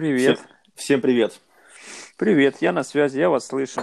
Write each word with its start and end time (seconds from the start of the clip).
Привет. 0.00 0.38
Всем, 0.38 0.48
всем 0.76 1.00
привет. 1.02 1.40
Привет, 2.16 2.62
я 2.62 2.72
на 2.72 2.84
связи, 2.84 3.18
я 3.18 3.28
вас 3.28 3.48
слышу. 3.48 3.82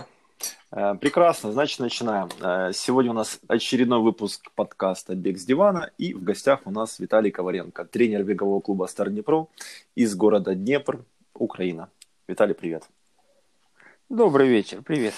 Э, 0.71 0.95
Прекрасно, 0.99 1.51
значит, 1.51 1.79
начинаем. 1.79 2.29
Э, 2.41 2.71
Сегодня 2.73 3.11
у 3.11 3.13
нас 3.13 3.39
очередной 3.47 3.99
выпуск 3.99 4.49
подкаста 4.55 5.13
«Бег 5.13 5.37
с 5.37 5.45
дивана», 5.45 5.91
и 5.99 6.15
в 6.15 6.23
гостях 6.23 6.61
у 6.65 6.71
нас 6.71 6.97
Виталий 6.97 7.29
Коваренко, 7.29 7.85
тренер 7.85 8.23
бегового 8.23 8.61
клуба 8.61 8.87
«Стар 8.87 9.11
Днепро» 9.11 9.45
из 9.93 10.15
города 10.15 10.55
Днепр, 10.55 11.05
Украина. 11.35 11.87
Виталий, 12.27 12.55
привет. 12.55 12.89
Добрый 14.09 14.47
вечер, 14.47 14.81
привет. 14.81 15.13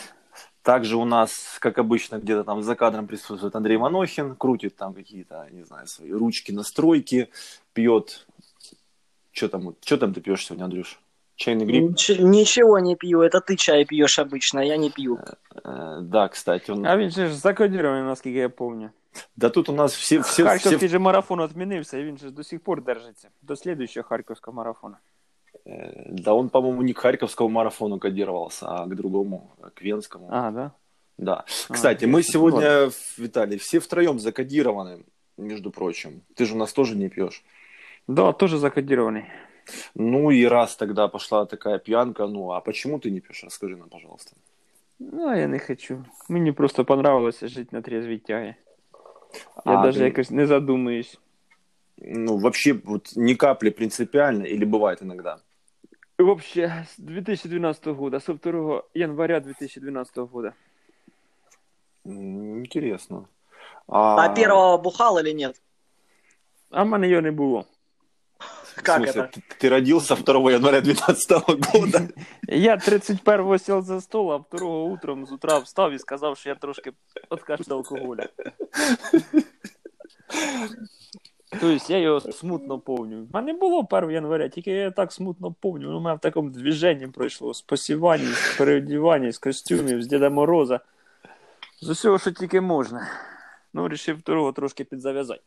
Также 0.64 0.98
у 0.98 1.06
нас, 1.06 1.60
как 1.62 1.78
обычно, 1.78 2.18
где-то 2.18 2.44
там 2.44 2.62
за 2.62 2.76
кадром 2.76 3.08
присутствует 3.08 3.56
Андрей 3.56 3.78
Манохин, 3.78 4.36
крутит 4.36 4.76
там 4.76 4.94
какие-то, 4.94 5.48
не 5.50 5.64
знаю, 5.64 5.88
свои 5.88 6.12
ручки, 6.12 6.52
настройки, 6.52 7.30
пьет. 7.72 8.28
Что 9.39 9.49
там, 9.49 9.75
что 9.85 9.97
там 9.97 10.13
ты 10.15 10.21
пьешь 10.21 10.47
сегодня, 10.47 10.65
Андрюш? 10.65 11.01
Чайный 11.37 11.67
гриб? 11.67 11.83
Нич- 11.91 12.23
ничего 12.23 12.79
не 12.79 12.95
пью, 12.97 13.21
это 13.21 13.41
ты 13.41 13.57
чай 13.57 13.85
пьешь 13.85 14.19
обычно, 14.19 14.61
я 14.61 14.77
не 14.77 14.91
пью. 14.91 15.19
Э, 15.65 16.01
Да, 16.01 16.29
кстати. 16.29 16.71
Он... 16.73 16.87
А 16.87 16.97
він 16.97 17.11
же 17.11 17.27
ж 17.29 17.35
закодірований, 17.35 18.05
наскільки 18.05 18.39
я 18.39 18.49
пам'ятаю. 18.49 18.91
Да 19.37 19.49
тут 19.49 19.69
у 19.69 19.73
нас 19.73 19.95
все, 19.97 20.19
все, 20.19 20.45
Харківський 20.45 20.77
все, 20.77 20.89
же 20.89 20.99
марафон 20.99 21.47
відмінився, 21.47 21.99
і 21.99 22.05
він 22.05 22.19
же 22.19 22.31
до 22.31 22.45
сих 22.45 22.61
пор 22.61 22.83
держиться. 22.85 23.29
До 23.43 23.57
слідуючого 23.57 24.09
харківського 24.09 24.57
марафону. 24.57 24.95
Э, 25.67 26.07
Да 26.11 26.33
он, 26.33 26.49
по-моему, 26.49 26.83
не 26.83 26.93
к 26.93 27.01
Харьковскому 27.01 27.49
марафону 27.51 27.99
кодировался, 27.99 28.67
а 28.69 28.85
к 28.87 28.95
другому, 28.95 29.51
к 29.75 29.83
Венскому. 29.85 30.29
А, 30.31 30.51
да? 30.51 30.71
Да. 31.19 31.45
А, 31.69 31.73
Кстати, 31.73 32.07
мы 32.07 32.19
ясно. 32.19 32.33
сегодня, 32.33 32.91
Виталий, 33.19 33.57
все 33.59 33.79
втроем 33.79 34.19
закодированы, 34.19 35.05
между 35.37 35.71
прочим. 35.71 36.23
Ты 36.37 36.45
же 36.47 36.55
у 36.55 36.59
нас 36.59 36.73
тоже 36.73 36.97
не 36.97 37.09
пьешь. 37.09 37.43
Да, 38.09 38.33
теж 38.33 38.51
закодірований. 38.55 39.25
Ну 39.95 40.31
и 40.33 40.49
раз 40.49 40.77
тогда 40.77 41.09
пошла 41.09 41.45
такая 41.47 41.79
пьянка, 41.79 42.27
ну 42.27 42.51
а 42.51 42.61
почему 42.61 42.99
ты 42.99 43.11
не 43.11 43.21
пьешь? 43.21 43.45
Расскажи 43.45 43.77
нам, 43.77 43.89
пожалуйста. 43.89 44.37
Ну, 44.99 45.27
а 45.29 45.37
я 45.37 45.47
не 45.47 45.59
хочу. 45.59 46.05
Мені 46.29 46.53
просто 46.53 46.85
понравилося 46.85 47.49
жити 47.49 47.69
на 47.77 47.83
трезвій 47.83 48.19
тягі. 48.19 48.55
Я 49.67 49.73
А, 49.73 49.83
навіть 49.83 49.97
ты- 49.97 50.05
якось 50.05 50.31
не 50.31 50.47
задумуюсь. 50.47 51.19
Ну, 51.99 52.37
вообще, 52.39 52.73
вот 52.85 53.13
ни 53.17 53.35
капли 53.35 53.71
принципиально 53.71 54.45
или 54.47 54.65
бывает 54.65 55.03
иногда? 55.03 55.39
Вообще, 56.19 56.85
з 56.89 56.99
2012 56.99 57.87
года, 57.95 58.21
со 58.21 58.35
2 58.35 58.83
января 58.95 59.41
2012 59.41 60.27
года. 60.27 60.53
М, 62.07 62.59
Интересно. 62.61 63.29
А 63.89 64.29
первого 64.35 64.79
бухал 64.79 65.19
или 65.19 65.33
нет? 65.35 65.61
А 66.71 66.83
в 66.85 66.87
мене 66.87 67.09
його 67.09 67.23
не 67.23 67.31
було. 67.31 67.65
в 68.79 68.83
Как 68.83 68.97
смысле, 68.97 69.23
это? 69.23 69.31
Ты, 69.33 69.43
ты 69.59 69.69
родился 69.69 70.17
2 70.17 70.53
января 70.53 70.81
2012 70.81 71.73
года? 71.73 72.09
Я 72.49 72.77
31-го 72.77 73.59
сел 73.59 73.83
за 73.83 74.01
стол, 74.01 74.33
а 74.33 74.37
2-го 74.37 74.85
утром 74.85 75.27
з 75.27 75.33
утра 75.33 75.59
встав 75.59 75.93
і 75.93 75.99
сказав, 75.99 76.37
що 76.37 76.49
я 76.49 76.55
трошки 76.55 76.93
откажу 77.29 77.65
алкоголя. 77.69 78.29
Тобто 81.61 81.93
я 81.93 81.99
його 81.99 82.21
смутно 82.21 82.79
помню. 82.79 83.29
А 83.33 83.43
не 83.43 83.53
було 83.53 83.87
1 83.91 84.11
января, 84.11 84.49
тільки 84.49 84.71
я 84.71 84.91
так 84.91 85.13
смутно 85.13 85.55
помню. 85.61 85.97
У 85.97 86.01
мене 86.01 86.17
в 86.17 86.21
такому 86.21 86.51
движенні 86.51 87.07
пройшло 87.07 87.55
з 87.55 87.63
посівання, 87.63 88.33
з 88.33 88.59
переодівання, 88.59 89.33
з 89.33 89.39
костюмів, 89.39 90.03
з 90.03 90.07
Діда 90.07 90.31
Мороза. 90.31 90.81
З 91.81 91.89
усього, 91.89 92.19
що 92.19 92.31
тільки 92.31 92.61
можна. 92.61 93.09
Ну, 93.75 93.83
вирішив 93.83 94.19
второго 94.19 94.53
трошки 94.53 94.85
підзав'язати. 94.85 95.43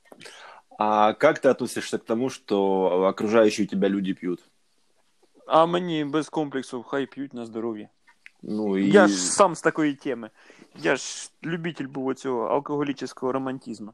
А 0.80 1.14
как 1.14 1.40
ты 1.42 1.50
относишься 1.50 1.98
к 1.98 2.04
тому, 2.06 2.30
что 2.30 3.06
окружающие 3.08 3.66
тебя 3.68 3.90
люди 3.90 4.14
пьют? 4.14 4.44
А 5.48 5.66
мені 5.66 6.06
без 6.06 6.30
комплексів 6.30 6.84
хай 6.84 7.06
п'ють 7.06 7.34
на 7.34 7.46
здоров'я. 7.46 7.90
Ну 8.44 8.78
и... 8.78 8.82
Я 8.90 9.08
ж 9.08 9.14
сам 9.14 9.56
з 9.56 9.62
такої 9.62 9.96
теми. 9.96 10.30
Я 10.76 10.96
ж 10.96 11.32
любитель 11.44 11.88
був 11.88 12.16
цього 12.16 12.48
алкоголічного 12.48 13.32
романтизму. 13.32 13.94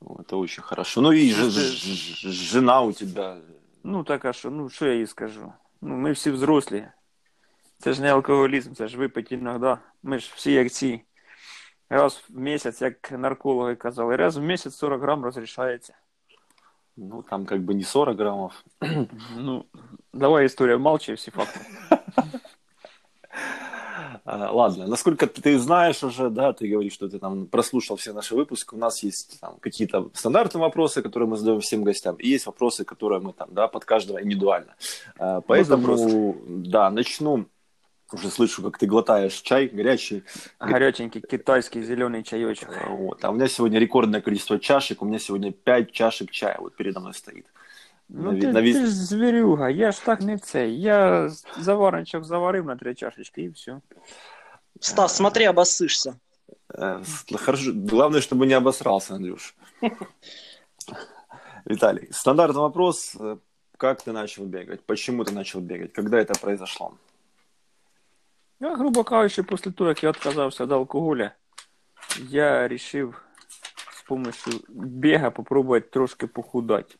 Ну, 0.00 0.16
Это 0.16 0.38
очень 0.38 0.64
хорошо. 0.64 1.00
Ну 1.00 1.12
и 1.12 1.30
ж- 1.30 1.50
ж- 1.50 2.06
ж- 2.16 2.32
жена 2.32 2.80
у 2.80 2.92
тебя. 2.92 3.36
Ну, 3.84 4.04
так 4.04 4.24
а 4.24 4.32
що, 4.32 4.50
ну 4.50 4.68
що 4.70 4.86
я 4.86 4.94
їй 4.94 5.06
скажу? 5.06 5.52
Ну, 5.80 5.94
ми 5.96 6.12
всі 6.12 6.30
взрослі. 6.30 6.88
Це 7.78 7.92
ж 7.92 8.02
не 8.02 8.12
алкоголізм, 8.12 8.72
це 8.74 8.88
ж 8.88 8.98
випить 8.98 9.32
іноді. 9.32 9.80
Ми 10.02 10.18
ж 10.18 10.32
всі 10.34 10.52
як 10.52 10.70
ці. 10.72 11.00
Раз 11.90 12.24
в 12.28 12.38
місяць, 12.38 12.82
як 12.82 13.12
наркологи 13.12 13.74
казали, 13.74 14.16
раз 14.16 14.36
в 14.36 14.42
місяць 14.42 14.74
40 14.74 15.02
грам 15.02 15.24
розрішається. 15.24 15.94
Ну, 16.96 17.22
там 17.22 17.46
как 17.46 17.60
бы 17.60 17.74
не 17.74 17.84
40 17.84 18.18
граммов. 18.18 18.52
Ну, 19.36 19.64
давай 20.12 20.46
історія 20.46 20.78
молчи 20.78 21.12
всі 21.12 21.30
факти. 21.30 21.60
А, 24.24 24.52
ладно, 24.52 24.86
насколько 24.86 25.26
ты, 25.26 25.42
ты 25.42 25.58
знаешь 25.58 26.02
уже, 26.04 26.30
да, 26.30 26.52
ты 26.52 26.68
говоришь, 26.68 26.92
что 26.92 27.08
ты 27.08 27.18
там 27.18 27.46
прослушал 27.46 27.96
все 27.96 28.12
наши 28.12 28.36
выпуски, 28.36 28.74
у 28.74 28.78
нас 28.78 29.02
есть 29.02 29.40
там 29.40 29.56
какие-то 29.60 30.10
стандартные 30.14 30.60
вопросы, 30.60 31.02
которые 31.02 31.28
мы 31.28 31.36
задаем 31.36 31.60
всем 31.60 31.82
гостям, 31.82 32.16
и 32.16 32.28
есть 32.28 32.46
вопросы, 32.46 32.84
которые 32.84 33.20
мы 33.20 33.32
там, 33.32 33.48
да, 33.52 33.66
под 33.66 33.84
каждого 33.84 34.22
индивидуально. 34.22 34.74
А, 35.18 35.40
Поэтому, 35.40 35.96
запросы. 35.96 36.34
да, 36.46 36.90
начну. 36.90 37.46
Уже 38.12 38.30
слышу, 38.30 38.62
как 38.62 38.78
ты 38.78 38.86
глотаешь 38.86 39.40
чай 39.40 39.68
горячий. 39.68 40.22
Гаряченький 40.60 41.20
китайський 41.22 41.82
зелений 41.84 42.22
чайочок. 42.22 42.68
А, 42.84 42.90
Вот. 42.90 43.24
А 43.24 43.30
у 43.30 43.34
меня 43.34 43.48
сегодня 43.48 43.78
рекордное 43.78 44.20
количество 44.20 44.58
чашек, 44.58 45.02
у 45.02 45.06
меня 45.06 45.18
сегодня 45.18 45.50
5 45.52 45.92
чашек 45.92 46.30
чая 46.30 46.56
вот 46.60 46.76
передо 46.76 47.00
мной 47.00 47.14
стоит. 47.14 47.46
Ну, 48.08 48.32
На 48.32 48.40
ти, 48.40 48.46
ві- 48.46 48.52
на 48.52 48.60
ві- 48.62 48.72
ти 48.72 48.86
ж 48.86 48.90
звірюга, 48.90 49.70
я 49.70 49.92
ж 49.92 50.04
так 50.04 50.20
не 50.20 50.38
цей. 50.38 50.80
Я 50.80 51.30
заварничок 51.58 52.24
заварив 52.24 52.66
на 52.66 52.76
три 52.76 52.94
чашечки 52.94 53.42
і 53.42 53.48
все. 53.48 53.80
Стас, 54.80 55.16
смотри, 55.16 55.46
обоссышься. 55.48 56.14
Э, 56.68 57.00
с- 57.04 57.24
Хорошо. 57.44 57.72
Главное, 57.74 58.20
чтобы 58.20 58.46
не 58.46 58.54
обосрался, 58.54 59.14
Андрюш. 59.14 59.54
Виталий, 61.64 62.08
стандартный 62.12 62.60
вопрос. 62.60 63.16
Э, 63.20 63.36
Как 63.78 64.02
ты 64.02 64.12
начал 64.12 64.44
бегать? 64.44 64.80
Почему 64.86 65.24
ты 65.24 65.32
начал 65.32 65.60
бегать? 65.60 65.92
Когда 65.92 66.16
это 66.20 66.40
произошло? 66.40 66.92
Я, 68.59 68.75
грубо 68.75 69.03
кажучи, 69.03 69.43
після 69.43 69.71
того, 69.71 69.89
як 69.89 70.03
я 70.03 70.09
відказався 70.09 70.63
від 70.63 70.71
алкоголя, 70.71 71.31
я 72.29 72.61
вирішив 72.61 73.21
з 73.91 74.03
допомогою 74.03 74.61
біга 74.69 75.31
попробувати 75.31 75.87
трошки 75.89 76.27
похудати. 76.27 76.95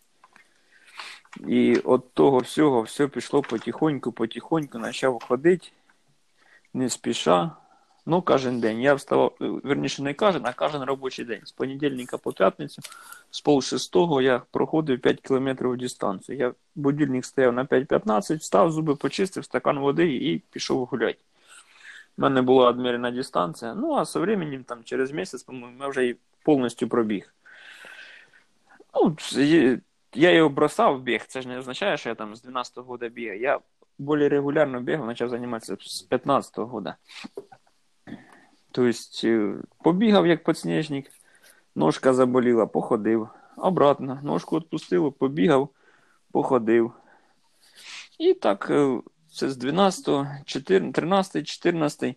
І 1.48 1.76
от 1.76 2.14
того 2.14 2.38
всього 2.38 2.82
все 2.82 3.08
пішло 3.08 3.42
потихоньку, 3.42 4.12
потихоньку, 4.12 4.80
почав 4.80 5.24
ходити, 5.24 5.68
не 6.74 6.90
спіша. 6.90 7.52
Ну, 8.10 8.22
кожен 8.22 8.60
день. 8.60 8.82
Я 8.82 8.94
вставав, 8.94 9.36
верніше, 9.40 10.04
не 10.04 10.14
кожен, 10.14 10.46
а 10.46 10.54
кожен 10.54 10.84
робочий 10.84 11.26
день. 11.26 11.42
З 11.44 11.52
понедільника 11.52 12.18
по 12.18 12.32
п'ятницю, 12.32 12.82
з 13.32 13.42
пол 13.42 13.62
шестого 13.62 14.22
я 14.22 14.42
проходив 14.52 15.02
5 15.02 15.22
кілометрів 15.22 15.78
дистанцію. 15.78 16.38
Я 16.38 16.54
будильник 16.76 17.26
стояв 17.26 17.54
на 17.54 17.66
5.15, 17.66 18.38
встав, 18.38 18.72
зуби 18.72 18.96
почистив, 18.96 19.46
стакан 19.46 19.80
води 19.80 20.16
і 20.16 20.40
пішов 20.52 20.86
гуляти. 20.86 21.20
У 22.18 22.22
мене 22.22 22.42
була 22.42 22.72
відмірена 22.72 23.12
дистанція. 23.12 23.74
Ну, 23.74 23.94
а 23.94 24.06
со 24.06 24.20
временем, 24.20 24.64
там, 24.64 24.84
через 24.84 25.12
місяць, 25.12 25.44
по-моєму, 25.44 25.84
я 25.84 25.88
вже 25.88 26.08
і 26.08 26.16
повністю 26.44 26.88
пробіг. 26.88 27.34
Ну, 28.94 29.16
я 30.14 30.32
його 30.32 30.50
бросав 30.50 31.02
біг. 31.02 31.26
Це 31.28 31.42
ж 31.42 31.48
не 31.48 31.58
означає, 31.58 31.98
що 31.98 32.10
я 32.10 32.16
там 32.16 32.36
з 32.36 32.46
12-го 32.46 32.84
года 32.84 33.10
бігаю. 33.10 33.40
Я 33.40 33.60
більш 34.00 34.32
регулярно 34.32 34.82
бігав, 34.82 35.08
почав 35.08 35.30
займатися 35.30 35.78
з 35.80 36.08
15-го 36.10 36.66
года. 36.66 36.96
Тобто, 38.72 39.28
е, 39.28 39.56
побігав 39.84 40.28
як 40.28 40.44
підсніжник, 40.44 41.12
ножка 41.76 42.14
заболіла, 42.14 42.66
походив. 42.66 43.30
Обратно, 43.58 44.20
ножку 44.24 44.56
відпустило, 44.56 45.12
побігав, 45.12 45.70
походив. 46.32 46.92
І 48.20 48.34
так, 48.34 48.68
е, 48.70 49.02
це 49.38 49.50
з 49.50 49.58
12, 49.58 50.06
14, 50.46 50.94
13, 50.94 51.48
14, 51.48 52.16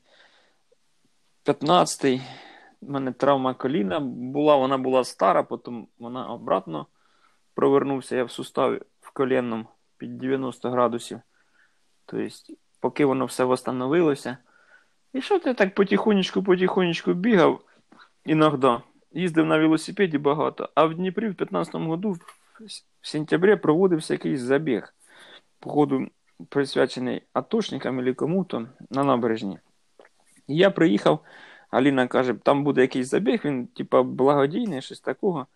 15. 1.42 2.20
У 2.80 2.92
мене 2.92 3.12
травма 3.12 3.54
коліна 3.54 4.00
була, 4.00 4.56
вона 4.56 4.78
була 4.78 5.04
стара, 5.04 5.42
потім 5.42 5.88
вона 5.98 6.26
обратно 6.26 6.86
провернувся. 7.54 8.16
Я 8.16 8.24
в 8.24 8.30
суставі 8.30 8.80
в 9.00 9.10
колінному 9.10 9.66
під 9.96 10.18
90 10.18 10.70
градусів. 10.70 11.20
Тобто, 12.06 12.36
поки 12.80 13.04
воно 13.04 13.24
все 13.24 13.44
встановилося. 13.44 14.36
І 15.12 15.20
що 15.20 15.38
ти 15.38 15.54
так 15.54 15.74
потихонечку, 15.74 16.42
потихонечку 16.42 17.12
бігав 17.12 17.60
іноді. 18.24 18.68
Їздив 19.12 19.46
на 19.46 19.58
велосипеді 19.58 20.18
багато, 20.18 20.68
а 20.74 20.84
в 20.84 20.94
Дніпрі 20.94 21.28
в 21.28 21.32
15-му 21.32 21.90
году 21.90 22.16
в 23.00 23.08
сентябрі 23.08 23.56
проводився 23.56 24.14
якийсь 24.14 24.40
забіг. 24.40 24.94
Походу, 25.58 26.06
присвячений 26.48 27.22
атошникам 27.32 27.98
або 27.98 28.14
кому-то 28.14 28.66
на 28.90 29.04
набережні. 29.04 29.58
І 30.48 30.56
я 30.56 30.70
приїхав, 30.70 31.20
Аліна 31.70 32.06
каже, 32.06 32.34
там 32.34 32.64
буде 32.64 32.80
якийсь 32.80 33.08
забіг, 33.08 33.40
він, 33.44 33.66
типа, 33.66 34.02
благодійний, 34.02 34.82
щось 34.82 35.00
такого. 35.00 35.46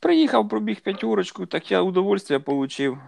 Приїхав, 0.00 0.48
пробіг 0.48 0.80
п'ятерочку, 0.80 1.46
так 1.46 1.70
я 1.70 1.82
удовольствие 1.82 2.40
отримав. 2.40 2.98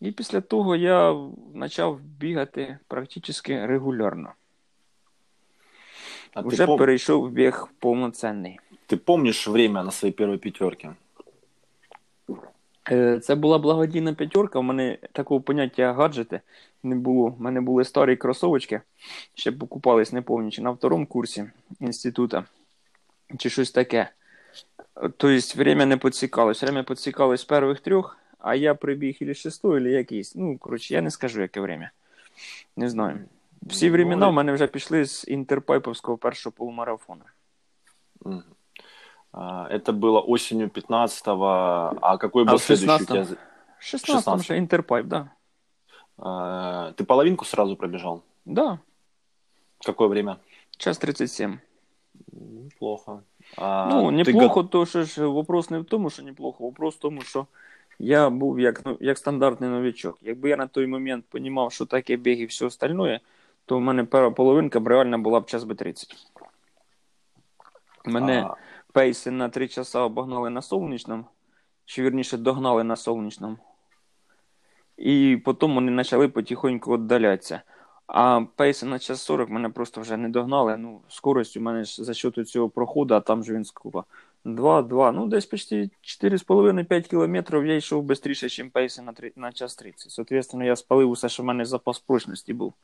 І 0.00 0.12
після 0.12 0.40
того 0.40 0.76
я 0.76 1.16
почав 1.60 2.00
бігати 2.00 2.78
практично 2.88 3.66
регулярно. 3.66 4.32
А 6.34 6.42
ты, 6.42 6.66
пом- 6.66 6.78
перейшов 6.78 7.28
в 7.28 7.30
біг 7.30 7.68
повноцінний. 7.78 8.60
ты 8.88 8.96
помнишь 8.96 9.46
время 9.46 9.82
на 9.82 9.90
своей 9.90 10.14
первой 10.14 10.38
пятерке? 10.38 10.94
Е, 12.90 13.20
Це 13.20 13.34
була 13.34 13.58
благодійна 13.58 14.14
п'ятерка. 14.14 14.58
У 14.58 14.62
мене 14.62 14.98
такого 15.12 15.40
поняття 15.40 15.92
гаджети 15.92 16.40
не 16.82 16.96
було. 16.96 17.36
У 17.38 17.42
мене 17.42 17.60
були 17.60 17.84
старі 17.84 18.16
кросовочки, 18.16 18.80
ще 19.34 19.52
покупались 19.52 20.12
не 20.12 20.22
повністю 20.22 20.62
на 20.62 20.70
второму 20.70 21.06
курсі 21.06 21.50
інституту 21.80 22.44
чи 23.38 23.50
щось 23.50 23.70
таке. 23.70 24.10
Тобто, 24.94 25.56
время 25.56 25.86
не 25.86 25.96
підсікалось. 25.96 26.62
Время 26.62 26.82
підсікалось 26.82 27.40
з 27.40 27.44
перших 27.44 27.80
трьох, 27.80 28.18
а 28.38 28.54
я 28.54 28.74
прибіг 28.74 29.16
ілі 29.20 29.34
шестого, 29.34 29.78
ілі 29.78 29.92
якийсь. 29.92 30.34
Ну, 30.34 30.58
коротше, 30.58 30.94
я 30.94 31.02
не 31.02 31.10
скажу, 31.10 31.40
яке 31.42 31.60
время. 31.60 31.90
Не 32.76 32.90
знаю. 32.90 33.18
Всі 33.62 33.86
Ну, 33.86 33.92
времена 33.92 34.28
в 34.28 34.32
мене 34.32 34.52
вже 34.52 34.66
пішли 34.66 35.04
з 35.04 35.28
інтерпайповського 35.28 36.18
першого 36.18 36.52
полумарафону. 36.56 37.22
Мгм. 39.33 39.43
А, 39.43 39.67
Это 39.71 39.91
было 39.91 40.19
осенью 40.19 40.69
15-го. 40.69 41.97
А 42.01 42.17
какой 42.17 42.43
был 42.45 42.53
А 42.53 42.57
в 42.57 42.61
следующий 42.61 43.03
у 43.03 43.05
16-м? 43.07 43.25
тебя? 43.25 43.37
16 43.79 44.07
16. 44.15 44.39
вже 44.41 44.57
інтерпайп, 44.57 45.05
да. 45.07 45.29
А, 46.17 46.91
Ты 46.97 47.03
половинку 47.03 47.45
сразу 47.45 47.75
пробежал? 47.75 48.21
Да, 48.45 48.79
Какое 49.85 50.07
время? 50.07 50.37
час 50.77 50.97
37. 50.97 51.59
Неплохо. 52.31 53.21
А 53.57 53.89
Ну, 53.89 54.07
ты 54.07 54.11
неплохо, 54.11 54.63
то 54.63 54.85
що 54.85 55.03
ж 55.03 55.25
вопрос 55.25 55.69
не 55.69 55.79
в 55.79 55.85
тому, 55.85 56.09
що 56.09 56.23
неплохо, 56.23 56.63
вопрос 56.63 56.95
в 56.95 56.99
тому, 56.99 57.21
що 57.21 57.45
я 57.99 58.29
був 58.29 58.59
як, 58.59 58.85
ну, 58.85 58.97
як 59.01 59.17
стандартний 59.17 59.69
новичок. 59.69 60.17
Якби 60.21 60.49
я 60.49 60.57
на 60.57 60.67
той 60.67 60.87
момент 60.87 61.25
розумів, 61.33 61.71
що 61.71 61.85
таке 61.85 62.15
біг 62.15 62.39
і 62.39 62.45
все 62.45 62.65
остальне, 62.65 63.19
то 63.65 63.77
в 63.77 63.81
мене 63.81 64.03
перша 64.03 64.29
половинка 64.31 64.79
б 64.79 64.87
реально 64.87 65.19
була 65.19 65.39
б 65.39 65.45
час 65.45 65.63
би 65.63 65.75
30. 65.75 66.15
Мене 68.05 68.43
А, 68.43 68.55
пейси 68.92 69.30
на 69.30 69.48
3 69.48 69.68
часа 69.68 70.00
обогнали 70.00 70.50
на 70.50 70.62
сонячному, 70.62 71.24
чи 71.84 72.02
вірніше 72.02 72.36
догнали 72.36 72.84
на 72.84 72.96
сонячному. 72.96 73.56
І 74.96 75.38
потім 75.44 75.74
вони 75.74 75.96
почали 75.96 76.28
потихоньку 76.28 76.94
віддалятися. 76.94 77.62
А 78.06 78.40
пейси 78.56 78.86
на 78.86 78.98
час 78.98 79.22
40 79.22 79.50
мене 79.50 79.68
просто 79.68 80.00
вже 80.00 80.16
не 80.16 80.28
догнали. 80.28 80.76
Ну, 80.76 81.00
скорость 81.08 81.56
у 81.56 81.60
мене 81.60 81.84
ж 81.84 82.04
за 82.04 82.14
счет 82.14 82.48
цього 82.48 82.68
проходу, 82.68 83.14
а 83.14 83.20
там 83.20 83.44
же 83.44 83.54
він 83.54 83.64
скупа. 83.64 84.04
2-2, 84.44 85.12
ну 85.12 85.26
десь 85.26 85.46
почти 85.46 85.90
4,5-5 86.22 87.08
кілометрів 87.08 87.66
я 87.66 87.76
йшов 87.76 88.16
швидше, 88.16 88.62
ніж 88.62 88.72
пейси 88.72 89.02
на, 89.02 89.12
3, 89.12 89.32
на 89.36 89.52
час 89.52 89.76
30. 89.76 90.12
Соответственно, 90.12 90.64
я 90.64 90.76
спалив 90.76 91.10
усе, 91.10 91.28
що 91.28 91.42
в 91.42 91.46
мене 91.46 91.64
запас 91.64 91.98
прочності 91.98 92.52
був. 92.52 92.74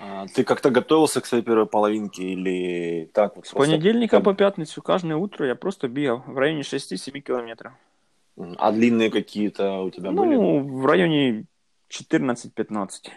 а 0.00 0.24
Ты 0.26 0.44
как-то 0.44 0.70
готовился 0.70 1.20
к 1.20 1.26
своей 1.26 1.44
первой 1.44 1.66
половинке 1.66 2.22
или 2.22 3.08
так 3.12 3.36
вот? 3.36 3.46
З 3.46 3.52
просто 3.52 3.70
понедільника 3.72 4.16
как- 4.16 4.24
по 4.24 4.34
п'ятницю 4.34 4.82
кожне 4.82 5.14
утро 5.14 5.46
я 5.46 5.54
просто 5.54 5.88
бігав 5.88 6.22
в 6.26 6.38
районі 6.38 6.62
6-7 6.62 7.20
кілометрів. 7.20 7.70
Мгм. 8.36 8.54
А 8.58 8.70
длинные 8.72 9.10
какие-то 9.10 9.84
у 9.84 9.90
тебя 9.90 10.10
были? 10.10 10.24
Ну, 10.34 10.58
в 10.80 10.86
районі 10.86 11.44
14-15 11.88 13.10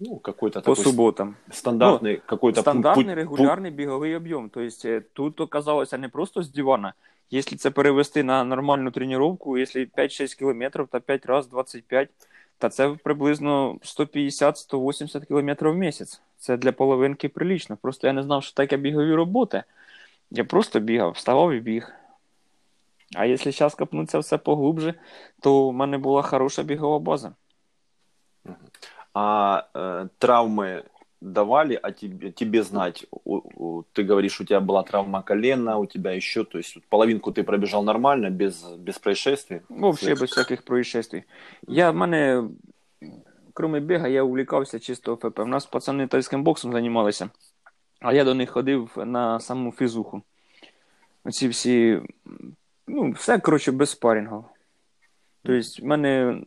Ну, 0.00 0.16
какой-то 0.18 0.60
по 0.60 0.70
такой 0.74 0.84
суботам. 0.84 1.36
стандартный 1.50 2.20
какой-то 2.26 2.60
пу- 2.60 2.62
Стандартний 2.62 3.06
пу- 3.06 3.14
регулярний 3.14 3.70
біговий 3.70 4.16
об'єм. 4.16 4.50
Тобто 4.54 4.88
е, 4.88 5.00
тут 5.12 5.40
оказалося 5.40 5.98
не 5.98 6.08
просто 6.08 6.42
з 6.42 6.52
дивана. 6.52 6.92
Якщо 7.30 7.56
це 7.56 7.70
перевести 7.70 8.22
на 8.22 8.44
нормальну 8.44 8.90
тренування, 8.90 9.36
якщо 9.58 9.78
5-6 9.80 10.38
кілометрів 10.38 10.88
та 10.88 11.00
5 11.00 11.26
разів 11.26 11.50
25, 11.50 12.08
та 12.57 12.69
це 12.69 12.89
приблизно 13.03 13.73
150-180 13.73 15.25
км 15.25 15.67
в 15.69 15.75
місяць. 15.75 16.21
Це 16.37 16.57
для 16.57 16.71
половинки 16.71 17.29
прилічно. 17.29 17.77
Просто 17.77 18.07
я 18.07 18.13
не 18.13 18.23
знав, 18.23 18.43
що 18.43 18.53
таке 18.53 18.77
бігові 18.77 19.13
роботи. 19.13 19.63
Я 20.31 20.43
просто 20.43 20.79
бігав, 20.79 21.11
вставав 21.11 21.51
і 21.51 21.59
біг. 21.59 21.93
А 23.15 23.25
якщо 23.25 23.51
зараз 23.51 23.75
копнутися 23.75 24.19
все 24.19 24.37
поглубже, 24.37 24.93
то 25.39 25.69
в 25.69 25.73
мене 25.73 25.97
була 25.97 26.21
хороша 26.21 26.63
бігова 26.63 26.99
база. 26.99 27.33
А 29.13 29.63
е, 29.75 30.09
травмы 30.19 30.83
давали, 31.22 31.78
а 31.82 31.90
тебе, 31.92 32.30
тебе 32.30 32.62
знать? 32.62 33.06
У- 33.10 33.40
у- 33.54 33.82
ты 33.92 34.04
говоришь, 34.04 34.40
у 34.40 34.44
тебя 34.44 34.60
была 34.60 34.82
травма 34.82 35.22
колена, 35.22 35.78
у 35.78 35.86
тебя 35.86 36.12
еще, 36.12 36.44
то 36.44 36.58
есть 36.58 36.78
половинку 36.88 37.32
ты 37.32 37.42
пробежал 37.42 37.82
нормально, 37.84 38.30
без, 38.30 38.62
без 38.78 38.98
происшествий? 38.98 39.60
Вообще 39.68 40.14
без 40.14 40.30
всяких 40.30 40.62
происшествий. 40.62 41.24
Я 41.68 41.90
в 41.90 41.94
мене, 41.94 42.48
кроме 43.54 43.80
біга, 43.80 44.08
я 44.08 44.22
увлікався 44.22 44.78
чисто 44.78 45.16
ФП. 45.16 45.38
У 45.38 45.46
нас 45.46 45.66
пацани 45.66 46.06
тайським 46.06 46.42
боксом 46.44 46.72
займалися, 46.72 47.30
а 48.00 48.12
я 48.12 48.24
до 48.24 48.34
них 48.34 48.50
ходив 48.50 48.90
на 48.96 49.40
саму 49.40 49.72
фізуху. 49.72 50.22
Оці 51.24 51.48
всі, 51.48 52.00
ну, 52.86 53.10
все, 53.10 53.38
коротше, 53.38 53.72
без 53.72 53.90
спарінгу. 53.90 54.44
Тобто, 55.42 55.82
в 55.82 55.84
мене 55.84 56.42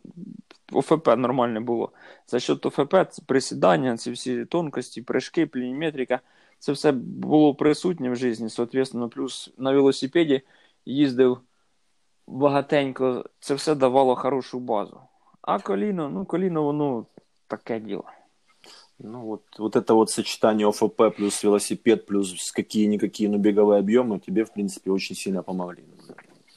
ОФП 0.72 1.08
нормальне 1.16 1.60
було. 1.60 1.92
За 2.26 2.40
счет 2.40 2.66
ОФП, 2.66 2.94
це 3.10 3.22
присідання, 3.26 3.96
ці 3.96 4.10
всі 4.10 4.44
тонкості, 4.44 5.02
прыжки, 5.02 5.46
плініметрика, 5.46 6.20
це 6.58 6.72
все 6.72 6.92
було 6.92 7.54
присутнє 7.54 8.10
в 8.10 8.16
житті. 8.16 8.48
Соответственно, 8.48 9.08
плюс 9.08 9.54
на 9.58 9.72
велосипеді 9.72 10.42
їздив 10.86 11.38
багатенько, 12.26 13.24
це 13.40 13.54
все 13.54 13.74
давало 13.74 14.16
хорошу 14.16 14.60
базу. 14.60 15.00
А 15.42 15.58
коліно, 15.58 16.08
ну 16.08 16.24
коліно, 16.24 16.62
воно 16.62 17.06
таке 17.46 17.80
діло. 17.80 18.04
Ну 18.98 19.20
вот, 19.22 19.42
вот 19.58 19.76
это 19.76 19.94
вот 19.94 20.10
сочетание 20.10 20.66
ОФП 20.66 21.16
плюс 21.16 21.44
велосипед 21.44 22.06
плюс 22.06 22.52
какие-никакие, 22.52 23.28
но 23.28 23.38
беговые 23.38 23.80
объемы 23.80 24.20
тебе, 24.20 24.44
в 24.44 24.52
принципе, 24.52 24.90
очень 24.90 25.16
сильно 25.16 25.42
помогли. 25.42 25.84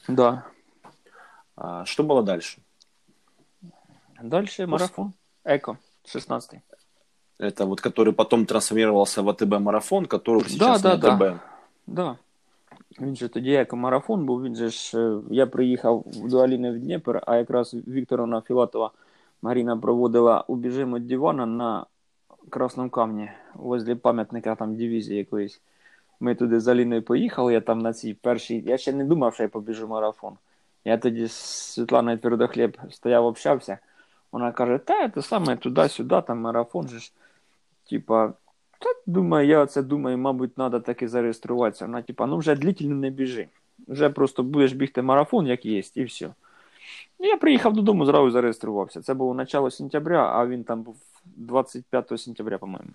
Да. 0.08 0.44
А 1.56 1.84
что 1.84 2.04
было 2.04 2.22
дальше? 2.22 2.60
Далі 4.22 4.46
марафон. 4.66 5.12
Еко, 5.44 5.76
16-й. 6.04 6.60
Это 7.38 7.66
вот 7.66 7.80
который 7.80 8.12
потом 8.12 8.46
трансформировался 8.46 9.22
в 9.22 9.28
АТБ 9.28 9.60
марафон, 9.60 10.06
который 10.06 10.48
сейчас 10.48 10.82
да, 10.82 10.88
на 10.88 10.96
да. 10.96 11.12
АТБ. 11.14 11.40
Да. 11.86 12.16
Він 13.00 13.16
же 13.16 13.28
тоді 13.28 13.50
як 13.50 13.72
марафон 13.72 14.24
був, 14.26 14.42
він 14.42 14.54
же 14.56 14.68
ж. 14.68 14.98
е, 14.98 15.20
Я 15.30 15.46
приїхав 15.46 16.04
до 16.06 16.38
Аліни 16.38 16.70
в 16.70 16.78
Дніпр, 16.78 17.22
а 17.26 17.36
якраз 17.36 17.74
Вікторовна 17.74 18.40
Філатова 18.40 18.90
Маріна 19.42 19.76
проводила 19.76 20.44
убіжимо 20.48 20.96
від 20.96 21.06
дивана 21.06 21.46
на 21.46 21.86
Красному 22.50 22.90
камні 22.90 23.30
возле 23.54 23.94
пам'ятника 23.96 24.54
там 24.54 24.76
дивізії 24.76 25.18
якоїсь. 25.18 25.60
Ми 26.20 26.34
туди 26.34 26.60
з 26.60 26.68
Аліною 26.68 27.02
поїхали, 27.02 27.52
я 27.52 27.60
там 27.60 27.78
на 27.78 27.92
цій 27.92 28.14
першій. 28.14 28.62
Я 28.66 28.78
ще 28.78 28.92
не 28.92 29.04
думав, 29.04 29.34
що 29.34 29.42
я 29.42 29.48
побіжу 29.48 29.88
марафон. 29.88 30.36
Я 30.84 30.98
тоді 30.98 31.26
з 31.26 31.32
Світланою 31.32 32.18
Твердохліб 32.18 32.78
стояв, 32.90 33.26
общався. 33.26 33.78
Вона 34.32 34.52
каже, 34.52 34.78
та 34.78 35.08
це 35.08 35.22
саме 35.22 35.56
туди-сюди, 35.56 36.22
там 36.26 36.38
марафон 36.40 36.88
же 36.88 36.98
ж. 36.98 37.12
Типа, 37.90 38.32
та 38.78 38.88
думаю, 39.06 39.48
я 39.48 39.66
це 39.66 39.82
думаю, 39.82 40.18
мабуть, 40.18 40.54
треба 40.54 40.80
таки 40.80 41.08
зареєструватися. 41.08 41.86
Вона, 41.86 42.02
типа, 42.02 42.26
ну 42.26 42.36
вже 42.38 42.54
длительно 42.54 42.94
не 42.96 43.10
біжи. 43.10 43.48
Вже 43.88 44.10
просто 44.10 44.42
будеш 44.42 44.72
бігти 44.72 45.02
марафон, 45.02 45.46
як 45.46 45.66
є, 45.66 45.82
і 45.94 46.04
все. 46.04 46.28
Ну, 47.20 47.26
я 47.26 47.36
приїхав 47.36 47.72
додому, 47.72 48.06
зразу 48.06 48.30
зареєструвався. 48.30 49.02
Це 49.02 49.14
було 49.14 49.34
начало 49.34 49.70
сентября, 49.70 50.30
а 50.34 50.46
він 50.46 50.64
там 50.64 50.82
був 50.82 50.96
25 51.36 52.18
сентября, 52.20 52.58
по-моєму. 52.58 52.90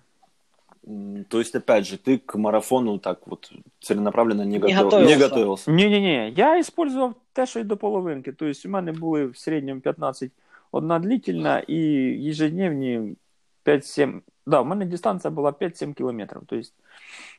М, 0.88 1.24
То 1.28 1.40
есть, 1.40 1.54
опять 1.56 1.84
же, 1.84 1.96
ты 1.96 2.18
к 2.26 2.38
марафону 2.38 2.98
так 2.98 3.18
вот 3.26 3.52
целенаправленно 3.80 4.44
не, 4.44 4.58
Не 4.58 4.58
готов- 4.58 4.84
готовился. 4.84 5.16
не 5.18 5.24
готовился. 5.24 5.70
Ні-ні-ні, 5.72 6.32
я 6.36 6.58
использував 6.58 7.14
те, 7.32 7.46
що 7.46 7.60
й 7.60 7.64
до 7.64 7.76
половинки. 7.76 8.32
Тобто 8.32 8.68
у 8.68 8.70
мене 8.70 8.92
були 8.92 9.26
в 9.26 9.36
середньому 9.36 9.80
15 9.80 10.30
одна 10.72 10.98
длительна 10.98 11.58
і 11.58 12.30
ежедневні 12.30 13.16
5-7. 13.64 14.20
Да, 14.46 14.60
у 14.60 14.64
мене 14.64 14.86
дистанція 14.86 15.30
була 15.30 15.50
5-7 15.50 15.94
кілометрів. 15.94 16.42
Тобто 16.46 16.68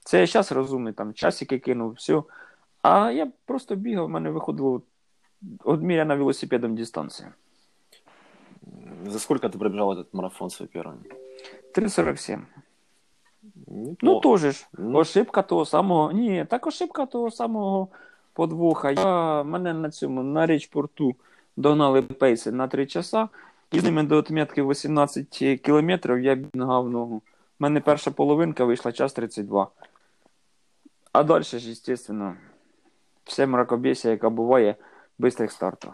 це 0.04 0.20
я 0.20 0.28
зараз 0.28 0.52
розумний, 0.52 0.94
там 0.94 1.14
часики 1.14 1.60
кинув, 1.60 1.92
все. 1.92 2.24
А 2.82 3.12
я 3.12 3.32
просто 3.46 3.76
бігав, 3.76 4.06
в 4.06 4.10
мене 4.10 4.30
виходило 4.30 4.82
одміряна 5.64 6.16
велосипедом 6.16 6.76
дистанція. 6.76 7.34
За 9.08 9.20
сколько 9.20 9.48
ты 9.48 9.58
пробежал 9.58 9.92
этот 9.92 10.14
марафон 10.14 10.50
свой 10.50 10.70
первый? 10.74 10.98
3,47. 11.76 12.40
Ну, 13.68 13.90
Неплохо. 13.90 14.38
теж 14.38 14.56
ж. 14.56 14.68
Ну. 14.74 15.00
Ошибка 15.00 15.42
того 15.42 15.66
самого. 15.66 16.12
Ні, 16.12 16.46
так 16.50 16.68
ошибка 16.68 17.06
того 17.06 17.32
самого 17.32 17.88
подвоха. 18.34 18.92
Я 18.92 19.44
мене 19.44 19.74
на 19.74 19.90
цьому 19.90 20.24
на 20.24 20.46
річпорту 20.46 21.16
догнали 21.58 22.02
пейси 22.02 22.52
на 22.52 22.68
3 22.68 22.86
часа. 22.86 23.30
І 23.72 23.80
з 23.80 23.84
ними 23.84 24.04
до 24.04 24.18
отметки 24.18 24.64
18 24.64 25.28
кілометрів 25.62 26.20
я 26.20 26.36
бігав 26.36 26.90
ногу. 26.90 27.16
У 27.16 27.22
мене 27.60 27.82
перша 27.82 28.12
половинка 28.12 28.66
вийшла 28.66 28.92
час 28.92 29.14
32. 29.14 29.68
А 31.12 31.24
далі 31.24 31.44
ж, 31.44 31.60
звісно, 31.60 32.36
все 33.24 33.48
мракобесія, 33.48 34.12
яка 34.12 34.30
буває, 34.30 34.76
бистрих 35.20 35.52
стартів. 35.52 35.92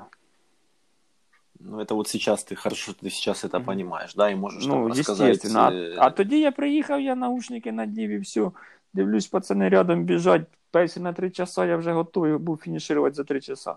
Ну, 1.60 1.80
это 1.80 1.96
вот 1.96 2.08
сейчас 2.08 2.44
ты 2.51 2.56
хорошо, 2.56 2.94
ты 2.94 3.10
сейчас 3.10 3.46
это 3.46 3.58
Мгм. 3.58 3.66
понимаешь, 3.66 4.16
да, 4.16 4.32
и 4.32 4.36
можешь 4.36 4.66
Ну, 4.66 4.74
там 4.74 4.88
рассказать. 4.88 5.32
естественно. 5.32 5.60
А, 5.68 5.72
э, 5.72 5.96
а 5.98 6.10
тоді 6.10 6.39
я 6.39 6.51
приїхав, 6.51 7.01
я 7.01 7.16
наушники 7.16 7.72
надів 7.72 8.10
і 8.10 8.18
все. 8.18 8.51
Дивлюсь, 8.94 9.28
пацани 9.28 9.70
рядом 9.70 10.04
біжать. 10.04 10.42
Пейси 10.72 11.00
на 11.00 11.13
три 11.13 11.30
часа, 11.30 11.66
я 11.66 11.78
вже 11.78 11.92
готовий 11.92 12.38
був 12.38 12.58
фінішувати 12.58 13.16
за 13.16 13.24
три 13.24 13.42
часа. 13.42 13.75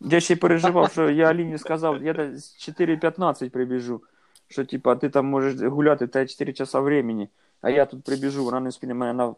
Я 0.00 0.20
ще 0.20 0.36
переживав, 0.36 0.92
що 0.92 1.10
я 1.10 1.24
Аліні 1.30 1.58
сказав, 1.58 2.02
я 2.02 2.12
десь 2.12 2.68
4.15 2.78 3.48
прибіжу. 3.48 4.02
Що, 4.48 4.64
типа, 4.64 4.96
ти 4.96 5.08
там 5.08 5.26
можеш 5.26 5.60
гуляти, 5.60 6.06
та 6.06 6.26
4 6.26 6.52
часа 6.52 6.80
времени, 6.80 7.28
а 7.60 7.70
я 7.70 7.86
тут 7.86 8.04
прибіжу, 8.04 8.44
вона 8.44 8.60
не 8.60 8.72
спіне 8.72 8.94
мене 8.94 9.12
на 9.12 9.34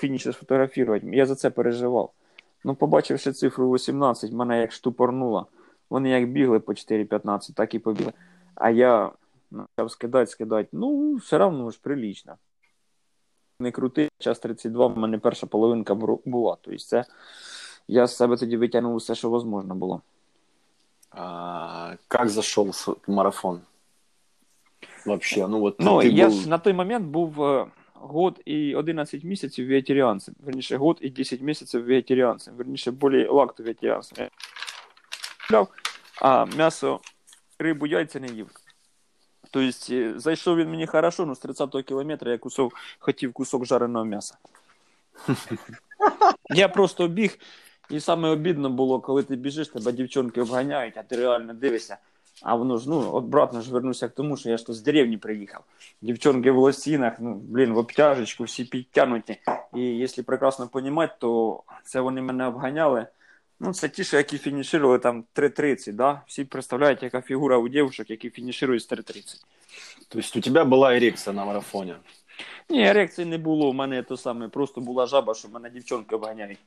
фініші 0.00 0.32
сфотографувати. 0.32 1.06
Я 1.12 1.26
за 1.26 1.34
це 1.34 1.50
переживав. 1.50 2.12
Ну, 2.64 2.74
побачивши 2.74 3.32
цифру 3.32 3.72
18, 3.72 4.32
мене 4.32 4.60
як 4.60 4.72
штупорнуло. 4.72 5.46
Вони 5.90 6.10
як 6.10 6.32
бігли 6.32 6.60
по 6.60 6.72
4.15, 6.72 7.54
так 7.54 7.74
і 7.74 7.78
побігли. 7.78 8.12
А 8.54 8.70
я 8.70 9.12
почав 9.50 9.90
скидати, 9.90 10.30
скидати. 10.30 10.68
Ну, 10.72 11.14
все 11.14 11.38
одно 11.38 11.70
ж 11.70 11.80
прилічно. 11.82 12.36
Не 13.60 13.70
крутий, 13.70 14.08
час 14.18 14.38
32, 14.38 14.86
в 14.86 14.98
мене 14.98 15.18
перша 15.18 15.46
половинка 15.46 15.94
була. 16.24 16.56
Тобто 16.60 16.78
це 16.78 17.04
я 17.87 18.07
з 18.07 18.17
себе 18.17 18.37
тоді 18.37 18.57
витягнув 18.57 18.95
все, 18.95 19.15
що 19.15 19.29
можливо 19.29 19.75
було. 19.75 20.01
а, 21.11 21.95
как 22.07 22.29
зашел 22.29 22.69
с- 22.69 22.95
марафон? 23.07 23.61
Вообще, 25.05 25.47
ну 25.47 25.59
вот 25.59 25.75
Ну, 25.79 25.97
ты 25.97 26.09
я 26.11 26.27
был- 26.27 26.41
ж 26.41 26.49
на 26.49 26.57
той 26.57 26.73
момент 26.73 27.05
був 27.05 27.43
е, 27.43 27.67
год 27.93 28.41
і 28.45 28.75
11 28.75 29.23
місяців 29.23 29.67
вегетаріанцем. 29.67 30.35
Верніше, 30.45 30.77
год 30.77 30.97
і 31.01 31.09
10 31.09 31.41
місяців 31.41 31.85
вегетаріанцем. 31.85 32.55
Верніше, 32.55 32.91
більше 32.91 33.29
лакту 33.29 33.63
вегетаріанцем. 33.63 34.27
Я 35.51 35.67
А 36.21 36.45
м'ясо, 36.45 36.99
рибу, 37.59 37.87
яйця 37.87 38.19
не 38.19 38.27
їв. 38.27 38.49
Тобто, 39.51 39.71
е, 39.93 40.13
зайшов 40.19 40.57
він 40.57 40.69
мені 40.69 40.87
хорошо, 40.87 41.25
ну 41.25 41.35
з 41.35 41.39
30-го 41.45 41.83
кілометра 41.83 42.31
я 42.31 42.37
кусок, 42.37 42.73
хотів 42.99 43.33
кусок 43.33 43.65
жареного 43.65 44.05
м'яса. 44.05 44.37
Я 46.49 46.67
просто 46.69 47.07
біг, 47.07 47.37
І 47.90 48.00
саме 48.00 48.28
обідно 48.28 48.70
було, 48.70 49.00
коли 49.00 49.22
ти 49.22 49.36
біжиш, 49.36 49.68
тебе 49.68 49.92
дівчонки 49.92 50.40
обганяють, 50.40 50.96
а 50.96 51.02
ти 51.02 51.16
реально 51.16 51.54
дивишся. 51.54 51.96
А 52.42 52.54
воно 52.54 52.78
ж, 52.78 52.90
ну, 52.90 53.00
обратно 53.00 53.60
ж 53.60 53.72
вернуся 53.72 54.08
к 54.08 54.14
тому, 54.16 54.36
що 54.36 54.50
я 54.50 54.56
ж 54.56 54.66
тут 54.66 54.76
з 54.76 54.80
деревні 54.80 55.16
приїхав. 55.16 55.64
Дівчонки 56.02 56.50
в 56.50 56.58
лосінах, 56.58 57.12
ну, 57.20 57.34
блін, 57.34 57.72
в 57.72 57.78
обтяжечку, 57.78 58.44
всі 58.44 58.64
підтягнуті. 58.64 59.36
І 59.74 59.82
якщо 59.82 60.24
прекрасно 60.24 60.70
розуміти, 60.72 61.12
то 61.18 61.62
це 61.84 62.00
вони 62.00 62.22
мене 62.22 62.46
обганяли. 62.46 63.06
Ну, 63.60 63.72
це 63.72 63.88
ті, 63.88 64.04
що 64.04 64.16
які 64.16 64.38
фінішували 64.38 64.98
там 64.98 65.24
3.30, 65.34 65.92
да? 65.92 66.22
Всі 66.26 66.44
представляють, 66.44 67.02
яка 67.02 67.20
фігура 67.20 67.56
у 67.56 67.68
дівчинок, 67.68 68.10
які 68.10 68.30
фінішують 68.30 68.82
з 68.82 68.92
3.30. 68.92 69.44
То 70.08 70.18
есть 70.18 70.36
у 70.36 70.40
тебя 70.40 70.64
была 70.64 70.98
эрекция 70.98 71.32
на 71.32 71.44
марафоне? 71.44 71.96
Ні, 72.69 72.87
ерекції 72.87 73.25
не 73.25 73.37
було, 73.37 73.69
у 73.69 73.73
мене 73.73 74.03
то 74.03 74.17
саме, 74.17 74.47
просто 74.49 74.81
була 74.81 75.05
жаба, 75.05 75.33
що 75.33 75.49
мене 75.49 75.69
дівчонки 75.69 76.15
обганяють. 76.15 76.59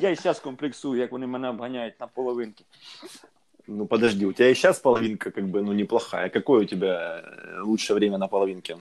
Я 0.00 0.10
і 0.10 0.14
зараз 0.14 0.40
комплексую, 0.40 1.00
як 1.00 1.12
вони 1.12 1.26
мене 1.26 1.48
обганяють 1.48 2.00
на 2.00 2.06
половинки. 2.06 2.64
Ну 3.66 3.86
подожди, 3.86 4.26
у 4.26 4.32
тебя 4.32 4.50
и 4.50 4.54
сейчас 4.54 4.78
половинка 4.78 5.30
как 5.30 5.44
бы, 5.44 5.62
ну 5.62 5.72
неплохая. 5.72 6.28
Какое 6.28 6.62
у 6.62 6.64
тебя 6.64 7.20
э, 7.20 7.62
лучшее 7.62 7.96
время 7.96 8.18
на 8.18 8.28
половинке? 8.28 8.76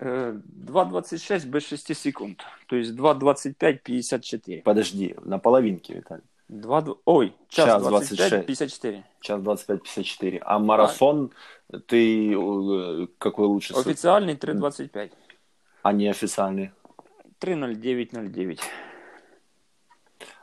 Е, 0.00 0.34
2.26 0.66 1.46
без 1.46 1.66
6 1.66 1.96
секунд. 1.96 2.42
Тобто 2.66 3.02
2.25-54. 3.02 4.62
Подожди, 4.62 5.16
на 5.24 5.38
половинке, 5.38 5.94
Виталий. 5.94 6.22
2, 6.48 6.84
ой, 7.04 7.32
час, 7.48 7.66
Час 7.66 7.82
25, 7.82 8.30
26. 8.30 8.46
54. 8.46 9.02
Час 9.20 9.40
25-54. 9.40 10.38
А 10.42 10.58
марафон 10.58 11.30
ты 11.88 12.32
э, 12.34 13.06
какой 13.18 13.46
лучше? 13.46 13.74
с- 13.74 13.80
Офіціальний 13.80 14.34
3.25. 14.34 15.10
А 15.82 15.92
не 15.92 16.08
официальный? 16.10 16.70
3.09.09. 17.40 18.62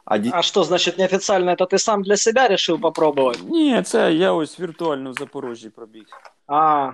А 0.06 0.18
ди- 0.18 0.30
А 0.34 0.42
что 0.42 0.64
значит 0.64 0.98
неофициально? 0.98 1.52
Это 1.52 1.66
ты 1.68 1.78
сам 1.78 2.02
для 2.04 2.18
себя 2.18 2.48
решил 2.48 2.80
попробовать? 2.80 3.40
Ні, 3.50 3.82
це 3.82 4.14
я 4.14 4.34
ось 4.34 4.60
віртуально 4.60 5.12
в 5.12 5.14
Запорожжі 5.14 5.70
пробіг. 5.70 6.06
А, 6.48 6.92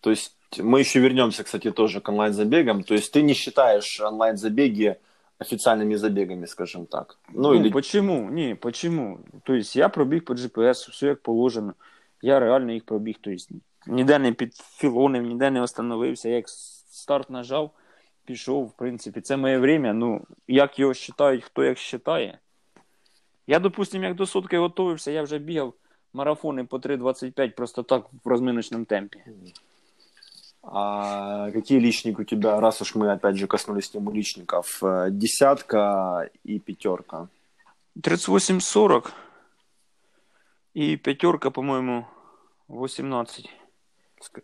То 0.00 0.10
есть 0.10 0.36
мы 0.58 0.78
еще 0.80 1.00
вернемся, 1.00 1.42
кстати, 1.42 1.70
тоже 1.70 2.00
к 2.00 2.12
онлайн-забегам. 2.12 2.82
То 2.82 2.94
есть 2.94 3.16
ты 3.16 3.22
не 3.22 3.34
считаешь 3.34 4.00
онлайн-забеги 4.00 4.96
официальными 5.41 5.95
забегами, 5.95 6.45
скажем 6.45 6.85
так? 6.85 7.17
Ну, 7.33 7.41
Ну, 7.41 7.55
или... 7.55 7.69
почему? 7.69 8.29
Ні, 8.31 8.55
почему? 8.55 9.19
Тобто 9.43 9.79
я 9.79 9.89
пробіг 9.89 10.25
по 10.25 10.33
GPS, 10.33 10.91
все 10.91 11.07
як 11.07 11.21
положено. 11.21 11.73
Я 12.21 12.39
реально 12.39 12.71
їх 12.71 12.85
пробіг. 12.85 13.15
Тобто 13.21 13.55
ніде 13.87 14.19
не 14.19 14.31
підфілонив, 14.31 15.23
ніде 15.23 15.51
не 15.51 15.61
остановився. 15.61 16.29
Я 16.29 16.35
як 16.35 16.49
старт 16.49 17.29
нажав, 17.29 17.71
пішов, 18.25 18.65
в 18.65 18.71
принципі. 18.71 19.21
Це 19.21 19.37
моє 19.37 19.57
время. 19.57 19.93
Ну, 19.93 20.21
як 20.47 20.79
його 20.79 20.93
вважають, 20.93 21.43
хто 21.43 21.63
як 21.63 21.77
вважає. 21.93 22.39
Я, 23.47 23.59
допустим, 23.59 24.03
як 24.03 24.15
до 24.15 24.25
сотки 24.25 24.57
готувався, 24.57 25.11
я 25.11 25.23
вже 25.23 25.37
бігав 25.37 25.73
марафони 26.13 26.63
по 26.63 26.77
3.25 26.77 27.55
просто 27.55 27.83
так 27.83 28.05
в 28.23 28.29
розминочному 28.29 28.85
темпі. 28.85 29.19
А 30.62 31.50
какие 31.52 31.78
личники 31.80 32.20
у 32.20 32.24
тебя, 32.24 32.60
раз 32.60 32.82
уж 32.82 32.94
мы 32.94 33.12
опять 33.12 33.36
же 33.36 33.46
коснулись 33.46 33.94
темы 33.94 34.12
личников, 34.12 34.82
э, 34.82 35.10
десятка 35.10 36.28
и 36.46 36.58
пятерка? 36.58 37.28
38-40 37.96 39.12
і 40.74 40.96
п'ятерка, 40.96 41.50
по-моєму, 41.50 42.06
18. 42.68 43.50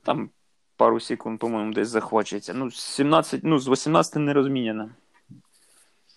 Там 0.02 0.30
пару 0.76 1.00
секунд, 1.00 1.38
по-моєму, 1.38 1.72
десь 1.72 1.88
захвачується. 1.88 2.54
Ну, 2.54 2.70
17, 2.70 3.40
ну, 3.44 3.58
з 3.58 3.68
18 3.68 4.16
не 4.16 4.32
розміняно. 4.32 4.90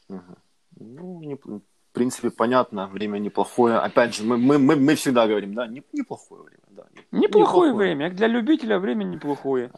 Мгм. 0.10 0.36
Ну, 0.78 1.22
не- 1.24 1.60
в 1.92 1.94
принципе, 1.96 2.30
понятно, 2.30 2.88
время 2.88 3.20
неплохое. 3.20 3.78
Опять 3.78 4.16
же, 4.16 4.24
мы, 4.24 4.38
мы, 4.38 4.58
мы, 4.58 4.76
мы 4.76 4.96
всегда 4.96 5.28
говорим, 5.28 5.54
да, 5.54 5.68
не- 5.68 5.84
неплохое 5.94 6.42
время, 6.42 6.64
да. 6.70 6.84
не- 7.12 7.20
Неплохое 7.20 7.74
время. 7.74 8.06
Як 8.06 8.16
для 8.16 8.28
любителя 8.28 8.80
время 8.80 9.04
неплохое. 9.06 9.70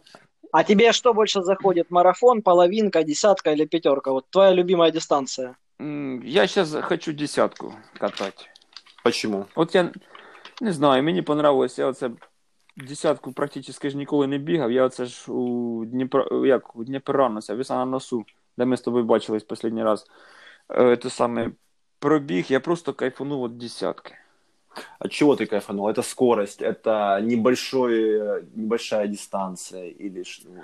а 0.52 0.64
тебе 0.64 0.94
что 0.94 1.14
больше 1.14 1.42
заходит? 1.44 1.92
Марафон, 1.92 2.42
половинка, 2.42 3.04
десятка 3.04 3.52
или 3.52 3.66
пятерка? 3.66 4.12
Вот 4.12 4.26
твоя 4.30 4.54
любимая 4.54 4.92
дистанция. 4.92 5.56
М, 5.82 6.24
Я 6.26 6.48
зараз 6.48 6.78
хочу 6.82 7.14
десятку 7.14 7.74
катати. 8.00 8.46
Почему? 9.04 9.46
От 9.56 9.76
я 9.76 9.92
не 10.62 10.72
знаю, 10.72 11.04
мені 11.04 11.22
понравилось, 11.22 11.80
я 11.80 11.88
оце 11.88 12.10
десятку 12.78 13.32
практично 13.34 13.90
ж 13.90 13.98
ніколи 13.98 14.28
не 14.28 14.38
бігав. 14.38 14.72
Я 14.72 14.84
оце 14.86 15.06
ж 15.06 15.32
у 15.32 15.86
Дніпро, 15.86 16.46
як 16.46 16.76
у 16.76 16.84
Дніпронося, 16.84 17.56
віса 17.56 17.76
на 17.76 17.86
носу, 17.86 18.26
де 18.58 18.66
ми 18.66 18.78
з 18.78 18.82
тобою 18.82 19.04
бачились 19.06 19.46
останній 19.50 19.84
раз. 19.84 20.06
Е, 20.70 20.96
Те 20.96 21.10
саме 21.10 21.52
пробіг, 22.02 22.46
я 22.50 22.60
просто 22.60 22.94
кайфанув 22.94 23.46
від 23.46 23.58
десятки. 23.58 24.16
От 25.00 25.12
чего 25.12 25.36
ты 25.36 25.46
кайфанул? 25.46 25.88
Это 25.88 26.04
скорость, 26.04 26.62
это 26.62 27.22
небольшой, 27.22 28.20
э, 28.20 28.44
небольшая 28.56 29.08
дистанция 29.08 29.90
или 30.02 30.24
ш- 30.24 30.44
ну, 30.46 30.62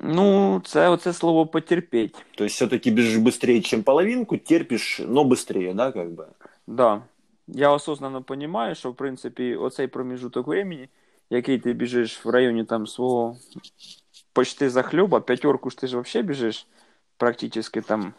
Ну, 0.00 0.60
це 0.64 0.88
оце 0.88 1.12
слово 1.12 1.46
потерпіть. 1.46 2.24
То 2.34 2.44
есть 2.44 2.54
все-таки 2.56 2.90
бежишь 2.90 3.18
быстрее, 3.18 3.60
чем 3.60 3.82
половинку, 3.82 4.36
терпишь, 4.36 5.00
но 5.08 5.24
быстрее, 5.24 5.74
да, 5.74 5.92
как 5.92 6.08
бы? 6.08 6.26
Да. 6.66 7.02
Я 7.48 7.70
осознанно 7.70 8.24
розумію, 8.28 8.74
що 8.74 8.90
в 8.90 8.96
принципі 8.96 9.56
оцей 9.56 9.86
проміжуток 9.86 10.46
времени, 10.46 10.88
який 11.30 11.58
ти 11.58 11.72
біжиш 11.72 12.24
в 12.24 12.30
районі 12.30 12.64
там 12.64 12.86
свого 12.86 13.36
почти 14.32 14.70
захльоба, 14.70 15.20
п'ятерку 15.20 15.70
ж 15.70 15.78
ти 15.78 15.86
ж 15.86 15.98
взагалі 16.00 16.26
біжиш, 16.28 16.66
практично 17.16 17.82
там 17.82 18.12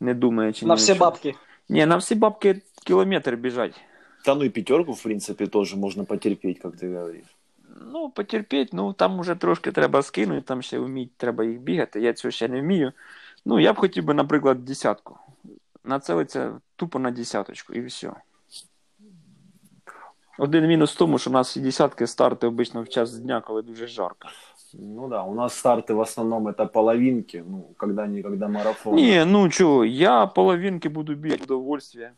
не 0.00 0.14
думаючи. 0.14 0.66
На 0.66 0.74
ні 0.74 0.78
все 0.78 0.94
бабки. 0.94 1.34
Ні, 1.68 1.86
на 1.86 1.96
всі 1.96 2.14
бабки 2.14 2.62
кілометр 2.84 3.36
біжать. 3.36 3.80
Да 4.24 4.34
ну 4.34 4.44
и 4.44 4.48
пятерку, 4.48 4.92
в 4.92 5.02
принципе, 5.02 5.46
тоже 5.46 5.76
можно 5.76 6.04
потерпеть, 6.04 6.58
как 6.60 6.76
ты 6.76 6.94
говоришь. 6.94 7.36
Ну, 7.80 8.10
потерпіть, 8.10 8.72
ну 8.72 8.92
там 8.92 9.18
уже 9.18 9.34
трошки 9.34 9.72
треба 9.72 10.02
скинути, 10.02 10.40
там 10.40 10.62
ще 10.62 10.78
вміть, 10.78 11.16
треба 11.16 11.44
їх 11.44 11.60
бігати. 11.60 12.00
Я 12.00 12.12
цього 12.12 12.32
ще 12.32 12.48
не 12.48 12.60
вмію. 12.60 12.92
Ну, 13.44 13.60
я 13.60 13.72
б 13.72 13.76
хотів 13.76 14.04
би, 14.04 14.14
наприклад, 14.14 14.64
десятку. 14.64 15.18
Нацелиться 15.84 16.60
тупо 16.76 16.98
на 16.98 17.10
десяточку 17.10 17.72
і 17.72 17.86
все. 17.86 18.12
Один 20.38 20.66
мінус 20.66 20.94
в 20.94 20.98
тому, 20.98 21.18
що 21.18 21.30
у 21.30 21.32
нас 21.32 21.56
і 21.56 21.60
десятки 21.60 22.06
старти 22.06 22.46
обично 22.46 22.82
в 22.82 22.88
час 22.88 23.18
дня, 23.18 23.40
коли 23.40 23.62
дуже 23.62 23.86
жарко. 23.86 24.28
Ну 24.80 25.08
да, 25.08 25.24
у 25.24 25.34
нас 25.34 25.54
старты 25.54 25.94
в 25.94 26.00
основном 26.00 26.46
это 26.46 26.66
половинки, 26.66 27.44
ну, 27.46 27.74
когда-никогда 27.76 28.48
марафон. 28.48 28.94
Ні, 28.94 29.24
ну 29.26 29.48
чого, 29.48 29.84
я 29.84 30.26
половинки 30.26 30.88
буду 30.88 31.14
бігти 31.14 31.38
в 31.38 31.42
удовольствие. 31.42 32.12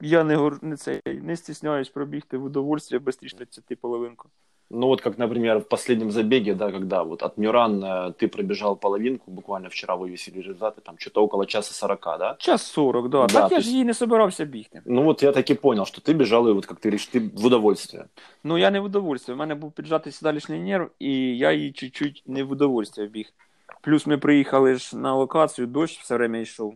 Я 0.00 0.24
не, 0.24 0.50
не, 0.62 0.76
це, 0.76 1.00
не 1.06 1.36
стісняюсь 1.36 1.88
пробігти 1.88 2.38
в 2.38 2.44
удовольствие 2.44 3.00
швидше 3.00 3.36
30 3.36 3.80
половинку. 3.80 4.28
Ну 4.69 4.87
вот 4.87 5.01
как, 5.01 5.17
например, 5.17 5.59
в 5.59 5.67
последнем 5.67 6.11
забеге, 6.11 6.53
да, 6.53 6.71
когда 6.71 7.03
вот 7.03 7.23
от 7.23 7.37
Мюран 7.37 7.83
э, 7.83 8.13
ты 8.17 8.27
пробежал 8.27 8.75
половинку, 8.75 9.31
буквально 9.31 9.69
вчера 9.69 9.95
вывесили 9.95 10.41
результаты, 10.41 10.81
там 10.81 10.97
что-то 10.97 11.23
около 11.23 11.45
часа 11.45 11.73
сорока, 11.73 12.17
да? 12.17 12.35
Час 12.39 12.63
40, 12.63 13.09
да. 13.09 13.21
Да, 13.21 13.27
так 13.27 13.49
то 13.49 13.55
я 13.55 13.61
ж 13.61 13.67
есть- 13.67 13.71
її 13.71 13.85
не 13.85 13.93
собирався 13.93 14.45
бігти. 14.45 14.81
Ну 14.85 15.03
вот 15.03 15.23
я 15.23 15.31
так 15.31 15.49
и 15.49 15.55
понял, 15.55 15.85
что 15.85 16.01
ты 16.01 16.13
бежал, 16.13 16.47
и 16.49 16.51
вот 16.51 16.65
как 16.65 16.79
ты 16.79 16.89
говоришь, 16.89 17.07
ты 17.07 17.29
в 17.33 17.45
удовольствие. 17.45 18.05
Ну, 18.43 18.57
я 18.57 18.71
не 18.71 18.79
в 18.79 18.83
удовольствие. 18.83 19.35
У 19.35 19.39
мене 19.39 19.55
був 19.55 19.71
піджатий 19.71 20.13
сідалішній 20.13 20.59
нерв, 20.59 20.89
і 20.99 21.37
я 21.37 21.51
її 21.51 21.71
чуть-чуть 21.71 22.23
не 22.25 22.43
в 22.43 22.51
удовольствие 22.51 23.07
біг. 23.07 23.33
Плюс 23.81 24.07
ми 24.07 24.17
приїхали 24.17 24.75
ж 24.75 24.97
на 24.97 25.13
локацію, 25.15 25.67
дощ 25.67 25.99
все 26.01 26.15
время 26.15 26.37
йшов. 26.37 26.75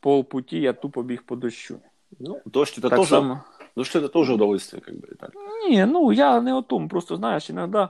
Пол 0.00 0.24
путі 0.24 0.60
я 0.60 0.72
тупо 0.72 1.02
біг 1.02 1.22
по 1.22 1.36
дощу. 1.36 1.78
Ну, 2.20 2.40
дождь 2.44 2.78
это 2.78 2.88
так 2.88 2.98
тоже, 2.98 3.10
само. 3.10 3.40
дождь 3.76 3.96
это 3.96 4.08
тоже 4.08 4.34
удовольствие, 4.34 4.82
как 4.82 4.94
бы, 4.94 5.12
и 5.12 5.14
так. 5.14 5.32
Ні, 5.68 5.86
ну 5.86 6.12
я 6.12 6.40
не 6.40 6.54
о 6.54 6.62
тому. 6.62 6.88
Просто 6.88 7.16
знаєш, 7.16 7.50
іноді 7.50 7.86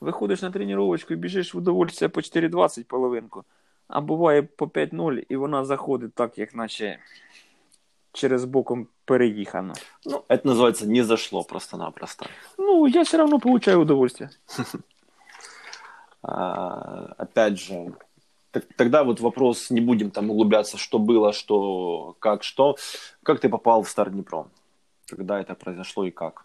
виходиш 0.00 0.42
на 0.42 0.50
тренувачку 0.50 1.12
і 1.12 1.16
біжиш 1.16 1.54
в 1.54 1.58
удовольствие 1.58 2.08
по 2.08 2.20
4.20 2.20 2.84
половинку, 2.84 3.44
а 3.88 4.00
буває 4.00 4.42
по 4.42 4.66
5.0, 4.66 5.22
і 5.28 5.36
вона 5.36 5.64
заходить 5.64 6.14
так, 6.14 6.38
як 6.38 6.54
наче 6.54 6.98
через 8.12 8.44
боком 8.44 8.86
переїхано. 9.04 9.74
Ну, 10.06 10.22
это 10.28 10.44
называется 10.44 10.86
не 10.86 11.04
зашло 11.04 11.44
просто-напросто. 11.44 12.26
Ну, 12.58 12.86
я 12.86 13.02
все 13.02 13.24
одно 13.24 13.38
получаю 13.38 13.80
удовольствие. 13.80 14.30
А, 16.22 17.14
опять 17.18 17.56
же, 17.56 17.92
так- 18.50 18.64
тогда 18.76 19.02
вот 19.02 19.20
вопрос, 19.20 19.70
не 19.70 19.80
будем 19.80 20.10
там 20.10 20.30
углубляться, 20.30 20.78
что 20.78 20.98
было, 20.98 21.32
что, 21.32 22.16
как, 22.18 22.42
что. 22.42 22.76
Как 23.22 23.40
ты 23.40 23.48
попал 23.48 23.82
в 23.82 23.88
Стар 23.88 24.10
Днепром? 24.10 24.46
Когда 25.16 25.40
это 25.40 25.54
произошло 25.54 26.06
и 26.06 26.10
как? 26.10 26.44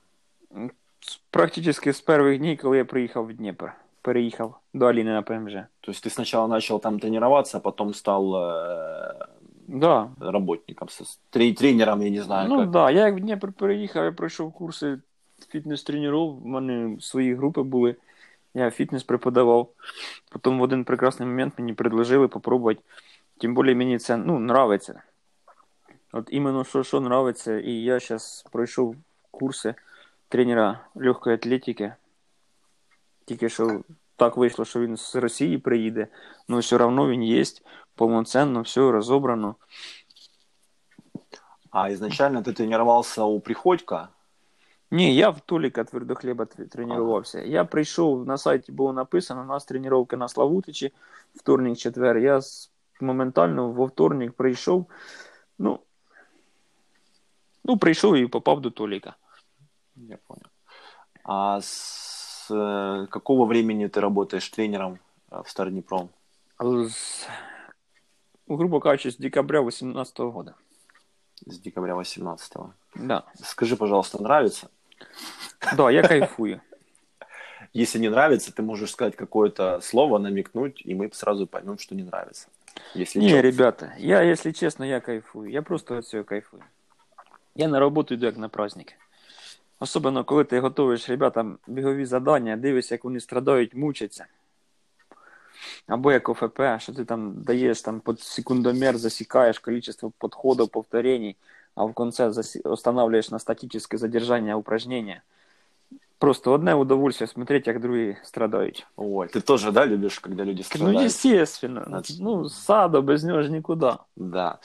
З- 1.00 1.20
Практично 1.30 1.94
з 1.94 2.02
перших 2.02 2.38
днів, 2.40 2.58
коли 2.62 2.78
я 2.78 2.86
приїхав 2.86 3.26
в 3.28 3.34
Дніпр. 3.34 3.72
Переїхав 4.02 4.60
до 4.74 4.86
Аліни 4.86 5.12
на 5.12 5.22
ПМЖ. 5.22 5.54
То 5.82 5.92
есть 5.92 6.06
ты 6.06 6.10
сначала 6.10 6.48
начал 6.48 6.82
там 6.82 7.00
тренироваться, 7.00 7.58
а 7.58 7.62
потом 7.62 7.94
стал 7.94 8.36
э, 8.36 9.26
Да. 9.68 10.10
работником, 10.20 10.90
с- 10.90 11.20
тре- 11.30 11.54
тренером, 11.54 12.02
я 12.02 12.10
не 12.10 12.22
знаю, 12.22 12.50
Ну 12.50 12.56
как. 12.56 12.64
так, 12.66 12.72
да. 12.72 12.92
я 12.92 13.06
як 13.06 13.16
в 13.16 13.20
Дніпр 13.20 13.52
переїхав, 13.52 14.04
я 14.06 14.12
пройшов 14.12 14.54
курси 14.54 14.98
фітнес-тренерів, 15.54 16.42
в 16.42 16.46
мене 16.46 17.02
свої 17.02 17.36
групи 17.36 17.62
були. 17.62 17.96
Я 18.54 18.72
фітнес 18.72 19.04
преподавав. 19.04 19.70
Потім 20.30 20.60
в 20.60 20.62
один 20.62 20.84
прекрасний 20.84 21.30
момент 21.30 21.54
мені 21.58 21.74
предложили 21.74 22.28
попробувати. 22.28 22.82
Тим 23.38 23.56
більше 23.56 23.76
мені 23.76 23.98
це 24.00 24.18
ну, 24.18 24.36
нравиться. 24.36 25.02
От 26.12 26.28
іменно 26.32 26.64
що, 26.64 26.84
що 26.84 26.98
нравиться. 26.98 27.60
І 27.60 27.72
я 27.72 28.00
зараз 28.00 28.46
пройшов 28.52 28.96
курси 29.32 29.76
тренера 30.30 30.80
легкої 30.96 31.36
атлетики. 31.36 31.94
Тільки 33.26 33.50
що 33.50 33.82
так 34.16 34.38
вийшло, 34.38 34.66
що 34.66 34.80
він 34.80 34.98
з 34.98 35.16
Росії 35.16 35.58
приїде, 35.58 36.08
але 36.50 36.60
все 36.60 36.76
одно 36.76 37.10
він 37.10 37.24
є, 37.24 37.44
повноцінно, 37.96 38.62
все 38.62 38.92
розібрано. 38.92 39.56
А 41.72 41.90
изначально 41.92 42.42
ты 42.42 42.54
тренировался 42.54 43.24
у 43.24 43.40
Приходько? 43.40 44.08
Ні, 44.92 45.16
я 45.16 45.30
в 45.30 45.40
Толіка 45.40 45.84
твердохліба 45.84 46.46
тр- 46.46 46.68
тренувався. 46.68 47.42
Я 47.42 47.66
прийшов, 47.66 48.28
на 48.28 48.38
сайті 48.38 48.72
було 48.72 48.94
написано, 48.94 49.42
у 49.42 49.46
нас 49.46 49.66
тренування 49.66 50.18
на 50.18 50.28
Славутичі, 50.28 50.94
вторник, 51.36 51.78
четвер. 51.78 52.18
Я 52.18 52.42
з- 52.42 52.72
моментально 53.02 53.72
во 53.72 53.86
вторник 53.86 54.34
прийшов. 54.34 54.86
Ну, 55.60 55.80
ну, 57.66 57.78
прийшов 57.78 58.16
і 58.16 58.28
попав 58.28 58.62
до 58.62 58.72
Толіка. 58.72 59.16
Я 59.96 60.18
понял. 60.28 60.46
А 61.24 61.62
с 61.62 62.48
э, 62.52 63.08
какого 63.08 63.46
времени 63.46 63.88
ты 63.88 64.00
работаешь 64.00 64.50
тренером 64.50 65.00
э, 65.30 65.44
в 65.44 65.50
Стар 65.50 65.70
Днепром? 65.70 66.10
З, 66.60 67.28
ну, 68.48 68.56
грубо 68.56 68.80
кажучи, 68.80 69.12
з 69.12 69.18
декабря 69.18 69.62
2018 69.62 70.20
года. 70.20 70.56
С 71.48 71.60
декабря 71.60 71.96
18 71.96 72.58
Да. 72.96 73.24
Скажи, 73.44 73.76
пожалуйста, 73.76 74.22
нравится? 74.24 74.70
да, 75.78 75.92
я 75.92 76.08
кайфую. 76.08 76.62
Если 77.74 78.00
не 78.00 78.10
нравится, 78.10 78.52
ты 78.52 78.62
можешь 78.64 78.92
сказать 78.92 79.16
какое-то 79.16 79.80
слово, 79.82 80.20
намекнуть, 80.20 80.82
и 80.86 80.94
мы 80.96 81.10
сразу 81.14 81.48
поймем, 81.48 81.78
что 81.78 81.96
не 81.96 82.04
нравится. 82.04 82.50
Если 82.96 83.20
Не, 83.20 83.30
чё. 83.30 83.42
ребята, 83.42 83.94
я, 83.98 84.22
если 84.22 84.52
честно, 84.52 84.84
я 84.84 85.00
кайфую. 85.00 85.50
Я 85.50 85.62
просто 85.62 85.96
від 85.96 86.06
цього 86.06 86.24
кайфую. 86.24 86.64
Я 87.56 87.68
на 87.68 87.80
роботу 87.80 88.14
йду 88.14 88.26
як 88.26 88.38
на 88.38 88.50
праздник. 88.50 88.94
Особливо, 89.80 90.24
коли 90.24 90.44
ти 90.44 90.60
готуєш 90.60 91.10
ребятам 91.10 91.58
бігові 91.68 92.06
завдання, 92.06 92.58
дивишся, 92.58 92.96
як 92.96 93.04
вони 93.04 93.20
страдають, 93.20 93.76
мучаться. 93.76 94.26
Або 95.88 96.12
як 96.12 96.30
ОФП, 96.30 96.62
що 96.78 96.94
ти 96.94 97.06
там 97.06 97.34
даєш 97.44 97.82
там 97.82 98.00
під 98.00 98.20
секундомер, 98.20 98.98
засікаєш 98.98 99.60
кількість 99.60 100.04
підходів, 100.22 100.70
повторений, 100.70 101.36
а 101.76 101.84
в 101.84 101.94
кінці 101.94 102.30
засі... 102.30 102.60
останавливаєш 102.60 103.32
на 103.32 103.40
статичне 103.40 103.98
задержання 103.98 104.56
упражнення. 104.56 105.22
Просто 106.18 106.52
одне 106.52 106.74
удовольствие 106.76 107.28
смотреть, 107.28 107.68
як 107.68 107.80
другі 107.80 108.18
страдають. 108.24 108.88
Ой, 108.98 109.28
ты 109.28 109.42
тоже, 109.42 109.72
да, 109.72 109.88
любишь, 109.88 110.20
когда 110.20 110.44
люди 110.44 110.58
Ну, 110.58 110.64
страдают? 110.64 111.02
естественно. 111.02 111.84
Значит, 111.88 112.18
Ну, 112.20 112.50
садо 112.50 113.02
без 113.02 113.24
нього 113.24 113.44
ж 113.44 113.50
нікуди. 113.50 113.94
Да. 114.16 114.58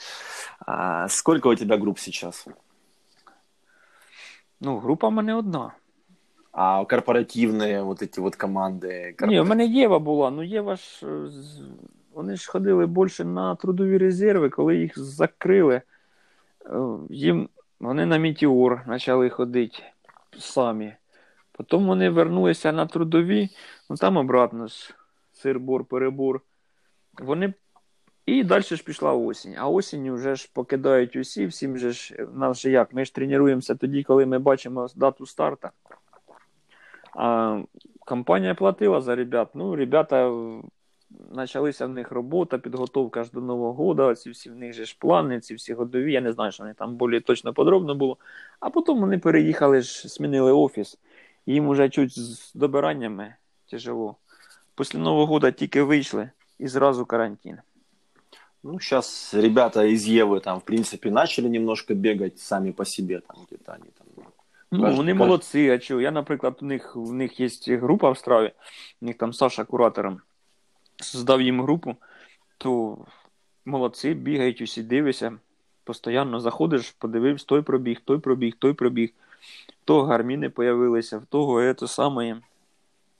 А 0.59 1.07
сколько 1.09 1.49
у 1.49 1.55
тебя 1.55 1.77
групп 1.77 1.99
сейчас? 1.99 2.47
Ну, 4.61 4.77
група 4.79 5.07
в 5.07 5.11
мене 5.11 5.35
одна. 5.35 5.71
А 6.51 6.85
корпоративные 6.85 7.83
вот 7.83 8.01
эти 8.01 8.19
вот 8.19 8.35
команды? 8.35 9.15
корпо- 9.15 9.27
Ні, 9.27 9.39
в 9.39 9.47
мене 9.47 9.65
Єва 9.65 9.99
була, 9.99 10.31
ну 10.31 10.43
Єва 10.43 10.75
ж 10.75 11.07
е, 11.07 11.27
з- 11.27 11.61
вони 12.13 12.35
ж 12.35 12.51
ходили 12.51 12.87
більше 12.87 13.25
на 13.25 13.55
трудові 13.55 13.97
резерви, 13.97 14.49
коли 14.49 14.75
їх 14.77 14.99
закрили. 14.99 15.81
е, 16.65 16.79
Їм 17.09 17.49
вони 17.79 18.05
на 18.05 18.17
Мітіор 18.17 18.81
почали 18.87 19.29
ходити 19.29 19.83
самі. 20.39 20.93
Потім 21.51 21.87
вони 21.87 22.09
вернулися 22.09 22.71
на 22.71 22.85
трудові, 22.85 23.49
ну 23.89 23.95
там 23.95 24.17
обратно 24.17 24.67
ж 24.67 24.93
сир-бор, 25.33 25.83
перебор. 25.85 26.41
Вони 27.19 27.53
і 28.26 28.44
далі 28.44 28.62
ж 28.62 28.84
пішла 28.84 29.12
осінь. 29.12 29.54
А 29.58 29.68
осінь 29.68 30.12
вже 30.12 30.34
ж 30.34 30.50
покидають 30.52 31.16
усі, 31.16 31.46
всім 31.46 31.78
же 31.78 31.92
ж 31.92 32.24
в 32.24 32.38
нас 32.38 32.60
же 32.60 32.70
як? 32.70 32.92
Ми 32.92 33.04
ж 33.04 33.14
тренуємося 33.14 33.74
тоді, 33.74 34.02
коли 34.02 34.26
ми 34.26 34.38
бачимо 34.38 34.88
дату 34.96 35.26
старта. 35.26 35.70
А 37.14 37.58
компанія 38.00 38.54
платила 38.54 39.00
за 39.00 39.16
ребят. 39.16 39.48
Ну, 39.54 39.76
ребята 39.76 40.28
е, 40.28 40.62
почалися 41.34 41.86
в 41.86 41.88
них 41.88 42.12
робота, 42.12 42.58
підготовка 42.58 43.24
ж 43.24 43.30
до 43.32 43.40
Нового 43.40 43.94
року, 43.94 44.14
ці 44.14 44.30
всі 44.30 44.50
в 44.50 44.56
них 44.56 44.72
же 44.72 44.84
ж 44.84 44.96
плани, 44.98 45.40
ці 45.40 45.54
всі 45.54 45.74
годові. 45.74 46.12
Я 46.12 46.20
не 46.20 46.32
знаю, 46.32 46.52
що 46.52 46.62
вони 46.62 46.74
там 46.74 46.96
більш 46.96 47.22
точно 47.22 47.54
подробно 47.54 47.94
було. 47.94 48.16
А 48.60 48.70
потім 48.70 49.00
вони 49.00 49.18
переїхали 49.18 49.80
ж, 49.80 50.08
змінили 50.08 50.52
офіс. 50.52 50.98
Їм 51.46 51.68
уже 51.68 51.88
чуть 51.88 52.18
з 52.18 52.54
добираннями 52.54 53.34
тяжело. 53.70 54.16
Після 54.78 54.98
Нового 54.98 55.38
року 55.38 55.56
тільки 55.56 55.82
вийшли 55.82 56.30
і 56.58 56.68
зразу 56.68 57.06
карантин. 57.06 57.58
Ну, 58.64 58.78
сейчас 58.78 59.34
ребята 59.34 59.84
из 59.84 60.04
Евы 60.04 60.40
там, 60.40 60.60
в 60.60 60.64
принципе, 60.64 61.10
начали 61.10 61.48
немножко 61.48 61.94
бегать 61.94 62.38
сами 62.38 62.70
по 62.70 62.84
себе, 62.84 63.20
там 63.20 63.36
где-то 63.46 63.72
они 63.72 63.90
там. 63.98 64.06
Ну, 64.70 64.84
Каж- 64.84 64.96
вони 64.96 65.12
каж- 65.12 65.18
молодці, 65.18 65.70
а 65.70 65.78
чого? 65.78 66.00
Я, 66.00 66.10
наприклад, 66.10 66.58
у 66.62 66.66
них, 66.66 66.96
у 66.96 67.12
них 67.12 67.40
є 67.40 67.76
група 67.76 68.10
в 68.10 68.18
страві, 68.18 68.52
у 69.00 69.06
них 69.06 69.16
там 69.18 69.32
Саша 69.32 69.64
куратором 69.64 70.20
создав 70.96 71.42
їм 71.42 71.62
групу, 71.62 71.96
то 72.58 72.98
молодці, 73.64 74.14
бігають 74.14 74.60
усі, 74.60 74.82
дивишся, 74.82 75.32
постійно 75.84 76.40
заходиш, 76.40 76.90
подивився, 76.90 77.46
той 77.46 77.62
пробіг, 77.62 78.00
той 78.04 78.18
пробіг, 78.18 78.54
той 78.58 78.72
пробіг, 78.72 79.10
в 79.68 79.84
того 79.84 80.02
гарміни 80.02 80.50
появилися, 80.50 81.18
в 81.18 81.26
того 81.26 81.74
це 81.74 81.86
саме. 81.86 82.40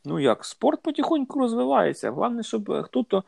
Ну 0.04 0.18
як, 0.18 0.44
спорт 0.44 0.82
потихоньку 0.82 1.40
розвивається. 1.40 2.10
Головне, 2.10 2.42
щоб 2.42 2.70
е, 2.70 2.82
хто-то. 2.82 3.24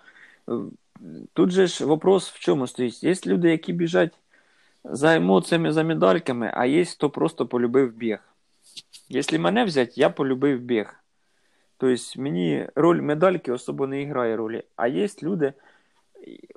Тут 1.32 1.50
же 1.50 1.66
ж 1.66 1.86
вопрос 1.86 2.30
в 2.30 2.38
чому 2.38 2.66
стоїть? 2.66 3.04
Є 3.04 3.14
люди, 3.26 3.50
які 3.50 3.72
біжать 3.72 4.18
за 4.84 5.14
емоціями, 5.14 5.72
за 5.72 5.82
медальками, 5.82 6.50
а 6.54 6.66
є 6.66 6.84
хто 6.84 7.10
просто 7.10 7.46
полюбив 7.46 7.94
біг. 7.94 8.18
Якщо 9.08 9.40
мене 9.40 9.64
взяти, 9.64 9.92
я 9.96 10.10
полюбив 10.10 10.60
біг. 10.60 10.94
Тобто 11.76 12.02
мені 12.16 12.68
роль 12.74 13.00
медальки 13.00 13.52
особо 13.52 13.86
не 13.86 14.04
грає 14.04 14.36
ролі. 14.36 14.62
А 14.76 14.86
є 14.86 15.08
люди, 15.22 15.52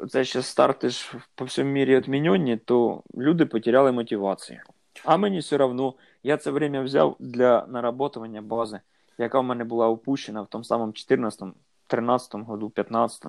це 0.10 0.24
ще 0.24 0.42
старти 0.42 0.90
ж 0.90 1.14
по 1.36 1.46
всьому 1.46 1.72
мірі 1.72 1.96
відмінені, 1.96 2.58
то 2.58 3.04
люди 3.18 3.46
потеряли 3.46 3.92
мотивацію. 3.92 4.60
А 5.06 5.18
мені 5.18 5.40
все 5.40 5.58
одно, 5.58 5.94
я 6.24 6.38
це 6.38 6.52
время 6.52 6.82
взяв 6.82 7.16
для 7.20 7.66
наработування 7.68 8.42
бази, 8.42 8.80
яка 9.18 9.40
в 9.40 9.44
мене 9.44 9.64
була 9.64 9.88
опущена 9.88 10.42
в 10.42 10.48
тому 10.48 10.64
самому 10.64 10.92
14 10.92 11.44
13 11.88 12.36
году, 12.36 12.70
15 12.70 13.26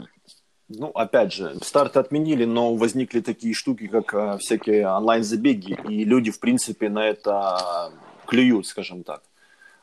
Ну, 0.69 0.87
опять 0.87 1.33
же, 1.33 1.55
старты 1.61 1.99
отменили, 1.99 2.45
но 2.45 2.75
возникли 2.75 3.21
такие 3.21 3.53
штуки, 3.53 3.87
как 3.87 4.13
э, 4.13 4.37
всякие 4.39 4.87
онлайн-забеги, 4.87 5.77
и 5.89 6.05
люди, 6.05 6.31
в 6.31 6.39
принципе, 6.39 6.89
на 6.89 7.09
это 7.09 7.91
клюют, 8.25 8.65
скажем 8.65 9.03
так. 9.03 9.21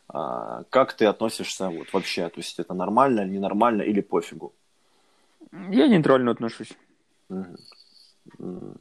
А, 0.09 0.65
как 0.71 0.95
ты 0.95 1.05
относишься 1.07 1.69
вот 1.69 1.93
вообще? 1.93 2.29
То 2.29 2.41
есть 2.41 2.59
это 2.59 2.75
нормально, 2.75 3.25
ненормально 3.27 3.83
или 3.83 4.01
пофигу? 4.01 4.53
Я 5.71 5.89
нейтрально 5.89 6.31
отношусь. 6.31 6.77
Мгм. 7.29 7.57
М, 8.41 8.75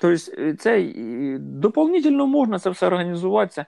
Тобто, 0.00 0.32
е, 0.38 0.54
це 0.54 0.80
і 0.80 1.38
дополнительно 1.38 2.26
можна 2.26 2.58
це 2.58 2.70
все 2.70 2.86
організуватися. 2.86 3.66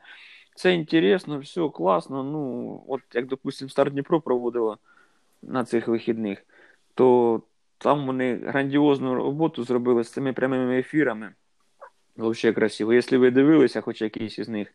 Це 0.57 0.75
інтересно, 0.75 1.39
все 1.39 1.69
класно. 1.69 2.23
Ну, 2.25 2.83
от 2.89 3.01
як, 3.13 3.27
допустим, 3.27 3.71
Стар 3.71 3.91
Дніпро 3.91 4.21
проводило 4.21 4.79
на 5.43 5.65
цих 5.65 5.89
вихідних, 5.89 6.45
То 7.00 7.42
там 7.78 8.06
вони 8.06 8.36
грандіозну 8.36 9.16
роботу 9.16 9.64
зробили 9.64 10.04
з 10.04 10.10
цими 10.10 10.34
прямими 10.34 10.80
ефірами. 10.80 11.34
Взагалі 12.18 12.56
красиво. 12.56 12.94
Якщо 12.94 13.20
ви 13.20 13.32
дивилися 13.32 13.82
хоч 13.82 14.02
якийсь 14.02 14.40
із 14.40 14.50
них, 14.50 14.74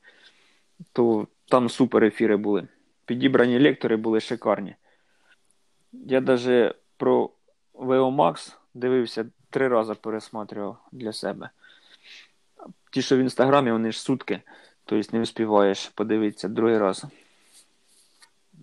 то 0.92 1.26
там 1.48 1.68
супер 1.68 2.04
ефіри 2.04 2.36
були. 2.36 2.68
Підібрані 3.04 3.60
лектори 3.60 3.96
були 3.96 4.20
шикарні. 4.20 4.74
Я 5.92 6.20
навіть 6.20 6.74
про 6.96 7.30
VO 7.74 8.16
Max 8.16 8.56
дивився 8.74 9.26
три 9.50 9.68
рази 9.68 9.94
пересматривав 9.94 10.76
для 10.92 11.12
себе. 11.12 11.50
Ті, 12.90 13.02
що 13.02 13.16
в 13.16 13.20
інстаграмі, 13.20 13.72
вони 13.72 13.92
ж 13.92 14.00
сутки, 14.00 14.40
тобто 14.84 15.16
не 15.16 15.22
встигаєш 15.22 15.88
подивитися 15.88 16.48
другий 16.48 16.78
раз. 16.78 17.04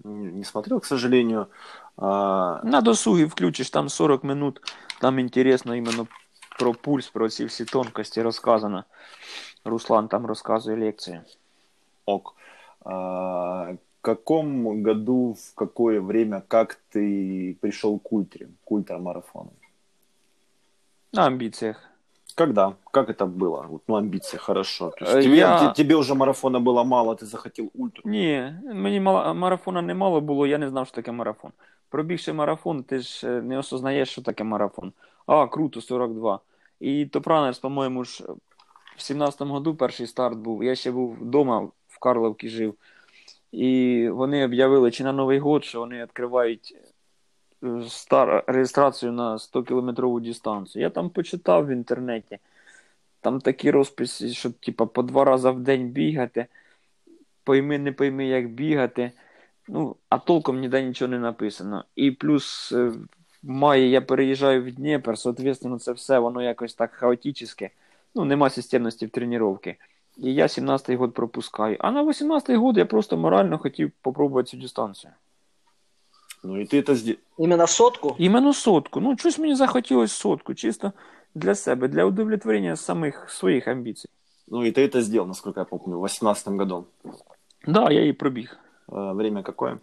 Не 0.04 0.44
смотрел, 0.44 0.80
к 0.80 0.86
сожалению. 0.86 1.46
А, 1.96 2.60
На 2.64 2.80
досугі 2.80 3.24
включиш 3.24 3.70
там 3.70 3.88
40 3.88 4.24
минут, 4.24 4.60
там 5.00 5.18
інтересно 5.18 5.74
іменно 5.74 6.06
про 6.58 6.74
пульс, 6.74 7.08
про 7.08 7.28
ці 7.28 7.44
всі 7.44 7.64
тонкості 7.64 8.22
розказано. 8.22 8.84
Руслан 9.64 10.08
там 10.08 10.26
розказує 10.26 10.76
лекції. 10.76 11.20
ок. 12.06 12.34
А, 12.84 12.92
в 13.72 13.78
каком 14.00 14.82
году, 14.84 15.32
в 15.32 15.54
какое 15.54 16.00
время, 16.00 16.42
как 16.48 16.78
ты 16.94 17.54
пришел 17.60 17.98
к 17.98 18.12
ультре, 18.12 18.46
к 18.64 18.72
ультрамарафону? 18.72 19.50
На 21.12 21.26
амбіціях. 21.26 21.89
Когда? 22.40 22.72
Как 22.90 23.08
это 23.10 23.26
было? 23.26 23.66
Вот, 23.68 23.82
ну, 23.88 23.96
амбиции, 23.96 24.36
хорошо. 24.38 24.92
То 24.98 25.04
есть 25.04 25.16
Э, 25.16 25.22
тебе, 25.22 25.36
я- 25.36 25.66
те- 25.72 25.82
тебе 25.82 25.94
уже 25.96 26.14
марафона 26.14 26.58
было 26.58 26.84
мало, 26.84 27.14
ты 27.14 27.24
захотел 27.24 27.70
ультру. 27.74 28.02
Ні, 28.10 28.52
мені 28.74 29.00
мала- 29.00 29.34
марафона 29.34 29.82
не 29.82 29.94
мало 29.94 30.20
було, 30.20 30.46
я 30.46 30.58
не 30.58 30.68
знав, 30.68 30.86
що 30.86 30.94
таке 30.96 31.12
марафон. 31.12 31.50
Пробігши 31.88 32.32
марафон, 32.32 32.82
ти 32.82 32.98
ж 32.98 33.28
е, 33.28 33.42
не 33.42 33.58
осознаєш, 33.58 34.08
що 34.10 34.22
таке 34.22 34.44
марафон. 34.44 34.92
А, 35.26 35.46
круто, 35.46 35.80
42. 35.80 36.40
І 36.80 37.06
Топранерс, 37.06 37.58
по-моєму, 37.58 38.04
ж 38.04 38.24
в 38.96 39.00
17-му 39.00 39.52
году 39.54 39.74
перший 39.74 40.06
старт 40.06 40.36
був. 40.38 40.64
Я 40.64 40.74
ще 40.74 40.90
був 40.90 41.14
вдома 41.20 41.60
в 41.88 41.98
Карловці 41.98 42.48
жив. 42.48 42.74
І 43.52 44.08
вони 44.12 44.44
об'явили 44.44 44.90
чи 44.90 45.04
на 45.04 45.12
Новий 45.12 45.38
год, 45.38 45.64
що 45.64 45.78
вони 45.80 46.02
відкривають 46.02 46.74
е, 46.76 46.88
стар... 47.89 48.43
реєстрацію 48.47 49.11
на 49.11 49.33
100-кілометрову 49.33 50.21
дистанцію. 50.21 50.81
Я 50.81 50.89
там 50.89 51.09
почитав 51.09 51.67
в 51.67 51.69
інтернеті. 51.69 52.39
Там 53.21 53.41
такі 53.41 53.71
розписи, 53.71 54.29
що 54.29 54.51
типа 54.51 54.85
по 54.85 55.03
два 55.03 55.25
рази 55.25 55.49
в 55.49 55.59
день 55.59 55.89
бігати 55.89 56.47
пойми, 57.43 57.77
не 57.77 57.91
пойми, 57.91 58.25
як 58.25 58.49
бігати. 58.49 59.11
Ну, 59.67 59.95
а 60.09 60.17
толком 60.17 60.59
ніде 60.59 60.83
нічого 60.83 61.09
не 61.09 61.19
написано. 61.19 61.85
І 61.95 62.11
плюс 62.11 62.71
е, 62.71 62.87
в 63.43 63.49
маї 63.49 63.89
я 63.89 64.01
переїжджаю 64.01 64.63
в 64.63 64.71
Дніпр, 64.71 65.17
соответственно, 65.17 65.79
це 65.79 65.91
все 65.91 66.19
воно 66.19 66.41
якось 66.41 66.73
так 66.73 66.91
хаотичне. 66.91 67.69
Ну, 68.15 68.25
нема 68.25 68.49
системності 68.49 69.05
в 69.05 69.09
тренування. 69.09 69.75
І 70.17 70.33
я 70.33 70.45
17-й 70.45 70.95
год 70.95 71.13
пропускаю. 71.13 71.77
А 71.79 71.91
на 71.91 72.03
18-й 72.03 72.55
год 72.55 72.77
я 72.77 72.85
просто 72.85 73.17
морально 73.17 73.57
хотів 73.57 73.91
попробувати 74.01 74.49
цю 74.49 74.57
дистанцію. 74.57 75.13
Ну 76.44 76.60
и 76.60 76.64
ты 76.64 76.78
это 76.78 76.94
сделал. 76.94 77.20
Именно 77.38 77.66
сотку? 77.66 78.16
Іменно 78.18 78.52
сотку. 78.52 79.00
Ну, 79.00 79.16
щось 79.18 79.38
мені 79.38 79.54
захотілося 79.54 80.14
сотку, 80.14 80.54
чисто 80.54 80.92
для 81.34 81.54
себе, 81.54 81.88
для 81.88 82.04
удовлетворення 82.04 82.76
самих 82.76 83.30
своїх 83.30 83.68
амбіцій. 83.68 84.08
Ну 84.48 84.64
и 84.64 84.70
ты 84.70 84.78
это 84.84 85.00
сделал, 85.02 85.26
насколько 85.28 85.60
я 85.60 85.64
помню, 85.64 85.98
в 85.98 86.02
2018 86.02 86.48
году. 86.48 86.86
Да, 87.66 87.90
я 87.90 88.00
її 88.00 88.12
пробіг. 88.12 88.56
Э, 88.88 89.14
Время 89.16 89.42
какое? 89.42 89.78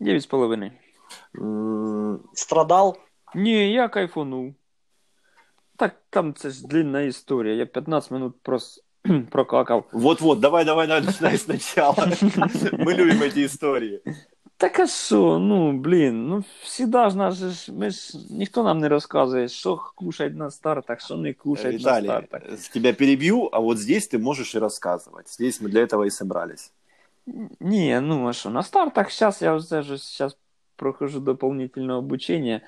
9,5. 0.00 0.70
М, 1.38 2.20
Страдал? 2.34 2.96
Ні, 3.34 3.72
я 3.72 3.88
кайфанув. 3.88 4.54
Так 5.76 5.94
там 6.10 6.34
це 6.34 6.50
ж 6.50 6.66
длинна 6.66 7.00
історія. 7.00 7.54
Я 7.54 7.66
15 7.66 8.10
минут 8.10 8.34
прос... 8.42 8.84
прокакав. 9.30 9.84
Вот-вот, 9.92 10.40
давай, 10.40 10.64
давай, 10.64 10.86
давай, 10.86 11.02
начинай 11.02 11.38
сначала. 11.38 11.94
Мы 12.72 12.94
любим 12.94 13.22
эти 13.22 13.44
истории. 13.44 14.00
Так 14.58 14.80
а 14.80 14.86
що, 14.86 15.38
ну 15.38 15.72
блін, 15.72 16.28
ну 16.28 16.44
всіда 16.62 17.10
ж 17.10 17.16
нас 17.16 17.34
же 17.34 17.50
ж, 17.50 17.72
ми 17.72 17.90
ж 17.90 18.18
ніхто 18.30 18.62
нам 18.64 18.78
не 18.78 18.88
розказує, 18.88 19.48
що 19.48 19.80
кушать 19.94 20.36
на 20.36 20.50
стартах, 20.50 21.00
що 21.00 21.16
не 21.16 21.32
кушать 21.34 21.64
на 21.72 21.78
Виталий, 21.78 22.08
стартах. 22.08 22.42
э, 22.42 22.72
тебя 22.72 22.92
перебью, 22.92 23.48
а 23.52 23.58
вот 23.58 23.78
здесь 23.78 24.08
ты 24.08 24.18
можешь 24.18 24.54
и 24.54 24.58
рассказывать. 24.58 25.28
Здесь 25.28 25.60
мы 25.62 25.68
для 25.68 25.80
этого 25.82 26.04
и 26.04 26.10
собрались. 26.10 26.72
Ні, 27.60 28.00
ну 28.00 28.28
а 28.28 28.32
що, 28.32 28.50
на 28.50 28.62
стартах 28.62 29.12
зараз 29.12 29.42
я 29.42 29.54
вже 29.54 29.82
ж 29.82 29.96
зараз 30.18 30.36
прохожу 30.76 31.20
дополнительне 31.20 31.92
обучення. 31.94 32.60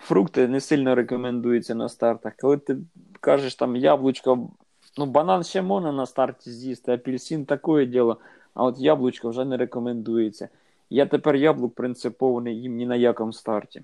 Фрукти 0.00 0.48
не 0.48 0.60
сильно 0.60 0.94
рекомендуються 0.94 1.74
на 1.74 1.88
стартах. 1.88 2.32
Коли 2.40 2.56
ти 2.56 2.76
кажеш 3.20 3.54
там 3.54 3.76
яблучко, 3.76 4.50
ну 4.98 5.06
банан 5.06 5.44
ще 5.44 5.62
можна 5.62 5.92
на 5.92 6.06
старті 6.06 6.50
з'їсти, 6.50 6.92
апельсин 6.92 7.44
таке 7.44 7.86
діло, 7.86 8.16
а 8.54 8.64
от 8.64 8.78
яблучко 8.78 9.28
вже 9.28 9.44
не 9.44 9.56
рекомендується. 9.56 10.48
Я 10.89 11.05
тепер 11.05 11.35
яблук 11.35 11.75
принципово 11.75 12.41
не 12.41 12.51
їм 12.51 12.75
ні 12.75 12.85
на 12.85 12.95
якому 12.95 13.33
старті. 13.33 13.83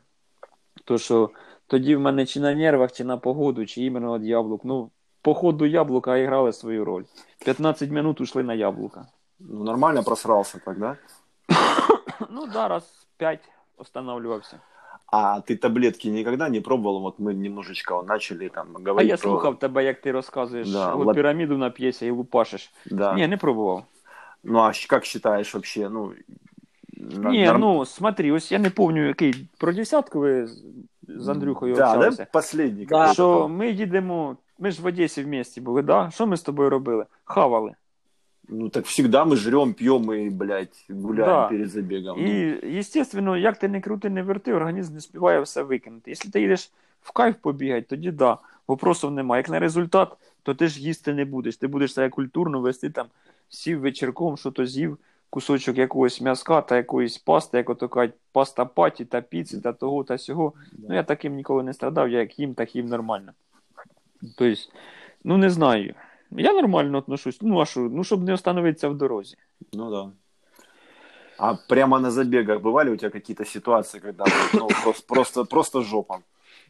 То 0.86 0.98
що 0.98 1.30
тоді 1.68 1.96
в 1.96 2.00
мене 2.00 2.26
чи 2.26 2.40
на 2.40 2.56
нервах, 2.56 2.92
чи 2.92 3.04
на 3.04 3.18
погоду, 3.18 3.66
чи 3.66 3.82
іменно 3.82 4.20
від 4.20 4.26
яблук. 4.26 4.62
Ну, 4.66 4.92
по 5.22 5.34
ходу 5.34 5.66
яблука 5.66 6.26
грали 6.26 6.54
свою 6.54 6.86
роль. 6.86 7.04
15 7.46 7.90
минут 7.92 8.22
ушли 8.22 8.44
на 8.44 8.54
яблука. 8.54 9.06
Ну, 9.40 9.64
нормально 9.64 10.04
просрался 10.04 10.60
тогда. 10.66 10.98
Ну, 12.30 12.48
да, 12.48 12.68
раз 12.68 13.08
5 13.18 13.40
останавливався. 13.78 14.60
А 15.12 15.42
ты 15.42 15.56
таблетки 15.58 16.08
никогда 16.08 16.50
не 16.50 16.60
пробовал? 16.60 17.02
Вот 17.02 17.20
мы 17.20 17.34
немножечко 17.34 18.02
начали 18.02 18.50
там 18.50 18.68
А 18.98 19.04
я 19.04 19.18
про... 19.18 19.18
слухав 19.18 19.60
тебе, 19.60 19.84
як 19.84 20.02
ти 20.02 20.12
розказуєш, 20.12 20.72
Да, 20.72 20.94
от 20.94 21.08
лап- 21.08 21.14
піраміду 21.14 21.58
нап'єся 21.58 22.06
і 22.06 22.12
лупашиш. 22.12 22.72
Да. 22.86 23.14
Ні, 23.14 23.28
не 23.28 23.38
пробував. 23.38 23.84
Ну, 24.44 24.60
а 24.60 24.72
как 24.90 25.06
считаешь 25.06 25.54
вообще, 25.54 25.90
ну... 25.90 26.14
Ні, 27.12 27.46
норм- 27.48 27.58
ну 27.60 27.86
смотри, 27.86 28.32
ось 28.32 28.52
я 28.52 28.60
не 28.60 28.70
пам'ятаю, 28.70 29.08
який 29.08 29.48
про 29.58 29.74
десятку 29.74 30.20
ви 30.20 30.48
з- 31.08 31.28
Андрюхою 31.30 31.76
Да, 31.76 31.88
общалися. 31.94 32.18
да, 32.18 32.28
последний. 32.34 32.86
Да. 32.86 33.14
Що 33.14 33.48
ми 33.48 33.70
їдемо, 33.72 34.38
ми 34.60 34.72
ж 34.72 34.82
в 34.82 34.86
Одесі 34.86 35.24
в 35.24 35.28
місті 35.28 35.62
були, 35.62 35.82
да? 35.82 36.10
Що 36.14 36.28
ми 36.28 36.38
з 36.38 36.42
тобою 36.42 36.70
робили? 36.70 37.06
Хавали. 37.26 37.72
Ну, 38.50 38.70
так 38.70 38.86
всегда 38.86 39.24
мы 39.24 39.36
жрем, 39.36 39.74
пьем 39.74 40.12
и, 40.12 40.30
блядь, 40.30 40.86
гуляем 40.90 41.26
Да. 41.30 41.48
перед 41.48 41.70
забегом. 41.70 42.18
Ну, 42.22 42.50
І, 42.54 42.78
естественно, 42.80 43.38
як 43.38 43.58
ти 43.58 43.68
не 43.68 43.82
крути, 43.82 44.10
не 44.10 44.24
верти, 44.24 44.54
організм 44.54 44.94
не 44.94 45.02
співає 45.02 45.42
все 45.42 45.64
викинути. 45.64 46.12
Якщо 46.12 46.32
ти 46.32 46.42
їдеш 46.42 46.72
в 47.02 47.12
кайф 47.12 47.36
побігати, 47.42 47.86
тоді 47.90 48.12
да, 48.12 48.38
вопросів 48.68 49.12
немає. 49.12 49.40
Як 49.40 49.50
на 49.50 49.60
результат, 49.60 50.10
то 50.44 50.54
ти 50.54 50.68
ж 50.68 50.82
їсти 50.82 51.14
не 51.14 51.26
будеш. 51.26 51.58
Ти 51.58 51.68
будеш 51.68 51.94
себе 51.94 52.10
культурно 52.10 52.60
вести 52.62 52.90
там, 52.90 53.06
сів 53.50 53.80
вечірком, 53.80 54.38
що 54.38 54.52
то 54.52 54.66
з'їв 54.66 54.98
кусочок 55.34 55.78
якогось 55.78 56.22
м'язка 56.22 56.62
та 56.62 56.76
якоїсь 56.76 57.18
пасти, 57.18 57.58
як 57.58 57.70
ото 57.70 57.90
кажуть, 57.90 58.16
паста 58.32 58.66
паті 58.66 59.06
та 59.06 59.22
піци 59.22 59.62
та 59.62 59.74
того 59.74 60.04
та 60.04 60.18
сього. 60.18 60.54
Ну 60.90 60.96
я 60.96 61.04
таким 61.04 61.36
ніколи 61.36 61.64
не 61.64 61.74
страдав, 61.74 62.10
я 62.10 62.20
як 62.20 62.40
їм, 62.40 62.54
так 62.54 62.76
їм 62.76 62.86
нормально. 62.86 63.34
Тобто, 64.38 64.62
ну 65.24 65.38
не 65.38 65.50
знаю. 65.50 65.96
Я 66.32 66.54
нормально 66.54 66.98
отношусь. 66.98 67.38
Ну, 67.42 67.60
а 67.60 67.66
що, 67.66 67.80
ну, 67.80 68.04
щоб 68.04 68.24
не 68.24 68.34
остановитися 68.34 68.90
в 68.90 68.98
дорозі. 68.98 69.36
Ну 69.74 69.92
да. 69.92 70.12
А 71.38 71.56
прямо 71.70 72.00
на 72.00 72.12
забегах 72.12 72.62
бывали 72.62 72.90
у 72.90 72.98
тебя 72.98 73.10
какие-то 73.10 73.46
ситуации, 73.46 74.00
когда 74.00 74.26
ну, 74.54 74.68
просто, 74.84 75.08
просто, 75.08 75.46
просто 75.46 75.82
жопа? 75.82 76.20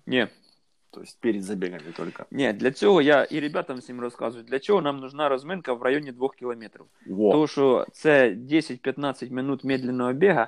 Ні. 0.08 0.28
То 0.93 1.01
есть 1.01 1.21
перед 1.21 1.43
забегами 1.43 1.93
только. 1.97 2.25
Ні, 2.31 2.53
для 2.53 2.71
цього 2.71 3.03
я 3.03 3.25
і 3.25 3.41
ребятам 3.41 3.79
всім 3.79 4.01
розказую, 4.01 4.45
для 4.45 4.59
чого 4.59 4.83
нам 4.83 5.01
нужна 5.01 5.29
розминка 5.29 5.73
в 5.73 5.83
районі 5.83 6.13
2 6.13 6.29
кілометрів. 6.39 6.85
Во. 7.07 7.33
Тому 7.33 7.47
що 7.47 7.87
це 7.93 8.31
10-15 8.31 9.33
минут 9.33 9.65
медленного 9.65 10.13
бігу. 10.13 10.47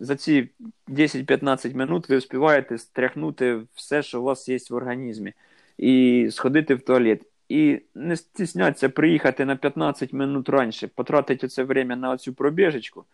За 0.00 0.16
ці 0.16 0.48
10-15 0.88 1.74
минут 1.74 2.08
ви 2.08 2.16
встигаєте 2.16 2.78
стряхнути 2.78 3.60
все, 3.74 4.02
що 4.02 4.20
у 4.20 4.24
вас 4.24 4.48
є 4.48 4.58
в 4.70 4.74
організмі, 4.74 5.32
і 5.78 6.28
сходити 6.30 6.74
в 6.74 6.80
туалет. 6.80 7.22
І 7.48 7.80
не 7.94 8.16
стісняться 8.16 8.88
приїхати 8.88 9.44
на 9.44 9.56
15 9.56 10.12
минут 10.12 10.48
раніше, 10.48 10.88
потратити 10.88 11.48
це 11.48 11.62
время 11.62 11.96
на 11.96 12.16
цю 12.16 12.32
пробіжечку, 12.32 13.04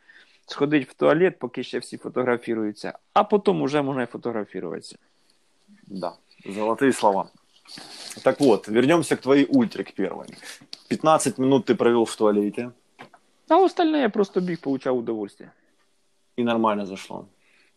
сходити 0.46 0.86
в 0.90 0.94
туалет, 0.94 1.38
поки 1.38 1.62
ще 1.62 1.78
всі 1.78 1.96
фотографіруються, 1.96 2.98
а 3.12 3.24
потім 3.24 3.64
вже 3.64 3.82
можна 3.82 4.02
і 4.02 4.06
фотографуватися. 4.06 4.96
Да, 5.86 6.12
золотые 6.44 6.92
слова. 6.92 7.30
Так 8.22 8.40
вот, 8.40 8.68
вернемся 8.68 9.16
к 9.16 9.20
твоей 9.20 9.46
ультре, 9.48 9.84
к 9.84 9.92
первой. 9.92 10.26
15 10.88 11.38
минут 11.38 11.66
ты 11.66 11.74
провел 11.74 12.04
в 12.04 12.16
туалете. 12.16 12.72
А 13.48 13.64
остальне 13.64 14.00
я 14.00 14.08
просто 14.08 14.40
біг, 14.40 14.60
получав 14.60 14.96
удовольствие. 14.96 15.52
И 16.36 16.42
нормально 16.42 16.86
зашло. 16.86 17.26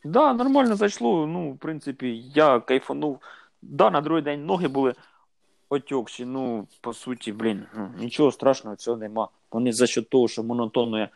Да, 0.03 0.33
нормально 0.33 0.75
зайшло. 0.75 1.27
Ну, 1.27 1.51
в 1.51 1.57
принципі, 1.57 2.23
я 2.35 2.59
кайфанув. 2.59 3.19
Да, 3.61 3.89
на 3.89 4.01
другий 4.01 4.23
день 4.23 4.45
ноги 4.45 4.67
були 4.67 4.93
отекші. 5.69 6.25
Ну, 6.25 6.67
по 6.81 6.93
суті, 6.93 7.31
блін, 7.31 7.65
ну, 7.75 7.89
нічого 7.99 8.31
страшного 8.31 8.75
цього 8.75 8.97
нема. 8.97 9.27
Вони 9.51 9.73
за 9.73 9.87
счет 9.87 10.09
того, 10.09 10.27
що 10.27 10.43
монотонно 10.43 10.99
я 10.99 11.09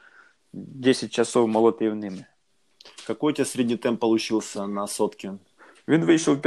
10 0.53 1.11
часов 1.13 1.47
молотив 1.47 1.95
ними. 1.95 2.25
Какой 3.07 3.31
у 3.31 3.35
тебя 3.35 3.45
средний 3.45 3.77
темп 3.77 3.99
получился 3.99 4.67
на 4.67 4.87
сотке? 4.87 5.33
Він 5.87 6.05
вийшов 6.05 6.41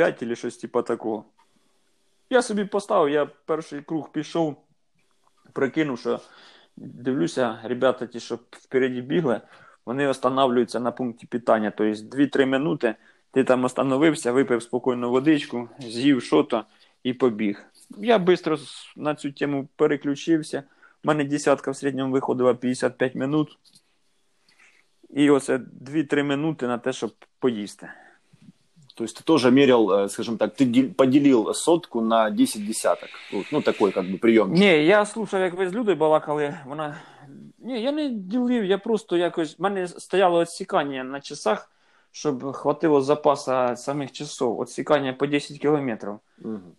5.45 0.00 0.28
чи 0.28 0.36
щось 0.36 0.56
типа 0.56 0.82
такого. 0.82 1.24
Я 2.30 2.42
собі 2.42 2.64
поставив, 2.64 3.14
я 3.14 3.26
перший 3.26 3.82
круг 3.82 4.12
пішов, 4.12 4.56
прикинув, 5.52 5.98
що 5.98 6.20
дивлюся, 6.76 7.58
ребята, 7.64 8.06
ті, 8.06 8.20
що 8.20 8.38
впереді 8.50 9.02
бігли, 9.02 9.40
вони 9.86 10.06
останавливаються 10.06 10.80
на 10.80 10.92
пункті 10.92 11.26
питання. 11.26 11.72
Тобто 11.76 12.16
2-3 12.16 12.46
минути 12.46 12.94
ти 13.30 13.44
там 13.44 13.64
остановився, 13.64 14.32
випив 14.32 14.62
спокійно 14.62 15.10
водичку, 15.10 15.68
з'їв 15.78 16.22
що-то 16.22 16.64
і 17.02 17.12
побіг. 17.12 17.64
Я 17.98 18.18
швидко 18.26 18.56
на 18.96 19.14
цю 19.14 19.32
тему 19.32 19.68
переключився. 19.76 20.62
У 21.04 21.08
мене 21.08 21.24
десятка 21.24 21.70
в 21.70 21.76
середньому 21.76 22.12
виходила 22.12 22.54
55 22.54 23.14
минут. 23.14 23.58
І 25.10 25.30
оце 25.30 25.56
2-3 25.56 26.22
минути 26.22 26.66
на 26.66 26.78
те, 26.78 26.92
щоб 26.92 27.12
поїсти. 27.38 27.90
То 28.99 29.03
есть 29.03 29.17
ты 29.17 29.23
тоже 29.23 29.51
мерил, 29.51 29.91
э, 29.91 30.09
скажем 30.09 30.37
так, 30.37 30.55
ты 30.55 30.65
дел- 30.65 30.93
поделил 30.93 31.53
сотку 31.53 32.01
на 32.01 32.29
10 32.29 32.65
десяток. 32.67 33.09
Вот, 33.33 33.45
Ну, 33.51 33.61
такой 33.61 33.91
как 33.91 34.05
бы 34.05 34.17
прием. 34.17 34.53
Ні, 34.53 34.85
я 34.85 35.05
слухав, 35.05 35.41
як 35.41 35.53
ви 35.53 35.69
з 35.69 35.73
Людою 35.73 35.97
балакали. 35.97 36.57
Вона. 36.65 36.97
Ні, 37.59 37.81
я 37.81 37.91
не 37.91 38.09
ділив, 38.09 38.65
я 38.65 38.77
просто 38.77 39.17
якось. 39.17 39.59
В 39.59 39.61
мене 39.61 39.87
стояло 39.87 40.41
відсікання 40.41 41.03
на 41.03 41.21
часах, 41.21 41.71
щоб 42.11 42.51
хватило 42.53 43.01
запаса 43.01 43.75
самих 43.75 44.11
часов. 44.11 44.61
Відсікання 44.61 45.13
по 45.13 45.27
10 45.27 45.59
кілометрів. 45.59 46.19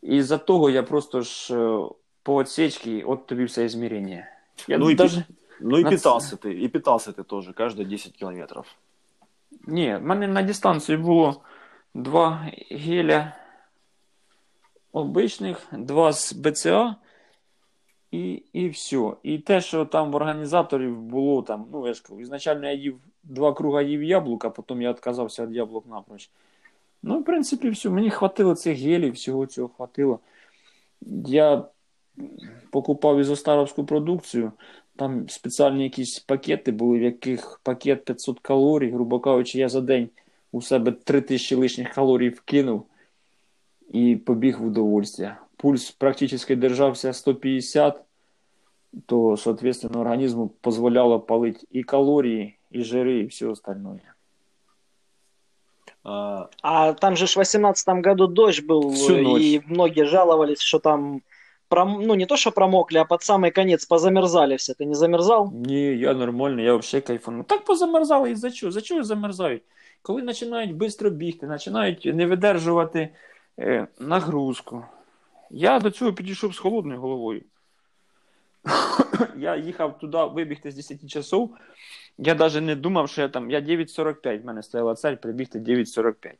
І 0.03 0.23
за 0.23 0.39
того 0.39 0.71
я 0.71 0.83
просто 0.83 1.21
ж 1.23 1.55
е, 1.55 1.79
по 2.23 2.35
отсечці 2.35 3.03
от 3.07 3.27
тобі 3.27 3.45
все 3.45 3.65
ізмірення. 3.65 4.27
Я 4.69 4.79
Ну 4.79 4.91
і 4.91 4.95
даже... 4.95 5.25
Ну 5.61 5.79
и 5.79 5.85
На 5.85 5.91
питался 5.91 6.37
ты, 6.37 6.65
и 6.65 6.69
питался 6.69 7.11
ты 7.13 7.25
тоже 7.25 7.53
каждые 7.53 7.85
10 7.85 8.13
километров. 8.13 8.67
Ні, 9.67 9.97
в 9.97 10.03
мене 10.03 10.29
на 10.29 10.43
дистанції 10.43 10.99
було 10.99 11.41
Два 11.94 12.52
геля 12.72 13.36
обичних, 14.92 15.68
два 15.72 16.14
з 16.14 16.34
БЦА 16.34 16.96
і, 18.12 18.44
і 18.54 18.70
все. 18.70 19.14
І 19.24 19.40
те, 19.40 19.62
що 19.62 19.86
там 19.86 20.12
в 20.12 20.16
організаторів 20.16 21.02
було 21.02 21.42
там, 21.42 21.68
ну 21.72 21.88
я 21.88 21.94
ж 21.94 22.04
кажу, 22.04 22.22
ізначально 22.22 22.68
я 22.68 22.74
їв 22.74 23.00
два 23.24 23.54
круга 23.54 23.82
їв 23.82 24.04
яблука, 24.04 24.50
потім 24.50 24.82
я 24.82 24.92
відказався 24.92 25.46
від 25.46 25.56
яблук 25.56 25.88
напроч. 25.88 26.30
Ну, 27.04 27.20
в 27.20 27.26
принципі, 27.26 27.70
все. 27.70 27.90
Мені 27.90 28.10
хватило 28.10 28.56
цих 28.56 28.80
гелів, 28.80 29.14
всього 29.14 29.46
цього 29.46 29.68
хватило. 29.68 30.20
Я 31.26 31.66
покупав 32.72 33.20
ізостаровську 33.20 33.86
продукцію. 33.86 34.52
Там 34.96 35.30
спеціальні 35.30 35.84
якісь 35.84 36.20
пакети 36.20 36.72
були, 36.72 37.00
в 37.00 37.02
яких 37.02 37.60
пакет 37.64 38.06
500 38.06 38.40
калорій, 38.40 38.92
грубо 38.92 39.20
кажучи, 39.20 39.60
я 39.60 39.70
за 39.70 39.82
день 39.82 40.10
у 40.53 40.63
себе 40.63 40.93
3000 40.93 41.55
лишніх 41.57 41.93
калорій 41.93 42.29
вкинув 42.29 42.87
і 43.93 44.17
побіг 44.17 44.61
в 44.61 44.67
удовольствие. 44.67 45.37
Пульс 45.57 45.91
практично 45.91 46.57
держався 46.57 47.13
150, 47.13 48.03
то, 49.07 49.37
соответственно, 49.37 50.01
організму 50.01 50.51
дозволяло 50.65 51.21
палити 51.21 51.67
і 51.71 51.83
калорії, 51.83 52.59
і 52.71 52.83
жири, 52.83 53.19
і 53.19 53.27
все 53.27 53.47
остальное. 53.47 54.01
А, 56.05 56.49
А 56.63 56.93
там 56.93 57.17
же 57.17 57.27
ж 57.27 57.37
в 57.37 57.41
18 57.41 57.89
году 58.07 58.27
дождь 58.27 58.65
был, 58.67 58.91
Всю 58.93 59.17
э, 59.17 59.23
ночь. 59.23 59.43
и 59.43 59.63
многие 59.67 60.05
жаловались, 60.05 60.61
что 60.61 60.79
там, 60.79 61.23
пром- 61.69 62.03
ну 62.07 62.15
не 62.15 62.27
то, 62.27 62.37
что 62.37 62.53
промокли, 62.53 62.99
а 62.99 63.05
под 63.05 63.23
самый 63.23 63.51
конец 63.51 63.87
позамерзали 63.87 64.57
все. 64.57 64.73
Ты 64.75 64.85
не 64.85 64.95
замерзал? 64.95 65.51
Ні, 65.55 65.99
я 65.99 66.15
нормально, 66.15 66.63
я 66.63 66.75
взагалі 66.77 67.07
кайфану. 67.07 67.43
Так 67.43 67.65
позамерзали 67.65 68.31
і 68.31 68.35
за 68.35 68.51
чого? 68.51 68.73
За 68.73 68.81
чого 68.81 69.03
замерзають? 69.05 69.63
Коли 70.02 70.24
починають 70.24 70.78
швидко 70.78 71.10
бігти, 71.10 71.48
починають 71.48 72.06
не 72.06 72.26
видержувати 72.26 73.10
е, 73.60 73.88
нагрузку. 74.00 74.86
Я 75.50 75.80
до 75.80 75.92
цього 75.92 76.14
підійшов 76.14 76.56
з 76.56 76.60
холодною 76.60 77.00
головою. 77.00 77.42
я 79.38 79.56
їхав 79.56 80.00
туди 80.00 80.18
вибігти 80.24 80.72
з 80.72 80.76
10 80.76 81.10
часов. 81.10 81.56
Я 82.18 82.36
навіть 82.36 82.62
не 82.62 82.76
думав, 82.76 83.10
що 83.10 83.22
я 83.22 83.30
там. 83.30 83.52
Я 83.52 83.60
9.45, 83.60 84.42
в 84.42 84.46
мене 84.46 84.64
стояла 84.64 84.96
цель 84.96 85.16
прибігти 85.16 85.60
9.45. 85.60 86.34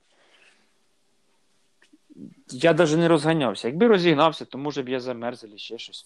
Я 2.50 2.74
навіть 2.74 2.98
не 2.98 3.08
розганявся. 3.08 3.68
Якби 3.68 3.88
розігнався, 3.88 4.46
то 4.46 4.58
може 4.58 4.84
б 4.84 4.90
я 4.90 5.00
замерз 5.00 5.44
або 5.44 5.58
ще 5.58 5.78
щось. 5.78 6.06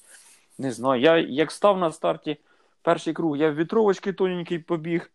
Не 0.57 0.71
знаю. 0.71 1.01
Я 1.01 1.17
як 1.17 1.51
став 1.51 1.77
на 1.77 1.91
старті 1.91 2.37
перший 2.81 3.13
круг, 3.13 3.37
я 3.37 3.51
в 3.51 3.55
вітровочки 3.55 4.13
тоненький 4.13 4.59
побіг, 4.59 5.11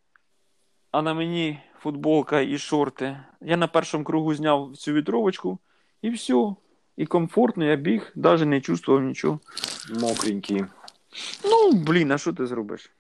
а 0.92 1.02
на 1.02 1.14
мені 1.14 1.60
футболка 1.80 2.42
і 2.42 2.58
шорти. 2.58 3.18
Я 3.42 3.58
на 3.58 3.68
першому 3.68 4.04
кругу 4.04 4.34
зняв 4.34 4.78
цю 4.78 4.94
вітровочку 4.94 5.58
і 6.02 6.10
все. 6.10 6.54
І 6.98 7.06
комфортно 7.06 7.66
я 7.66 7.76
біг, 7.76 8.12
навіть 8.16 8.46
не 8.46 8.62
чувствував 8.62 9.04
нічого. 9.04 9.40
мокренький. 10.02 10.66
Ну, 11.46 11.72
блін, 11.72 12.12
а 12.12 12.18
що 12.18 12.34
ти 12.34 12.46
зробиш? 12.46 12.92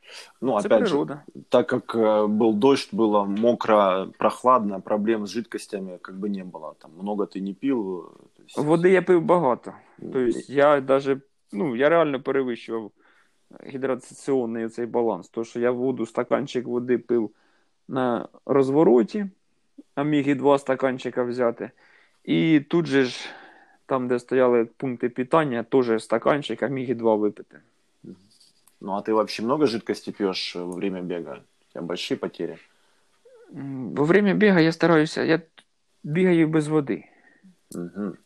Ну, 0.41 0.61
Це 0.61 0.67
опять 0.67 0.79
же, 0.79 0.85
природа. 0.91 1.23
так 1.49 1.67
как 1.67 1.95
э, 1.95 2.27
был 2.27 2.53
дождь, 2.53 2.89
было 2.93 3.25
мокро, 3.25 4.07
прохладно, 4.19 4.81
проблем 4.81 5.23
с 5.23 5.29
жидкостями 5.29 5.97
как 6.01 6.15
бы 6.15 6.29
не 6.29 6.43
было. 6.43 6.73
Там 6.79 6.91
много 7.01 7.23
ты 7.25 7.41
не 7.41 7.53
пил. 7.53 7.99
э, 7.99 8.03
то 8.37 8.43
есть- 8.43 8.57
Води 8.57 8.89
я 8.89 9.01
пив 9.01 9.21
багато. 9.21 9.73
Тобто 9.99 10.19
я 10.47 10.81
даже, 10.81 11.21
ну, 11.51 11.75
я 11.75 11.89
реально 11.89 12.21
перевищував 12.21 12.91
гідратаційний 13.67 14.69
цей 14.69 14.85
баланс. 14.85 15.29
То, 15.29 15.43
що 15.43 15.59
я 15.59 15.71
воду, 15.71 16.05
стаканчик 16.05 16.65
води 16.67 16.97
пив 16.97 17.29
на 17.90 18.28
розвороті, 18.46 19.26
а 19.94 20.02
міг 20.02 20.28
і 20.28 20.34
два 20.34 20.58
стаканчика 20.58 21.22
взяти. 21.22 21.70
І 22.24 22.60
тут 22.60 22.86
же 22.86 23.04
ж, 23.04 23.28
там, 23.86 24.08
де 24.08 24.18
стояли 24.18 24.64
пункти 24.64 25.08
питання, 25.08 25.62
теж 25.62 26.02
стаканчик, 26.02 26.62
а 26.62 26.68
міг 26.68 26.90
і 26.90 26.94
два 26.94 27.14
випити. 27.14 27.58
Ну, 28.80 28.92
а 28.92 29.02
ты 29.02 29.12
вообще 29.12 29.42
много 29.42 29.66
жидкости 29.66 30.10
пьешь 30.10 30.56
э, 30.56 30.64
во 30.64 30.72
время 30.72 31.02
бега? 31.02 31.42
У 31.68 31.72
тебя 31.72 31.82
большие 31.82 32.16
потери? 32.16 32.58
Во 33.52 34.04
время 34.04 34.34
біга 34.34 34.60
я 34.60 34.72
стараюся, 34.72 35.22
я 35.22 35.42
бігаю 36.02 36.48
без 36.48 36.68
води. 36.68 37.04
Мгм. 37.74 38.16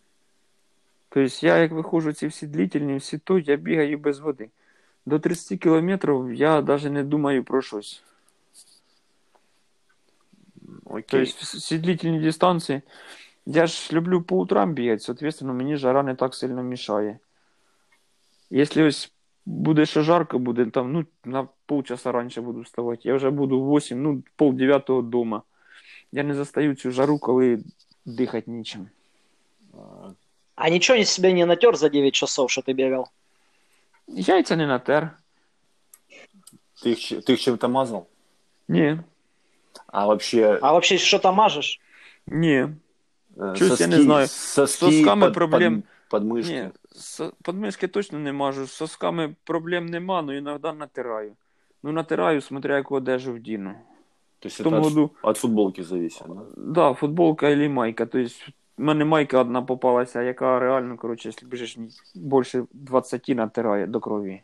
Тобто 1.08 1.46
я, 1.46 1.58
як 1.58 1.72
виходжу 1.72 2.12
ці 2.12 2.26
всі 2.26 2.46
длительні, 2.46 2.96
всі 2.96 3.18
то, 3.18 3.38
я 3.38 3.56
бігаю 3.56 3.98
без 3.98 4.18
води. 4.18 4.50
До 5.06 5.18
30 5.18 5.60
кілометрів 5.60 6.32
я 6.32 6.62
навіть 6.62 6.92
не 6.92 7.04
думаю 7.04 7.44
про 7.44 7.62
щось. 7.62 8.02
Окей. 10.85 11.25
Тобто 11.25 11.57
всі 11.57 11.77
длительні 11.77 12.19
дистанції. 12.19 12.81
Я 13.45 13.67
ж 13.67 13.93
люблю 13.93 14.21
по 14.21 14.37
утрам 14.37 14.73
бігати, 14.73 14.99
соответственно, 14.99 15.53
мені 15.53 15.77
жара 15.77 16.03
не 16.03 16.15
так 16.15 16.35
сильно 16.35 16.63
мішає. 16.63 17.19
Якщо 18.49 18.85
ось 18.87 19.11
буде 19.45 19.85
ще 19.85 20.01
жарко, 20.01 20.39
буде 20.39 20.65
там, 20.65 20.91
ну, 20.93 21.05
на 21.25 21.47
полчаса 21.65 22.11
раніше 22.11 22.41
буду 22.41 22.61
вставати. 22.61 23.01
Я 23.03 23.15
вже 23.15 23.29
буду 23.29 23.61
в 23.61 23.69
8, 23.77 24.03
ну, 24.03 24.23
пол 24.35 24.53
дев'ятого 24.53 25.01
вдома. 25.01 25.41
Я 26.11 26.23
не 26.23 26.33
застаю 26.33 26.75
цю 26.75 26.91
жару, 26.91 27.19
коли 27.19 27.59
дихати 28.05 28.51
нічим. 28.51 28.87
А, 29.73 30.09
А 30.55 30.69
ничего 30.69 31.03
себе 31.03 31.33
не 31.33 31.45
натер 31.45 31.77
за 31.77 31.89
9 31.89 32.15
часов, 32.15 32.51
что 32.51 32.61
ты 32.61 32.73
бегал? 32.73 33.07
Яйця 34.07 34.55
не 34.55 34.67
натер. 34.67 35.09
Ты 36.83 36.91
их, 36.91 36.99
ч- 36.99 37.21
ты 37.21 37.33
их 37.33 37.39
чем-то 37.41 37.69
мазал? 37.69 38.07
Ні. 38.67 38.99
А 39.87 40.05
вообще... 40.05 40.59
А 40.61 40.71
вообще 40.71 40.97
что-то 40.97 41.31
мажешь? 41.33 41.81
Ні. 42.27 42.67
э, 43.37 43.55
чуть 43.55 43.79
я 43.81 43.87
не 43.87 44.01
знаю. 44.01 44.27
Соски, 44.27 44.85
сосками 44.85 45.25
под- 45.25 45.33
проблем- 45.37 45.81
под- 46.09 46.23
подмышки. 46.23 46.51
Ні, 46.63 46.69
с- 46.95 47.31
подмишки 47.41 47.87
точно 47.87 48.19
не 48.19 48.33
мажу. 48.33 48.65
З 48.65 48.71
сосками 48.71 49.35
проблем 49.43 49.85
нема, 49.85 50.19
але 50.19 50.37
іноді 50.37 50.67
натираю. 50.79 51.31
Ну, 51.83 51.91
натираю, 51.91 52.41
смотря 52.41 52.75
яку 52.77 52.95
одежу 52.95 53.33
вдіну. 53.33 53.73
То 54.39 54.47
есть 54.47 54.59
В 54.59 54.61
это 54.61 54.63
тому 54.63 54.77
от, 54.77 54.83
году, 54.83 55.09
от 55.21 55.37
футболки 55.37 55.83
зависит, 55.83 56.23
да? 56.27 56.41
да, 56.57 56.93
футболка 56.93 57.49
или 57.49 57.69
майка. 57.69 58.05
Тобто, 58.05 58.29
в 58.77 58.81
мене 58.81 59.05
майка 59.05 59.39
одна 59.39 59.61
попалася, 59.61 60.21
яка 60.23 60.59
реально, 60.59 60.97
коротше, 60.97 61.29
якщо 61.29 61.47
біжиш 61.47 61.77
ні- 61.77 61.89
більше 62.15 62.63
20 62.73 63.35
натирає 63.35 63.87
до 63.87 63.99
крові. 63.99 64.41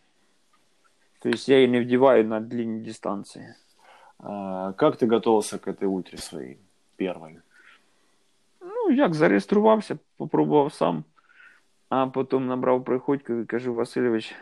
Тобто 1.19 1.51
я 1.51 1.55
її 1.55 1.67
не 1.67 1.81
вдіваю 1.81 2.25
на 2.25 2.39
длинні 2.39 2.79
дистанції. 2.85 3.45
А, 4.19 4.73
как 4.73 4.97
ты 4.97 5.07
готовился 5.07 5.57
к 5.57 5.67
этой 5.67 5.87
ультре 5.87 6.17
своей 6.17 6.57
первой? 6.95 7.39
Ну, 8.61 8.91
як 8.91 9.13
зареєструвався, 9.13 9.97
попробував 10.17 10.73
сам, 10.73 11.03
а 11.89 12.07
потім 12.07 12.47
набрав 12.47 12.83
приходько 12.83 13.33
і 13.33 13.45
кажу, 13.45 13.73
Васильович, 13.73 14.35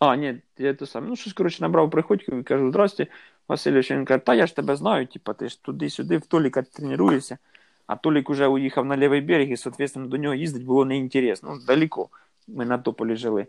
А, 0.00 0.16
ні, 0.16 0.42
я 0.58 0.74
то 0.74 0.86
сам. 0.86 1.08
Ну, 1.08 1.16
щось, 1.16 1.32
коротше, 1.32 1.62
набрав 1.62 1.90
приходьку 1.90 2.36
і 2.36 2.42
кажу, 2.42 2.70
здрасте, 2.70 3.06
Васильович, 3.48 3.90
він 3.90 4.04
каже, 4.04 4.20
та 4.24 4.34
я 4.34 4.46
ж 4.46 4.56
тебе 4.56 4.76
знаю, 4.76 5.06
типа, 5.06 5.32
ти 5.32 5.48
ж 5.48 5.62
туди-сюди, 5.62 6.16
в 6.16 6.26
Толіка 6.26 6.62
тренуєшся. 6.62 7.38
А 7.86 7.96
Толік 7.96 8.30
уже 8.30 8.46
уїхав 8.46 8.84
на 8.84 8.96
лівий 8.96 9.20
берег, 9.20 9.50
і, 9.50 9.56
соответственно, 9.56 10.08
до 10.08 10.16
нього 10.16 10.34
їздити 10.34 10.64
було 10.64 10.84
неінтересно. 10.84 11.54
Ну, 11.54 11.66
далеко. 11.66 12.08
Ми 12.48 12.64
на 12.64 12.78
Тополі 12.78 13.16
жили. 13.16 13.46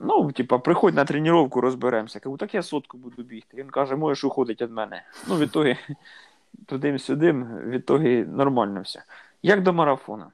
Ну, 0.00 0.32
типа, 0.32 0.58
приходь 0.58 0.94
на 0.94 1.04
тренування, 1.04 1.50
розберемося. 1.54 2.20
Кажу, 2.20 2.36
так 2.36 2.54
я 2.54 2.62
сотку 2.62 2.98
буду 2.98 3.22
бігти. 3.22 3.56
Він 3.56 3.70
каже, 3.70 3.96
можеш 3.96 4.24
уходити 4.24 4.64
від 4.64 4.72
мене. 4.72 5.02
Ну, 5.28 5.36
в 5.36 5.40
ітогі, 5.40 5.76
тудим-сюдим, 6.66 7.44
в 7.44 7.70
ітогі 7.70 8.24
нормально 8.28 8.80
все. 8.82 9.02
Як 9.42 9.62
до 9.62 9.72
марафону? 9.72 10.24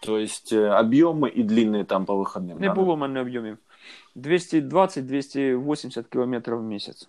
То 0.00 0.18
есть 0.18 0.52
э, 0.52 0.68
объемы 0.68 1.30
и 1.30 1.42
длинные 1.42 1.84
там 1.84 2.04
по 2.04 2.14
выходным. 2.14 2.60
Не 2.60 2.68
да? 2.68 2.74
було 2.74 2.94
в 2.94 2.98
мене 2.98 3.20
об'ємів. 3.20 3.58
220-280 4.16 6.04
кілометрів 6.04 6.58
в 6.58 6.62
місяць. 6.62 7.08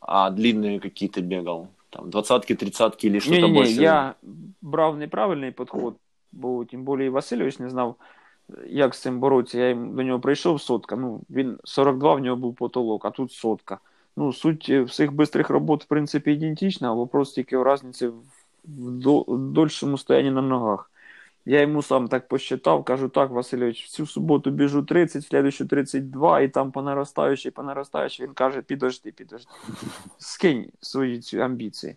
А 0.00 0.30
длинные 0.30 0.80
какие 0.80 1.08
ты 1.08 1.22
бегал? 1.22 1.68
Там 1.90 2.10
двадцатки, 2.10 2.54
тридцатки 2.54 3.06
или 3.06 3.14
Ні, 3.14 3.20
что-то 3.20 3.40
ні, 3.40 3.48
ні, 3.48 3.58
больше? 3.58 3.82
я 3.82 4.14
брав 4.62 4.98
неправильний 4.98 5.50
підход, 5.50 5.96
бо 6.32 6.64
тим 6.64 6.84
більше 6.84 7.04
і 7.04 7.08
Васильович 7.08 7.58
не 7.58 7.70
знав, 7.70 7.96
Як 8.67 8.95
з 8.95 9.01
цим 9.01 9.19
боротися. 9.19 9.57
Я 9.57 9.75
до 9.75 10.03
нього 10.03 10.19
прийшов 10.19 10.61
сотка. 10.61 10.95
Ну, 10.95 11.21
він 11.29 11.57
42, 11.63 12.15
в 12.15 12.19
нього 12.19 12.37
був 12.37 12.55
потолок, 12.55 13.05
а 13.05 13.09
тут 13.09 13.31
сотка. 13.31 13.79
Ну, 14.17 14.33
суть 14.33 14.67
е, 14.69 14.81
всіх 14.81 15.13
бистрих 15.13 15.49
робот, 15.49 15.83
в 15.83 15.87
принципі, 15.87 16.31
ідентична, 16.31 16.89
а 16.89 16.93
вопрос 16.93 17.33
тільки 17.33 17.57
в 17.57 17.73
різниці 17.73 18.07
в, 18.07 18.13
в, 18.65 18.91
до, 18.91 19.21
в 19.21 19.39
дольшому 19.39 19.97
стоянні 19.97 20.31
на 20.31 20.41
ногах. 20.41 20.91
Я 21.45 21.61
йому 21.61 21.81
сам 21.81 22.07
так 22.07 22.27
посчитав, 22.27 22.83
кажу, 22.83 23.09
так, 23.09 23.31
Васильович, 23.31 23.85
в 23.85 23.89
цю 23.89 24.05
суботу 24.05 24.51
біжу 24.51 24.83
30, 24.83 25.23
в 25.23 25.27
следующу 25.27 25.65
32, 25.65 26.41
і 26.41 26.47
там 26.47 26.71
по 26.71 26.81
наростаючій, 26.81 27.51
по. 27.51 27.63
Він 28.19 28.33
каже, 28.33 28.61
підожди, 28.61 29.11
підожди. 29.11 29.51
Скинь 30.17 30.65
свої 30.81 31.19
ці 31.19 31.39
амбіції. 31.39 31.95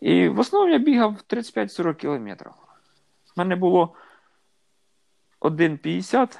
І 0.00 0.28
в 0.28 0.38
основному 0.38 0.72
я 0.72 0.78
бігав 0.78 1.16
35-40 1.28 1.94
кілометрів. 1.94 2.50
У 2.50 3.40
мене 3.40 3.56
було 3.56 3.94
1,50, 5.46 6.38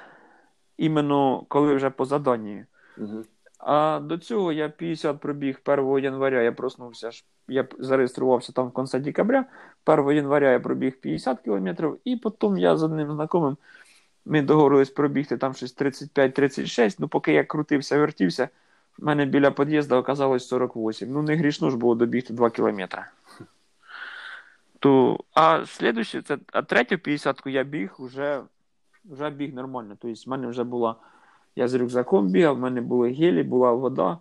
іменно 0.77 1.45
коли 1.49 1.75
вже 1.75 1.91
по 1.91 2.05
заданню. 2.05 2.65
Мгм. 2.97 3.25
А 3.59 4.01
до 4.03 4.19
цього 4.19 4.53
я 4.53 4.69
50 4.69 5.21
пробіг 5.21 5.61
1 5.65 5.99
января, 6.05 6.43
я 6.43 6.53
проснувся, 6.53 7.11
я 7.49 7.69
зареєструвався 7.79 8.53
там 8.53 8.69
в 8.69 8.75
кінці 8.75 8.99
декабря. 8.99 9.45
1 9.85 10.11
января 10.11 10.51
я 10.51 10.61
пробіг 10.61 11.01
50 11.01 11.41
кілометрів, 11.41 11.99
і 12.05 12.17
потім 12.17 12.59
я 12.59 12.77
з 12.77 12.83
одним 12.83 13.13
знайомим, 13.13 13.57
ми 14.25 14.43
договорились 14.43 14.91
пробігти 14.91 15.37
там 15.37 15.55
щось 15.55 15.77
35-36, 15.77 16.97
ну 16.99 17.09
поки 17.09 17.33
я 17.33 17.45
крутився, 17.45 17.99
вертівся, 17.99 18.49
в 18.99 19.05
мене 19.05 19.27
біля 19.27 19.51
під'їзду 19.51 19.97
оказалось 19.97 20.49
48. 20.49 21.13
Ну 21.13 21.23
не 21.23 21.37
грішно 21.37 21.71
ж 21.71 21.77
було 21.77 21.95
добігти 21.95 22.33
2 22.33 22.51
кілометри. 22.51 23.05
То, 24.79 25.19
а 25.35 25.67
слідуюче, 25.67 26.23
це, 26.23 26.39
а 26.53 26.63
третю 26.63 26.95
50-ку 26.95 27.49
я 27.49 27.65
біг 27.65 27.95
уже, 27.99 28.43
вже 29.11 29.31
біг 29.31 29.55
нормально. 29.55 29.97
Тобто 30.01 30.23
в 30.27 30.29
мене 30.29 30.47
вже 30.47 30.65
була 30.65 30.97
я 31.57 31.69
з 31.69 31.75
рюкзаком 31.75 32.29
бігав, 32.29 32.57
в 32.57 32.59
мене 32.59 32.81
були 32.81 33.13
гелі, 33.13 33.43
була 33.43 33.73
вода, 33.73 34.19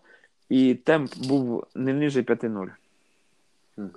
і 0.50 0.76
темп 0.76 1.18
був 1.28 1.68
не 1.76 1.94
ниже 1.94 2.22
5-0. 2.22 2.70
Мгм. 3.78 3.90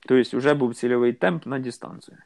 Тобто 0.00 0.38
вже 0.38 0.54
був 0.54 0.74
цільовий 0.74 1.12
темп 1.12 1.46
на 1.46 1.58
дистанцію. 1.58 2.16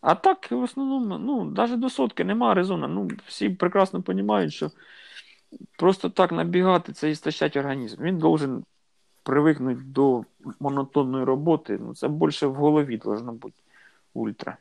А 0.00 0.14
так, 0.14 0.50
в 0.50 0.62
основному, 0.62 1.18
ну, 1.18 1.44
навіть 1.44 1.80
до 1.80 1.90
сотки 1.90 2.24
немає 2.24 2.54
резону. 2.54 2.88
Ну, 2.88 3.10
всі 3.26 3.48
прекрасно 3.48 4.04
розуміють, 4.06 4.52
що 4.52 4.70
просто 5.78 6.10
так 6.10 6.32
набігати 6.32 6.92
це 6.92 7.10
істощать 7.10 7.56
організм. 7.56 8.02
Він 8.02 8.18
должен 8.18 8.64
привикнути 9.22 9.80
до 9.84 10.24
монотонної 10.60 11.24
роботи. 11.24 11.78
Ну, 11.80 11.94
це 11.94 12.08
більше 12.08 12.46
в 12.46 12.54
голові 12.54 12.96
должно 12.96 13.32
бути 13.32 13.56
ультра. 14.14 14.56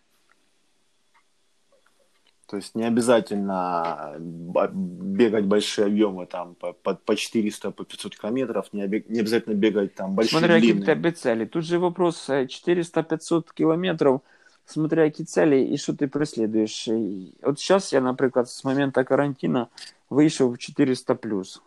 То 2.52 2.56
есть 2.56 2.74
не 2.76 2.86
обязательно 2.88 4.14
б- 4.18 4.70
бегать 4.72 5.44
большие 5.44 5.86
объемы 5.86 6.26
там 6.26 6.54
по, 6.54 6.72
по, 6.72 6.94
по 6.94 7.14
400, 7.16 7.70
по 7.70 7.84
500 7.84 8.16
километров, 8.16 8.68
не, 8.72 8.84
обе- 8.86 9.04
не 9.08 9.20
обязательно 9.20 9.54
бегать 9.54 9.94
там 9.94 10.14
большие 10.14 10.38
Смотря 10.38 10.54
які 10.56 10.72
в 10.72 10.76
длинные. 10.76 10.84
тебе 10.84 11.12
цілі. 11.12 11.46
Тут 11.46 11.62
же 11.64 11.78
вопрос 11.78 12.30
е, 12.30 12.42
400-500 12.42 13.52
кілометрів, 13.54 14.20
смотря 14.64 15.04
які 15.04 15.24
цілі 15.24 15.62
і 15.64 15.78
що 15.78 15.94
ти 15.94 16.06
преслідуєш. 16.06 16.88
І 16.88 17.32
От 17.42 17.60
зараз 17.66 17.92
я, 17.92 18.00
наприклад, 18.00 18.48
з 18.48 18.64
моменту 18.64 19.04
карантину 19.04 19.66
вийшов 20.10 20.50
в 20.52 20.54
400+. 20.54 21.60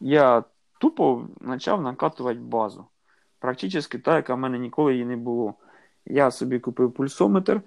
Я 0.00 0.44
тупо 0.80 1.26
почав 1.46 1.82
накатувати 1.82 2.38
базу. 2.40 2.84
Практично 3.38 3.80
так, 4.04 4.16
яка 4.16 4.34
в 4.34 4.38
мене 4.38 4.58
ніколи 4.58 4.92
її 4.92 5.04
не 5.04 5.16
було. 5.16 5.54
Я 6.06 6.30
собі 6.30 6.58
купив 6.58 6.92
пульсометр, 6.92 7.60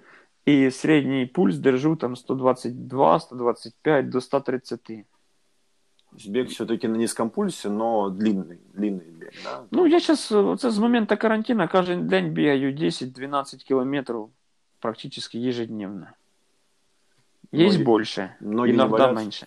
і 0.46 0.70
середній 0.70 1.26
пульс 1.26 1.56
держу 1.56 1.96
там 1.96 2.16
122, 2.16 3.20
125 3.20 4.08
до 4.08 4.20
130. 4.20 4.82
То 4.82 6.16
есть 6.18 6.28
бег 6.30 6.48
все-таки 6.48 6.88
на 6.88 6.96
низком 6.96 7.30
пульсе, 7.30 7.68
но 7.70 8.10
длинный, 8.10 8.58
длинный 8.74 9.10
бег, 9.18 9.30
да? 9.44 9.62
Ну, 9.70 9.86
я 9.86 10.00
зараз, 10.00 10.32
оце 10.32 10.70
з 10.70 10.78
моменту 10.78 11.16
карантину 11.16 11.68
кожен 11.72 12.06
день 12.06 12.30
бігаю 12.30 12.72
10-12 12.76 13.56
кілометрів 13.64 14.28
практично 14.78 15.40
ежедневно. 15.40 16.06
Є 17.52 17.66
Ноги- 17.68 17.84
більше, 17.98 18.34
ноги 18.40 18.68
не 18.68 18.74
іноді 18.74 18.90
болять? 18.90 19.14
менше. 19.14 19.46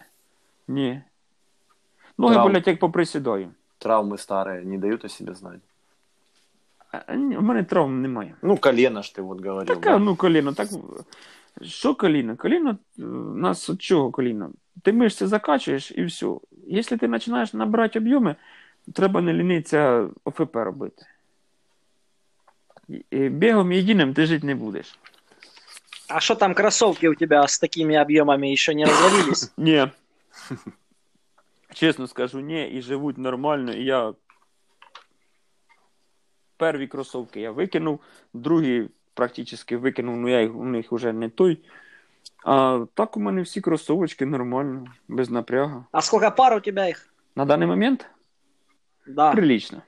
Ні. 0.68 1.02
Ноги 2.18 2.34
Травм? 2.34 2.50
болять, 2.52 2.68
як 2.68 2.80
поприсідаю. 2.80 3.52
Травмы 3.80 4.18
старые 4.18 4.64
не 4.66 4.78
дают 4.78 5.06
о 5.06 5.10
себе 5.10 5.34
знать. 5.34 5.62
А, 7.08 7.16
ні, 7.16 7.38
У 7.38 7.42
мене 7.42 7.64
травм 7.64 8.02
немає. 8.02 8.36
Ну, 8.42 8.58
колено 8.58 9.02
ж 9.02 9.16
ты 9.16 9.22
вот 9.22 9.46
говорил. 9.46 9.66
Таке, 9.76 9.90
да? 9.90 9.98
ну, 9.98 10.16
коліно, 10.16 10.54
так. 10.54 10.68
Що 11.62 11.96
коліно? 11.96 12.36
Коліно, 12.38 12.78
е, 13.00 13.04
у 13.04 13.36
нас 13.36 13.70
від 13.70 13.82
чого 13.82 14.12
коліно? 14.12 14.52
Ти 14.82 14.94
мишці 14.94 15.26
закачуєш 15.26 15.92
і 15.92 16.06
все. 16.06 16.28
Якщо 16.68 16.98
ти 16.98 17.08
починаєш 17.08 17.54
набирати 17.54 18.00
об'єми, 18.00 18.36
треба 18.94 19.22
не 19.22 19.34
лінитися 19.34 20.10
ОФП 20.24 20.56
робити. 20.56 21.06
І- 22.90 23.06
і 23.12 23.30
Бігом 23.30 23.72
єдиним 23.72 24.14
ти 24.14 24.26
жити 24.26 24.46
не 24.48 24.56
будеш. 24.56 25.00
А 26.08 26.20
что 26.20 26.36
там 26.36 26.54
кроссовки 26.54 27.10
у 27.10 27.16
тебя 27.16 27.44
с 27.48 27.60
такими 27.60 27.96
объемами 27.96 28.54
еще 28.54 28.76
не 28.76 28.86
развалились? 28.86 29.54
Ні. 29.58 29.88
Чесно 31.74 32.08
скажу, 32.08 32.40
ні, 32.40 32.70
і 32.70 32.82
живуть 32.82 33.18
нормально. 33.18 33.74
І 33.74 33.84
я 33.84 34.14
перві 36.60 36.88
кросовки 36.88 37.42
я 37.42 37.52
викинув, 37.52 38.00
другі 38.34 38.90
практично 39.14 39.80
викинув, 39.80 40.18
ну 40.18 40.30
я 40.30 40.42
їх, 40.42 40.56
у 40.56 40.66
них 40.66 40.92
вже 40.92 41.14
не 41.14 41.30
той. 41.30 41.60
А 42.46 42.86
так 42.94 43.18
у 43.18 43.20
мене 43.20 43.42
всі 43.42 43.62
кросовочки 43.62 44.26
нормально, 44.26 44.86
без 45.08 45.30
напрягу. 45.30 45.86
А 45.92 46.02
сколько 46.02 46.32
пар 46.32 46.54
у 46.58 46.60
тебя 46.60 46.90
их? 46.90 47.14
На 47.36 47.46
даний 47.46 47.68
момент 47.68 48.06
Да. 49.08 49.32
прилично. 49.32 49.82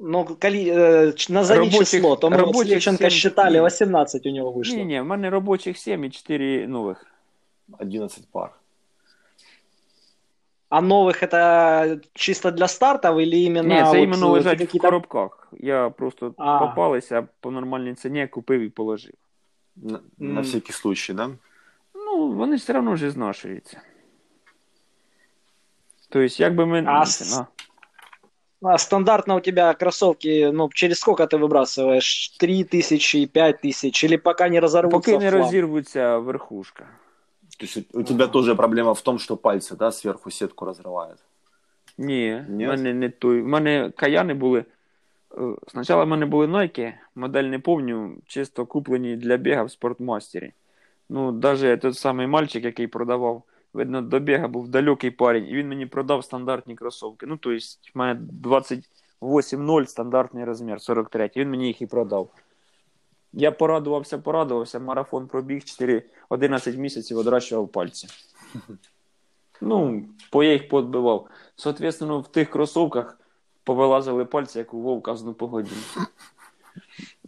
Ну, 0.00 0.24
коли, 0.24 0.64
э, 0.64 1.12
ч- 1.12 1.32
назови 1.32 1.60
Рабочих- 1.60 1.78
число. 1.90 2.16
То 2.16 2.28
мы 2.28 2.30
вот 2.30 2.38
с 2.40 2.40
рабочих 2.46 2.70
Левченко 2.72 2.98
70. 2.98 3.18
считали, 3.18 3.60
18 3.60 4.26
у 4.26 4.30
него 4.30 4.52
вышло. 4.52 4.76
Ні, 4.76 4.84
ні, 4.84 5.00
в 5.00 5.04
мене 5.04 5.30
робочих 5.30 5.78
7 5.78 6.04
і 6.04 6.10
4 6.10 6.66
нових. 6.68 7.06
11 7.78 8.24
пар. 8.32 8.50
А 10.72 10.80
новых 10.82 11.22
это 11.22 12.00
чисто 12.14 12.50
для 12.50 12.68
стартов 12.68 13.18
или 13.20 13.36
именно 13.36 13.74
Ні, 13.74 13.80
це 13.80 13.84
вот, 13.88 13.96
іменно 13.98 14.26
э, 14.26 14.30
лежать 14.30 14.58
в 14.58 14.60
какие-то- 14.60 14.86
коробках. 14.88 15.48
Я 15.60 15.90
просто 15.90 16.34
А. 16.38 16.58
попалися 16.58 17.28
по 17.40 17.50
нормальній 17.50 17.94
ціні, 17.94 18.26
купив 18.26 18.60
і 18.60 18.68
положив. 18.68 19.14
На, 19.76 20.00
на 20.18 20.40
М. 20.40 20.42
всякий 20.42 20.72
случай, 20.72 21.16
да? 21.16 21.30
Ну, 21.94 22.32
вони 22.32 22.56
ж 22.56 22.62
все 22.62 22.78
одно 22.78 22.96
ж 22.96 23.10
знашуються. 23.10 23.80
Тобто, 26.10 26.42
як 26.42 26.54
би 26.54 26.66
ми. 26.66 26.84
А 26.86 27.06
с- 27.06 27.38
А, 27.38 27.46
А 28.62 28.78
стандартно 28.78 29.36
у 29.36 29.40
тебя 29.40 29.74
кроссовки, 29.74 30.50
ну, 30.52 30.68
через 30.74 30.98
сколько 30.98 31.22
ты 31.24 31.38
выбрасываешь? 31.38 32.36
3 32.40 32.64
тысячи, 32.64 33.26
5 33.26 33.64
тысяч? 33.64 34.04
Или 34.04 34.16
пока 34.16 34.48
не 34.48 34.60
разорвутся 34.60 34.98
Поки 34.98 35.16
в 35.16 35.20
не 35.20 35.30
хлам? 35.30 35.42
розірвуться 35.42 36.18
верхушка. 36.18 36.86
То 37.58 37.64
есть 37.66 37.76
у, 37.94 38.00
у 38.00 38.02
тебя 38.02 38.26
тоже 38.26 38.54
проблема 38.54 38.94
в 38.94 39.02
том, 39.02 39.18
что 39.18 39.36
пальцы, 39.36 39.76
да, 39.76 39.90
сверху 39.92 40.30
сетку 40.30 40.64
разрывают. 40.64 41.18
Ні, 41.98 42.44
Ні? 42.48 42.66
в 42.66 42.68
мене 42.68 42.94
не 42.94 43.08
той. 43.10 43.42
В 43.42 43.46
мене 43.46 43.92
каяни 43.96 44.34
були. 44.34 44.64
е, 45.38 45.54
Спочатку 45.68 46.04
в 46.04 46.08
мене 46.08 46.26
були 46.26 46.46
Nike, 46.46 46.92
модель 47.14 47.44
не 47.44 47.58
помню, 47.58 48.16
чисто 48.26 48.66
куплені 48.66 49.16
для 49.16 49.36
біга 49.36 49.62
в 49.62 49.70
спортмастері. 49.70 50.52
Ну, 51.08 51.32
навіть 51.32 51.80
той 51.80 51.94
самий 51.94 52.26
мальчик, 52.26 52.64
який 52.64 52.86
продавав, 52.86 53.42
видно, 53.72 54.02
до 54.02 54.18
біга 54.18 54.48
був 54.48 54.68
далекий 54.68 55.10
парень, 55.10 55.46
і 55.48 55.54
він 55.54 55.68
мені 55.68 55.86
продав 55.86 56.24
стандартні 56.24 56.74
кросовки. 56.74 57.26
Ну, 57.26 57.36
тобто, 57.36 57.58
в 57.94 57.98
мене 57.98 58.20
28.0 59.20 59.86
стандартний 59.86 60.44
розмір, 60.44 60.80
43. 60.80 61.30
Він 61.36 61.50
мені 61.50 61.66
їх 61.66 61.82
і 61.82 61.86
продав. 61.86 62.30
Я 63.33 63.51
порадувався, 63.51 64.17
порадувався, 64.17 64.79
марафон 64.79 65.27
пробіг 65.27 65.63
4, 65.63 66.03
11 66.29 66.77
місяців, 66.77 67.17
одращував 67.17 67.67
пальці. 67.67 68.07
Ну, 69.61 70.05
по 70.31 70.43
я 70.43 70.53
їх 70.53 70.69
подбивав. 70.69 71.27
Соответственно, 71.55 72.19
в 72.19 72.27
тих 72.27 72.49
кросовках 72.49 73.19
повилазили 73.63 74.25
пальці, 74.25 74.57
як 74.57 74.73
у 74.73 74.81
вовка 74.81 75.15
з 75.15 75.33
погоді. 75.33 75.71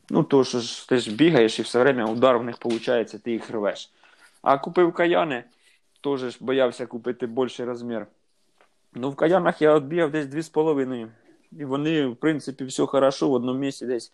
Ну, 0.10 0.24
то 0.24 0.44
що 0.44 0.60
ж 0.60 0.90
ти 0.90 0.98
ж 0.98 1.16
бігаєш 1.16 1.60
і 1.60 1.62
все 1.62 1.80
время 1.80 2.06
удар 2.06 2.38
в 2.38 2.44
них 2.44 2.56
виходить, 2.64 3.24
ти 3.24 3.32
їх 3.32 3.52
рвеш. 3.52 3.92
А 4.42 4.58
купив 4.58 4.94
каяни, 4.94 5.44
теж 6.02 6.20
ж 6.20 6.38
боявся 6.42 6.86
купити 6.86 7.28
більший 7.28 7.66
розмір. 7.66 8.08
Ну, 8.94 9.10
в 9.10 9.16
каянах 9.16 9.62
я 9.62 9.76
відбігав 9.76 10.12
десь 10.12 10.26
2,5. 10.26 11.08
І 11.52 11.66
вони, 11.66 12.08
в 12.08 12.16
принципі, 12.16 12.66
все 12.66 12.86
хорошо. 12.86 13.30
В 13.30 13.34
одному 13.34 13.60
місці 13.60 13.86
десь 13.86 14.14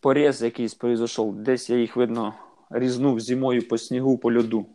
поріз 0.00 0.42
якийсь 0.42 0.74
произошов. 0.74 1.36
Десь 1.36 1.70
я 1.70 1.76
їх, 1.76 1.96
видно, 1.96 2.34
різнув 2.70 3.20
зимою 3.20 3.68
по 3.68 3.78
снігу, 3.78 4.18
по 4.18 4.34
льоду. 4.34 4.66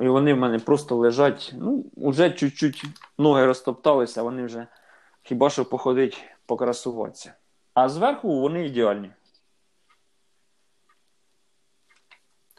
І 0.00 0.08
вони 0.08 0.34
в 0.34 0.36
мене 0.36 0.58
просто 0.58 0.96
лежать. 0.96 1.52
Ну, 1.54 1.84
вже 1.96 2.30
чуть-чуть 2.30 2.84
ноги 3.18 3.46
розтопталися, 3.46 4.22
вони 4.22 4.44
вже 4.44 4.66
хіба 5.22 5.50
що 5.50 5.64
походить, 5.64 6.24
покрасуватися. 6.46 7.34
А 7.74 7.88
зверху 7.88 8.40
вони 8.40 8.66
ідеальні. 8.66 9.10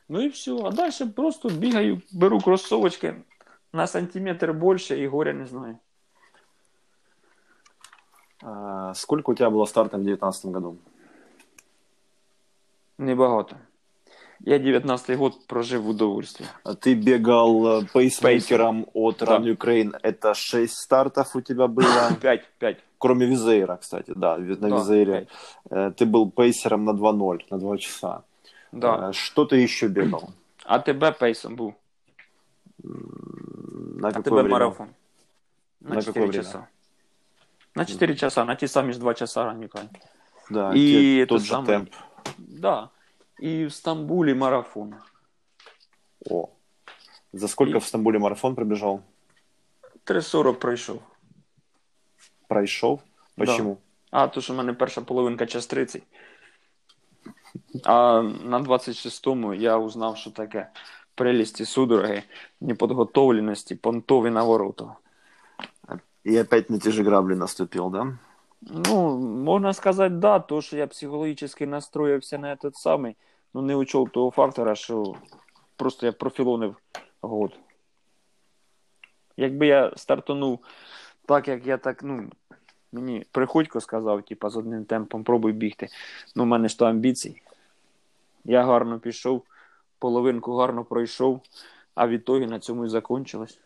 Ну 0.10 0.22
і 0.22 0.28
все. 0.28 0.52
А 0.64 0.72
далі 0.72 1.10
просто 1.16 1.50
бігаю, 1.50 2.02
беру 2.12 2.40
кросовочки 2.40 3.16
на 3.74 3.88
сантиметр 3.88 4.52
більше 4.52 5.00
і 5.00 5.08
горя 5.08 5.34
не 5.34 5.46
знаю. 5.46 5.78
А, 8.46 8.94
сколько 8.94 9.30
у 9.32 9.36
тебя 9.36 9.50
было 9.50 9.66
стартом 9.66 10.02
в 10.02 10.04
2019 10.04 10.46
году? 10.52 10.78
Небагато. 12.98 13.58
Я 14.46 14.58
19-й 14.60 15.16
год 15.16 15.48
прожив 15.48 15.82
в 15.84 15.90
удовольствии. 15.90 16.46
А 16.64 16.76
Ты 16.76 16.96
бегал 16.96 17.82
э, 17.84 17.86
пейсмейкером 17.94 18.88
от 18.94 19.20
Да. 19.20 19.38
Run 19.38 19.56
Ukraine. 19.58 19.98
Это 20.04 20.34
6 20.34 20.74
стартов 20.74 21.36
у 21.36 21.42
тебя 21.42 21.68
было, 21.68 22.14
5, 22.22 22.46
5. 22.60 22.78
кроме 22.98 23.26
Визейра, 23.26 23.78
кстати, 23.78 24.12
да, 24.16 24.38
на 24.38 24.56
Да, 24.70 24.78
Визейре. 24.78 25.14
пять. 25.14 25.28
Э, 25.70 25.92
Ты 25.92 26.06
был 26.06 26.30
пейсером 26.30 26.84
на 26.84 26.92
2.0, 26.92 27.46
на 27.50 27.58
2 27.58 27.78
часа. 27.78 28.24
Да. 28.74 29.10
Э, 29.10 29.14
Что 29.14 29.46
ты 29.46 29.56
еще 29.58 29.88
бегал? 29.88 30.30
А 30.66 30.80
тебе 30.80 31.12
пейсом 31.14 31.56
був. 31.56 31.74
На 32.84 34.08
А 34.10 34.12
какое 34.12 34.24
тебе 34.24 34.34
время? 34.34 34.50
марафон. 34.50 34.88
На, 35.82 35.96
На 35.96 36.02
4 36.02 36.14
какое 36.14 36.28
время? 36.28 36.44
часа. 36.44 36.68
На 37.76 37.86
4 37.86 38.16
часа, 38.16 38.46
на 38.46 38.56
ті 38.56 38.68
самі 38.68 38.94
ж 38.94 39.00
2 39.00 39.14
часа 39.14 39.46
ранника. 39.46 39.80
Да, 40.50 40.74
И 40.76 41.26
тот 41.26 41.42
же 41.42 41.48
самое. 41.48 41.68
темп. 41.68 41.90
Да. 42.38 42.90
І 43.40 43.66
в 43.66 43.74
Стамбулі 43.74 44.34
марафон. 44.34 44.94
О. 46.30 46.48
За 47.34 47.48
сколько 47.48 47.74
И- 47.74 47.80
в 47.80 47.84
Стамбуле 47.84 48.20
марафон 48.20 48.56
пробежал? 48.56 49.00
3.40 50.06 50.54
пройшов. 50.60 51.00
Пройшов? 52.48 52.98
Да. 53.68 53.76
А, 54.12 54.28
то 54.28 54.42
що 54.42 54.54
в 54.54 54.58
мене 54.58 54.74
перша 54.74 55.02
половинка 55.02 55.46
час 55.46 55.68
30. 55.68 56.04
А 57.84 58.22
на 58.44 58.60
26-му 58.60 59.54
я 59.54 59.78
узнав, 59.78 60.18
що 60.18 60.32
таке 60.32 60.70
прелісті 61.16 61.66
судороги, 61.66 62.24
неподготовленості, 62.62 63.76
понтові 63.76 64.30
на 64.30 64.44
воротах. 64.44 64.88
И 66.24 66.38
опять 66.38 66.70
на 66.70 66.80
те 66.80 66.92
же 66.92 67.04
грабли 67.04 67.36
наступил, 67.36 67.90
да? 67.90 68.18
Ну, 68.62 69.18
можна 69.20 69.74
сказати, 69.74 70.16
да, 70.16 70.40
то, 70.40 70.62
що 70.62 70.78
я 70.78 70.88
психологічно 70.88 71.68
настроївся 71.68 72.38
на 72.38 72.56
этот 72.56 72.76
самий, 72.76 73.16
ну 73.54 73.62
не 73.62 73.76
учел 73.76 74.10
того 74.10 74.32
фактора, 74.32 74.76
що 74.76 75.16
просто 75.76 76.06
я 76.06 76.12
профілонив 76.12 76.76
год. 77.22 77.60
Якби 79.38 79.68
я 79.68 79.94
стартанув 79.96 80.60
так, 81.26 81.48
як 81.48 81.68
я 81.68 81.78
так, 81.78 82.04
ну, 82.04 82.30
мені 82.92 83.26
приходько 83.32 83.82
сказав, 83.82 84.26
типа, 84.26 84.50
з 84.50 84.58
одним 84.58 84.86
темпом 84.86 85.24
пробуй 85.24 85.52
бігти. 85.52 85.88
Ну, 86.36 86.44
в 86.44 86.48
мене 86.48 86.68
ж 86.68 86.80
то 86.80 86.86
амбіції. 86.86 87.42
Я 88.46 88.64
гарно 88.64 89.00
пішов, 89.00 89.44
половинку 90.00 90.56
гарно 90.56 90.84
пройшов, 90.84 91.42
а 91.96 92.08
в 92.08 92.10
ітогі 92.10 92.46
на 92.46 92.60
цьому 92.60 92.86
і 92.86 92.90
закончилось. 92.90 93.60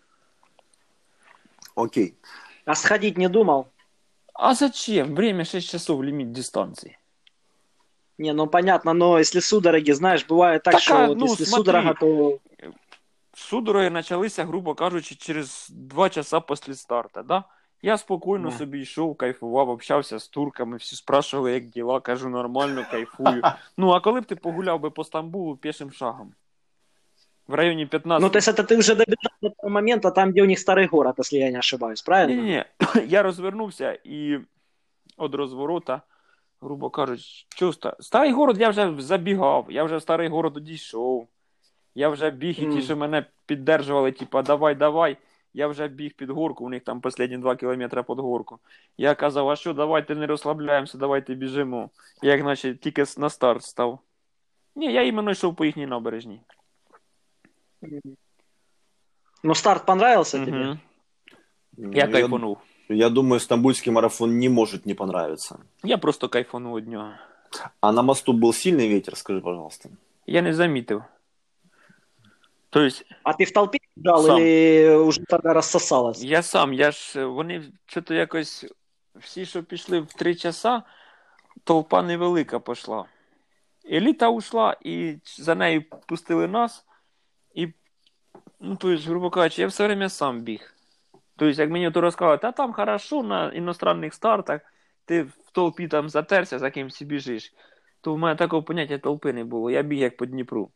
Окей. 1.76 2.14
А 2.68 2.76
сходить 2.76 3.18
не 3.18 3.30
думал? 3.30 3.68
А 4.34 4.54
зачем? 4.54 5.16
Время 5.16 5.46
6 5.46 5.70
часов 5.70 6.02
лимит 6.02 6.34
дистанции. 6.34 7.00
Не, 8.18 8.34
ну 8.34 8.48
понятно, 8.48 8.94
но 8.94 9.20
если 9.20 9.40
судороги, 9.40 9.92
знаешь, 9.92 10.26
бывает 10.28 10.64
так, 10.64 10.74
Так, 10.74 10.82
что 10.84 11.04
а, 11.04 11.08
вот 11.08 11.18
ну, 11.18 11.28
если 11.28 11.46
смотри. 11.46 11.64
судорога, 11.64 11.94
то 11.94 12.40
Судороги 13.36 13.90
почалися, 13.90 14.46
грубо 14.46 14.76
кажучи, 14.76 15.16
через 15.16 15.70
2 15.70 16.10
часа 16.10 16.40
після 16.42 16.74
старту. 16.74 17.24
Да? 17.24 17.44
Я 17.82 17.98
спокійно 17.98 18.50
Да. 18.50 18.58
собі 18.58 18.80
йшов, 18.80 19.16
кайфував, 19.18 19.70
общався 19.70 20.20
з 20.20 20.28
турками, 20.28 20.78
всі 20.78 20.96
спрашували, 20.96 21.54
як 21.54 21.66
діла, 21.66 22.00
кажу, 22.00 22.30
нормально, 22.30 22.86
кайфую. 22.92 23.42
Ну, 23.78 23.92
а 23.92 24.00
коли 24.00 24.22
б 24.22 24.26
ти 24.26 24.36
погуляв 24.36 24.80
би 24.80 24.90
по 24.90 25.04
Стамбулу 25.04 25.56
пішим 25.56 25.92
шагом? 25.92 26.34
В 27.49 27.55
районі 27.55 27.87
15. 27.87 28.23
Ну, 28.23 28.31
то 28.31 28.39
есть 28.39 28.49
это 28.49 28.63
ты 28.63 28.79
уже 28.79 28.95
добежал 28.95 29.33
до 29.43 29.51
того 29.51 29.69
момента, 29.71 30.11
там, 30.11 30.31
где 30.31 30.43
у 30.43 30.47
них 30.47 30.59
старый 30.59 30.87
город, 30.89 31.15
если 31.19 31.39
я 31.39 31.51
не 31.51 31.59
ошибаюсь, 31.59 32.03
правильно? 32.03 32.43
Ні, 32.43 32.49
ні, 32.49 32.65
я 33.07 33.23
розвернувся 33.23 33.99
і 34.05 34.39
від 35.19 35.35
розворота, 35.35 36.03
грубо 36.61 36.91
кажучи, 36.91 37.45
чувство. 37.49 37.93
Старий 38.01 38.33
город 38.33 38.61
я 38.61 38.69
вже 38.71 38.95
забігав, 38.99 39.67
я 39.71 39.85
вже 39.85 39.97
в 39.97 40.03
старий 40.03 40.29
город 40.29 40.57
одійшов. 40.57 41.29
Я 41.95 42.09
вже 42.09 42.31
біг, 42.31 42.51
і 42.51 42.55
ті, 42.55 42.67
Мгм. 42.67 42.81
що 42.81 42.97
мене 42.97 43.25
піддержували, 43.47 44.13
типа, 44.13 44.43
давай, 44.43 44.75
давай. 44.75 45.17
Я 45.55 45.69
вже 45.69 45.89
біг 45.89 46.13
під 46.17 46.31
горку, 46.31 46.65
у 46.65 46.69
них 46.69 46.85
там 46.85 47.01
останні 47.05 47.39
два 47.39 47.57
кілометри 47.57 48.03
під 48.03 48.19
горку. 48.19 48.59
Я 48.99 49.15
казав, 49.15 49.49
а 49.51 49.57
що, 49.57 49.73
давайте 49.73 50.15
не 50.15 50.27
розслабляємося, 50.27 50.99
давайте 50.99 51.35
біжимо. 51.35 51.91
Я, 52.23 52.33
як 52.33 52.45
наче, 52.45 52.75
тільки 52.75 53.05
на 53.19 53.31
старт 53.31 53.63
став. 53.63 53.99
Ні, 54.77 54.93
я 54.93 55.03
іменно 55.03 55.31
йшов 55.31 55.57
по 55.57 55.65
їхній 55.65 55.87
набережній. 55.87 56.41
Ну, 59.43 59.55
старт 59.55 59.87
понравился 59.87 60.45
тебе? 60.45 60.71
Угу. 60.71 60.79
Ну, 61.77 61.93
Я 61.93 62.07
кайфанув. 62.07 62.59
я 62.89 63.09
думаю, 63.11 63.41
стамбульский 63.41 63.93
марафон 63.93 64.39
не 64.39 64.49
может 64.49 64.87
не 64.87 64.95
понравиться. 64.95 65.59
Я 65.83 65.99
просто 65.99 66.29
кайфанув 66.29 66.77
від 66.77 66.89
нього. 66.89 67.13
А 67.81 67.93
на 67.93 68.03
мосту 68.03 68.33
был 68.33 68.53
сильный 68.53 68.89
ветер, 68.89 69.17
скажи, 69.17 69.41
пожалуйста. 69.41 69.89
Я 70.27 70.43
не 70.43 70.55
замітив. 70.55 71.03
Тобто, 72.71 72.97
А 73.25 73.33
ты 73.33 73.45
в 73.45 73.53
толпе 73.53 73.79
бежал 73.97 74.23
Сам. 74.27 74.39
или 74.39 74.97
уже 74.97 75.21
тогда 75.29 75.53
рассосалось? 75.53 76.23
Я 76.23 76.43
сам, 76.43 76.73
я 76.73 76.91
ж 76.91 77.25
вони 77.25 77.63
що-то 77.87 78.15
якось 78.15 78.67
всі, 79.15 79.47
що 79.47 79.63
пішли 79.63 80.01
в 80.01 80.13
три 80.13 80.35
часа, 80.35 80.83
толпа 81.65 82.03
невелика 82.03 82.61
пішла. 82.61 83.05
Еліта 83.91 84.29
ушла, 84.29 84.77
і 84.85 85.17
за 85.25 85.55
нею 85.55 85.85
пустили 86.07 86.49
нас. 86.49 86.85
І, 87.58 87.74
ну, 88.60 88.76
то 88.76 88.92
есть, 88.92 89.08
грубо 89.08 89.30
кажучи, 89.30 89.62
я 89.62 89.68
все 89.68 89.86
время 89.86 90.10
сам 90.10 90.42
біг. 90.42 90.74
Тобто, 91.36 91.62
як 91.62 91.70
мені 91.70 91.92
то 91.92 92.02
розказали, 92.02 92.38
та 92.38 92.52
там 92.52 92.74
хорошо 92.74 93.24
на 93.24 93.52
іностранних 93.54 94.14
стартах, 94.14 94.62
ти 95.06 95.24
в 95.24 95.52
толпі 95.52 95.88
там 95.88 96.10
затерся, 96.10 96.60
за 96.60 96.72
кимсь 96.72 97.02
біжиш. 97.02 97.54
То 98.02 98.14
в 98.14 98.18
мене 98.18 98.36
такого 98.36 98.64
поняття 98.64 98.98
толпи 98.98 99.34
не 99.34 99.44
було. 99.44 99.72
Я 99.72 99.82
біг 99.82 100.00
як 100.00 100.18
по 100.18 100.26
Дніпру. 100.26 100.72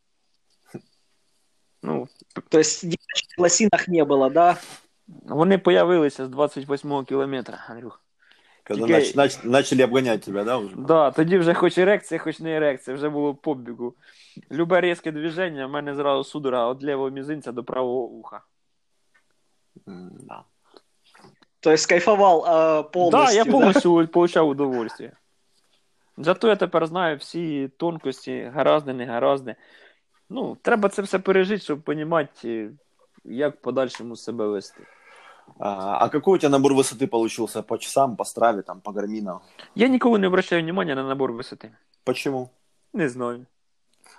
Ну, 1.84 2.07
То 2.49 2.59
есть 2.59 2.84
девочек 2.84 3.38
в 3.38 3.41
лосинах 3.41 3.88
не 3.88 4.03
было, 4.03 4.32
да? 4.32 4.57
вони 5.07 5.57
появилися 5.57 6.25
з 6.25 6.29
28-го 6.29 7.03
кілометра, 7.03 7.65
Андрюх. 7.69 8.01
Когда 8.64 8.88
Тільки- 8.88 8.99
нач- 8.99 9.16
нач- 9.16 9.45
начали 9.45 9.84
обгонять 9.84 10.22
тебя, 10.22 10.43
да, 10.43 10.57
уже? 10.57 10.76
Да, 10.76 11.12
тоді 11.12 11.38
вже 11.38 11.53
хоч 11.53 11.78
ерекція, 11.78 12.20
хоч 12.20 12.39
не 12.39 12.57
ерекція, 12.57 12.95
вже 12.95 13.09
було 13.09 13.36
побігу. 13.36 13.95
Любе 14.51 14.82
різке 14.82 15.12
движення, 15.12 15.68
в 15.68 15.70
мене 15.70 15.95
зразу 15.95 16.24
судора 16.24 16.72
від 16.72 16.84
лівого 16.84 17.09
мізинця 17.09 17.51
до 17.51 17.64
правого 17.64 18.03
уха. 18.03 18.41
Да. 19.86 20.43
То 21.59 21.72
есть 21.72 21.86
кайфовал 21.89 22.45
э, 22.45 22.91
полностью. 22.91 23.26
Так, 23.26 23.36
я 23.36 23.45
повністю 23.45 24.07
получав 24.07 24.49
удовольствие. 24.49 25.12
Зато 26.18 26.47
я 26.47 26.55
тепер 26.55 26.88
знаю 26.88 27.18
всі 27.18 27.68
тонкості, 27.78 28.51
гаразди, 28.53 28.93
не 28.93 29.05
гаразди. 29.05 29.55
Ну, 30.30 30.57
треба 30.62 30.89
це 30.89 31.01
все 31.01 31.20
пережити, 31.20 31.64
щоб 31.64 31.82
розуміти, 31.86 32.72
як 33.24 33.55
в 33.55 33.62
подальшому 33.62 34.16
себе 34.16 34.47
вести. 34.47 34.84
А, 35.59 35.99
а 36.05 36.09
какой 36.09 36.34
у 36.34 36.38
тебя 36.38 36.51
набор 36.51 36.74
высоты 36.74 37.07
получился 37.07 37.62
по 37.62 37.78
часам, 37.78 38.16
по 38.16 38.24
страве, 38.24 38.62
там, 38.62 38.80
по 38.80 38.92
гарминам? 38.92 39.40
Я 39.74 39.88
ніколи 39.88 40.18
не 40.18 40.26
обращаю 40.26 40.62
внимания 40.62 40.94
на 40.94 41.03
набор 41.03 41.32
висоти. 41.32 41.70
Почему? 42.05 42.51
Не 42.92 43.09
знаю. 43.09 43.47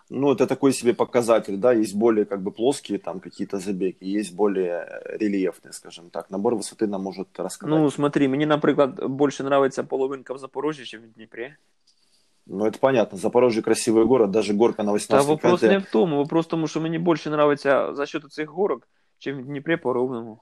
Ну, 0.10 0.32
это 0.32 0.48
такой 0.48 0.74
себе 0.74 0.94
показатель, 0.94 1.58
да, 1.58 1.74
есть 1.74 1.96
более 1.96 2.26
как 2.26 2.42
бы 2.42 2.52
плоские 2.52 2.98
там 2.98 3.20
какие-то 3.20 3.60
забеги, 3.60 4.18
есть 4.20 4.36
более 4.36 5.02
рельефные, 5.20 5.74
скажем 5.74 6.10
так. 6.10 6.30
Набор 6.30 6.56
высоты 6.56 6.88
нам 6.88 7.04
может 7.04 7.40
рассказать. 7.40 7.80
Ну, 7.80 7.92
смотри, 7.92 8.28
мені, 8.28 8.46
наприклад, 8.46 9.06
більше 9.10 9.44
подобається 9.44 9.84
половинка 9.84 10.34
в 10.34 10.38
Запорожжі, 10.38 10.82
ніж 10.82 10.96
в 10.96 11.14
Дніпрі. 11.16 11.54
Ну, 12.50 12.66
это 12.66 12.80
понятно. 12.80 13.18
Запорожье 13.18 13.62
красивый 13.62 14.06
город, 14.06 14.32
даже 14.32 14.54
горка 14.54 14.84
на 14.84 14.92
Та 14.92 14.96
18 14.96 15.28
вопрос 15.28 15.62
не 15.62 15.78
в 15.78 15.86
тому, 15.92 16.16
вопрос 16.16 16.46
в 16.46 16.50
тому, 16.50 16.68
що 16.68 16.82
мені 16.82 17.00
більше 17.00 17.30
подобається 17.30 17.94
за 17.94 18.06
счет 18.06 18.32
цих 18.32 18.50
горок, 18.50 18.88
чим 19.20 19.38
в 19.38 19.46
Дніпрі 19.46 19.78
по 19.78 19.94
ровному. 19.94 20.40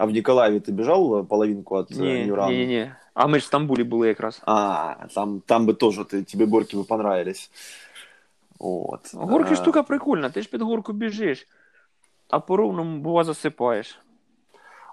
А 0.00 0.06
в 0.06 0.12
Николаеве 0.12 0.60
ты 0.60 0.72
бежал 0.72 1.14
э, 1.14 1.24
половинку 1.24 1.74
от 1.76 1.90
Ні, 1.90 2.06
э, 2.06 2.26
Ньюрана? 2.26 2.52
ні, 2.52 2.58
ні, 2.58 2.66
ні. 2.66 2.90
А 3.14 3.26
ми 3.26 3.38
ж 3.38 3.44
в 3.44 3.46
Стамбулі 3.46 3.84
були 3.84 4.08
якраз. 4.08 4.42
А, 4.46 4.94
там, 5.14 5.42
там 5.46 5.66
бы 5.66 5.74
тоже 5.74 6.02
ты, 6.04 6.22
тебе 6.22 6.46
горки 6.46 6.76
бы 6.76 6.84
понравились. 6.84 7.50
Вот. 8.58 9.10
Горки 9.14 9.52
А, 9.52 9.56
штука 9.56 9.82
прикольна, 9.82 10.30
ти 10.30 10.42
ж 10.42 10.50
під 10.50 10.62
горку 10.62 10.92
біжиш, 10.92 11.46
а 12.28 12.40
по 12.40 12.56
ровному 12.56 12.98
бува 12.98 13.24
засипаєш. 13.24 13.98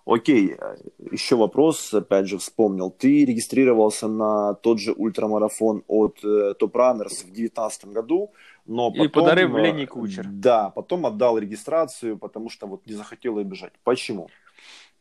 Окей, 0.06 0.56
э, 0.60 0.76
еще 1.14 1.36
вопрос, 1.36 1.94
опять 1.94 2.26
же, 2.26 2.38
вспомнил. 2.38 2.90
Ты 2.90 3.26
регистрировался 3.26 4.08
на 4.08 4.54
тот 4.54 4.80
же 4.80 4.92
ультрамарафон 4.92 5.84
от 5.88 6.20
э, 6.24 6.54
Top 6.60 6.72
Runners 6.74 7.24
в 7.24 7.32
2019 7.32 7.86
году, 7.86 8.32
но 8.66 8.92
И 8.96 9.08
потом... 9.08 9.24
подарил 9.24 9.56
э, 9.58 9.62
Лене 9.62 9.88
Кучер. 9.88 10.26
Да, 10.28 10.70
потом 10.70 11.06
отдал 11.06 11.38
регистрацию, 11.38 12.18
потому 12.18 12.50
что 12.50 12.68
вот 12.68 12.86
не 12.86 12.94
захотел 12.94 13.38
ее 13.38 13.46
бежать. 13.46 13.72
Почему? 13.84 14.30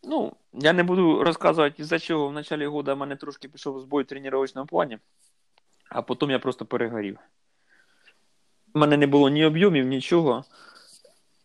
Ну, 0.04 0.34
я 0.54 0.74
не 0.74 0.84
буду 0.84 1.24
розказувати, 1.24 1.82
із-за 1.82 2.00
чого 2.00 2.30
в 2.30 2.34
початку 2.34 2.72
года 2.72 2.94
в 2.94 2.98
мене 2.98 3.16
трошки 3.16 3.48
пішов 3.48 3.80
збой 3.80 4.04
в 4.04 4.08
тренувальному 4.08 4.68
плані, 4.68 5.00
а 5.90 6.02
потім 6.02 6.30
я 6.30 6.40
просто 6.40 6.66
перегорів. 6.66 7.20
У 8.74 8.80
мене 8.80 8.98
не 8.98 9.08
було 9.08 9.30
ні 9.30 9.46
об'ємів, 9.46 9.88
нічого. 9.88 10.44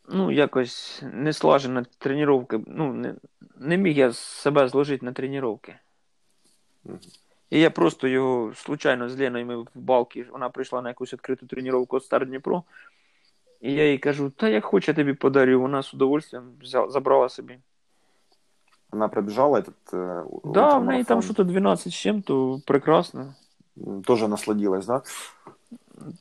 Ну, 0.08 0.30
якось 0.30 1.02
не 1.12 1.32
слажена 1.32 1.84
тренування. 1.98 2.64
Ну, 2.66 2.92
не, 2.92 3.14
не 3.56 3.76
міг 3.76 3.98
я 3.98 4.12
себе 4.12 4.68
зложити 4.68 5.06
на 5.06 5.12
тренування. 5.12 5.80
І 7.50 7.60
я 7.60 7.70
просто 7.70 8.08
його 8.08 8.54
случайно 8.54 9.08
з 9.08 9.18
Леною 9.20 9.46
ми 9.46 9.56
в 9.56 9.68
балки, 9.74 10.26
вона 10.30 10.48
прийшла 10.48 10.82
на 10.82 10.88
якусь 10.88 11.12
відкриту 11.12 11.46
тренування 11.46 11.86
від 11.92 12.04
Стар 12.04 12.26
Дніпро. 12.26 12.64
І 13.60 13.72
я 13.72 13.90
їй 13.90 13.98
кажу, 13.98 14.30
та 14.30 14.48
як 14.48 14.64
хоче, 14.64 14.90
я 14.90 14.94
тобі 14.96 15.14
подарю. 15.14 15.60
Вона 15.60 15.82
з 15.82 15.94
удовольствием 15.94 16.52
взяла, 16.60 16.90
забрала 16.90 17.28
собі. 17.28 17.58
Она 18.92 19.08
пробежала 19.08 19.58
этот 19.58 19.92
э, 19.92 20.22
у- 20.22 20.52
Да, 20.52 20.78
в 20.78 20.84
неї 20.84 21.04
там 21.04 21.22
що-то 21.22 21.44
12 21.44 21.92
з 21.92 21.96
чим-то 21.96 22.60
прекрасно. 22.66 23.34
Тоже 24.04 24.28
насладилась, 24.28 24.86
да? 24.86 25.02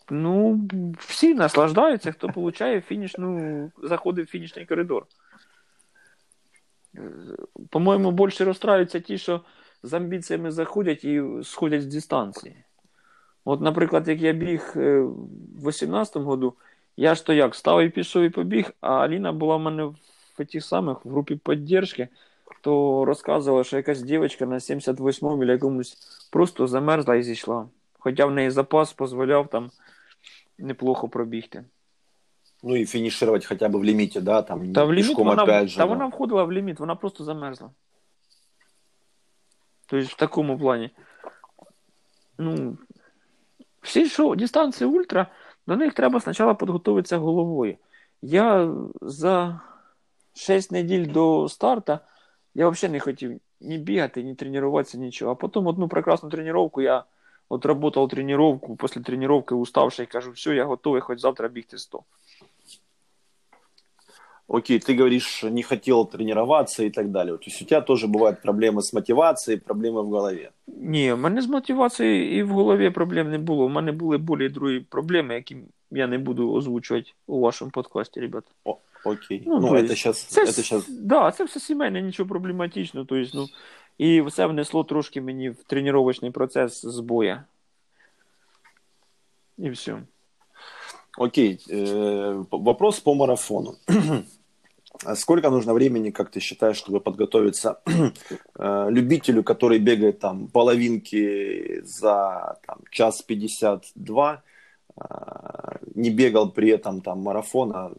Ну, 0.09 0.61
всі 0.97 1.33
наслаждаються, 1.33 2.11
хто 2.11 2.29
получає 2.29 2.81
фінішну, 2.81 3.71
заходить 3.83 4.27
в 4.27 4.31
фінішний 4.31 4.65
коридор. 4.65 5.05
По-моєму, 7.69 8.11
більше 8.11 8.45
розстраюються 8.45 8.99
ті, 8.99 9.17
що 9.17 9.41
з 9.83 9.93
амбіціями 9.93 10.51
заходять 10.51 11.03
і 11.03 11.23
сходять 11.43 11.81
з 11.81 11.85
дистанції. 11.85 12.55
От, 13.45 13.61
наприклад, 13.61 14.07
як 14.07 14.21
я 14.21 14.33
біг 14.33 14.73
е, 14.75 14.99
в 15.61 15.67
18-му 15.67 16.25
году, 16.25 16.53
я 16.97 17.15
ж 17.15 17.25
то 17.25 17.33
як, 17.33 17.55
став 17.55 17.81
і 17.81 17.89
пішов 17.89 18.23
і 18.23 18.29
побіг, 18.29 18.71
а 18.81 18.93
Аліна 18.93 19.31
була 19.31 19.55
в 19.55 19.59
мене 19.59 19.83
в 19.83 20.45
тих 20.45 20.63
самих 20.63 21.05
в 21.05 21.09
групі 21.09 21.35
підтримки, 21.35 22.07
то 22.61 23.05
розказувала, 23.05 23.63
що 23.63 23.77
якась 23.77 24.01
дівчинка 24.01 24.45
на 24.45 24.55
78-му 24.55 25.43
или 25.43 25.51
якомусь 25.51 25.97
просто 26.31 26.67
замерзла 26.67 27.15
і 27.15 27.23
зійшла. 27.23 27.67
Хоча 27.99 28.25
в 28.25 28.31
неї 28.31 28.49
запас 28.49 28.95
дозволяв 28.95 29.47
там 29.47 29.71
неплохо 30.57 31.09
пробігти. 31.09 31.63
Ну 32.63 32.75
и 32.75 32.85
финишировать 32.85 33.45
хотя 33.45 33.69
бы 33.69 33.79
в 33.79 33.83
лимите, 33.83 34.21
да, 34.21 34.41
там 34.41 34.73
Та 34.73 34.83
в 34.83 34.93
ліміт 34.93 35.17
вона, 35.17 35.43
опять 35.43 35.67
же. 35.67 35.77
та 35.77 35.83
да. 35.83 35.89
вона 35.89 36.05
входила 36.05 36.43
в 36.43 36.51
ліміт, 36.51 36.79
вона 36.79 36.95
просто 36.95 37.23
замерзла. 37.23 37.69
Тобто 39.85 40.07
в 40.07 40.13
такому 40.13 40.59
плані. 40.59 40.89
Ну, 42.37 42.77
всі 43.81 44.05
що, 44.05 44.35
дистанції 44.35 44.89
ультра, 44.89 45.27
до 45.67 45.75
них 45.75 45.93
треба 45.93 46.19
спочатку 46.19 46.55
підготуватися 46.55 47.17
головою. 47.17 47.77
Я 48.21 48.73
за 49.01 49.61
6 50.33 50.71
неділь 50.71 51.11
до 51.11 51.49
старта 51.49 51.99
я 52.54 52.68
взагалі 52.68 52.92
не 52.92 53.00
хотів 53.00 53.40
ні 53.60 53.78
бігати, 53.78 54.22
ні 54.22 54.34
тренуватися, 54.34 54.98
нічого. 54.98 55.32
А 55.32 55.34
потім 55.34 55.66
одну 55.66 55.88
прекрасну 55.88 56.30
тренування 56.30 56.82
я 56.82 57.04
отработав 57.48 58.08
тренування, 58.08 58.60
після 58.80 59.00
тренування 59.00 59.44
уставший, 59.50 60.06
кажу, 60.06 60.30
все, 60.30 60.54
я 60.54 60.64
готовий 60.64 61.00
хоч 61.00 61.20
завтра 61.20 61.48
бігти 61.48 61.78
100. 61.78 62.02
Окей, 64.48 64.78
ты 64.78 64.94
говоришь, 64.94 65.42
не 65.42 65.62
хотел 65.62 66.04
тренироваться 66.04 66.84
и 66.84 66.90
так 66.90 67.10
далее. 67.10 67.36
То 67.36 67.44
есть 67.46 67.62
у 67.62 67.64
тебя 67.64 67.80
тоже 67.80 68.06
бывают 68.06 68.42
проблемы 68.42 68.80
с 68.80 68.92
мотивацией, 68.92 69.58
проблемы 69.58 70.02
в 70.02 70.08
голове. 70.08 70.50
Ні, 70.66 71.12
в 71.12 71.18
мене 71.18 71.42
з 71.42 71.46
мотивацією 71.46 72.36
і 72.36 72.42
в 72.42 72.48
голові 72.48 72.90
проблем 72.90 73.30
не 73.30 73.38
було. 73.38 73.64
У 73.64 73.68
мене 73.68 73.92
були 73.92 74.18
болі 74.18 74.48
другі 74.48 74.80
проблеми, 74.80 75.34
які 75.34 75.56
я 75.90 76.06
не 76.06 76.18
буду 76.18 76.52
озвучувати 76.52 77.12
у 77.26 77.40
вашому 77.40 77.70
подкасті, 77.70 78.20
ребята. 78.20 78.50
Окей. 79.04 79.42
Ну, 79.46 79.60
Ну, 79.60 79.68
то 79.68 79.74
это 79.74 79.78
есть 79.84 79.88
сейчас, 79.88 80.22
Це, 80.22 80.40
это 80.42 80.46
с- 80.48 80.54
сейчас 80.56 80.88
да, 80.88 81.30
це 81.30 81.44
все 81.44 81.60
сімейне, 81.60 82.02
нічого 82.02 82.28
проблематичного. 82.28 83.06
Тобто, 83.08 83.30
ну, 83.34 83.46
і 83.98 84.20
все 84.22 84.46
внесло 84.46 84.84
трошки 84.84 85.20
мені 85.20 85.50
в 85.50 85.64
тренувальний 85.64 86.30
процес 86.30 86.86
збоя. 86.86 87.44
І 89.58 89.70
все. 89.70 90.02
Окей, 91.18 91.58
э, 91.70 92.44
п- 92.44 92.56
вопрос 92.56 93.00
по 93.00 93.14
марафону. 93.14 93.74
А 95.06 95.14
Сколько 95.16 95.50
нужно 95.50 95.74
времени, 95.74 96.10
как 96.10 96.30
ты 96.30 96.40
считаешь, 96.40 96.78
чтобы 96.82 97.00
подготовиться 97.00 97.76
э, 97.86 98.90
любителю, 98.90 99.42
который 99.42 99.78
бегает 99.78 100.18
там 100.18 100.46
половинки 100.48 101.82
за 101.84 102.56
там, 102.66 102.78
час 102.90 103.22
52, 103.22 104.42
э, 104.96 105.78
не 105.94 106.10
бегал 106.10 106.50
при 106.50 106.70
этом 106.70 107.00
там 107.02 107.18
марафона 107.20 107.90
к 107.90 107.94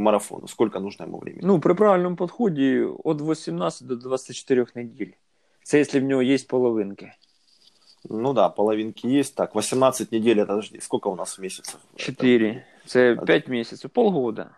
марафону? 0.00 0.48
Сколько 0.48 0.80
нужно 0.80 1.04
ему 1.04 1.18
времени? 1.18 1.42
Ну, 1.44 1.60
при 1.60 1.74
правильному 1.74 2.16
підході 2.16 2.86
від 3.04 3.20
18 3.20 3.86
до 3.86 3.96
24 3.96 4.66
неділь. 4.74 5.12
Це 5.62 5.78
якщо 5.78 6.00
в 6.00 6.02
нього 6.02 6.22
є 6.22 6.38
половинки. 6.38 7.12
Ну 8.10 8.32
да, 8.32 8.48
половинки 8.48 9.08
есть. 9.08 9.34
Так, 9.34 9.56
18 9.56 10.12
недель, 10.12 10.36
это 10.36 10.46
подожди, 10.46 10.80
сколько 10.80 11.10
у 11.10 11.16
нас 11.16 11.38
месяцев? 11.38 11.80
4. 11.96 12.64
Це 12.86 13.16
5 13.26 13.48
місяців, 13.48 13.90
полгода. 13.90 14.42
Это, 14.42 14.50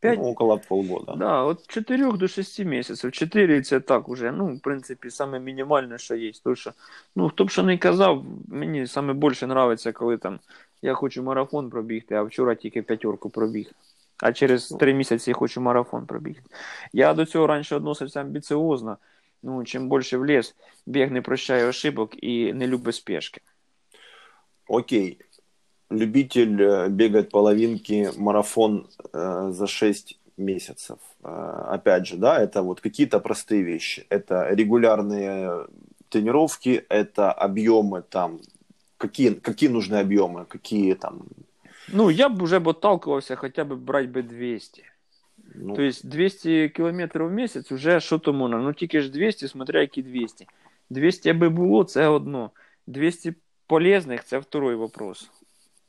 5 0.00 0.18
ну, 0.18 0.24
около 0.24 0.58
полгода. 0.58 1.14
Да, 1.16 1.42
от 1.42 1.66
4 1.66 2.12
до 2.12 2.28
6 2.28 2.64
місяців. 2.64 3.12
4 3.12 3.62
це 3.62 3.80
так 3.80 4.08
уже, 4.08 4.32
ну, 4.32 4.54
в 4.54 4.60
принципі, 4.60 5.10
саме 5.10 5.40
мінімальне, 5.40 5.98
що 5.98 6.14
є. 6.14 6.32
Тому 6.44 6.56
що, 6.56 6.72
ну, 7.16 7.28
хто 7.28 7.44
б 7.44 7.50
що 7.50 7.62
не 7.62 7.78
казав, 7.78 8.24
мені 8.48 8.86
саме 8.86 9.14
більше 9.14 9.46
подобається, 9.46 9.92
коли 9.92 10.18
там 10.18 10.38
я 10.82 10.94
хочу 10.94 11.22
марафон 11.22 11.70
пробігти, 11.70 12.14
а 12.14 12.22
вчора 12.22 12.54
тільки 12.54 12.82
п'ятерку 12.82 13.30
пробіг. 13.30 13.72
А 14.18 14.32
через 14.32 14.68
3 14.68 14.94
місяці 14.94 15.30
я 15.30 15.34
хочу 15.34 15.60
марафон 15.60 16.06
пробігти. 16.06 16.50
Я 16.92 17.14
до 17.14 17.24
цього 17.26 17.46
раніше 17.46 17.76
відносився 17.76 18.20
амбіціозно. 18.20 18.96
Ну, 19.42 19.64
чим 19.64 19.88
більше 19.88 20.18
в 20.18 20.26
ліс, 20.26 20.54
біг 20.86 21.12
не 21.12 21.22
прощає 21.22 21.64
ошибок 21.64 22.24
і 22.24 22.52
не 22.52 22.66
любить 22.66 22.94
спешки. 22.94 23.40
Окей. 24.68 25.18
Любитель 25.90 26.62
э, 26.62 26.88
бегает 26.88 27.30
половинки, 27.30 28.10
марафон 28.16 28.86
э, 29.12 29.50
за 29.50 29.66
6 29.66 30.20
месяцев. 30.36 30.98
Э, 31.24 31.74
опять 31.74 32.06
же, 32.06 32.16
да, 32.16 32.40
это 32.40 32.62
вот 32.62 32.80
какие-то 32.80 33.18
простые 33.18 33.62
вещи. 33.62 34.06
Это 34.08 34.54
регулярные 34.54 35.66
тренировки, 36.08 36.84
это 36.88 37.32
объемы 37.32 38.02
там. 38.02 38.40
Какие, 38.98 39.34
какие 39.34 39.70
нужны 39.70 39.96
объемы, 39.96 40.44
какие 40.44 40.94
там... 40.94 41.22
Ну, 41.92 42.10
я 42.10 42.28
б 42.28 42.42
вже 42.42 42.58
б 42.58 42.66
отталкивався 42.66 43.36
хоча 43.36 43.64
б 43.64 43.74
брати 43.74 44.06
би 44.06 44.22
200. 44.22 44.84
Ну, 45.54 45.76
То 45.76 45.82
есть 45.82 46.08
200 46.08 46.68
кілометрів 46.68 47.26
в 47.26 47.32
місяць 47.32 47.70
вже 47.72 48.00
що 48.00 48.18
то 48.18 48.32
можна. 48.32 48.58
Ну 48.58 48.72
тільки 48.72 49.00
ж 49.00 49.10
200, 49.10 49.48
смотря 49.48 49.80
які 49.80 50.02
200. 50.02 50.46
200 50.90 51.30
аби 51.30 51.48
було, 51.48 51.84
це 51.84 52.08
одно. 52.08 52.50
200 52.86 53.34
полезних, 53.66 54.24
це 54.24 54.38
второй 54.38 54.74
вопрос. 54.74 55.30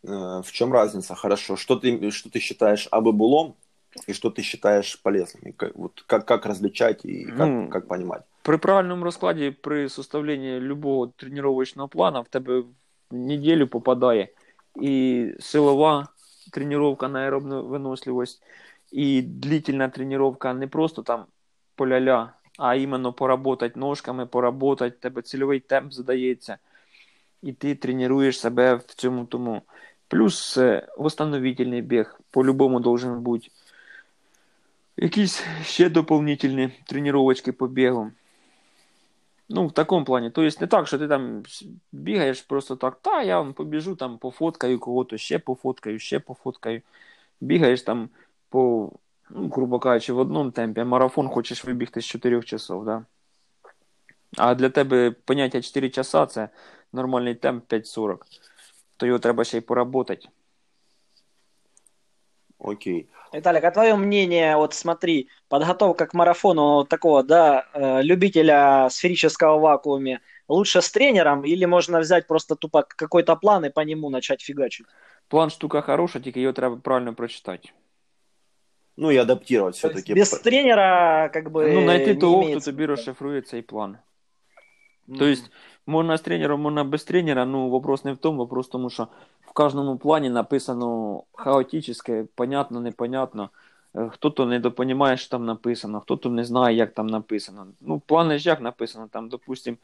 э, 0.03 0.41
в 0.43 0.51
чем 0.51 0.73
разница? 0.73 1.15
Хорошо. 1.15 1.55
Что 1.55 1.75
ты, 1.75 2.11
что 2.11 2.29
ты 2.29 2.39
считаешь 2.39 2.87
абы 2.91 3.11
булом 3.11 3.53
и 4.07 4.13
что 4.13 4.29
ты 4.29 4.41
считаешь 4.41 4.99
полезным? 5.03 5.49
И 5.49 5.51
как, 5.51 5.75
вот 5.75 6.03
как, 6.07 6.25
как 6.25 6.45
различать 6.45 7.05
и 7.05 7.25
как, 7.25 7.47
Ну, 7.47 7.69
как 7.69 7.87
понимать? 7.87 8.21
При 8.41 8.57
правильному 8.57 9.03
розкладі, 9.03 9.51
при 9.51 9.89
составленні 9.89 10.59
любого 10.59 11.07
тренувального 11.07 11.87
плану 11.87 12.21
в 12.21 12.27
тебе 12.27 12.59
в 12.59 12.65
неділю 13.11 13.67
попадає 13.67 14.27
і 14.80 15.26
силова 15.40 16.08
тренування 16.52 17.08
на 17.08 17.18
аеробну 17.18 17.66
виносливість, 17.66 18.42
і 18.92 19.22
длительна 19.22 19.88
тренування 19.88 20.54
не 20.54 20.66
просто 20.66 21.02
там 21.02 21.24
поля-ля, 21.76 22.32
а 22.58 22.74
іменно 22.74 23.12
поработать 23.12 23.76
ножками, 23.76 24.26
поработать, 24.26 25.00
тебе 25.00 25.22
цільовий 25.22 25.60
темп 25.60 25.92
задається, 25.92 26.58
і 27.42 27.52
ти 27.52 27.74
тренуєш 27.74 28.40
себе 28.40 28.74
в 28.74 28.84
цьому 28.84 29.24
тому. 29.24 29.62
Плюс 30.08 30.56
е, 30.56 30.88
восстановительний 30.98 31.82
біг 31.82 32.20
по-любому 32.30 32.80
должен 32.80 33.20
бути. 33.20 33.48
Якісь 34.96 35.44
ще 35.62 35.90
доповнительні 35.90 36.70
тренувачки 36.86 37.52
по 37.52 37.66
бігу. 37.68 38.10
Ну, 39.48 39.66
в 39.66 39.72
такому 39.72 40.04
плані. 40.04 40.30
Тобто 40.30 40.60
не 40.60 40.66
так, 40.66 40.86
що 40.86 40.98
ти 40.98 41.08
там 41.08 41.42
бігаєш 41.92 42.42
просто 42.42 42.76
так, 42.76 42.98
та 43.02 43.22
я 43.22 43.40
вам 43.40 43.52
побіжу, 43.52 43.96
там 43.96 44.18
пофоткаю 44.18 44.78
кого-то, 44.78 45.16
ще 45.16 45.38
пофоткаю, 45.38 45.98
ще 45.98 46.20
пофоткаю. 46.20 46.82
Бігаєш 47.40 47.82
там 47.82 48.08
по, 48.48 48.92
ну, 49.30 49.48
грубо 49.48 49.78
кажучи, 49.78 50.12
в 50.12 50.18
одному 50.18 50.50
темпі, 50.50 50.80
а 50.80 50.84
марафон 50.84 51.28
хочеш 51.28 51.64
вибігти 51.64 52.00
з 52.00 52.04
4 52.04 52.42
часов, 52.42 52.84
да? 52.84 53.04
А 54.36 54.54
для 54.54 54.70
тебе 54.70 55.10
поняття 55.10 55.62
4 55.62 55.90
часа 55.90 56.26
це 56.26 56.48
нормальний 56.92 57.34
темп 57.34 57.72
5.40. 57.72 58.18
То 58.96 59.06
його 59.06 59.18
треба 59.18 59.44
ще 59.44 59.58
й 59.58 59.60
поработати. 59.60 60.28
Окей. 62.58 63.08
Виталик, 63.35 63.63
а 63.63 63.71
твое 63.71 63.95
мнение, 63.95 64.57
вот 64.57 64.73
смотри, 64.73 65.29
подготовка 65.49 66.05
к 66.05 66.13
марафону 66.13 66.61
вот 66.75 66.89
такого, 66.89 67.23
да, 67.23 67.65
э, 67.73 68.01
любителя 68.03 68.89
сферического 68.89 69.57
вакууме, 69.59 70.19
лучше 70.49 70.81
с 70.81 70.91
тренером 70.91 71.45
или 71.45 71.65
можно 71.65 71.99
взять 71.99 72.27
просто 72.27 72.55
тупо 72.55 72.83
какой-то 72.83 73.35
план 73.35 73.65
и 73.65 73.69
по 73.69 73.81
нему 73.81 74.09
начать 74.09 74.41
фигачить? 74.41 74.85
План 75.27 75.49
штука 75.49 75.81
хороша, 75.81 76.19
тільки 76.19 76.41
його 76.41 76.53
треба 76.53 76.75
правильно 76.75 77.13
прочитати. 77.13 77.69
Ну 78.97 79.11
и 79.11 79.17
адаптировать 79.17 79.81
То 79.81 79.87
есть 79.87 79.95
все-таки. 79.95 80.13
без 80.13 80.29
тренера 80.29 81.29
как 81.33 81.49
бы 81.51 81.73
Ну, 81.73 81.81
знайти 81.83 82.13
не 82.13 82.15
того, 82.19 82.37
хто 82.37 82.47
имеется. 82.47 82.71
тобі 82.71 82.85
розшифрує 82.85 83.41
цей 83.41 83.61
план. 83.61 83.97
М. 85.09 85.15
То 85.17 85.25
есть, 85.25 85.51
можна 85.86 86.16
з 86.16 86.20
тренером, 86.20 86.60
можна 86.60 86.84
без 86.84 87.04
тренера, 87.04 87.44
ну, 87.44 87.68
вопрос 87.68 88.04
не 88.04 88.12
в 88.12 88.16
тому, 88.16 88.38
вопрос 88.38 88.66
в 88.68 88.70
тому, 88.70 88.90
що 88.90 89.08
в 89.40 89.52
кожному 89.52 89.96
плані 89.96 90.30
написано 90.30 91.22
хаотическе, 91.32 92.24
понятно, 92.34 92.80
непонятно. 92.80 93.50
Е, 93.96 94.08
Хто-то 94.08 94.46
недопонімає, 94.46 95.16
що 95.16 95.30
там 95.30 95.44
написано, 95.44 96.00
хто-то 96.00 96.30
не 96.30 96.44
знає, 96.44 96.76
як 96.76 96.94
там 96.94 97.06
написано. 97.06 97.66
Ну, 97.80 98.00
плани 98.06 98.38
ж 98.38 98.48
як 98.48 98.60
написано, 98.60 99.08
там, 99.12 99.28
допустим, 99.28 99.78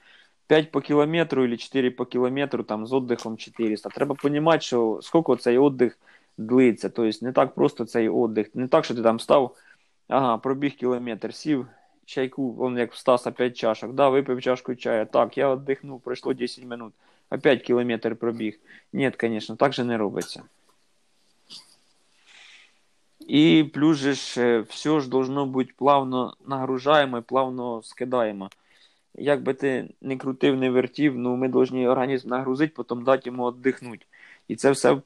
5 0.46 0.70
по 0.70 0.80
кілометру 0.80 1.44
или 1.44 1.56
4 1.56 1.90
по 1.90 2.06
кілометру, 2.06 2.62
там, 2.62 2.86
з 2.86 2.92
віддихом 2.92 3.36
400. 3.36 3.88
Треба 3.88 4.16
розуміти, 4.22 4.60
що 4.60 4.98
скільки 5.02 5.36
цей 5.36 5.58
віддих 5.58 5.98
длиться. 6.38 6.88
Тобто, 6.88 7.26
не 7.26 7.32
так 7.32 7.54
просто 7.54 7.84
цей 7.84 8.08
віддих. 8.10 8.54
Не 8.54 8.68
так, 8.68 8.84
що 8.84 8.94
ти 8.94 9.02
там 9.02 9.20
став, 9.20 9.56
ага, 10.08 10.38
пробіг 10.38 10.76
кілометр, 10.76 11.34
сів, 11.34 11.66
чайку, 12.12 12.56
он 12.58 12.78
як 12.78 12.92
в 12.92 12.96
Стаса 12.96 13.30
5 13.30 13.56
чашок, 13.56 13.92
да, 13.92 14.08
випив 14.08 14.42
чашку 14.42 14.74
чая, 14.74 15.04
так, 15.04 15.38
я 15.38 15.54
віддихнув, 15.54 16.00
пройшло 16.00 16.34
10 16.34 16.64
минут, 16.64 16.92
опять 17.30 17.62
кілометр 17.62 18.16
пробіг. 18.16 18.60
Ні, 18.92 19.12
звісно, 19.20 19.56
так 19.56 19.72
же 19.72 19.84
не 19.84 19.98
робиться. 19.98 20.42
І 23.20 23.70
плюс 23.74 23.98
же 23.98 24.12
ж 24.12 24.42
е, 24.42 24.60
все 24.60 25.00
ж 25.00 25.08
должно 25.08 25.46
бути 25.46 25.72
плавно 25.76 26.36
нагружаємо 26.46 27.18
і 27.18 27.20
плавно 27.20 27.82
скидаємо. 27.82 28.50
Як 29.14 29.42
би 29.42 29.54
ти 29.54 29.94
не 30.00 30.16
крутив, 30.16 30.56
не 30.56 30.70
вертів, 30.70 31.18
ну 31.18 31.36
ми 31.36 31.48
повинні 31.48 31.88
організм 31.88 32.28
нагрузити, 32.28 32.72
потім 32.76 33.04
дати 33.04 33.22
йому 33.24 33.50
віддихнути. 33.50 34.06
І 34.48 34.56
це 34.56 34.70
все 34.70 34.96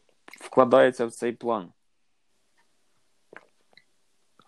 вкладається 0.41 1.07
в 1.07 1.11
цей 1.11 1.33
план. 1.33 1.69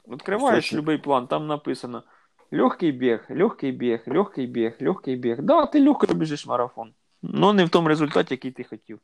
Відкриваєш 0.08 0.72
будь-який 0.72 0.98
план, 0.98 1.26
там 1.26 1.46
написано 1.46 2.02
легкий 2.51 2.91
біг, 2.91 3.25
легкий 3.29 3.71
біг, 3.71 3.99
легкий 4.07 4.47
біг, 4.47 4.73
легкий 4.81 5.15
біг. 5.15 5.41
Да, 5.41 5.65
ти 5.65 5.87
легко 5.87 6.13
біжиш 6.13 6.45
марафон. 6.45 6.93
Ну 7.21 7.53
не 7.53 7.65
в 7.65 7.69
тому 7.69 7.87
результаті, 7.87 8.33
який 8.33 8.51
ти 8.51 8.63
хотів. 8.63 8.99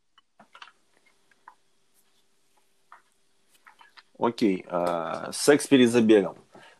Окей. 4.17 4.65
а, 4.69 5.32
секс 5.32 5.67
перед 5.67 5.89
забегом. 5.89 6.36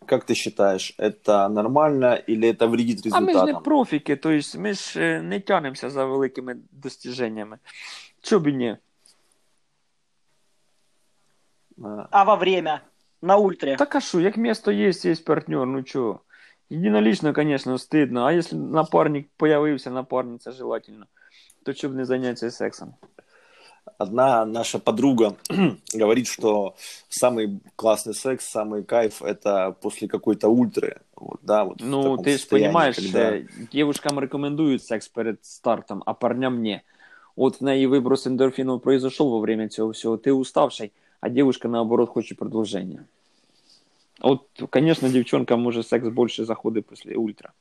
Как 0.06 0.26
ты 0.26 0.34
считаешь, 0.34 0.94
это 0.98 1.48
нормально 1.50 2.16
или 2.30 2.50
это 2.50 2.68
вредит 2.68 3.00
А 3.14 3.20
ми 3.20 3.26
ж 3.26 3.26
не 3.26 3.34
результатам? 3.34 3.64
профіки, 3.64 4.16
тобто 4.16 4.60
ми 4.60 4.74
ж 4.74 5.02
е, 5.02 5.22
не 5.22 5.40
тянемося 5.40 5.90
за 5.90 6.06
великими 6.06 6.58
достиженнями. 6.72 7.58
Чо 8.22 8.40
б 8.40 8.48
і 8.48 8.54
ні? 8.54 8.78
А, 11.84 12.08
А 12.12 12.24
во 12.24 12.36
время? 12.36 12.82
На 13.22 13.38
ультре? 13.38 13.76
Так 13.76 13.96
а 13.96 14.02
що, 14.02 14.20
як 14.20 14.38
місто 14.38 14.72
є, 14.72 14.90
є 14.90 15.16
партнер, 15.16 15.66
ну 15.66 15.84
чого? 15.84 16.20
Единолично, 16.71 17.33
конечно, 17.33 17.79
стыдно. 17.79 18.29
А 18.29 18.33
если 18.33 18.57
напарник 18.57 19.29
появился, 19.37 19.91
напарница 19.91 20.53
желательно, 20.53 21.07
то 21.65 21.73
чё 21.75 21.89
бы 21.89 21.97
не 21.97 22.05
заняться 22.05 22.51
сексом? 22.51 22.95
Одна 23.99 24.45
наша 24.47 24.79
подруга 24.79 25.37
говорит, 25.95 26.27
что 26.27 26.75
самый 27.09 27.61
классный 27.77 28.15
секс, 28.15 28.47
самый 28.47 28.83
кайф 28.83 29.23
это 29.23 29.77
после 29.81 30.09
какой-то 30.09 30.49
ультры. 30.49 31.01
Вот, 31.17 31.41
да, 31.43 31.65
вот 31.65 31.81
Ну, 31.81 32.17
ты 32.17 32.39
же 32.39 32.47
понимаешь, 32.47 32.97
когда- 32.97 33.37
э, 33.37 33.47
девушкам 33.73 34.19
рекомендуют 34.19 34.83
секс 34.83 35.09
перед 35.09 35.45
стартом, 35.45 36.03
а 36.07 36.15
парням 36.15 36.63
не. 36.63 36.83
Вот 37.37 37.61
в 37.61 37.65
неї 37.65 37.87
выброс 37.87 38.27
эндорфинов 38.27 38.83
произошел 38.83 39.31
во 39.31 39.39
время 39.41 39.69
цього 39.69 39.91
всього, 39.91 40.17
ты 40.17 40.33
уставший, 40.33 40.93
а 41.21 41.29
девушка, 41.29 41.69
наоборот, 41.69 42.09
хочет 42.11 42.39
продолжения. 42.39 43.05
Вот, 44.21 44.49
конечно, 44.71 45.09
девчонкам 45.09 45.61
может 45.61 45.87
секс 45.89 46.09
больше 46.09 46.45
заходит 46.45 46.87
после 46.87 47.17
ультра. 47.17 47.53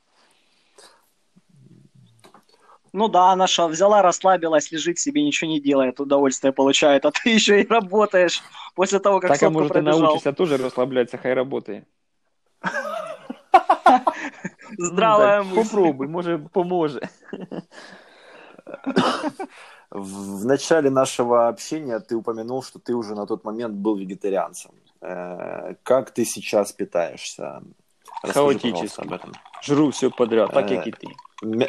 Ну 2.92 3.08
да, 3.08 3.32
она 3.32 3.48
что, 3.48 3.66
взяла, 3.66 4.02
расслабилась, 4.02 4.70
лежит 4.70 5.00
себе, 5.00 5.24
ничего 5.24 5.50
не 5.50 5.60
делает, 5.60 5.98
удовольствие 5.98 6.52
получает, 6.52 7.04
а 7.04 7.10
ты 7.10 7.30
еще 7.34 7.60
и 7.60 7.66
работаешь 7.66 8.40
после 8.76 9.00
того, 9.00 9.18
как 9.18 9.32
так, 9.32 9.42
а 9.42 9.50
может, 9.50 9.72
ты 9.72 9.80
пробежал. 9.80 10.00
научишься 10.00 10.32
тоже 10.32 10.56
расслабляться, 10.58 11.18
хай 11.18 11.34
работает. 11.34 11.88
Здравая 14.78 15.42
Ну, 15.42 15.56
мысль. 15.56 15.62
Попробуй, 15.70 16.06
може, 16.06 16.38
поможе. 16.52 17.08
В 19.90 20.40
в 20.40 20.44
начале 20.46 20.90
нашего 20.90 21.48
общения 21.48 21.98
ты 22.00 22.16
упомянул, 22.16 22.62
что 22.62 22.78
ты 22.78 22.94
уже 22.94 23.14
на 23.14 23.26
тот 23.26 23.44
момент 23.44 23.74
был 23.74 23.96
вегетарианцем. 23.96 24.72
Э, 25.03 25.75
Как 25.83 26.11
ты 26.13 26.25
сейчас 26.25 26.71
питаешься? 26.71 27.61
Расскажи, 28.23 28.33
Хаотически. 28.33 28.71
пожалуйста, 28.71 29.01
об 29.01 29.11
этом. 29.13 29.33
Жру 29.63 29.87
все 29.89 30.09
подряд, 30.09 30.51
так 30.53 30.65
Э, 30.69 30.73
як 30.73 30.87
і 30.87 30.91
ти. 30.91 31.07
Мя- 31.43 31.67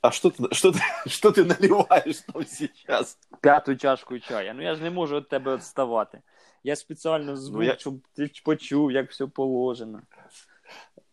А 0.00 0.10
что 0.10 0.28
ты, 0.28 0.54
что, 0.54 0.68
ты, 0.70 0.80
что 1.08 1.30
ты 1.30 1.44
наливаешь 1.44 2.20
там 2.32 2.44
сейчас? 2.44 3.18
П'яту 3.40 3.76
чашку 3.76 4.18
чая. 4.18 4.54
Ну 4.54 4.62
я 4.62 4.74
ж 4.74 4.82
не 4.82 4.90
можу 4.90 5.16
від 5.16 5.28
тебе 5.28 5.54
відставати. 5.56 6.20
Я 6.64 6.76
спеціально 6.76 7.36
звук, 7.36 7.58
Ну, 7.60 7.66
я- 7.66 7.76
щоб 7.78 7.94
ти 8.16 8.30
почув, 8.44 8.92
як 8.92 9.10
все 9.10 9.26
положено. 9.26 10.00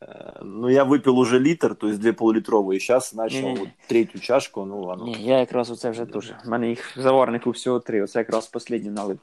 Э, 0.02 0.40
Ну, 0.44 0.70
я 0.70 0.84
выпил 0.84 1.18
уже 1.20 1.40
литр, 1.40 1.76
то 1.76 1.88
есть 1.88 2.00
две 2.00 2.12
полулитровые. 2.12 2.76
И 2.76 2.80
сейчас 2.80 3.14
начал 3.14 3.42
Не-не-не. 3.42 3.60
вот 3.60 3.70
третью 3.88 4.22
чашку. 4.22 4.66
Ну, 4.66 4.82
ладно. 4.84 5.06
Ні, 5.06 5.24
я 5.24 5.40
якраз 5.40 5.72
оце 5.72 5.90
вже 5.90 6.06
теж. 6.06 6.34
У 6.46 6.50
мене 6.50 6.70
їх 6.70 6.98
в 6.98 7.02
заварнику 7.02 7.52
всього 7.52 7.80
три. 7.80 8.02
Оце 8.04 8.20
якраз 8.20 8.50
останній 8.54 8.90
налив. 8.90 9.20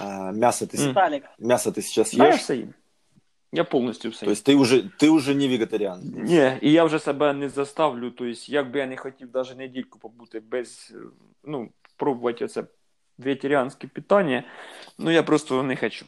А, 0.00 0.32
мясо, 0.32 0.64
ты, 0.66 0.76
с- 0.76 0.82
М. 0.82 0.88
Виталик, 0.88 1.24
мясо 1.38 1.70
ты 1.70 1.82
сейчас 1.82 2.14
А 2.14 2.16
я 2.16 2.28
ешь? 2.28 2.40
все 2.40 2.56
їм. 2.56 2.74
Я 3.52 3.64
повністю 3.64 4.08
все 4.10 4.20
То 4.20 4.26
їм. 4.26 4.32
есть 4.32 4.48
ты 4.48 4.54
уже, 4.56 4.82
ты 5.00 5.08
уже 5.10 5.34
не 5.34 5.48
вегетариан? 5.48 6.00
Ні, 6.16 6.52
і 6.62 6.72
я 6.72 6.84
вже 6.84 6.98
себе 6.98 7.32
не 7.32 7.48
заставлю. 7.48 8.10
Тобто, 8.10 8.40
як 8.46 8.70
би 8.70 8.78
я 8.78 8.86
не 8.86 8.96
хотів 8.96 9.28
навіть 9.34 9.56
недільку 9.58 9.98
побути 9.98 10.40
без, 10.40 10.92
е, 10.94 10.98
ну, 11.44 11.70
пробувати 11.96 12.44
оце 12.44 12.64
вегетаріанське 13.18 13.86
питання, 13.88 14.44
ну 14.98 15.10
я 15.10 15.22
просто 15.22 15.62
не 15.62 15.76
хочу. 15.76 16.06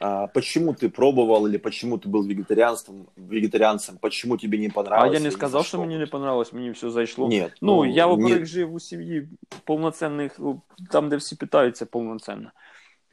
А 0.00 0.26
почему 0.26 0.72
ты 0.72 0.88
пробовал 0.88 1.46
или 1.46 1.56
почему 1.56 1.96
ты 1.98 2.08
был 2.08 2.26
вегетарианцем, 2.26 3.06
вегетарианцем? 3.16 3.96
Почему 4.00 4.36
тебе 4.36 4.58
не 4.58 4.66
А 4.66 4.70
понравилось? 4.70 5.14
я 5.14 5.20
не 5.20 5.26
или 5.26 5.34
сказав, 5.34 5.62
за 5.62 5.68
що 5.68 5.80
мені 5.80 5.98
не 5.98 6.06
понравилось, 6.06 6.52
мені 6.52 6.70
все 6.70 6.90
зайшло. 6.90 7.28
Нет. 7.28 7.52
Ну, 7.60 7.84
я, 7.86 8.06
не- 8.06 8.12
во-первых, 8.12 8.46
жив 8.46 8.74
у 8.74 8.80
сім'ї 8.80 9.28
повноцінних, 9.64 10.38
ну, 10.38 10.60
там, 10.90 11.08
де 11.08 11.16
всі 11.16 11.36
питаються 11.36 11.86
повноцінно. 11.86 12.50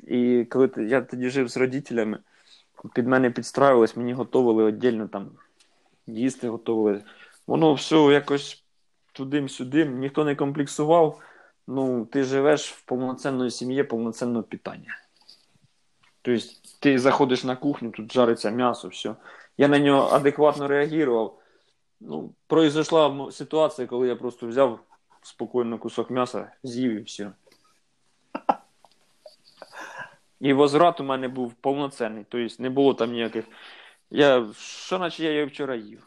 І 0.07 0.45
коли 0.49 0.67
ти- 0.67 0.83
я 0.83 1.01
тоді 1.01 1.29
жив 1.29 1.47
з 1.49 1.57
родителями, 1.57 2.19
під 2.95 3.07
мене 3.07 3.31
підстраювались, 3.31 3.97
мені 3.97 4.13
готували 4.13 4.65
віддільно 4.65 5.07
там 5.07 5.29
їсти 6.07 6.49
готували. 6.49 7.03
Воно 7.47 7.73
все 7.73 7.95
якось 7.95 8.63
тудим-сюдим, 9.13 9.99
ніхто 9.99 10.25
не 10.25 10.35
комплексував. 10.35 11.19
Ну, 11.67 12.05
ти 12.05 12.23
живеш 12.23 12.71
в 12.71 12.81
повноцінної 12.85 13.51
сім'ї, 13.51 13.83
повноцінного 13.83 14.43
питання. 14.43 14.97
Тобто, 16.26 16.46
ти 16.80 16.98
заходиш 16.98 17.44
на 17.44 17.56
кухню, 17.56 17.90
тут 17.90 18.12
жариться 18.12 18.50
м'ясо, 18.50 18.88
все. 18.88 19.14
Я 19.56 19.68
на 19.68 19.78
нього 19.78 20.08
адекватно 20.08 20.68
реагував. 20.68 21.38
Ну, 22.00 22.34
произошла 22.46 23.30
ситуація, 23.32 23.88
коли 23.88 24.08
я 24.08 24.16
просто 24.16 24.46
взяв 24.46 24.80
спокійно 25.22 25.78
кусок 25.78 26.10
м'яса, 26.10 26.52
з'їв 26.62 26.92
і 26.92 27.02
все. 27.02 27.32
І 30.40 30.52
возврат 30.52 31.00
у 31.00 31.04
мене 31.04 31.28
був 31.28 31.54
повноцінний, 31.54 32.26
тобто 32.28 32.62
не 32.62 32.70
було 32.70 32.94
там 32.94 33.12
ніяких. 33.12 33.44
Я 34.10 34.46
що 34.56 34.98
наче 34.98 35.24
я 35.24 35.30
її 35.30 35.44
вчора 35.44 35.74
їв. 35.76 36.06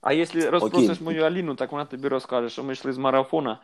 А 0.00 0.12
якщо 0.12 0.50
розпросиш 0.50 1.00
мою 1.00 1.22
Аліну, 1.22 1.54
так 1.54 1.72
вона 1.72 1.84
тобі 1.84 2.08
розкаже, 2.08 2.48
що 2.48 2.64
ми 2.64 2.72
йшли 2.72 2.92
з 2.92 2.98
марафона. 2.98 3.58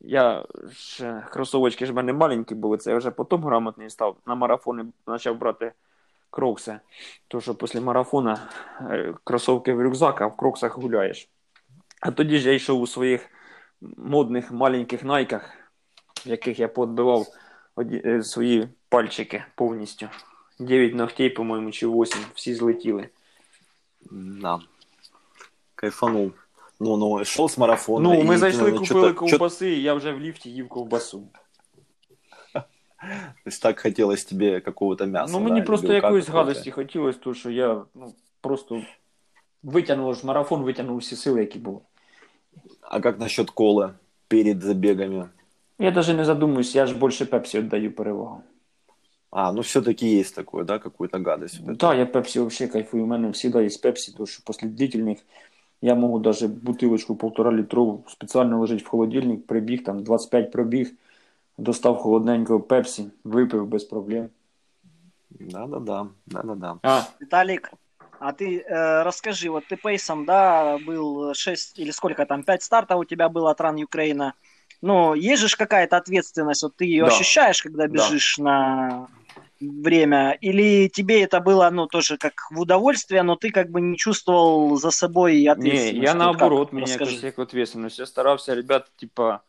Я 0.00 0.44
ж 0.70 1.22
кросовочки 1.30 1.86
ж 1.86 1.92
в 1.92 1.94
мене 1.94 2.12
маленькі 2.12 2.54
були, 2.54 2.78
це 2.78 2.90
я 2.90 2.96
вже 2.96 3.10
потім 3.10 3.44
грамотний 3.44 3.90
став. 3.90 4.16
На 4.26 4.34
марафони 4.34 4.84
почав 5.04 5.38
брати 5.38 5.72
крокси. 6.30 6.80
То, 7.28 7.40
що 7.40 7.54
після 7.54 7.80
марафона 7.80 8.50
е, 8.80 9.14
кросовки 9.24 9.72
в 9.72 9.82
рюкзак, 9.82 10.20
а 10.20 10.26
в 10.26 10.36
кроксах 10.36 10.78
гуляєш. 10.78 11.28
А 12.00 12.10
тоді 12.10 12.38
ж 12.38 12.48
я 12.48 12.54
йшов 12.54 12.80
у 12.80 12.86
своїх 12.86 13.30
модних 13.96 14.52
маленьких 14.52 15.04
найках, 15.04 15.54
в 16.26 16.28
яких 16.28 16.58
я 16.58 16.68
подбивав 16.68 17.26
е, 17.78 18.22
свої 18.22 18.68
пальчики 18.88 19.44
повністю. 19.54 20.08
9 20.58 20.94
ногтей, 20.94 21.30
по-моєму, 21.30 21.70
чи 21.70 21.86
8, 21.86 22.20
всі 22.34 22.54
злетіли. 22.54 23.08
Да. 24.10 24.60
Кайфанул. 25.74 26.32
Ну, 26.79 26.97
ну, 26.97 27.25
шел 27.25 27.47
с 27.49 27.57
марафона. 27.57 28.09
Ну, 28.09 28.21
и 28.21 28.23
ми 28.23 28.35
ты, 28.35 28.37
зайшли, 28.37 28.61
наверное, 28.61 28.79
купили 28.87 29.01
чё-то- 29.01 29.25
чё-то- 29.25 29.31
ковбаси, 29.31 29.71
і 29.73 29.81
я 29.81 29.93
вже 29.93 30.11
в 30.11 30.19
ліфті 30.19 30.49
їв 30.49 30.69
ковбасу. 30.69 31.23
То 33.43 33.49
есть 33.49 33.61
так 33.61 33.79
хотелось 33.79 34.25
тебе 34.25 34.59
какого-то 34.59 35.07
мяса. 35.07 35.33
Ну, 35.33 35.39
мені 35.39 35.59
да, 35.59 35.65
просто 35.65 35.87
белка 35.87 36.07
якоїсь 36.07 36.25
какого-то. 36.25 36.47
гадості 36.47 36.71
хотілося, 36.71 37.19
тому 37.23 37.33
що 37.33 37.49
я 37.49 37.81
ну, 37.95 38.13
просто 38.41 38.81
витягнув 39.63 40.15
ж 40.15 40.27
марафон, 40.27 40.63
витягнув 40.63 40.97
всі 40.97 41.15
сили, 41.15 41.39
які 41.39 41.59
були. 41.59 41.79
А 42.81 42.99
как 42.99 43.19
насчет 43.19 43.51
колы 43.51 43.89
перед 44.27 44.61
забегами? 44.61 45.29
Я 45.79 45.91
навіть 45.91 46.17
не 46.17 46.25
задумуюсь, 46.25 46.75
я 46.75 46.85
ж 46.85 46.95
більше 46.95 47.25
пепсі 47.25 47.59
віддаю 47.59 47.95
перевагу. 47.95 48.41
А, 49.31 49.51
ну 49.51 49.61
все-таки 49.61 50.19
есть 50.19 50.35
такое, 50.35 50.63
да, 50.63 50.79
какую-то 50.79 51.19
гадость. 51.19 51.59
вот 51.59 51.69
эту. 51.69 51.77
Так, 51.77 51.97
я 51.97 52.05
пепсі 52.05 52.39
взагалі 52.39 52.71
кайфую. 52.71 53.03
У 53.03 53.07
мене 53.07 53.33
завжди 53.33 53.63
є 53.63 53.69
пепсі, 53.83 54.13
тому 54.17 54.27
що 54.27 54.43
після 54.47 54.67
длительних 54.67 55.19
я 55.81 55.95
можу 55.95 56.19
навіть 56.19 56.45
бутилочку 56.63 57.15
полтора 57.15 57.51
літрову 57.51 58.03
спеціально 58.07 58.59
лежить 58.59 58.83
в 58.83 58.87
холодильник, 58.87 59.47
прибіг, 59.47 59.83
там 59.83 60.03
25 60.03 60.51
пробіг, 60.51 60.91
достав 61.57 61.97
холодненького 61.97 62.59
пепсі, 62.59 63.05
випив 63.23 63.67
без 63.67 63.83
проблем. 63.83 64.29
Да-да-да, 65.29 66.07
да-да-да. 66.25 66.79
А, 66.83 67.01
Виталик, 67.19 67.71
а 68.19 68.31
ты 68.33 68.59
э, 68.59 69.03
расскажи, 69.03 69.49
вот 69.49 69.67
ты 69.67 69.75
пейсом, 69.77 70.25
да, 70.25 70.77
был 70.77 71.33
6 71.33 71.79
или 71.79 71.91
сколько 71.91 72.25
там, 72.25 72.43
5 72.43 72.63
стартов 72.63 72.99
у 72.99 73.05
тебя 73.05 73.29
было 73.29 73.51
от 73.51 73.61
Ран 73.61 73.81
Украина. 73.83 74.33
Ну, 74.81 75.13
есть 75.15 75.41
же 75.41 75.47
ж 75.47 75.55
какая-то 75.55 75.97
ответственность, 75.97 76.63
вот 76.63 76.75
ты 76.75 76.85
ее 76.85 77.05
Да. 77.05 77.07
ощущаешь, 77.07 77.61
когда 77.61 77.87
Да. 77.87 77.93
бежишь 77.93 78.37
на 78.37 79.07
время, 79.61 80.37
или 80.41 80.87
тебе 80.89 81.23
это 81.23 81.39
было, 81.39 81.69
ну, 81.71 81.87
тоже 81.87 82.17
как 82.17 82.33
в 82.51 82.59
удовольствие, 82.59 83.23
но 83.23 83.35
ты 83.35 83.51
как 83.51 83.69
бы 83.69 83.81
не 83.81 83.97
чувствовал 83.97 84.77
за 84.77 84.91
собой 84.91 85.33
ні, 85.41 85.49
ответственность? 85.49 86.03
я 86.03 86.11
Вот 86.11 86.19
наоборот, 86.19 86.67
как? 86.67 86.73
мені 86.73 86.85
Расскажи. 86.85 87.11
якось 87.11 87.23
як 87.23 87.39
відповідальність. 87.39 87.99
Я 87.99 88.05
старався, 88.05 88.55
ребят, 88.55 88.91
типа, 88.99 89.39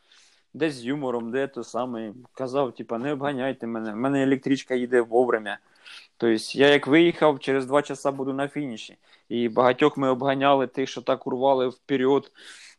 десь 0.54 0.74
з 0.74 0.84
юмором, 0.84 1.30
де 1.30 1.46
то 1.46 1.64
саме. 1.64 2.12
Казав, 2.32 2.74
типа, 2.74 2.98
не 2.98 3.12
обганяйте 3.12 3.66
мене. 3.66 3.92
В 3.92 3.96
мене 3.96 4.22
електричка 4.22 4.74
їде 4.74 5.00
вовремя. 5.00 5.58
Тобто, 6.16 6.44
я 6.52 6.68
як 6.68 6.86
виїхав, 6.86 7.40
через 7.40 7.66
два 7.66 7.82
часа 7.82 8.12
буду 8.12 8.32
на 8.32 8.48
фініші. 8.48 8.96
І 9.28 9.48
багатьох 9.48 9.96
ми 9.96 10.08
обганяли 10.08 10.66
тих, 10.66 10.88
що 10.88 11.02
так 11.02 11.26
урвали 11.26 11.68
вперед. 11.68 12.32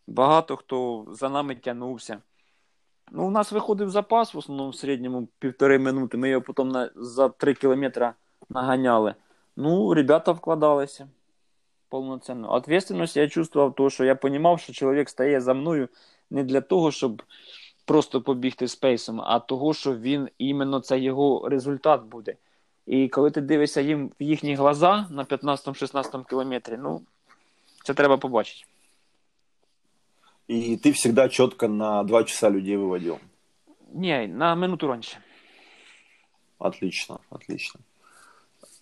Багато 0.08 0.56
хто 0.56 1.06
за 1.12 1.30
нами 1.30 1.56
тягнувся. 1.56 2.18
Ну, 3.11 3.27
у 3.27 3.31
нас 3.31 3.53
виходив 3.53 3.91
запас, 3.91 4.35
в 4.35 4.39
основному 4.39 4.71
в 4.71 4.77
середньому 4.77 5.29
півтори 5.39 5.79
минути. 5.79 6.17
Ми 6.17 6.29
його 6.29 6.43
потім 6.43 6.69
на, 6.69 6.91
за 6.97 7.29
три 7.29 7.55
кілометри 7.55 8.13
наганяли. 8.49 9.15
Ну, 9.57 9.95
ребята 9.95 10.33
вкладалися 10.33 11.09
повноцінно. 11.89 12.53
Ответственность 12.53 13.17
я 13.17 13.29
чувствував, 13.29 13.75
то, 13.75 13.91
що 13.91 14.05
я 14.05 14.19
розумів, 14.23 14.59
що 14.59 14.73
чоловік 14.73 15.09
стає 15.09 15.41
за 15.41 15.55
мною 15.55 15.89
не 16.31 16.45
для 16.45 16.61
того, 16.61 16.91
щоб 16.91 17.23
просто 17.85 18.23
побігти 18.23 18.69
спейсом, 18.69 19.21
а 19.21 19.39
того, 19.39 19.75
що 19.75 19.97
він 19.97 20.29
іменно 20.39 20.81
це 20.81 20.99
його 20.99 21.49
результат 21.49 22.03
буде. 22.03 22.35
І 22.87 23.09
коли 23.09 23.31
ти 23.31 23.41
дивишся 23.41 23.81
їм 23.81 24.13
в 24.21 24.23
їхні 24.23 24.55
глаза 24.55 25.07
на 25.11 25.25
15-16 25.25 26.29
кілометрі, 26.29 26.77
ну, 26.83 27.03
це 27.85 27.95
треба 27.95 28.17
побачити. 28.17 28.70
И 30.50 30.78
ты 30.78 30.92
всегда 30.92 31.30
четко 31.30 31.68
на 31.68 32.04
два 32.04 32.24
часа 32.24 32.50
людей 32.50 32.78
выводил. 32.78 33.18
Ні, 33.94 34.28
на 34.28 34.56
минуту 34.56 34.88
раніше. 34.88 35.18
Отлично, 36.60 37.20
отлично. 37.30 37.80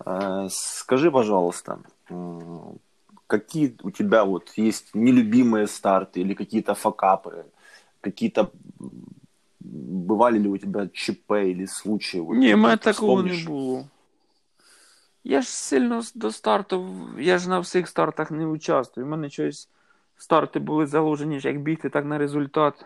Э, 0.05 0.47
Скажи, 0.49 1.11
пожалуйста, 1.11 1.77
м, 2.11 2.79
какие 3.27 3.75
у 3.83 3.91
тебя 3.91 4.23
вот 4.23 4.57
есть 4.57 4.95
нелюбимые 4.95 5.67
старты 5.67 6.21
или 6.21 6.33
какие-то 6.33 6.73
факапы, 6.73 7.45
какие-то 8.01 8.41
м, 8.81 8.91
бывали 10.07 10.39
ли 10.39 10.47
у 10.49 10.57
тебя 10.57 10.87
ЧП 10.93 11.31
или 11.31 11.65
случаи? 11.67 12.19
Вот, 12.21 12.37
Ні, 12.37 12.53
в 12.53 12.57
мене 12.57 12.75
ты 12.75 12.83
такого 12.83 13.21
не 13.23 13.29
вспомнишь? 13.29 13.47
було. 13.47 13.85
Я 15.23 15.41
ж 15.41 15.47
сильно 15.47 16.01
с- 16.01 16.13
до 16.13 16.31
старту, 16.31 16.95
я 17.19 17.37
ж 17.37 17.49
на 17.49 17.59
всіх 17.59 17.87
стартах 17.87 18.31
не 18.31 18.45
участвую. 18.45 19.07
У 19.07 19.09
мене 19.09 19.29
щось 19.29 19.69
старти 20.17 20.59
були 20.59 20.85
заложені 20.85 21.39
як 21.41 21.61
бігти, 21.61 21.89
так 21.89 22.05
на 22.05 22.17
результат. 22.17 22.85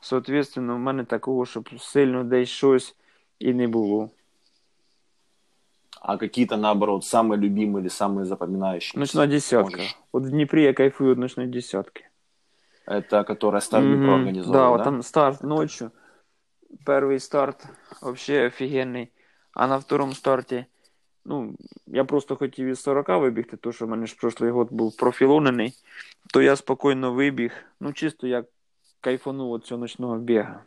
Соответственно, 0.00 0.76
в 0.76 0.78
мене 0.78 1.04
такого, 1.04 1.46
щоб 1.46 1.80
сильно 1.80 2.24
десь 2.24 2.48
щось 2.48 2.96
і 3.38 3.54
не 3.54 3.68
було. 3.68 4.10
А 6.02 6.16
какие-то, 6.16 6.56
наоборот, 6.56 7.04
самые 7.04 7.36
любимые 7.36 7.80
или 7.82 7.88
самые 7.88 8.24
запоминающиеся? 8.24 8.98
Ночна 8.98 9.26
десятка. 9.26 9.76
Можешь. 9.76 9.98
От 10.12 10.22
в 10.22 10.30
Дніпрі 10.30 10.62
я 10.62 10.72
кайфую 10.72 11.10
від 11.10 11.18
ночної 11.18 11.48
десятки. 11.48 12.04
Это 12.86 13.24
которая 13.24 13.60
Стар 13.60 13.82
Днепро 13.82 14.06
Мгм. 14.06 14.14
организовала, 14.14 14.52
Да, 14.62 14.64
да? 14.64 14.70
вот 14.70 14.84
там 14.84 15.02
старт 15.02 15.42
ночью. 15.42 15.90
Первый 16.86 17.20
старт 17.20 17.66
вообще 18.02 18.46
офігенний. 18.46 19.08
А 19.54 19.66
на 19.66 19.76
втором 19.76 20.12
старті, 20.12 20.66
ну, 21.25 21.53
я 21.87 22.03
просто 22.03 22.35
хотів 22.35 22.67
із 22.67 22.79
40 22.79 23.09
вибігти, 23.09 23.57
тому 23.57 23.73
що 23.73 23.85
в 23.85 23.89
мене 23.89 24.05
ж 24.05 24.15
прошлий 24.19 24.51
год 24.51 24.67
був 24.71 24.97
профілонений, 24.97 25.73
то 26.33 26.41
я 26.41 26.55
спокійно 26.55 27.13
вибіг. 27.13 27.51
Ну, 27.79 27.93
чисто 27.93 28.27
як 28.27 28.45
кайфанув 29.01 29.55
від 29.55 29.65
цього 29.65 29.81
ночного 29.81 30.17
біга. 30.17 30.59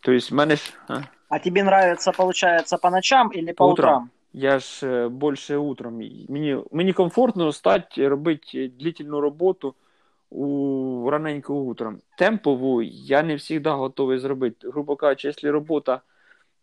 Тобто, 0.00 0.34
в 0.34 0.34
мене 0.34 0.56
ж. 0.56 0.74
А? 0.88 1.00
А 1.28 1.38
тебе 1.38 1.60
нравится, 1.60 2.12
получается, 2.12 2.78
по 2.78 2.90
ночам 2.90 3.30
по, 3.30 3.52
По 3.54 3.72
утрам. 3.72 3.72
утрам? 3.72 4.10
Я 4.32 4.58
ж 4.58 4.86
е, 4.86 5.08
більше 5.08 5.56
утром. 5.56 5.94
Мені, 6.28 6.58
мені 6.72 6.92
комфортно 6.92 7.52
стати, 7.52 8.08
робити 8.08 8.68
длительну 8.68 9.20
роботу 9.20 9.74
у 10.30 11.10
раненько 11.10 11.54
утром. 11.54 11.98
Темпову 12.18 12.82
я 12.82 13.22
не 13.22 13.38
завжди 13.38 13.70
готовий 13.70 14.18
зробити. 14.18 14.68
Грубо 14.68 14.96
кажучи, 14.96 15.28
якщо 15.28 15.52
робота 15.52 16.00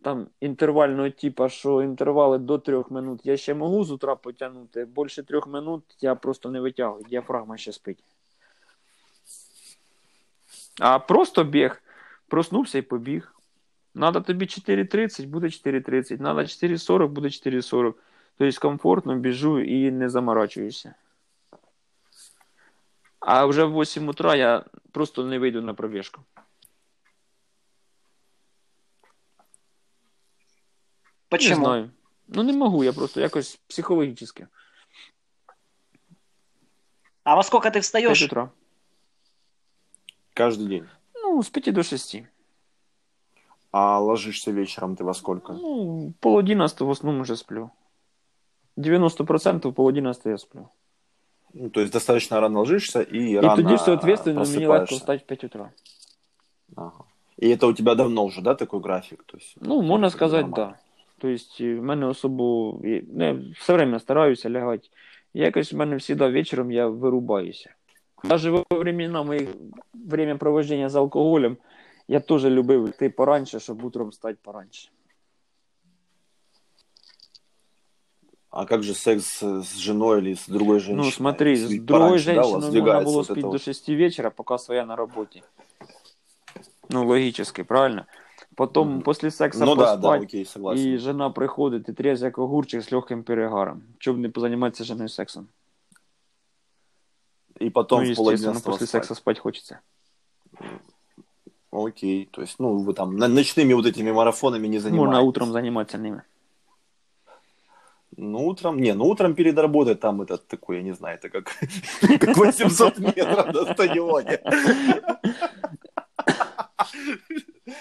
там 0.03 0.27
інтервального 0.39 1.09
типу, 1.09 1.49
що 1.49 1.81
інтервали 1.81 2.37
до 2.37 2.57
трьох 2.57 2.91
минут, 2.91 3.21
я 3.23 3.37
ще 3.37 3.53
можу 3.53 3.83
з 3.83 3.91
утра 3.91 4.15
потягнути. 4.15 4.85
Більше 4.85 5.23
трьох 5.23 5.47
минут 5.47 5.83
я 6.01 6.15
просто 6.15 6.49
не 6.49 6.59
витягую, 6.59 7.05
діафрагма 7.09 7.57
ще 7.57 7.71
спить. 7.71 8.03
А 10.79 10.99
просто 10.99 11.43
біг, 11.43 11.83
проснувся 12.27 12.77
і 12.77 12.81
побіг. 12.81 13.35
Надо 13.95 14.21
тобі 14.21 14.45
4.30, 14.45 15.27
буде 15.27 15.47
4.30. 15.47 16.21
Надо 16.21 16.41
4.40, 16.41 17.07
буде 17.07 17.27
4.40. 17.27 17.93
Тобто 18.37 18.61
комфортно 18.61 19.15
біжу 19.15 19.59
і 19.59 19.91
не 19.91 20.09
заморачуюся. 20.09 20.95
А 23.19 23.45
вже 23.45 23.63
в 23.63 23.81
8 23.81 24.09
утра 24.09 24.35
я 24.35 24.65
просто 24.91 25.23
не 25.25 25.39
вийду 25.39 25.61
на 25.61 25.73
пробіжку. 25.73 26.21
Не 31.32 31.32
Почему? 31.38 31.64
знаю. 31.64 31.90
Ну 32.28 32.42
не 32.42 32.52
можу, 32.52 32.82
я 32.84 32.92
просто 32.92 33.20
якось 33.20 33.60
психологічно. 33.66 34.46
А 37.24 37.34
во 37.34 37.42
сколько 37.42 37.68
ты 37.68 37.72
5 37.72 37.84
встаешь? 37.84 38.22
утра. 38.22 38.50
Каждый 40.34 40.66
день. 40.68 40.84
Ну, 41.14 41.42
з 41.42 41.48
5 41.48 41.74
до 41.74 41.82
6. 41.82 42.22
А 43.70 43.98
ложишься 44.00 44.50
вечером 44.52 44.96
ты 44.96 45.04
во 45.04 45.14
сколько? 45.14 45.52
Ну, 45.52 46.12
пол 46.20 46.38
11 46.38 46.80
в 46.80 46.90
основному 46.90 47.22
вже 47.24 47.36
сплю. 47.36 47.70
90% 48.76 49.72
пол 49.72 49.88
11 49.88 50.26
я 50.26 50.38
сплю. 50.38 50.68
Ну, 51.54 51.70
то 51.70 51.80
есть 51.80 51.92
достаточно 51.92 52.40
рано 52.40 52.58
ложишься 52.58 53.02
и, 53.02 53.30
І 53.30 53.40
рано 53.40 53.56
тоді, 53.62 53.78
соответственно, 53.78 54.40
мені 54.40 54.66
легко 54.66 54.72
просыпаешься. 54.84 54.94
встати 54.96 55.24
в 55.24 55.26
5 55.26 55.44
утра. 55.44 55.70
Ага. 56.76 57.04
И 57.42 57.48
это 57.54 57.66
у 57.66 57.72
тебя 57.72 57.94
давно 57.94 58.24
уже, 58.24 58.40
да, 58.42 58.54
такой 58.54 58.80
график? 58.80 59.22
То 59.26 59.36
есть, 59.36 59.56
Ну, 59.60 59.82
можна 59.82 60.06
это 60.06 60.10
сказати, 60.10 60.42
нормально. 60.48 60.66
так. 60.66 60.74
Да. 60.74 60.81
Тобто, 61.22 61.64
в 61.64 61.82
мене 61.82 62.06
особо. 62.06 62.78
і- 62.84 63.04
Ну, 63.12 63.24
я 63.24 63.40
все 63.60 63.74
время 63.74 63.98
стараюся 63.98 64.50
лягати. 64.50 64.88
Якось 65.34 65.72
в 65.72 65.76
мене 65.76 65.98
завжди 65.98 66.28
вечором 66.28 66.70
я 66.72 66.86
вирубаюся. 66.86 67.74
Навіть 68.24 68.44
во 68.44 68.64
времена 68.78 69.22
моїх 69.22 69.48
время 69.94 70.36
проведення 70.36 70.88
з 70.88 70.96
алкоголем 70.96 71.56
я 72.08 72.20
теж 72.20 72.44
любив 72.44 72.88
йти 72.88 73.10
пораньше, 73.10 73.60
щоб 73.60 73.84
утром 73.84 74.08
встати 74.08 74.38
пораньше. 74.42 74.90
А 78.50 78.64
как 78.64 78.82
же 78.82 78.94
секс 78.94 79.42
с 79.42 79.76
женой 79.76 80.20
или 80.20 80.34
с 80.34 80.48
другой 80.48 80.80
женщиной? 80.80 81.04
Ну, 81.04 81.10
смотри, 81.10 81.50
Если 81.50 81.76
с 81.76 81.82
другой 81.82 82.08
пораньше, 82.08 82.26
да, 82.26 82.32
у 82.32 82.36
вас 82.36 82.46
женщиной 82.46 82.54
можно 82.54 82.70
сдвигается 82.70 83.04
было 83.10 83.16
вот 83.16 83.24
спить 83.26 83.38
это 83.38 83.42
до 83.42 83.52
вот? 83.52 83.62
6 83.62 83.88
вечера, 83.88 84.30
пока 84.30 84.58
своя 84.58 84.86
на 84.86 84.96
работе. 84.96 85.42
Ну, 86.88 87.06
логически, 87.06 87.62
правильно? 87.62 88.06
Потом 88.55 88.89
Мгм. 88.89 89.01
после 89.01 89.31
секса 89.31 89.65
Ну 89.65 89.75
да, 89.75 89.95
да, 89.95 89.95
поспать, 89.95 90.23
окей, 90.23 90.45
согласен. 90.45 90.93
и 90.93 90.97
жена 90.97 91.29
приходит, 91.29 91.89
и 91.89 91.93
трезв 91.93 92.23
як 92.23 92.37
огурчик 92.37 92.81
з 92.81 92.91
легким 92.91 93.23
перегаром. 93.23 93.81
Щоб 93.99 94.17
не 94.17 94.29
позаниматься 94.29 94.83
женой 94.83 95.09
сексом. 95.09 95.47
И 97.61 97.69
потом 97.69 98.03
ну, 98.03 98.09
естественно, 98.09 98.59
после 98.61 98.87
спать. 98.87 98.89
секса 98.89 99.15
спать 99.15 99.39
хочется. 99.39 99.79
Окей, 101.71 102.29
то 102.31 102.41
есть, 102.41 102.59
ну, 102.59 102.77
вы 102.77 102.93
там 102.93 103.17
ночными 103.17 103.73
вот 103.73 103.85
этими 103.85 104.11
марафонами 104.11 104.67
не 104.67 104.79
занимаетесь. 104.79 105.05
Можно 105.05 105.21
утром 105.21 105.51
заниматься 105.51 105.97
ними. 105.97 106.21
Ну, 108.17 108.47
утром, 108.47 108.79
не, 108.79 108.93
ну, 108.93 109.05
утром 109.05 109.33
перед 109.33 109.57
работой 109.57 109.95
там 109.95 110.21
этот 110.21 110.47
такой, 110.47 110.77
я 110.77 110.83
не 110.83 110.93
знаю, 110.93 111.17
это 111.17 111.29
как, 111.29 111.51
как 112.19 112.37
800 112.37 112.99
метров 112.99 113.53
на 113.53 113.73
стадионе. 113.73 114.39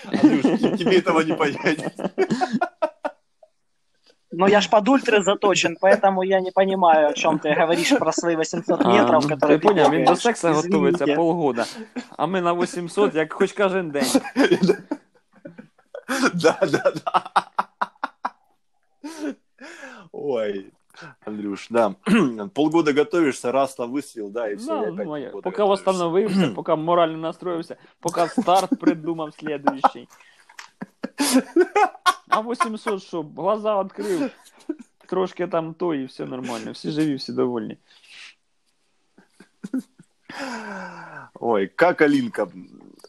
Андрюш, 0.05 0.79
тебе 0.79 0.99
этого 0.99 1.21
не 1.21 1.35
понять. 1.35 1.95
Но 4.35 4.49
я 4.49 4.61
ж 4.61 4.71
под 4.71 4.89
ультры 4.89 5.23
заточен, 5.23 5.77
поэтому 5.81 6.23
я 6.23 6.41
не 6.41 6.51
понимаю, 6.51 7.09
о 7.09 7.13
чем 7.13 7.39
ты 7.39 7.55
говоришь 7.55 7.91
про 7.99 8.13
свои 8.13 8.35
800 8.35 8.81
А, 8.81 8.89
метров, 8.93 9.25
ну, 9.25 9.29
которые 9.29 9.59
ти 9.59 9.69
поняв, 9.69 9.91
він 9.91 10.05
до 10.05 10.17
секса 10.17 10.53
готується 10.53 11.07
полгода, 11.07 11.67
а 12.17 12.27
ми 12.27 12.41
на 12.41 12.53
800, 12.53 13.15
як 13.15 13.33
хоч 13.33 13.53
кожен 13.53 13.91
день. 13.91 14.07
Да, 16.35 16.59
да, 16.61 16.93
да. 17.05 17.23
Ой, 20.13 20.73
Андрюш, 21.26 21.68
да. 21.70 21.96
Полгода 22.54 22.94
готовишься, 22.94 23.52
раз 23.52 23.76
там 23.76 23.92
выстрел, 23.92 24.30
да, 24.32 24.50
и 24.52 24.56
все. 24.56 24.68
Да, 24.92 25.04
ну, 25.04 25.18
я- 25.18 25.30
поки 25.30 25.62
восстановився, 25.64 26.48
поки 26.56 26.76
морально 26.76 27.18
настроївся, 27.18 27.76
поки 28.00 28.28
старт 28.28 28.80
придумав 28.80 29.34
слідуючий. 29.34 30.08
А 32.30 32.42
800 32.42 33.04
що, 33.04 33.26
глаза 33.38 33.82
відкрив, 33.84 34.30
трошки 35.08 35.48
там 35.48 35.74
то 35.74 35.94
і 35.96 36.06
все 36.06 36.26
нормально, 36.26 36.72
всі 36.72 36.92
живі, 36.92 37.16
всі 37.16 37.34
довольні. 37.34 37.78
Ой, 41.40 41.68
как 41.68 42.02
Алинка 42.02 42.48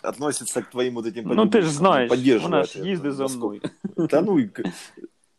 относится 0.02 0.62
к 0.62 0.70
твоим 0.70 0.94
вот 0.94 1.06
этим 1.06 1.22
Ну 1.34 1.46
ти 1.46 1.62
ж 1.62 1.70
знаєш, 1.70 2.08
поддерживает 2.08 2.42
вона 2.50 2.64
ж 2.64 2.78
это, 2.78 2.86
їздить 2.86 3.14
за 3.14 3.22
насколько- 3.22 3.46
мною. 3.96 4.08
Да 4.10 4.20
ну, 4.22 4.38
и 4.38 4.48
к- 4.48 4.62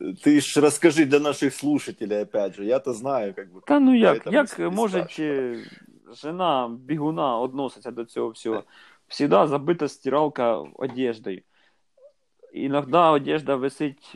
ты 0.04 0.42
ж 0.42 0.62
расскажи 0.62 1.06
для 1.06 1.20
наших 1.20 1.54
слушателей, 1.54 2.22
опять 2.22 2.56
же, 2.56 2.66
я-то 2.66 2.94
знаю, 2.94 3.34
как 3.34 3.52
бы. 3.54 3.62
Та 3.68 3.80
ну 3.80 3.96
як, 3.96 4.28
Поэтому 4.28 4.34
як 4.34 4.60
не 4.60 4.70
може 4.70 5.00
спрашивай. 5.00 5.32
е, 5.32 5.66
жена 6.22 6.78
бігуна 6.86 7.44
відноситься 7.44 7.92
до 7.92 8.06
цього 8.06 8.30
всього? 8.30 8.64
Всегда 9.08 9.48
забита 9.48 9.88
стиралка 9.88 10.58
одеждою. 10.76 11.42
Іноді 12.54 12.98
одежда 12.98 13.56
висить, 13.56 14.16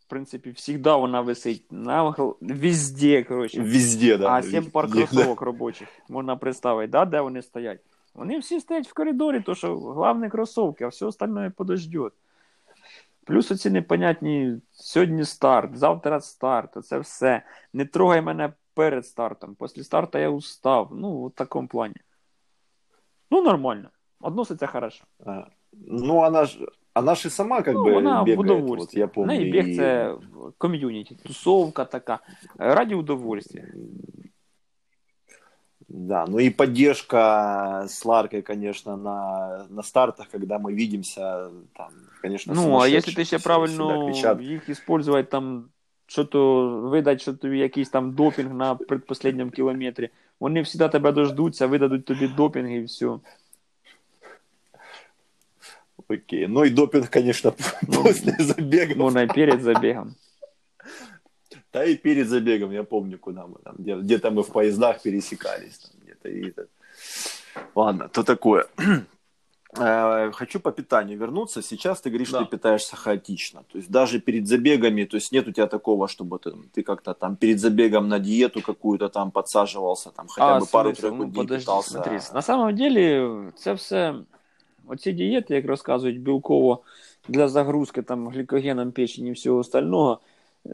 в 0.00 0.08
принципі, 0.08 0.50
всегда 0.50 0.96
вона 0.96 1.20
висить 1.20 1.64
на 1.70 2.04
гл- 2.04 2.34
везде, 2.40 3.22
коротше. 3.22 3.60
Везде, 3.62 4.18
да. 4.18 4.30
А 4.30 4.42
сім 4.42 4.64
пар 4.64 4.86
Везде, 4.86 5.00
да. 5.00 5.06
кросовок 5.06 5.40
робочих 5.40 5.88
можна 6.08 6.36
представити, 6.36 6.90
да, 6.90 7.04
де 7.04 7.20
вони 7.20 7.42
стоять. 7.42 7.80
Вони 8.14 8.38
всі 8.38 8.60
стоять 8.60 8.88
в 8.88 8.94
коридорі, 8.94 9.40
то 9.40 9.54
що 9.54 9.76
головне 9.78 10.28
кросовки, 10.30 10.84
а 10.84 10.88
все 10.88 11.06
остальное 11.06 11.50
подождет. 11.50 12.12
Плюс 13.25 13.51
оці 13.51 13.69
непонятні 13.69 14.61
сьогодні 14.71 15.25
старт, 15.25 15.77
завтра 15.77 16.21
старт, 16.21 16.85
це 16.85 16.99
все. 16.99 17.41
Не 17.73 17.85
трогай 17.85 18.21
мене 18.21 18.53
перед 18.73 19.05
стартом. 19.05 19.55
Після 19.59 19.83
старту 19.83 20.17
я 20.17 20.29
устав. 20.29 20.89
Ну, 20.91 21.25
в 21.25 21.31
такому 21.31 21.67
плані. 21.67 21.95
Ну, 23.31 23.41
нормально. 23.41 23.89
Относиться 24.21 24.67
хорошо. 24.67 25.03
А, 25.25 25.47
Ну, 25.87 26.17
она 26.17 26.45
ж, 26.45 26.59
она 26.93 27.15
ж 27.15 27.27
и 27.27 27.31
сама 27.31 27.61
как 27.61 27.73
Ну, 27.73 27.83
бы 27.85 27.93
вона 27.93 28.21
в 28.21 28.25
бегает, 28.25 28.39
удовольствии. 28.39 28.77
вот, 28.77 28.93
я 28.95 29.07
помню. 29.07 29.41
І 29.41 29.51
біг 29.51 29.67
и- 29.67 29.75
це 29.75 30.15
ком'юніті, 30.57 31.15
тусовка 31.15 31.85
така. 31.85 32.19
Раді 32.57 32.95
удовольствия. 32.95 33.67
Да, 35.88 36.26
ну 36.26 36.38
и 36.38 36.50
поддержка 36.50 37.84
с 37.88 38.04
Ларкой, 38.04 38.42
конечно, 38.42 38.96
на, 38.96 39.66
на 39.70 39.82
стартах, 39.82 40.28
когда 40.28 40.58
мы 40.58 40.72
видимся, 40.74 41.50
там, 41.76 41.88
конечно, 42.22 42.54
Ну, 42.54 42.60
а 42.60 42.64
сумасшедшие. 42.64 42.94
якщо 42.94 43.14
ти 43.14 43.24
ще 43.24 43.36
Все- 43.36 43.44
правильно 43.44 43.86
всегда 43.88 44.04
кричат. 44.12 44.40
їх 44.40 44.68
использувати 44.68 45.28
там, 45.30 45.64
що 46.06 46.24
то 46.24 46.68
видать, 46.68 47.20
що 47.20 47.32
тобі 47.34 47.58
якийсь 47.58 47.88
там 47.90 48.12
допінг 48.14 48.54
на 48.54 48.74
предпоследньому 48.74 49.50
кілометрі, 49.50 50.08
вони 50.40 50.62
всегда 50.62 50.88
тебе 50.88 51.12
дождуться, 51.12 51.66
видадуть 51.66 52.04
тобі 52.04 52.28
допінг 52.28 52.70
і 52.70 52.80
все. 52.84 53.18
Окей. 56.08 56.46
Ну 56.48 56.64
и 56.64 56.70
допинг, 56.70 57.10
конечно, 57.10 57.52
Ну, 57.88 58.02
после 58.02 58.36
забега. 58.38 58.94
Можна 58.94 59.22
і 59.22 59.26
перед 59.26 59.60
забігом. 59.62 60.14
Да 61.72 61.84
и 61.84 61.96
перед 61.96 62.28
забегом, 62.28 62.72
я 62.72 62.82
помню, 62.82 63.18
куда 63.18 63.46
мы 63.46 63.56
там, 63.64 63.74
где- 63.78 63.96
где-то 63.96 64.30
мы 64.30 64.42
в 64.42 64.50
поездах 64.52 65.02
пересекались. 65.02 65.78
Там, 65.78 65.90
где-то 66.02 66.28
и 66.28 66.50
это. 66.50 66.66
Ладно, 67.74 68.08
то 68.08 68.22
такое. 68.22 68.66
Э, 69.78 70.32
Хочу 70.32 70.60
по 70.60 70.72
питанию 70.72 71.18
вернуться. 71.18 71.62
Сейчас 71.62 72.00
ты 72.00 72.08
говоришь, 72.10 72.30
Да. 72.30 72.38
что 72.38 72.44
ты 72.46 72.50
питаешься 72.56 72.96
хаотично. 72.96 73.62
То 73.72 73.78
есть 73.78 73.90
даже 73.90 74.18
перед 74.20 74.46
забегами, 74.46 75.04
то 75.04 75.16
есть 75.16 75.32
нет 75.32 75.46
у 75.48 75.52
тебя 75.52 75.66
такого, 75.66 76.08
чтобы 76.08 76.38
ты, 76.38 76.52
ты 76.74 76.82
как-то 76.82 77.12
там 77.14 77.36
перед 77.36 77.60
забегом 77.60 78.08
на 78.08 78.18
диету 78.18 78.62
какую-то 78.62 79.08
там 79.08 79.30
подсаживался, 79.30 80.10
там 80.10 80.26
хотя 80.28 80.54
бы 80.54 80.60
смисл? 80.60 80.72
пару-тройку 80.72 81.16
ну, 81.16 81.24
дней 81.24 81.34
подожди, 81.42 81.60
питался. 81.64 81.90
смотри. 81.90 82.20
На 82.34 82.42
самом 82.42 82.74
деле, 82.74 83.30
це 83.56 83.72
все, 83.72 84.14
оці 84.86 85.12
дієти, 85.12 85.54
як 85.54 85.66
розказують 85.66 86.20
білково, 86.20 86.82
для 87.28 87.48
загрузки 87.48 88.02
там 88.02 88.28
глікогеном 88.28 88.92
печені 88.92 89.28
і 89.28 89.32
всього 89.32 89.58
остального, 89.58 90.20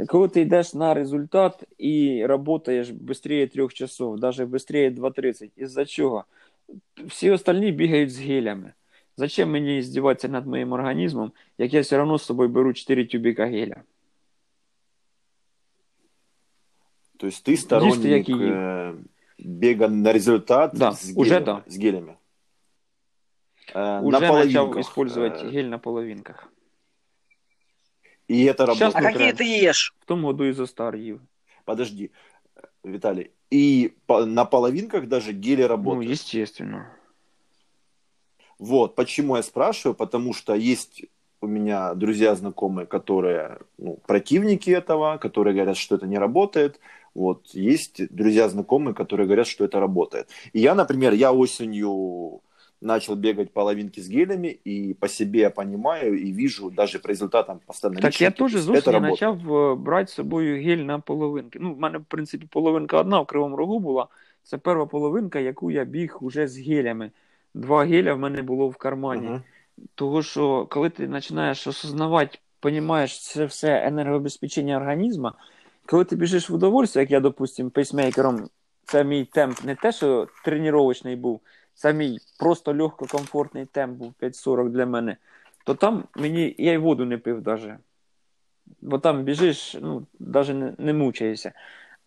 коли 0.08 0.28
ти 0.28 0.40
йдеш 0.40 0.74
на 0.74 0.94
результат 0.94 1.62
і 1.78 2.26
працюєш 2.46 2.86
швидше 2.86 3.46
3 3.46 3.68
часов, 3.68 4.20
навіть 4.20 4.36
швидше 4.36 4.90
2.30, 4.90 5.50
із-за 5.56 5.84
чого? 5.84 6.24
Всі 7.06 7.30
остальні 7.30 7.72
бігають 7.72 8.12
з 8.12 8.18
гелями. 8.20 8.72
Зачем 9.16 9.50
мені 9.50 9.82
здіватися 9.82 10.28
над 10.28 10.46
моїм 10.46 10.72
організмом, 10.72 11.32
як 11.58 11.74
я 11.74 11.80
все 11.80 12.00
одно 12.02 12.18
з 12.18 12.24
собою 12.24 12.48
беру 12.48 12.72
4 12.72 13.04
тюбика 13.04 13.46
геля? 13.46 13.82
То 17.16 17.26
есть 17.26 17.48
ты 17.48 17.56
сторонник 17.56 18.04
який 18.04 18.34
є. 18.38 18.44
э, 18.52 18.94
бега 19.38 19.88
на 19.88 20.12
результат 20.12 20.70
Да, 20.74 20.92
с, 20.92 21.12
уже 21.16 21.30
гелями, 21.34 21.44
да. 21.44 21.62
с 21.70 21.78
гелями? 21.78 22.14
Э, 23.74 24.00
Уже 24.02 24.20
на 24.20 24.28
почав 24.28 24.28
половинках, 24.30 24.88
використовувати 24.96 25.44
э, 25.46 25.50
гель 25.50 25.64
на 25.64 25.78
половинках. 25.78 26.48
И 28.29 28.43
это 28.45 28.65
Щас 28.65 28.79
работает. 28.79 28.95
А 28.95 29.01
Ну, 29.01 29.13
какие 29.13 29.31
ты 29.33 29.69
ешь? 29.69 29.93
В 29.99 30.05
тому 30.05 30.27
году 30.27 30.43
ізостар 30.45 30.95
їв. 30.95 31.21
Подожди, 31.65 32.09
Виталий. 32.83 33.29
И 33.53 33.91
по- 34.05 34.25
на 34.25 34.45
половинках 34.45 35.07
даже 35.07 35.31
гели 35.33 35.61
Ну, 35.61 35.67
работают. 35.67 36.11
естественно. 36.11 36.85
Вот, 38.59 38.95
почему 38.95 39.35
я 39.35 39.43
спрашиваю, 39.43 39.95
потому 39.95 40.33
что 40.33 40.53
есть 40.53 41.05
у 41.41 41.47
меня 41.47 41.93
друзья 41.93 42.35
знакомые, 42.35 42.85
которые 42.85 43.57
ну, 43.77 43.97
противники 44.07 44.69
этого, 44.71 45.17
которые 45.17 45.53
говорят, 45.55 45.77
что 45.77 45.95
это 45.95 46.05
не 46.07 46.19
работает. 46.19 46.79
Вот, 47.15 47.47
есть 47.55 48.13
друзья 48.13 48.49
знакомые, 48.49 48.93
которые 48.93 49.25
говорят, 49.25 49.47
что 49.47 49.65
это 49.65 49.79
работает. 49.79 50.27
И 50.53 50.59
я, 50.59 50.75
например, 50.75 51.13
я 51.13 51.31
осенью 51.31 52.41
начал 52.81 53.15
бегать 53.15 53.51
половинки 53.51 53.99
с 53.99 54.07
гелями, 54.07 54.47
и 54.47 54.93
по 54.93 55.07
себе 55.07 55.39
я 55.39 55.49
понимаю 55.49 56.17
и 56.17 56.31
вижу 56.31 56.71
даже 56.71 56.99
по 56.99 57.07
результатам 57.07 57.59
постоянно. 57.65 58.01
Так 58.01 58.21
я 58.21 58.31
теж 58.31 58.51
з 58.55 58.69
осені 58.69 59.09
почав 59.09 59.55
е, 59.55 59.75
брати 59.75 60.11
з 60.11 60.13
собою 60.13 60.63
гель 60.63 60.83
на 60.83 60.99
половинки. 60.99 61.59
Ну, 61.61 61.73
в 61.73 61.79
мене, 61.79 61.97
в 61.97 62.05
принципі, 62.05 62.47
половинка 62.49 62.99
одна 62.99 63.19
в 63.19 63.25
Кривому 63.25 63.55
Рогу 63.55 63.79
була. 63.79 64.07
Це 64.43 64.57
перша 64.57 64.85
половинка, 64.85 65.39
яку 65.39 65.71
я 65.71 65.83
біг 65.83 66.17
уже 66.21 66.47
з 66.47 66.57
гелями. 66.57 67.11
Два 67.53 67.85
геля 67.85 68.13
в 68.13 68.19
мене 68.19 68.41
було 68.41 68.69
в 68.69 68.75
кармані. 68.75 69.27
Мгм. 69.27 69.41
Того, 69.95 70.23
що 70.23 70.67
коли 70.69 70.89
ти 70.89 71.07
починаєш 71.07 71.67
осознавати, 71.67 72.39
розумієш, 72.63 73.23
це 73.23 73.45
все 73.45 73.87
енергообезпечення 73.87 74.77
організму, 74.77 75.31
коли 75.85 76.05
ти 76.05 76.15
біжиш 76.15 76.49
в 76.49 76.53
удовольствие, 76.53 77.03
як 77.03 77.11
я, 77.11 77.19
допустим, 77.19 77.69
пейсмейкером, 77.69 78.49
це 78.85 79.03
мій 79.03 79.25
темп 79.25 79.63
не 79.63 79.75
те, 79.75 79.91
що 79.91 80.27
тренувальний 80.45 81.15
був, 81.15 81.41
це 81.79 81.93
мій 81.93 82.19
просто 82.39 82.73
легко 82.73 83.05
комфортний 83.05 83.65
темп 83.65 83.97
був 83.97 84.13
5.40 84.21 84.69
для 84.69 84.85
мене, 84.85 85.17
то 85.65 85.75
там 85.75 86.03
мені 86.15 86.55
я 86.57 86.73
й 86.73 86.77
воду 86.77 87.05
не 87.05 87.17
пив 87.17 87.41
даже. 87.41 87.77
Бо 88.81 88.99
там 88.99 89.23
біжиш, 89.23 89.77
ну, 89.81 90.07
навіть 90.19 90.55
не, 90.55 90.73
не 90.77 90.93
мучаєшся. 90.93 91.51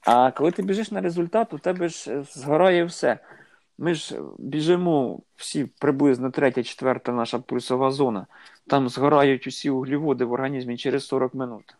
А 0.01 0.31
коли 0.31 0.51
ти 0.51 0.62
біжиш 0.62 0.91
на 0.91 1.01
результат, 1.01 1.53
у 1.53 1.59
тебе 1.59 1.89
ж 1.89 2.12
е, 2.12 2.23
згорає 2.23 2.85
все. 2.85 3.18
Ми 3.79 3.95
ж 3.95 4.20
біжимо 4.39 5.20
всі 5.37 5.64
приблизно 5.64 6.31
третя, 6.31 6.62
четверта 6.62 7.12
наша 7.12 7.39
пульсова 7.39 7.91
зона. 7.91 8.27
Там 8.66 8.89
згорають 8.89 9.47
усі 9.47 9.70
углеводи 9.70 10.25
в 10.25 10.33
організмі 10.33 10.77
через 10.77 11.07
40 11.07 11.35
минут. 11.35 11.77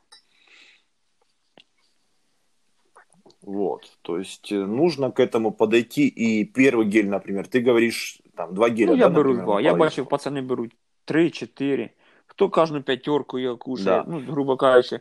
Вот, 3.42 3.98
то 4.02 4.18
есть 4.20 4.52
э, 4.52 4.66
нужно 4.66 5.12
к 5.12 5.20
этому 5.20 5.52
подойти. 5.52 6.08
И 6.08 6.44
первый 6.46 6.86
гель, 6.86 7.08
например, 7.08 7.48
ты 7.48 7.62
говоришь, 7.62 8.20
там, 8.36 8.54
два 8.54 8.70
геля, 8.70 8.92
ну, 8.92 8.98
я 8.98 9.10
да, 9.10 9.16
беру 9.16 9.30
например, 9.30 9.46
два. 9.46 9.56
на 9.56 9.62
Я 9.62 9.70
половинку? 9.70 9.80
бачив, 9.86 10.10
пацани 10.10 10.42
беруть 10.42 10.76
три, 11.06 11.30
чотири. 11.32 11.92
Хто 12.26 12.50
кожну 12.50 12.82
п'ятерку 12.84 13.40
я 13.40 13.56
кушає, 13.56 14.04
Да. 14.04 14.06
ну, 14.08 14.20
грубо 14.20 14.58
кажучи, 14.58 15.00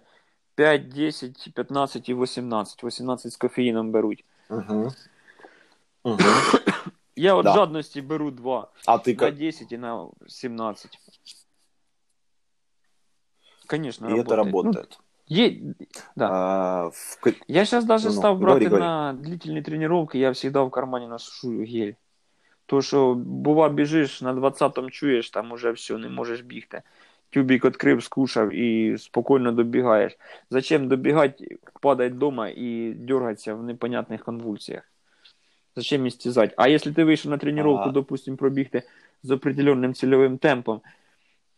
5, 0.55 0.89
10, 0.89 1.49
15 1.55 2.09
і 2.09 2.15
18. 2.15 2.85
18 2.85 3.33
з 3.33 3.37
кофеїном 3.37 3.91
беруть. 3.93 4.25
Угу. 4.51 4.93
Угу. 6.05 6.19
Я 7.17 7.35
от 7.35 7.45
Да. 7.45 7.55
жадності 7.55 8.03
беру 8.03 8.31
2. 8.31 8.69
А 8.87 8.97
ты 8.97 9.09
На 9.13 9.15
как? 9.19 9.35
10 9.35 9.73
і 9.73 9.79
на 9.79 10.07
17. 10.27 10.99
Конечно, 13.67 14.09
И 14.09 14.13
это 14.15 14.37
работает. 14.37 14.99
Ну, 15.01 15.05
Є, 15.32 15.54
да. 16.16 16.30
А, 16.32 16.88
в 16.88 17.18
Я 17.48 17.66
сейчас 17.66 17.86
даже 17.86 18.08
Ну-ну, 18.08 18.20
став 18.20 18.40
брати 18.40 18.66
говори. 18.66 18.82
на 18.84 19.14
длительні 19.14 19.62
тренування, 19.62 20.10
я 20.14 20.30
всегда 20.32 20.62
в 20.64 20.72
кармані 20.72 21.08
ношу 21.08 21.60
гель. 21.60 21.92
То, 22.66 22.82
що 22.82 23.14
бува 23.16 23.70
біжиш, 23.70 24.22
на 24.22 24.34
20-му 24.34 24.90
чуєш, 24.90 25.30
там 25.30 25.52
уже 25.52 25.72
все, 25.72 25.98
не 25.98 26.10
можеш 26.10 26.42
бігти. 26.42 26.82
Тюбік 27.30 27.66
відкрив, 27.66 28.04
скушав 28.04 28.54
і 28.54 28.98
спокійно 28.98 29.52
добігаєш. 29.52 30.18
Зачем 30.50 30.88
добігати, 30.88 31.58
падати 31.82 32.14
вдома 32.14 32.50
і 32.50 32.94
дергатися 32.98 33.54
в 33.56 33.64
непонятних 33.64 34.24
конвульсіях? 34.24 34.84
Зачем 35.76 36.06
істязати? 36.08 36.54
А 36.58 36.68
якщо 36.68 36.94
ти 36.94 37.04
вийшов 37.04 37.32
на 37.32 37.38
тренування, 37.38 37.82
Ага. 37.82 37.92
допустим, 37.92 38.38
пробігти 38.38 38.84
з 39.24 39.32
определенним 39.32 39.94
цільовим 39.94 40.38
темпом, 40.38 40.82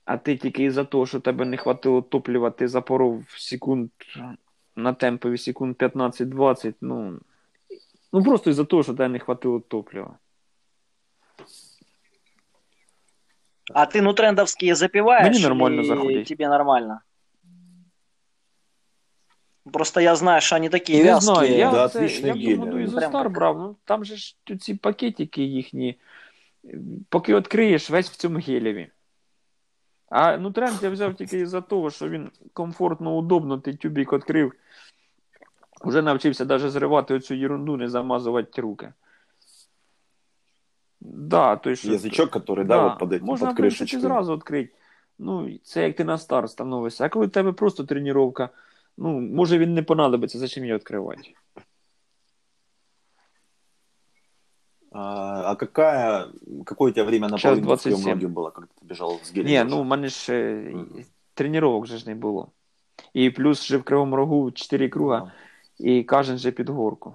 а 0.06 0.18
ти 0.18 0.38
тільки 0.38 0.64
із-за 0.64 0.84
того, 0.84 1.06
що 1.06 1.20
тебе 1.20 1.46
не 1.46 1.58
хватило 1.58 2.02
топлива, 2.02 2.50
ти 2.52 2.68
запоров 2.68 3.24
секунд 3.38 3.90
на 4.76 4.94
темпові 4.94 5.38
секунд 5.38 5.76
15-20, 5.76 6.74
ну, 6.82 7.20
ну 8.14 8.24
просто 8.24 8.50
із-за 8.50 8.66
того, 8.66 8.84
що 8.84 8.94
тебе 8.94 9.08
не 9.10 9.20
хватило 9.20 9.60
топлива. 9.60 10.18
А 13.74 13.86
ты 13.86 14.02
нутрендовские 14.02 14.76
запиваешь? 14.76 15.36
Мне 15.38 15.48
нормально 15.48 15.82
или 15.82 15.88
заходит. 15.88 16.28
тебе 16.28 16.48
нормально? 16.50 17.02
Просто 19.72 20.02
я 20.02 20.16
знаю, 20.16 20.42
что 20.42 20.56
они 20.58 20.70
такие 20.70 20.98
Не 20.98 21.04
вязкие. 21.06 21.36
знаю, 21.36 21.58
я, 21.58 21.72
Да, 21.72 21.90
це, 21.90 22.06
я 22.08 22.34
гель. 22.34 22.56
тому 22.56 22.66
году 22.66 22.80
і 22.80 22.88
за 22.88 23.02
стар 23.02 23.30
брав, 23.30 23.58
ну 23.58 23.76
там 23.86 24.06
же 24.06 24.16
ж 24.16 24.36
ці 24.60 24.76
пакетики 24.76 25.44
їхні, 25.44 25.96
поки 27.10 27.36
відкриєш, 27.36 27.90
весь 27.90 28.10
в 28.10 28.16
цьому 28.16 28.40
гелеві. 28.40 28.92
А 30.13 30.37
ну 30.37 30.51
тренд 30.51 30.83
я 30.83 30.91
взяв 30.91 31.15
тільки 31.15 31.39
із-за 31.39 31.61
того, 31.61 31.91
що 31.91 32.09
він 32.09 32.31
комфортно, 32.53 33.17
удобно, 33.17 33.59
ти 33.59 33.75
тюбік 33.75 34.13
відкрив. 34.13 34.53
Вже 35.85 36.03
навчився 36.03 36.45
навіть 36.45 36.71
зривати 36.71 37.15
оцю 37.15 37.35
ерунду, 37.35 37.77
не 37.77 37.89
замазувати 37.89 38.63
руки. 38.63 38.93
Да, 41.01 41.57
то 41.57 41.75
що, 41.75 41.89
язычок, 41.89 42.31
который, 42.31 42.65
да, 42.65 42.83
вот 42.83 42.99
под 42.99 43.13
этим, 43.13 43.25
можна, 43.25 43.47
под 43.47 43.55
в 43.55 43.57
принципі, 43.57 43.85
крышечкой. 43.85 44.01
зразу 44.01 44.35
відкрити. 44.35 44.73
Ну, 45.19 45.59
це 45.63 45.83
як 45.83 45.97
ти 45.97 46.05
на 46.05 46.19
стар 46.19 46.51
становишся. 46.51 47.05
А 47.05 47.09
коли 47.09 47.27
в 47.27 47.31
тебе 47.31 47.53
просто 47.53 47.85
тренування, 47.85 48.49
ну, 48.97 49.21
може 49.21 49.59
він 49.59 49.75
не 49.75 49.83
понадобиться, 49.83 50.39
зачем 50.39 50.65
її 50.65 50.75
відкривати? 50.75 51.35
А, 54.93 55.51
а 55.53 55.57
какая, 55.57 56.27
какое 56.65 56.91
у 56.91 56.95
тебя 56.95 57.05
время 57.05 57.29
на 57.29 57.37
Час 57.39 57.43
половину 57.43 57.67
в 57.67 57.83
27. 57.83 58.15
ноги 58.15 58.27
было, 58.27 58.51
когда 58.51 58.69
ты 58.81 58.87
бежал 58.87 59.21
с 59.23 59.33
гелем? 59.33 59.47
Ні, 59.47 59.61
уже? 59.61 59.65
ну 59.77 59.83
в 59.83 59.85
мене 59.85 60.09
ж 60.09 60.33
е, 60.33 60.71
Мгм. 60.75 61.05
тренувань 61.35 61.87
же 61.87 61.99
ж 61.99 62.09
не 62.09 62.15
було. 62.15 62.49
І 63.15 63.31
плюс 63.31 63.65
же 63.65 63.77
в 63.79 63.83
Кривому 63.83 64.17
Рогу 64.17 64.51
4 64.51 64.89
круга, 64.89 65.33
і 65.79 66.05
кожен 66.05 66.39
же 66.39 66.51
під 66.53 66.69
горку. 66.69 67.15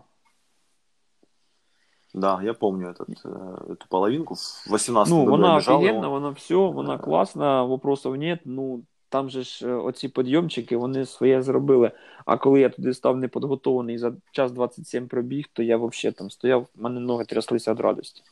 Да, 2.13 2.41
я 2.43 2.53
помню 2.53 2.87
этот, 2.89 3.09
э, 3.25 3.67
эту 3.69 3.87
половинку. 3.89 4.35
В 4.35 4.67
18 4.73 5.13
Ну, 5.13 5.19
году 5.19 5.31
вона 5.31 5.47
я 5.49 5.55
бежал 5.55 5.77
офігенна, 5.77 6.07
его. 6.07 6.09
вона 6.09 6.29
все, 6.29 6.71
вона 6.71 6.97
Да. 6.97 7.03
класна, 7.03 7.63
вопросов 7.63 8.15
нет. 8.15 8.39
Ну, 8.45 8.83
там 9.08 9.30
же 9.30 9.42
ж 9.42 9.68
е, 9.68 9.72
оці 9.72 10.08
підйомчики, 10.08 10.76
вони 10.76 11.06
своє 11.06 11.42
зробили. 11.42 11.90
А 12.24 12.36
коли 12.36 12.60
я 12.60 12.68
туди 12.68 12.94
став 12.94 13.16
неподготований 13.16 13.98
за 13.98 14.12
час 14.32 14.52
27 14.52 15.08
пробіг, 15.08 15.46
то 15.52 15.62
я 15.62 15.76
взагалі 15.76 16.14
там 16.14 16.30
стояв, 16.30 16.66
в 16.74 16.82
мене 16.82 17.00
ноги 17.00 17.24
тряслися 17.24 17.72
від 17.72 17.80
радості. 17.80 18.22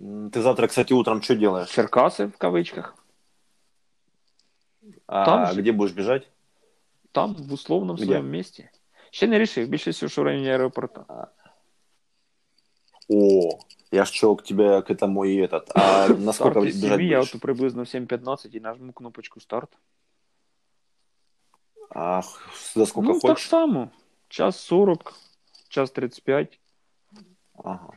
Ты 0.00 0.42
завтра, 0.42 0.66
кстати, 0.66 0.92
утром 0.94 1.22
что 1.22 1.34
делаешь? 1.34 1.70
Черкаси 1.70 2.26
в 2.26 2.36
кавичках. 2.36 2.94
А 5.06 5.24
Там 5.24 5.46
же. 5.54 5.60
где 5.60 5.72
будешь 5.72 5.94
бежать? 5.94 6.28
Там, 7.12 7.34
в 7.34 7.52
условному 7.52 7.94
Где? 7.94 8.04
своєму 8.04 8.28
місті. 8.28 8.68
Ще 9.10 9.26
не 9.26 9.38
рішив, 9.38 9.68
більше 9.68 9.90
всього, 9.90 10.10
що 10.10 10.22
в 10.22 10.24
районі 10.24 10.50
аеропорта. 10.50 11.28
О, 13.08 13.48
я 13.93 14.05
ж 14.05 14.11
чел 14.11 14.35
к 14.35 14.43
тебе 14.43 14.81
к 14.81 14.91
этому 14.91 15.23
и 15.23 15.35
этот. 15.35 15.71
А 15.75 16.07
на 16.07 16.33
сколько 16.33 16.51
Старт 16.51 16.67
із 16.67 16.81
бежать 16.81 16.97
сім'ї, 16.97 17.11
я 17.11 17.19
будешь? 17.19 17.35
от 17.35 17.41
приблизно 17.41 17.83
в 17.83 17.85
7.15 17.85 18.55
і 18.55 18.59
нажму 18.59 18.93
кнопочку 18.93 19.39
старт. 19.39 19.69
А 21.89 22.21
за 22.75 22.85
сколько 22.85 23.13
ну, 23.13 23.19
так 23.19 23.31
хочешь? 23.31 23.47
само. 23.47 23.89
Час 24.27 24.59
40, 24.59 25.13
час 25.69 25.91
35. 25.91 26.59
Ага. 27.63 27.93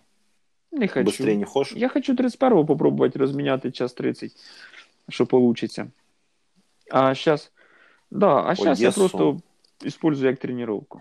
Не 0.73 0.89
хочу. 0.89 1.05
Быстрее 1.05 1.37
не 1.37 1.45
хочешь? 1.45 1.77
Я 1.77 1.89
хочу 1.89 2.15
31-го 2.15 2.67
попробувати 2.67 3.19
розміняти 3.19 3.71
час 3.71 3.93
30, 3.93 4.33
що 5.09 5.25
вийде. 5.25 5.87
А 6.91 7.15
зараз, 7.15 7.53
да, 8.11 8.45
а 8.47 8.55
зараз 8.55 8.81
я 8.81 8.89
Одесу. 8.89 9.01
просто 9.01 9.41
использую 9.85 10.31
як 10.31 10.39
тренировку. 10.39 11.01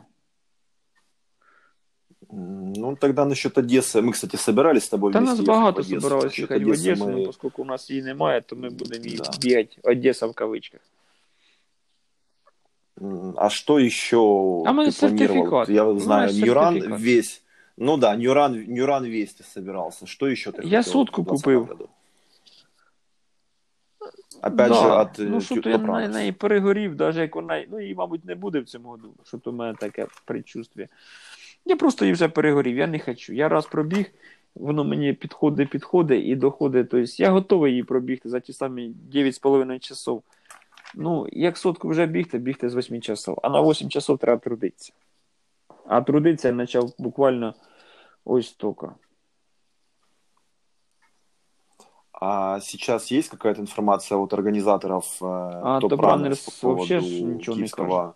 М, 2.34 2.74
Ну, 2.74 2.96
тогда 2.96 3.26
насчет 3.26 3.58
Одессы. 3.58 4.02
Мы, 4.02 4.12
кстати, 4.12 4.38
собирались 4.38 4.84
с 4.84 4.90
тобой 4.90 5.14
Та 5.14 5.20
вместе 5.20 5.32
нас 5.32 5.40
ехать 5.40 5.48
в 5.48 5.52
багато 5.60 5.80
Одессу. 5.82 6.00
собиралось 6.02 6.24
Насчет 6.24 6.40
їхати 6.40 6.66
в 6.66 6.68
Одессы 6.68 6.92
Одесу, 6.92 7.06
мы- 7.06 7.14
але 7.14 7.28
оскільки 7.28 7.62
у 7.62 7.66
нас 7.66 7.90
її 7.90 8.02
немає, 8.04 8.42
то 8.42 8.56
ми 8.56 8.70
будемо 8.70 9.06
її 9.06 9.18
Да. 9.18 9.32
бігати 9.42 9.78
Одеса 9.84 10.28
в 10.28 10.34
кавичках. 10.34 10.82
М, 13.02 13.34
А 13.38 13.50
что 13.50 13.80
еще 13.80 14.18
А 14.18 14.72
мы 14.72 14.86
ты 14.88 14.92
сертификат. 14.92 15.50
планировал? 15.50 15.70
Я 15.70 15.84
Ну, 15.84 16.00
знаю, 16.00 16.28
наш 16.28 16.36
Ньюран 16.36 16.74
сертификат. 16.74 17.02
весь. 17.02 17.42
Ну 17.78 17.98
да, 17.98 18.16
Ньюран, 18.16 18.66
Ньюран 18.68 19.06
весь 19.06 19.36
ты 19.42 19.44
собирался. 19.44 20.06
Что 20.06 20.28
еще 20.28 20.50
ты 20.52 20.62
Я 20.68 20.78
хотел 20.80 20.94
сотку 20.94 21.22
в 21.22 21.26
2020 21.26 21.44
купил. 21.44 21.66
году? 21.78 21.90
Опять 24.42 24.74
же, 24.74 24.88
от 24.92 25.10
ну, 25.20 25.38
э, 25.38 25.42
що 25.42 25.56
то 25.56 25.62
Тю- 25.62 25.70
я 25.70 25.78
Топранос. 25.78 26.08
на 26.10 26.14
неї 26.20 26.32
перегорів, 26.32 26.96
навіть 26.96 27.16
як 27.18 27.36
вона, 27.36 27.66
ну 27.72 27.80
її, 27.82 27.96
мабуть, 27.96 28.26
не 28.26 28.36
буде 28.36 28.60
в 28.60 28.66
цьому 28.66 28.90
году, 28.90 29.14
що 29.24 29.38
то 29.38 29.52
в 29.52 29.54
мене 29.56 29.74
таке 29.80 30.08
предчувствие. 30.26 30.88
Я 31.67 31.77
просто 31.77 32.05
її 32.05 32.13
вже 32.13 32.29
перегорів, 32.29 32.77
я 32.77 32.87
не 32.87 32.99
хочу. 32.99 33.33
Я 33.33 33.49
раз 33.49 33.67
пробіг, 33.67 34.13
воно 34.55 34.85
мені 34.85 35.13
підходить, 35.13 35.71
підходить 35.71 36.25
і 36.27 36.37
доходить. 36.37 36.91
Тобто 36.91 37.13
я 37.23 37.31
готовий 37.31 37.71
її 37.73 37.85
пробігти 37.85 38.29
за 38.29 38.41
ті 38.41 38.53
самі 38.53 38.95
9,5 39.13 39.79
часов. 39.79 40.23
Ну, 40.95 41.27
як 41.33 41.59
сотку 41.59 41.89
вже 41.89 42.07
бігти, 42.07 42.39
бігти 42.39 42.69
з 42.69 42.75
8 42.75 43.03
часов. 43.03 43.39
А 43.43 43.49
на 43.49 43.61
8 43.61 43.91
часов 43.91 44.19
треба 44.19 44.41
трудитися. 44.41 44.93
А 45.87 46.01
трудитися 46.01 46.49
я 46.49 46.55
почав 46.55 46.93
буквально 46.99 47.55
ось 48.25 48.53
тільки. 48.53 48.87
А 52.13 52.61
сейчас 52.61 53.11
есть 53.11 53.29
какая-то 53.29 53.61
информация 53.61 54.17
от 54.17 54.33
организаторов 54.33 55.05
э, 55.21 55.27
А 55.63 55.81
Топ 55.81 55.91
Топ 55.91 56.01
Раннерс 56.01 56.47
Раннерс 56.47 56.61
по 56.61 56.75
вообще 56.75 57.01
ж 57.01 57.23
нічого 57.25 57.57
не 57.57 57.63
киевского? 57.63 58.15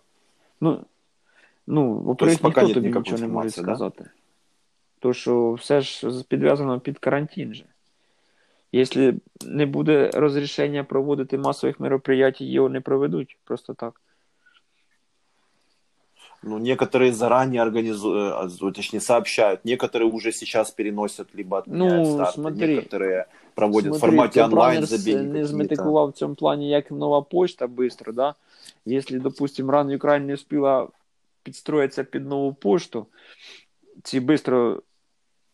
Ну, 0.60 0.84
ну 1.69 1.95
То 1.95 2.01
во-первых, 2.03 2.31
есть 2.31 2.41
пока 2.41 2.61
ніхто 2.61 2.67
нет 2.67 2.73
тобі 2.73 2.87
ніякої 2.87 3.01
нічого 3.03 3.21
не 3.21 3.27
може 3.33 3.47
інформації, 3.47 3.65
да? 3.65 3.75
сказати. 3.75 4.09
То, 4.99 5.13
що 5.13 5.51
все 5.53 5.81
ж 5.81 6.11
з- 6.11 6.23
підв'язано 6.23 6.79
під 6.79 6.99
карантин 6.99 7.53
же. 7.53 7.65
Якщо 8.71 9.13
не 9.45 9.65
буде 9.65 10.11
розрішення 10.13 10.83
проводити 10.83 11.37
масових 11.37 11.79
мероприятий, 11.79 12.51
його 12.51 12.69
не 12.69 12.81
проведуть 12.81 13.37
просто 13.43 13.73
так. 13.73 14.01
Ну, 16.43 16.59
некоторые 16.59 17.11
заранее 17.11 17.61
организуют, 17.61 18.75
точнее, 18.75 18.99
сообщают. 19.01 19.65
Некоторые 19.65 20.03
уже 20.11 20.31
сейчас 20.31 20.71
переносят, 20.71 21.27
либо 21.35 21.57
отменяют 21.57 22.07
Ну, 22.07 22.15
старты. 22.17 22.33
смотри. 22.33 22.75
Некоторые 22.75 23.25
проводят 23.55 23.93
в 23.93 23.97
Смотри, 23.97 23.99
формате 24.17 24.39
Топ 24.41 24.51
онлайн 24.53 24.73
Раннерс 24.73 24.89
забеги 24.89 25.15
не 25.17 25.27
какие-то. 25.27 25.47
зметикував 25.47 26.09
в 26.09 26.13
цьому 26.13 26.35
плані, 26.35 26.69
як 26.69 26.91
нова 26.91 27.21
почта 27.21 27.67
быстро, 27.67 28.13
да? 28.13 28.33
Якщо, 28.85 29.19
допустим, 29.19 29.71
Run 29.71 29.97
Ukraine 29.99 30.19
не 30.25 30.33
встигла 30.35 30.87
підстроїтися 31.42 32.04
під 32.04 32.26
нову 32.26 32.54
пошту, 32.54 33.06
ці 34.02 34.20
швидко 34.20 34.82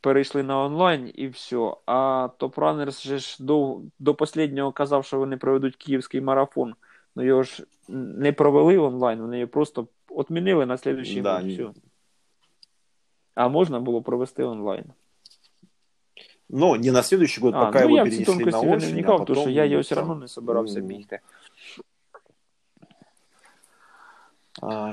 перейшли 0.01 0.43
на 0.43 0.65
онлайн 0.65 1.13
і 1.15 1.29
все. 1.29 1.75
А 1.87 2.29
Runners 2.39 3.07
же 3.07 3.19
ж 3.19 3.37
до, 3.41 3.81
до 3.99 4.17
останнього 4.19 4.73
казав, 4.73 5.05
що 5.05 5.19
вони 5.19 5.37
проведуть 5.37 5.77
київський 5.77 6.21
марафон. 6.21 6.75
Ну 7.17 7.23
його 7.23 7.43
ж 7.43 7.65
не 7.89 8.33
провели 8.33 8.79
онлайн, 8.79 9.21
вони 9.21 9.39
його 9.39 9.51
просто 9.51 9.87
відмінили 10.11 10.67
на 10.67 10.77
слідуючий 10.77 11.23
Да, 11.23 11.41
год. 11.41 11.51
Все. 11.53 11.71
А 13.35 13.49
можна 13.49 13.81
було 13.81 14.03
провести 14.03 14.45
онлайн. 14.45 14.85
Но 16.49 16.77
не 16.77 16.93
на 16.93 17.03
следующий 17.03 17.43
год, 17.43 17.55
А, 17.55 17.67
пока 17.67 17.81
ну 17.81 17.97
его 17.97 18.05
перенесли 18.05 18.45
на 18.45 18.61
осень, 18.61 18.91
а 18.91 18.93
вникав, 18.93 19.19
потом... 19.19 19.35
тому 19.35 19.41
що 19.41 19.51
я 19.51 19.65
його 19.65 19.83
все 19.83 19.95
там, 19.95 20.05
одно 20.05 20.21
не 20.21 20.29
собирався 20.29 20.79
м, 20.79 20.87
бігти. 20.87 21.21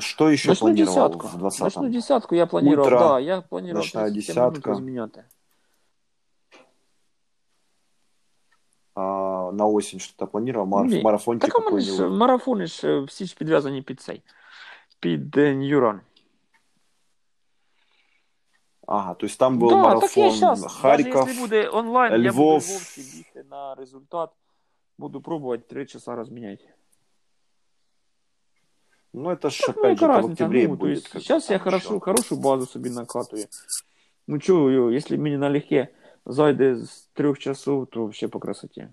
Что 0.01 0.31
еще 0.31 0.49
Ночну 0.49 0.67
планировал 0.67 0.95
десятку. 1.09 1.27
в 1.27 1.43
Ночну 1.43 1.67
20-м? 1.67 1.91
десятку 1.93 2.35
я 2.35 2.47
планировал, 2.47 2.85
Ультра, 2.87 2.99
да, 2.99 3.19
я 3.21 3.41
планировал 3.41 3.83
ночная 3.83 4.05
37 4.11 4.37
минут 4.37 4.53
десятка. 4.55 4.71
розміняти. 4.71 5.25
на 9.53 9.67
осень 9.67 10.01
что-то 10.01 10.27
планировал? 10.27 10.67
Мар- 10.69 10.87
Ні. 10.87 11.03
Марафончик 11.03 11.53
Так 11.53 11.61
у 11.63 11.71
мене 11.71 11.81
ж 11.81 11.91
какой-нибудь? 11.91 12.19
марафони 12.19 12.67
ж 12.67 12.89
е, 12.89 13.01
всі 13.01 13.25
ж 13.27 13.37
підв'язані 13.37 13.83
під 13.83 14.01
цей. 14.01 14.23
Під 15.01 15.37
е, 15.37 15.55
Ньюрон. 15.55 16.01
Ага, 18.87 19.15
то 19.15 19.27
есть 19.27 19.39
там 19.39 19.59
был 19.61 19.69
Да, 19.69 19.75
так 19.75 20.17
я 20.17 20.25
марафон 20.25 20.33
щас, 20.33 20.75
Харьков. 20.77 21.13
Даже 21.15 21.19
якщо 21.29 21.41
буде 21.43 21.69
онлайн, 21.69 22.13
я 22.13 22.19
буду 22.19 22.31
в 22.33 22.35
Львов. 22.37 22.53
Вовці 22.53 23.01
бігти 23.17 23.45
на 23.51 23.75
результат. 23.75 24.31
Буду 24.99 25.21
пробувати 25.21 25.65
3 25.69 25.87
часа 25.87 26.15
розміняти. 26.15 26.65
Ну, 29.15 29.31
это 29.31 29.51
ж 29.51 29.67
Так, 29.67 29.77
ну, 29.77 29.83
опять 29.83 29.99
же 29.99 30.05
яка 30.05 30.07
в 30.07 30.17
разниця? 30.17 30.33
октябре 30.45 30.63
Ну, 30.69 30.77
то 30.77 30.77
будет. 30.77 30.97
есть, 30.99 31.09
как 31.09 31.23
сейчас 31.23 31.51
я 31.51 31.57
там 31.59 31.65
хорошо, 31.65 31.95
ещё. 31.95 32.01
хорошу 32.01 32.37
базу 32.37 32.67
собі 32.67 32.91
накатую. 32.91 33.45
Ну 34.29 34.39
чого, 34.39 34.93
якщо 34.93 35.19
мені 35.19 35.37
налегке 35.37 35.89
зайде 36.27 36.77
з 36.77 37.09
трьох 37.13 37.39
часов, 37.39 37.87
то 37.87 38.01
вообще 38.01 38.29
по 38.29 38.39
красоті. 38.39 38.89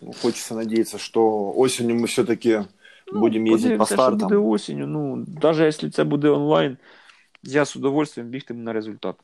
Ну, 0.00 0.12
Хочется 0.22 0.54
надеяться, 0.54 0.98
что 0.98 1.52
осенью 1.56 1.96
мы 1.96 2.06
все-таки 2.06 2.64
Ну, 3.12 3.20
будем 3.20 3.44
ездить 3.46 3.78
по 3.78 3.84
подивимося, 3.84 3.94
що 3.94 4.10
буде 4.10 4.18
стартам. 4.18 4.48
осінню. 4.48 4.86
Ну, 4.86 5.26
навіть 5.42 5.58
якщо 5.58 5.90
це 5.90 6.04
буде 6.04 6.28
онлайн, 6.28 6.76
я 7.42 7.64
з 7.64 7.76
удовольствием 7.76 8.28
бігтиму 8.30 8.62
на 8.62 8.72
результат. 8.72 9.16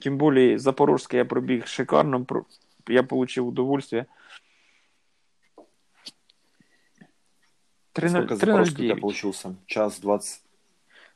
Тим 0.00 0.18
більше 0.18 0.58
Запорожський 0.58 1.18
я 1.18 1.24
пробіг 1.24 1.66
шикарно, 1.66 2.24
про- 2.24 2.44
я 2.88 3.02
отримав 3.10 3.48
удовольствие. 3.48 4.04
Три 7.93 8.09
на- 8.09 8.23
Сколько 8.37 8.61
у 8.61 8.65
тебя 8.65 8.95
получился? 8.95 9.55
Час 9.65 9.99
двадцать. 9.99 10.41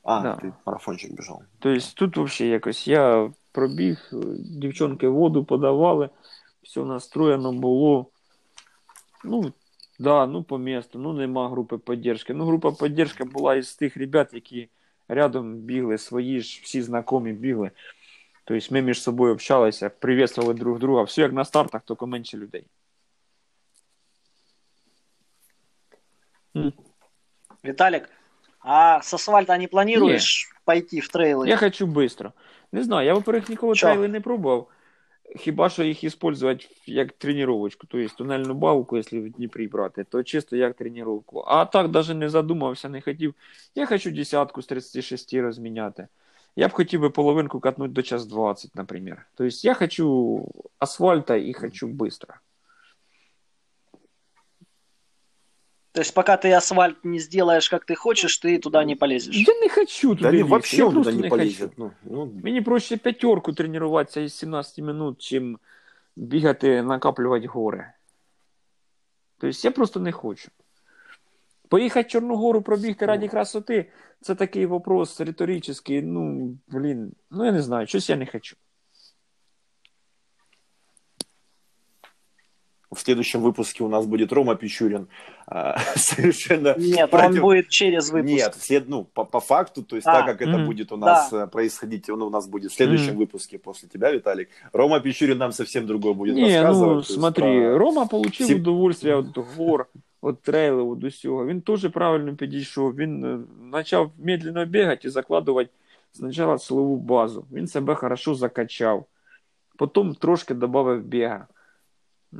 А, 0.02 0.20
Да. 0.22 0.34
ты 0.36 0.52
марафончик 0.66 1.12
бежал. 1.12 1.42
Тобто 1.58 1.86
тут 1.94 2.16
взагалі 2.16 2.52
якось 2.52 2.88
я 2.88 3.30
пробіг, 3.52 4.10
дівчонки 4.38 5.08
воду 5.08 5.44
подавали, 5.44 6.08
все 6.62 6.80
настроєно 6.80 7.52
було. 7.52 8.06
Ну, 9.24 9.52
да, 9.98 10.26
ну 10.26 10.42
по 10.42 10.58
місту, 10.58 10.98
ну 10.98 11.12
нема 11.12 11.50
групи 11.50 11.78
підтримки. 11.78 12.34
Ну, 12.34 12.44
група 12.46 12.72
підтримки 12.72 13.24
була 13.24 13.54
із 13.54 13.74
тих 13.74 13.96
ребят, 13.96 14.34
які 14.34 14.68
рядом 15.08 15.54
бігли, 15.54 15.98
свої 15.98 16.40
ж 16.40 16.60
всі 16.62 16.82
знайомі 16.82 17.32
бігли. 17.32 17.70
Тобто 18.44 18.66
ми 18.70 18.82
між 18.82 19.02
собою 19.02 19.32
общалися, 19.32 19.90
привітствували 19.90 20.54
друг 20.54 20.78
друга. 20.78 21.02
Все 21.02 21.22
як 21.22 21.32
на 21.32 21.44
стартах, 21.44 21.82
тільки 21.84 22.06
менше 22.06 22.36
людей. 22.36 22.64
Виталик, 27.63 28.09
а 28.61 29.01
с 29.01 29.13
асфальта 29.13 29.57
не 29.57 29.67
планируешь 29.67 30.49
пойти 30.65 31.01
в 31.01 31.09
трейлы? 31.09 31.47
Я 31.47 31.57
хочу 31.57 31.87
быстро. 31.87 32.33
Не 32.71 32.83
знаю, 32.83 33.05
я, 33.05 33.13
во-первых, 33.13 33.49
ніколи 33.49 33.75
Чо? 33.75 33.87
трейли 33.87 34.07
не 34.07 34.21
пробував. 34.21 34.67
Хіба 35.35 35.69
що 35.69 35.83
їх 35.83 36.03
використовувати 36.03 36.67
як 36.85 37.11
тренувачку, 37.11 37.87
тобто 37.89 38.15
тунельну 38.15 38.53
балку, 38.53 38.97
якщо 38.97 39.21
в 39.21 39.29
Дніпрі 39.29 39.67
брати, 39.67 40.03
то 40.03 40.23
чисто 40.23 40.55
як 40.55 40.77
тренування. 40.77 41.21
А 41.47 41.65
так 41.65 41.91
навіть 41.91 42.15
не 42.15 42.29
задумався, 42.29 42.89
не 42.89 43.01
хотів. 43.01 43.33
Я 43.75 43.85
хочу 43.85 44.11
десятку 44.11 44.61
з 44.61 44.65
36 44.65 45.33
розміняти. 45.33 46.07
Я 46.55 46.67
б 46.67 46.71
хотів 46.71 47.01
би 47.01 47.09
половинку 47.09 47.59
катнути 47.59 47.93
до 47.93 48.01
час 48.01 48.25
20, 48.25 48.75
наприклад. 48.75 49.17
Тобто 49.35 49.55
я 49.61 49.73
хочу 49.73 50.47
асфальта 50.79 51.35
і 51.35 51.53
хочу 51.53 51.87
быстро. 51.87 52.33
То 55.93 56.01
есть 56.01 56.13
пока 56.13 56.37
ты 56.37 56.51
асфальт 56.53 57.03
не 57.03 57.19
сделаешь, 57.19 57.69
как 57.69 57.85
ты 57.85 57.95
хочешь, 57.95 58.37
ты 58.37 58.59
туда 58.59 58.83
не 58.83 58.95
полезешь. 58.95 59.35
Я 59.35 59.53
не 59.61 59.69
хочу 59.69 60.09
туди 60.09 60.21
Да 60.21 60.29
они 60.29 60.37
лізти, 60.37 60.49
вообще 60.49 60.77
я 60.77 60.85
он 60.85 60.93
туда 60.93 61.03
просто 61.03 61.21
не 61.21 61.29
хочу. 61.29 61.29
полезет. 61.29 61.71
Ну, 61.77 61.91
ну, 62.03 62.31
Мені 62.43 62.61
проще 62.61 62.97
п'ятерку 62.97 63.53
тренуватися 63.53 64.21
із 64.21 64.33
17 64.33 64.77
минут, 64.79 65.21
чим 65.21 65.59
бігати, 66.15 66.83
накаплювати 66.83 67.47
гори. 67.47 67.91
Тобто 69.37 69.57
я 69.67 69.71
просто 69.71 69.99
не 69.99 70.11
хочу. 70.11 70.49
Поїхати 71.69 72.09
Чорногору 72.09 72.61
пробігти 72.61 73.05
раді 73.05 73.27
красоти 73.27 73.91
це 74.21 74.35
такий 74.35 74.65
вопрос 74.65 75.21
риторичний. 75.21 76.01
Ну, 76.01 76.57
блін, 76.67 77.11
ну 77.31 77.45
я 77.45 77.51
не 77.51 77.61
знаю, 77.61 77.87
щось 77.87 78.09
я 78.09 78.15
не 78.15 78.25
хочу. 78.25 78.55
в 82.93 82.99
следующем 82.99 83.41
выпуске 83.41 83.83
у 83.83 83.87
нас 83.87 84.05
будет 84.07 84.33
Рома 84.33 84.55
Пичурин. 84.55 85.07
А, 85.47 85.77
Совершенно 85.95 86.73
Нет, 86.77 87.11
против- 87.11 87.35
он 87.35 87.41
будет 87.41 87.69
через 87.69 88.09
выпуск. 88.09 88.33
Нет, 88.33 88.55
след, 88.55 88.89
ну, 88.89 89.03
по, 89.03 89.25
по 89.25 89.39
факту, 89.39 89.83
то 89.83 89.95
есть 89.95 90.07
А, 90.07 90.13
так 90.13 90.25
как 90.25 90.41
это 90.41 90.57
мгм, 90.57 90.65
будет 90.65 90.91
у 90.91 90.97
нас 90.97 91.31
э, 91.33 91.47
происходить, 91.47 92.09
он 92.09 92.21
у 92.23 92.29
нас 92.31 92.47
будет 92.47 92.71
в 92.71 92.75
следующем 92.75 93.15
выпуске 93.15 93.59
после 93.59 93.89
тебя, 93.89 94.11
Виталик. 94.11 94.49
Рома 94.73 94.99
Пичурин 95.01 95.37
нам 95.37 95.51
совсем 95.51 95.85
другое 95.85 96.13
будет 96.13 96.35
Не, 96.35 96.41
рассказывать. 96.61 96.73
ну 96.79 96.93
то 96.93 96.99
есть 96.99 97.13
смотри, 97.13 97.43
про- 97.43 97.77
Рома 97.77 98.05
получив 98.05 98.47
всі- 98.47 98.55
удовольствие 98.55 99.17
від 99.21 99.37
гор, 99.57 99.87
від 100.23 100.41
трейлів, 100.41 100.95
від 100.95 101.03
усього. 101.03 101.45
Він 101.45 101.61
теж 101.61 101.89
правильно 101.91 102.35
підійшов. 102.35 102.95
Він 102.95 103.23
е, 103.25 103.39
почав 103.71 104.11
медленно 104.17 104.65
бігати 104.65 105.07
і 105.07 105.11
закладувати 105.11 105.69
спочатку 106.11 106.57
силову 106.59 106.95
базу. 106.97 107.45
Він 107.51 107.67
себе 107.67 107.95
хорошо 107.95 108.35
закачав. 108.35 109.05
Потім 109.77 110.15
трошки 110.15 110.53
додав 110.53 110.99
біга. 110.99 111.47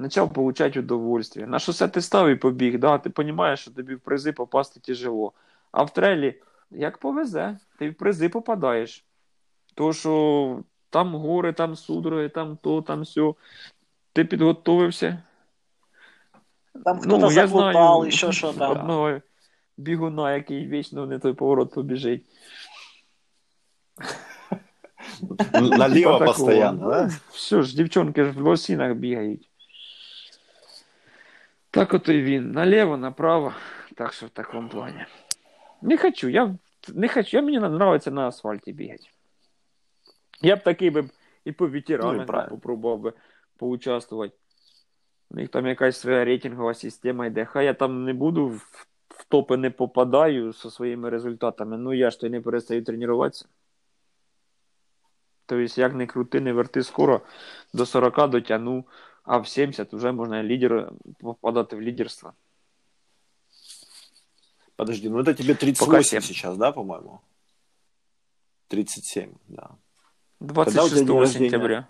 Почав 0.03 0.33
получати 0.33 0.81
удовольствие. 0.81 1.47
На 1.47 1.59
шосе 1.59 1.89
ти 1.89 2.01
став 2.01 2.29
і 2.29 2.35
побіг, 2.35 2.79
да? 2.79 2.99
ти 2.99 3.13
розумієш, 3.17 3.61
що 3.61 3.71
тобі 3.71 3.95
в 3.95 4.01
призи 4.01 4.33
попасти 4.33 4.81
тяжело. 4.81 5.33
А 5.73 5.83
в 5.83 5.93
трейлі, 5.93 6.35
як 6.71 6.99
повезе, 6.99 7.59
ти 7.79 7.91
в 7.91 7.95
призи 7.95 8.29
попадаєш. 8.29 9.05
То, 9.75 9.93
що 9.93 10.63
там 10.91 11.15
гори, 11.15 11.53
там 11.53 11.77
судороги, 11.77 12.29
там 12.29 12.59
то, 12.63 12.83
там 12.83 13.01
все. 13.01 13.35
Ти 14.13 14.25
підготовився. 14.25 15.23
Там 16.85 17.01
Ну, 17.05 17.19
кто-то 17.19 17.33
я 17.33 17.47
заплутал, 17.47 17.73
знаю 17.73 18.09
еще 18.09 18.33
что-то. 18.33 18.71
Одного 18.71 19.21
бігуна, 19.77 20.35
який 20.35 20.67
вічно 20.67 21.07
не 21.07 21.19
той 21.19 21.33
поворот 21.33 21.75
побіжить. 21.75 22.23
Налево 25.53 26.19
Такого. 26.19 26.25
постоянно, 26.25 26.91
да? 26.91 27.11
Все 27.31 27.63
ж, 27.63 27.77
дівчонки 27.77 28.25
ж 28.25 28.31
в 28.31 28.41
лосінах 28.41 28.95
бігають. 28.95 29.51
Так 31.75 31.95
ото 31.95 32.13
і 32.13 32.23
він. 32.23 32.53
Наліво, 32.53 32.97
направо. 32.97 33.53
Так 33.95 34.13
що 34.13 34.27
в 34.27 34.31
такому 34.31 34.69
плані. 34.69 35.05
Не 35.83 35.99
хочу, 35.99 36.29
я 36.29 36.55
не 36.95 37.09
хочу. 37.09 37.37
Я 37.37 37.43
мені 37.43 37.61
подобається 37.61 38.11
на 38.11 38.29
асфальті 38.29 38.73
бігати. 38.73 39.05
Я 40.43 40.57
б 40.57 40.63
такий 40.63 40.91
би 40.91 41.09
і 41.45 41.53
по 41.53 41.65
Ну, 41.67 41.73
ветеранах 41.73 42.27
правильно. 42.27 42.51
попробував 42.51 42.99
би 42.99 43.13
поучаствувати. 43.57 44.35
У 45.31 45.35
них 45.37 45.49
там 45.49 45.67
якась 45.67 46.01
своя 46.01 46.25
рейтингова 46.25 46.75
система 46.75 47.27
йде. 47.27 47.45
Хай 47.45 47.65
я 47.67 47.75
там 47.75 48.05
не 48.05 48.13
буду 48.13 48.47
в, 48.49 48.87
в 49.09 49.25
топи 49.25 49.57
не 49.57 49.71
попадаю 49.71 50.53
зі 50.53 50.71
своїми 50.71 51.11
результатами. 51.11 51.79
Ну 51.79 51.95
я 51.95 52.11
ж 52.11 52.21
то 52.21 52.27
й 52.27 52.31
не 52.31 52.41
перестаю 52.41 52.85
тренуватися. 52.85 53.47
Тобто, 55.47 55.81
як 55.81 55.95
не 55.95 56.07
крути, 56.07 56.41
не 56.41 56.53
верти 56.53 56.83
скоро, 56.83 57.21
до 57.75 57.87
40 57.87 58.31
дотягну, 58.31 58.85
а 59.24 59.38
в 59.38 59.48
70 59.48 59.94
вже 59.94 60.12
можна 60.12 60.44
лідер, 60.44 60.92
попадати 61.20 61.76
в 61.76 61.82
лідерство. 61.82 62.34
Подожди, 64.76 65.10
ну 65.10 65.18
это 65.20 65.34
тебе 65.34 65.54
38 65.56 65.86
Пока 65.86 66.04
семь. 66.04 66.22
сейчас, 66.22 66.58
да, 66.58 66.72
по-моему? 66.72 67.20
37, 68.68 69.30
да. 69.48 69.70
26 70.40 71.06
день 71.06 71.18
рождения? 71.20 71.50
сентября. 71.50 71.88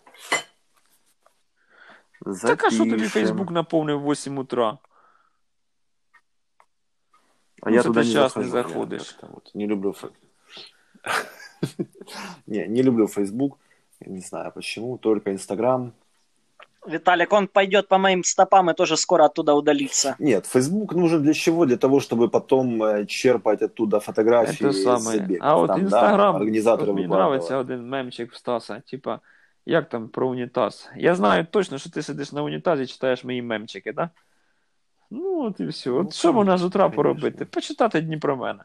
Так 2.41 2.64
а 2.64 2.70
що 2.70 2.78
тобі 2.90 3.07
Фейсбук 3.07 3.52
наповнив 3.52 3.99
в 4.02 4.03
8 4.11 4.38
утра? 4.38 4.78
А 7.61 7.70
Ну, 7.70 7.76
я 7.76 7.82
це 7.82 7.88
туда 7.88 8.02
ти 8.02 8.07
не 8.07 8.11
щас 8.11 8.36
не 8.36 8.44
захожу, 8.44 8.68
я 8.68 8.74
заходиш. 8.74 9.11
как-то 9.11 9.28
вот 9.28 9.52
не 9.56 9.68
люблю 9.68 9.90
фе- 9.91 10.11
Не, 12.48 12.68
не 12.68 12.84
люблю 12.84 13.06
Facebook. 13.06 13.52
Я 14.02 14.11
Не 14.14 14.22
знаю 14.22 14.52
почему, 14.56 14.98
только 14.98 15.32
Инстаграм. 15.32 15.91
Виталик, 16.88 17.34
он 17.34 17.48
пойдет 17.48 17.88
по 17.88 17.98
моим 17.98 18.24
стопам 18.24 18.70
и 18.70 18.74
тоже 18.74 18.98
скоро 18.98 19.26
оттуда 19.26 19.53
удалится. 19.53 20.16
Нет, 20.20 20.45
Facebook 20.45 20.94
нужен 20.95 21.22
для 21.24 21.34
чего? 21.34 21.66
Для 21.66 21.78
того, 21.78 21.99
чтобы 21.99 22.30
потом 22.30 22.82
э, 22.84 23.06
черпать 23.06 23.61
оттуда 23.61 23.99
фотографии 23.99 24.66
Это 24.66 24.72
с 24.74 24.84
самое. 24.84 25.20
забегов. 25.20 25.38
А 25.41 25.56
от 25.57 25.68
Там, 25.68 25.78
да, 25.78 25.84
Інстаграм, 25.84 26.36
организаторы 26.36 26.90
от 26.91 26.95
мені 26.95 27.07
выкладывают. 27.07 27.10
подобається 27.10 27.57
один 27.57 27.90
мемчик 27.90 28.32
в 28.34 28.36
Стаса, 28.36 28.80
типа, 28.80 29.20
як 29.66 29.90
там 29.90 30.07
про 30.07 30.28
унітаз. 30.28 30.90
Я 30.95 31.16
знаю 31.16 31.45
точно, 31.52 31.78
що 31.78 31.90
ти 31.90 32.02
сидиш 32.02 32.32
на 32.32 32.41
унітазі 32.44 32.84
і 32.84 32.88
читаєш 32.88 33.24
мої 33.24 33.41
мемчики, 33.41 33.94
да? 33.94 34.10
Ну, 35.11 35.44
от 35.45 35.60
і 35.60 35.66
все. 35.66 35.91
От 35.91 36.06
Ну, 36.06 36.11
що 36.11 36.34
можна 36.34 36.57
з 36.57 36.64
утра 36.64 36.84
конечно. 36.84 36.95
поробити? 36.95 37.45
Почитати 37.45 38.02
дні 38.02 38.18
про 38.18 38.36
мене. 38.38 38.64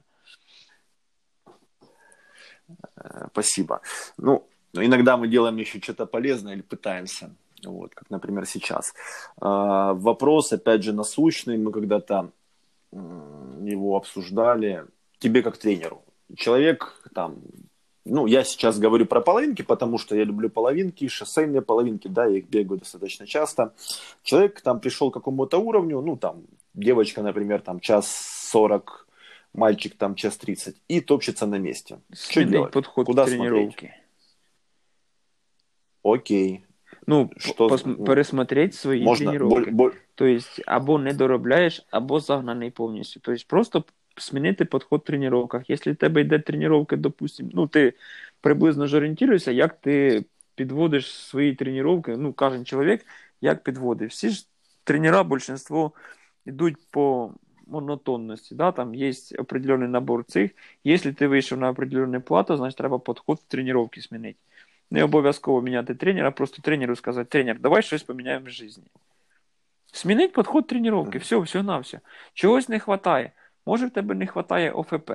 Э, 2.97 3.27
Спасибо. 3.33 3.81
Ну, 4.19 4.43
иногда 4.75 5.17
мы 5.17 5.29
делаем 5.29 5.57
еще 5.59 5.81
что-то 5.81 6.07
полезное 6.07 6.55
или 6.55 6.63
пытаемся. 6.63 7.31
Вот, 7.64 7.94
как, 7.94 8.10
например, 8.10 8.46
сейчас. 8.46 8.94
А, 9.40 9.94
Вопрос, 9.94 10.54
опять 10.54 10.84
же, 10.84 10.94
насущный. 10.94 11.58
Мы 11.58 11.72
когда-то 11.72 12.32
его 12.92 13.96
обсуждали. 13.96 14.86
Тебе 15.20 15.44
как 15.44 15.58
тренеру. 15.58 16.04
Человек 16.36 17.02
там 17.14 17.42
ну, 18.06 18.26
я 18.26 18.44
сейчас 18.44 18.80
говорю 18.80 19.06
про 19.06 19.22
половинки, 19.22 19.62
потому 19.62 19.98
что 19.98 20.16
я 20.16 20.24
люблю 20.24 20.50
половинки, 20.50 21.08
шоссейные 21.08 21.62
половинки, 21.62 22.08
да, 22.08 22.26
я 22.26 22.40
их 22.40 22.50
бегаю 22.50 22.80
достаточно 22.80 23.28
часто. 23.28 23.74
Человек 24.24 24.62
там 24.62 24.80
пришел 24.80 25.12
к 25.12 25.14
какому-то 25.14 25.58
уровню, 25.58 26.02
ну, 26.02 26.18
там, 26.18 26.44
девочка, 26.74 27.22
например, 27.22 27.62
там, 27.62 27.80
час 27.80 28.10
сорок, 28.50 29.08
мальчик 29.54 29.96
там 29.96 30.16
час 30.16 30.38
тридцать, 30.38 30.78
и 30.88 31.02
топчется 31.02 31.46
на 31.46 31.56
месте. 31.56 32.00
Что 32.14 32.44
делать? 32.44 32.72
подход 32.72 33.06
Куда 33.06 33.26
к 33.26 33.28
тренировке. 33.28 33.96
Окей. 36.04 36.66
Ну, 37.10 37.30
Что- 37.38 37.68
пос- 37.68 38.06
пересмотреть 38.06 38.76
свої 38.76 39.04
Можно 39.04 39.32
тренування. 39.32 39.66
боль- 39.66 39.72
боль- 39.72 39.94
Тобто, 40.16 40.46
або 40.66 41.00
не 41.00 41.14
доробляєш, 41.14 41.86
або 41.92 42.20
загнаний 42.20 42.72
повністю. 42.72 43.20
Тобто, 43.24 43.44
просто 43.48 43.84
змінити 44.18 44.66
підход 44.66 45.02
в 45.02 45.04
тренуваннях. 45.04 45.70
Якщо 45.70 45.94
в 45.94 45.96
тебе 45.96 46.22
йде 46.22 46.40
тренування, 46.40 46.98
допустим, 46.98 47.50
ну 47.54 47.68
ти 47.68 47.94
приблизно 48.42 48.88
ж 48.88 48.98
орієнтуєшся, 48.98 49.52
як 49.52 49.82
ти 49.82 50.26
підводиш 50.56 51.14
свої 51.14 51.56
тренування, 51.56 52.18
ну, 52.18 52.34
кожен 52.34 52.66
чоловік, 52.66 53.06
як 53.42 53.64
підводить. 53.64 54.12
Всі 54.12 54.30
ж 54.30 54.48
тренера, 54.84 55.24
більшинство 55.24 55.92
йдуть 56.46 56.76
по 56.92 57.32
монотонності, 57.68 58.56
да, 58.56 58.72
там 58.72 58.96
є 58.96 59.14
определенний 59.40 59.90
набор 59.90 60.24
цих. 60.24 60.52
Якщо 60.84 61.14
ти 61.14 61.28
вийшов 61.28 61.60
на 61.60 61.70
определенну 61.70 62.22
плату, 62.22 62.58
значить 62.58 62.78
треба 62.78 63.00
підход 63.00 63.38
в 63.38 63.52
тренування 63.52 63.90
змінити. 63.98 64.40
Не 64.92 65.04
обов'язково 65.04 65.62
міняти 65.62 65.96
тренера, 65.96 66.32
просто 66.32 66.62
тренеру 66.62 66.96
сказати, 66.96 67.30
тренер, 67.30 67.60
давай 67.60 67.82
щось 67.82 68.04
поміняємо 68.04 68.46
в 68.46 68.50
житті. 68.50 68.82
Змінить 69.94 70.34
підход 70.34 70.68
тренування, 70.68 71.20
все, 71.20 71.38
все 71.38 71.64
на 71.64 71.80
все. 71.80 72.00
Чогось 72.34 72.70
не 72.70 72.78
вистачає. 72.78 73.32
Може 73.66 73.88
в 73.88 73.92
тебе 73.92 74.16
не 74.16 74.26
вистачає 74.26 74.72
ОФП, 74.72 75.12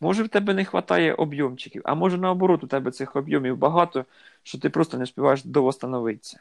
може 0.00 0.22
в 0.22 0.28
тебе 0.28 0.54
не 0.54 0.62
вистачає 0.62 1.14
об'ємчиків, 1.14 1.82
а 1.84 1.94
може 1.94 2.18
наоборот, 2.18 2.64
у 2.64 2.66
тебе 2.66 2.90
цих 2.90 3.16
об'ємів 3.16 3.56
багато, 3.56 4.04
що 4.42 4.58
ти 4.58 4.70
просто 4.70 4.98
не 4.98 5.06
співаєш 5.06 5.44
довостановитися. 5.44 6.40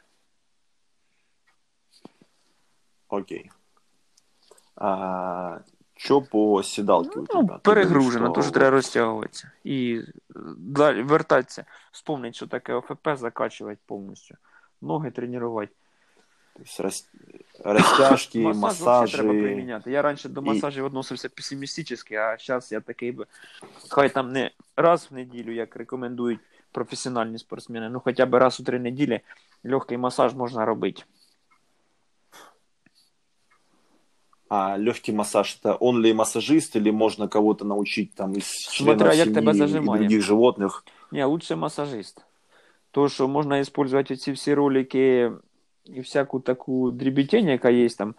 Окей. 3.09 3.51
А, 4.75 5.59
что 5.97 6.21
по 6.21 6.63
седалке 6.63 7.19
у 7.19 7.25
тебя? 7.25 7.41
Ну, 7.41 7.59
перегружено, 7.63 8.29
дуже 8.29 8.51
треба 8.51 8.69
розтягуватися. 8.71 9.51
І 9.63 10.01
е, 10.35 10.39
далі 10.57 11.01
вертатися, 11.01 11.65
вспомнити, 11.91 12.33
що 12.33 12.47
таке 12.47 12.73
ОФП, 12.73 13.07
закачувати 13.15 13.79
повністю. 13.85 14.35
Ноги 14.81 15.11
тренувати. 15.11 15.71
то 16.53 16.63
есть 16.63 16.79
рас- 16.81 17.09
Масаж 18.53 19.11
треба 19.11 19.29
приміняти. 19.29 19.91
Я 19.91 20.01
раніше 20.01 20.29
до 20.29 20.41
І- 20.41 20.43
масажів 20.43 20.85
відносився 20.85 21.29
песимістично, 21.29 22.17
а 22.17 22.37
зараз 22.39 22.71
я 22.71 22.79
такий 22.79 23.11
би. 23.11 23.25
Хай 23.89 24.09
там 24.09 24.31
не 24.31 24.51
раз 24.77 25.07
в 25.11 25.13
неділю, 25.13 25.51
як 25.53 25.75
рекомендують 25.75 26.39
професіональні 26.71 27.37
спортсмени, 27.37 27.89
ну 27.89 27.99
хоча 27.99 28.25
б 28.25 28.33
раз 28.35 28.59
у 28.59 28.63
три 28.63 28.79
неділі 28.79 29.19
легкий 29.63 29.97
масаж 29.97 30.33
можна 30.33 30.65
робити. 30.65 31.03
А 34.49 34.77
легкий 34.77 35.13
массаж 35.13 35.57
это 35.61 35.75
он 35.75 36.01
ли 36.01 36.13
массажист 36.13 36.75
или 36.75 36.91
можно 36.91 37.27
кого-то 37.27 37.65
научить 37.65 38.13
там 38.15 38.33
из 38.33 38.45
Смотря, 38.47 39.13
як 39.13 39.33
тебе 39.33 39.41
семьи 39.41 39.51
и 39.51 39.53
зажимає. 39.53 39.99
других 39.99 40.21
животных? 40.21 40.83
Ні, 41.11 41.23
лучше 41.23 41.55
масажист. 41.55 42.21
То, 42.91 43.09
що 43.09 43.27
можна 43.27 43.59
використовувати 43.59 44.15
ці 44.15 44.31
всі 44.31 44.53
ролики 44.53 45.31
і 45.85 46.01
всяку 46.01 46.39
таку 46.39 46.91
дрібітень, 46.91 47.47
яка 47.47 47.69
є 47.69 47.89
там, 47.89 48.15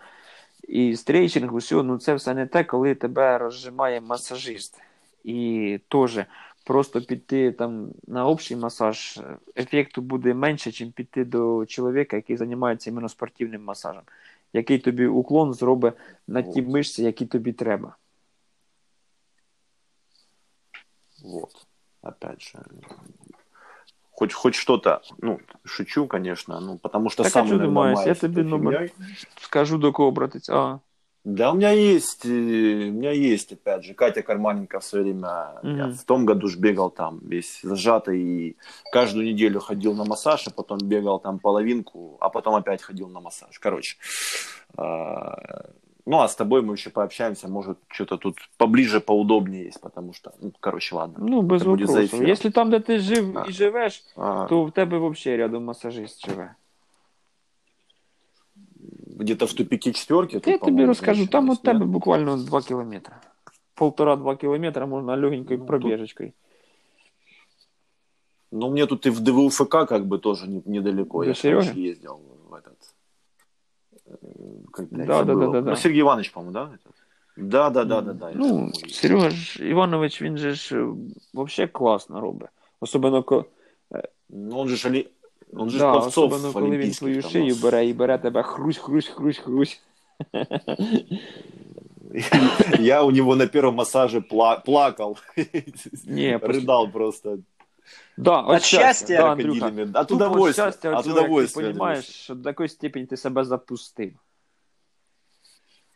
і 0.68 0.96
стрейчинг, 0.96 1.54
усе, 1.54 1.74
ну 1.74 1.98
це 1.98 2.14
все 2.14 2.34
не 2.34 2.46
те, 2.46 2.64
коли 2.64 2.94
тебе 2.94 3.38
розжимає 3.38 4.00
масажист. 4.00 4.80
І 5.24 5.80
теж 5.88 6.18
просто 6.64 7.00
піти 7.00 7.52
там 7.52 7.88
на 8.06 8.26
общий 8.26 8.56
масаж, 8.56 9.20
ефекту 9.56 10.02
буде 10.02 10.34
менше, 10.34 10.84
ніж 10.84 10.92
піти 10.94 11.24
до 11.24 11.66
чоловіка, 11.66 12.16
який 12.16 12.36
займається 12.36 12.90
іменно 12.90 13.08
спортивним 13.08 13.64
масажем, 13.64 14.02
який 14.52 14.78
тобі 14.78 15.06
уклон 15.06 15.54
зробить 15.54 15.94
на 16.26 16.42
ті 16.42 16.60
Вот. 16.62 16.72
мишці, 16.72 17.02
які 17.02 17.26
тобі 17.26 17.52
треба. 17.52 17.96
Вот. 21.24 21.66
Опять 22.02 22.42
же. 22.42 22.58
Хоть, 24.10 24.32
хоть 24.32 24.54
что-то, 24.54 25.00
ну, 25.18 25.40
шучу, 25.64 26.06
конечно, 26.08 26.60
ну, 26.60 26.78
потому 26.78 27.10
что 27.10 27.22
Так, 27.22 27.32
сам 27.32 27.46
что 27.46 27.54
иногда 27.54 27.66
думаешь, 27.66 28.06
я 28.06 28.14
тобі 28.14 28.42
номер- 28.42 28.88
фигней. 28.88 29.16
Скажу 29.40 29.78
до 29.78 29.92
кого 29.92 30.08
обратиться. 30.08 30.54
А, 30.56 30.78
Да, 31.27 31.51
у 31.51 31.55
меня 31.55 31.71
есть, 31.71 32.25
э, 32.25 32.29
у 32.29 32.91
меня 32.91 33.11
есть, 33.11 33.53
опять 33.53 33.83
же, 33.85 33.93
Катя 33.93 34.21
Карманенко 34.21 34.79
в 34.79 34.83
свое 34.83 35.05
время, 35.05 35.53
я 35.63 35.85
Мгм. 35.87 35.93
в 35.93 36.03
том 36.03 36.25
году 36.25 36.47
ж 36.47 36.57
бегал 36.57 36.89
там 36.91 37.19
весь 37.23 37.61
зажатый, 37.63 38.21
и 38.21 38.57
каждую 38.91 39.25
неделю 39.25 39.59
ходил 39.61 39.93
на 39.93 40.03
массаж, 40.03 40.47
а 40.47 40.51
потом 40.51 40.79
бегал 40.79 41.19
там 41.21 41.39
половинку, 41.39 42.17
а 42.19 42.29
потом 42.29 42.55
опять 42.55 42.81
ходил 42.81 43.07
на 43.07 43.21
массаж. 43.21 43.57
Короче, 43.59 43.95
а, 44.77 45.37
ну, 46.05 46.19
а 46.19 46.27
с 46.27 46.35
тобой 46.35 46.61
мы 46.61 46.73
еще 46.73 46.89
пообщаемся, 46.89 47.47
может, 47.47 47.77
что-то 47.87 48.17
тут 48.17 48.35
поближе, 48.57 48.99
поудобнее 48.99 49.65
есть, 49.65 49.81
потому 49.81 50.13
что, 50.13 50.31
ну, 50.41 50.51
короче, 50.59 50.95
ладно. 50.95 51.25
Ну, 51.29 51.41
без 51.41 51.61
Це 51.61 51.67
буде 51.67 51.85
за 51.85 51.91
вопросу. 51.93 52.15
ефіром. 52.15 52.27
Якщо 52.27 52.51
там, 52.51 52.69
де 52.69 52.79
ти 52.79 52.99
жив 52.99 53.37
А. 53.37 53.45
і 53.49 53.51
живеш, 53.51 54.03
А, 54.17 54.45
то 54.49 54.63
в 54.65 54.71
тебе 54.71 54.97
взагалі 55.09 55.37
рядом 55.39 55.63
масажист 55.63 56.29
живе. 56.29 56.55
где-то 59.17 59.45
в 59.45 59.53
тупике 59.53 59.91
четверки. 59.91 60.33
Я 60.35 60.39
тут, 60.39 60.43
тобі 60.43 60.59
по-моему, 60.59 60.87
розкажу, 60.87 61.15
женщина 61.15 61.31
там 61.31 61.49
есть, 61.51 61.59
від 61.61 61.65
тебе 61.65 61.79
нет? 61.79 61.87
буквально 61.87 62.37
2 62.37 62.61
кілометри. 62.61 63.15
Полтора-два 63.75 64.35
кілометра 64.35 64.85
можна 64.85 65.17
легенькою 65.17 65.59
Ну, 65.59 65.65
пробіжечкою. 65.65 66.31
Ну, 68.51 68.69
мне 68.69 68.85
тут 68.85 69.05
и 69.05 69.09
в 69.09 69.19
ДВУФК 69.19 69.69
как 69.87 70.03
бы 70.05 70.19
тоже 70.19 70.47
не- 70.47 70.61
недалеко. 70.65 71.19
До 71.23 71.25
я 71.29 71.33
ж 71.33 71.43
раньше 71.51 71.69
Серёги? 71.71 71.79
ездил 71.89 72.19
в 72.49 72.53
этот... 72.53 72.77
э, 74.05 74.15
Как, 74.71 74.87
блядь, 74.91 75.07
Да, 75.07 75.23
да, 75.23 75.33
забыл. 75.33 75.39
да, 75.39 75.47
да, 75.51 75.61
да. 75.61 75.69
Ну, 75.71 75.75
Сергей 75.75 76.01
Иванович, 76.01 76.31
по-моему, 76.31 76.53
да? 76.53 76.63
этот? 76.73 76.93
Да, 77.35 77.69
да, 77.69 77.83
да, 77.83 78.01
да, 78.01 78.13
да. 78.13 78.29
я 78.29 78.35
Ну, 78.37 78.49
помню. 78.49 78.73
Серега 78.89 79.29
ж 79.29 79.69
Іванович, 79.69 80.21
він 80.21 80.37
же 80.37 80.53
ж 80.53 80.85
взагалі 81.33 81.71
класно 81.71 82.21
робить. 82.21 82.49
Особливо, 82.79 83.23
ко... 83.23 83.45
Ну, 84.29 84.57
он 84.59 84.67
же 84.67 84.75
ж, 84.75 84.87
оли- 84.89 85.07
он 85.53 85.69
же 85.69 85.77
ж 85.77 85.83
да, 85.83 85.91
пловцов 85.91 86.23
особливо 86.33 86.53
коли 86.53 86.65
він 86.65 86.71
олимпийских 86.71 86.99
твою 86.99 87.21
там 87.21 87.31
шию 87.31 87.45
нас. 87.47 87.61
бере 87.61 87.85
і 87.85 87.93
бере 87.93 88.17
тебе 88.17 88.43
хрусь, 88.43 88.77
хрусь, 88.77 89.07
хрусь, 89.07 89.37
хрусь. 89.37 89.81
Я 92.79 93.03
у 93.03 93.11
него 93.11 93.35
на 93.35 93.47
первом 93.47 93.75
массаже 93.75 94.19
пла- 94.19 94.63
плакал. 94.65 95.17
Ні, 96.07 96.37
просто- 96.41 96.59
Рыдал 96.59 96.91
просто. 96.91 97.37
Да, 98.17 98.41
От 98.41 98.61
щастя. 98.63 99.17
да, 99.17 99.31
Андрюха. 99.31 99.59
крокодилями. 99.59 99.91
От 99.95 100.07
Тупо 100.07 100.15
удовольствия. 100.25 100.71
щастя 100.71 100.89
От 100.91 100.97
от 100.97 101.05
цього, 101.05 101.15
як 101.17 101.25
ти 101.25 101.25
удовольствия. 101.31 101.67
розумієш, 101.67 102.05
що 102.05 102.35
до 102.35 102.43
такої 102.43 102.69
степені 102.69 103.05
ти 103.05 103.17
себе 103.17 103.43
запустив. 103.43 104.11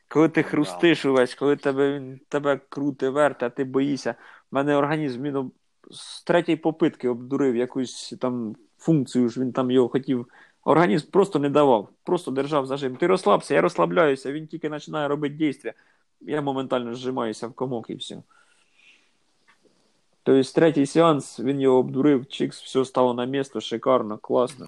Коли 0.07 0.29
ти 0.29 0.43
хрустиш 0.43 1.05
увесь, 1.05 1.35
коли 1.35 1.55
тебе, 1.55 1.93
він 1.93 2.19
тебе 2.29 2.59
крути 2.69 3.09
верте, 3.09 3.45
а 3.45 3.49
ти 3.49 3.63
боїшся. 3.63 4.15
У 4.51 4.55
мене 4.55 4.75
організм 4.75 5.23
він 5.23 5.35
об- 5.35 5.51
з 5.91 6.23
третьої 6.23 6.55
попитки 6.55 7.09
обдурив 7.09 7.55
якусь 7.55 8.13
там 8.21 8.55
функцію, 8.81 9.29
ж 9.29 9.41
він 9.41 9.51
там 9.51 9.71
його 9.71 9.89
хотів. 9.89 10.27
Організм 10.63 11.09
просто 11.11 11.39
не 11.39 11.49
давав, 11.49 11.89
просто 12.03 12.31
держав 12.31 12.65
зажим. 12.65 12.95
Ти 12.95 13.07
розслабся, 13.07 13.53
я 13.53 13.61
розслабляюся, 13.61 14.31
він 14.31 14.47
тільки 14.47 14.69
починає 14.69 15.07
робити 15.07 15.35
дійства. 15.35 15.73
Я 16.21 16.41
моментально 16.41 16.95
зжимаюся 16.95 17.47
в 17.47 17.53
комок 17.53 17.89
і 17.89 17.95
все. 17.95 18.21
Тобто 20.23 20.51
третій 20.51 20.85
сеанс, 20.85 21.39
він 21.39 21.61
його 21.61 21.77
обдурив, 21.77 22.27
чикс, 22.27 22.63
все 22.63 22.85
стало 22.85 23.13
на 23.13 23.25
місце, 23.25 23.61
шикарно, 23.61 24.17
класно. 24.17 24.65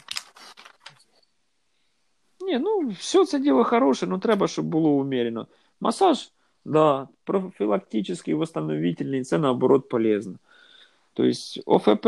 Ні, 2.39 2.59
ну, 2.59 2.87
все 2.87 3.25
це 3.25 3.39
діло 3.39 3.63
хороше, 3.63 4.07
ну 4.07 4.19
треба, 4.19 4.47
щоб 4.47 4.65
було 4.65 4.89
умерено. 4.89 5.47
Масаж, 5.79 6.31
да, 6.65 7.07
профілактичний, 7.23 8.33
восстановительний, 8.33 9.23
це 9.23 9.37
наоборот 9.37 9.89
полезно. 9.89 10.35
Тобто 11.13 11.39
ОФП, 11.65 12.07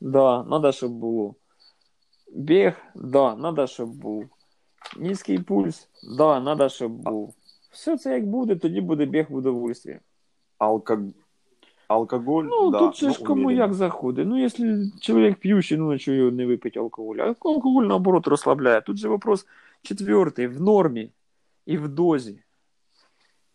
да, 0.00 0.42
надо, 0.42 0.72
щоб 0.72 0.92
було. 0.92 1.34
Біг, 2.32 2.72
да, 2.94 3.36
надо, 3.36 3.66
щоб 3.66 3.88
був. 3.88 4.24
Низький 4.96 5.38
пульс, 5.38 5.88
да, 6.18 6.40
надо, 6.40 6.68
щоб 6.68 6.92
був. 6.92 7.34
Все 7.70 7.98
це 7.98 8.14
як 8.14 8.26
буде, 8.26 8.56
тоді 8.56 8.80
буде 8.80 9.06
біг 9.06 9.26
в 9.28 9.34
удовольствие. 9.34 10.00
Алко- 10.58 11.12
Алкоголь, 11.88 12.44
Ну, 12.44 12.70
да, 12.70 12.78
тут 12.78 12.96
же 12.96 13.06
ну, 13.06 13.12
ж 13.12 13.18
кому 13.24 13.42
умеренно. 13.42 13.62
як 13.62 13.74
заходить. 13.74 14.26
Ну, 14.28 14.38
якщо 14.40 14.64
чоловік 15.00 15.36
п'ющий, 15.36 15.78
ну, 15.78 15.90
на 15.90 15.98
чого 15.98 16.16
його 16.16 16.30
не 16.30 16.46
випить 16.46 16.76
алкоголь? 16.76 17.16
А 17.16 17.24
алкоголь, 17.24 17.84
наоборот, 17.84 18.26
розслабляє. 18.26 18.80
Тут 18.80 18.96
же 18.96 19.08
вопрос 19.08 19.46
четвертий, 19.82 20.46
в 20.46 20.60
нормі 20.60 21.10
і 21.66 21.76
в 21.78 21.88
дозі. 21.88 22.42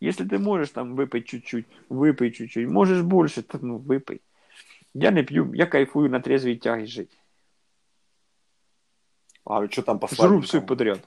Якщо 0.00 0.26
ти 0.28 0.38
можеш 0.38 0.70
там 0.70 0.94
випити 0.96 1.26
чуть-чуть, 1.26 1.66
випий 1.88 2.30
чуть-чуть, 2.30 2.68
можеш 2.68 3.00
більше, 3.00 3.42
то 3.42 3.58
ну, 3.62 3.78
випий. 3.78 4.20
Я 4.94 5.10
не 5.10 5.22
п'ю, 5.22 5.50
я 5.54 5.66
кайфую 5.66 6.10
на 6.10 6.20
трезвій 6.20 6.56
тягі 6.56 6.86
жити. 6.86 7.16
А 9.48 9.68
что 9.68 9.82
там 9.82 9.98
по 9.98 10.06
Жру 10.06 10.16
слабенькому? 10.16 10.42
все 10.42 10.60
подряд. 10.60 11.00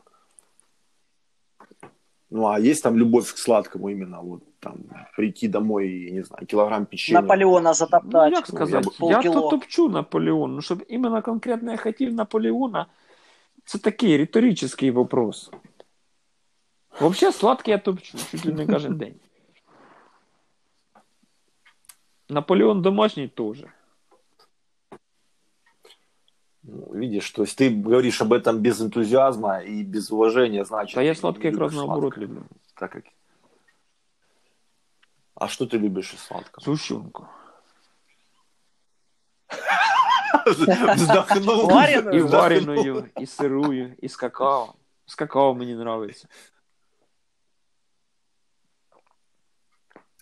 Ну, 2.29 2.47
а 2.47 2.59
есть 2.59 2.83
там 2.83 2.97
любовь 2.97 3.31
к 3.33 3.37
сладкому 3.37 3.89
именно, 3.89 4.21
вот 4.21 4.43
там 4.59 4.75
прийти 5.15 5.47
домой 5.47 5.87
и, 5.89 6.11
не 6.11 6.23
знаю, 6.23 6.45
килограмм 6.45 6.85
печенья. 6.85 7.21
Наполеона 7.21 7.69
Ну, 7.69 7.73
затоптать. 7.73 8.33
як 8.33 8.47
сказати, 8.47 8.89
я 8.99 9.07
я, 9.09 9.13
полкіло. 9.15 9.41
то 9.41 9.49
топчу 9.49 9.89
Наполеон. 9.89 10.55
Ну, 10.55 10.61
щоб 10.61 10.83
іменно 10.87 11.21
конкретно 11.21 11.71
я 11.71 11.77
хотів 11.77 12.13
Наполеона, 12.13 12.85
це 13.65 13.77
такий 13.77 14.17
риторичний 14.17 14.91
вопрос. 14.91 15.51
Взагалі, 17.01 17.33
сладкий 17.33 17.71
я 17.71 17.77
топчу, 17.77 18.17
чуть 18.31 18.45
ли 18.45 18.53
не 18.53 18.67
кожен 18.67 18.97
день. 18.97 19.15
Наполеон 22.29 22.81
домашній 22.81 23.27
теж. 23.27 23.63
Ну, 26.63 26.93
видишь, 26.93 27.29
то 27.31 27.43
есть 27.43 27.57
ты 27.57 27.69
говоришь 27.69 28.21
об 28.21 28.33
этом 28.33 28.59
без 28.59 28.81
энтузиазма 28.81 29.59
и 29.59 29.83
без 29.83 30.11
уважения, 30.11 30.65
значит. 30.65 30.95
Та 30.95 31.01
я 31.01 31.13
ты 31.13 31.19
сладкий 31.19 31.47
не 31.47 31.51
якраз 31.53 31.71
любишь 31.71 31.77
наоборот 31.87 32.13
сладкое. 32.13 32.21
люблю. 32.27 32.43
Так 32.75 32.91
как... 32.91 33.03
А 35.35 35.47
что 35.47 35.65
ты 35.65 35.77
любишь 35.77 36.13
из 36.13 36.19
сладкого? 36.19 36.63
Сущенку. 36.63 37.27
Вздохнул. 40.95 41.67
Вареную? 41.67 42.15
І 42.15 42.23
Вздохнул. 42.23 42.41
вареною, 42.41 43.09
і 43.19 43.25
сирую, 43.25 43.95
і 44.01 44.09
з 44.09 44.15
какао. 44.15 44.73
З 45.05 45.15
какао 45.15 45.53
мені 45.55 45.75
подобається. 45.75 46.27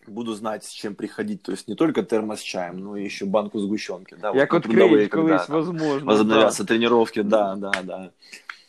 Буду 0.07 0.35
знать, 0.35 0.63
с 0.63 0.71
чем 0.73 0.93
приходить. 0.95 1.41
То 1.41 1.51
есть 1.51 1.67
не 1.67 1.75
только 1.75 2.03
термос 2.03 2.39
с 2.39 2.43
чаем, 2.43 2.79
но 2.79 2.95
и 2.97 3.05
еще 3.05 3.25
банку 3.25 3.59
сгущенки. 3.59 4.15
Да, 4.21 4.31
Як 4.35 4.53
вот 4.53 4.65
на 4.65 4.71
трудовые, 4.73 4.89
відкриють 4.89 5.11
когда 5.11 5.37
колись, 5.37 5.47
там 5.47 5.55
возможно. 5.55 6.05
возобновятся 6.11 6.63
тренировки, 6.63 7.23
да, 7.23 7.55
да, 7.55 7.71
да. 7.83 8.09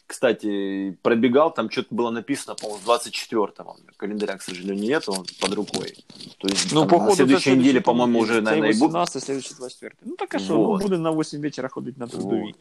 Кстати, 0.07 0.97
пробегал, 1.03 1.53
там 1.55 1.69
что-то 1.71 1.95
было 1.95 2.11
написано, 2.11 2.55
по-моему, 2.55 2.81
24-го. 2.87 3.77
Календаря, 3.97 4.37
к 4.37 4.43
сожалению, 4.43 4.89
нет, 4.89 5.09
он 5.09 5.25
под 5.41 5.53
рукой. 5.55 5.93
То 6.39 6.49
есть 6.49 6.73
Ну, 6.73 6.81
там, 6.81 6.89
походу, 6.89 7.11
на 7.11 7.17
следующей 7.17 7.45
це 7.45 7.51
неделе, 7.51 7.63
следующий 7.71 7.81
по-моему, 7.85 8.19
уже, 8.21 8.33
понеділок. 8.33 8.45
наверное, 8.45 8.73
Це 8.73 8.79
и 8.79 8.81
будет. 8.81 8.91
18, 8.91 9.23
следующий 9.23 9.55
24. 9.59 9.93
Ну, 10.05 10.17
так 10.17 10.35
а 10.35 10.39
що, 10.39 10.57
Вот. 10.57 10.81
ну, 10.81 10.89
буде 10.89 10.99
на 10.99 11.11
8 11.11 11.41
вечора 11.41 11.69
ходити 11.69 12.01
на 12.01 12.07
трудовій. 12.07 12.55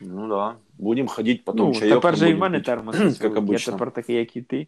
Ну 0.00 0.28
да. 0.28 0.56
Будем 0.78 1.08
ходить 1.08 1.44
потом 1.44 1.68
Ну, 1.68 1.74
чаек 1.74 1.94
тепер 1.94 2.16
же 2.16 2.24
і 2.24 2.32
в 2.32 2.36
будем 2.36 2.40
мене 2.40 2.58
пить. 2.58 2.66
термос. 2.66 2.96
Как 3.18 3.22
Я 3.34 3.40
обычно. 3.40 3.72
тепер 3.72 3.90
такий, 3.90 4.16
як 4.16 4.36
і 4.36 4.42
ти. 4.42 4.66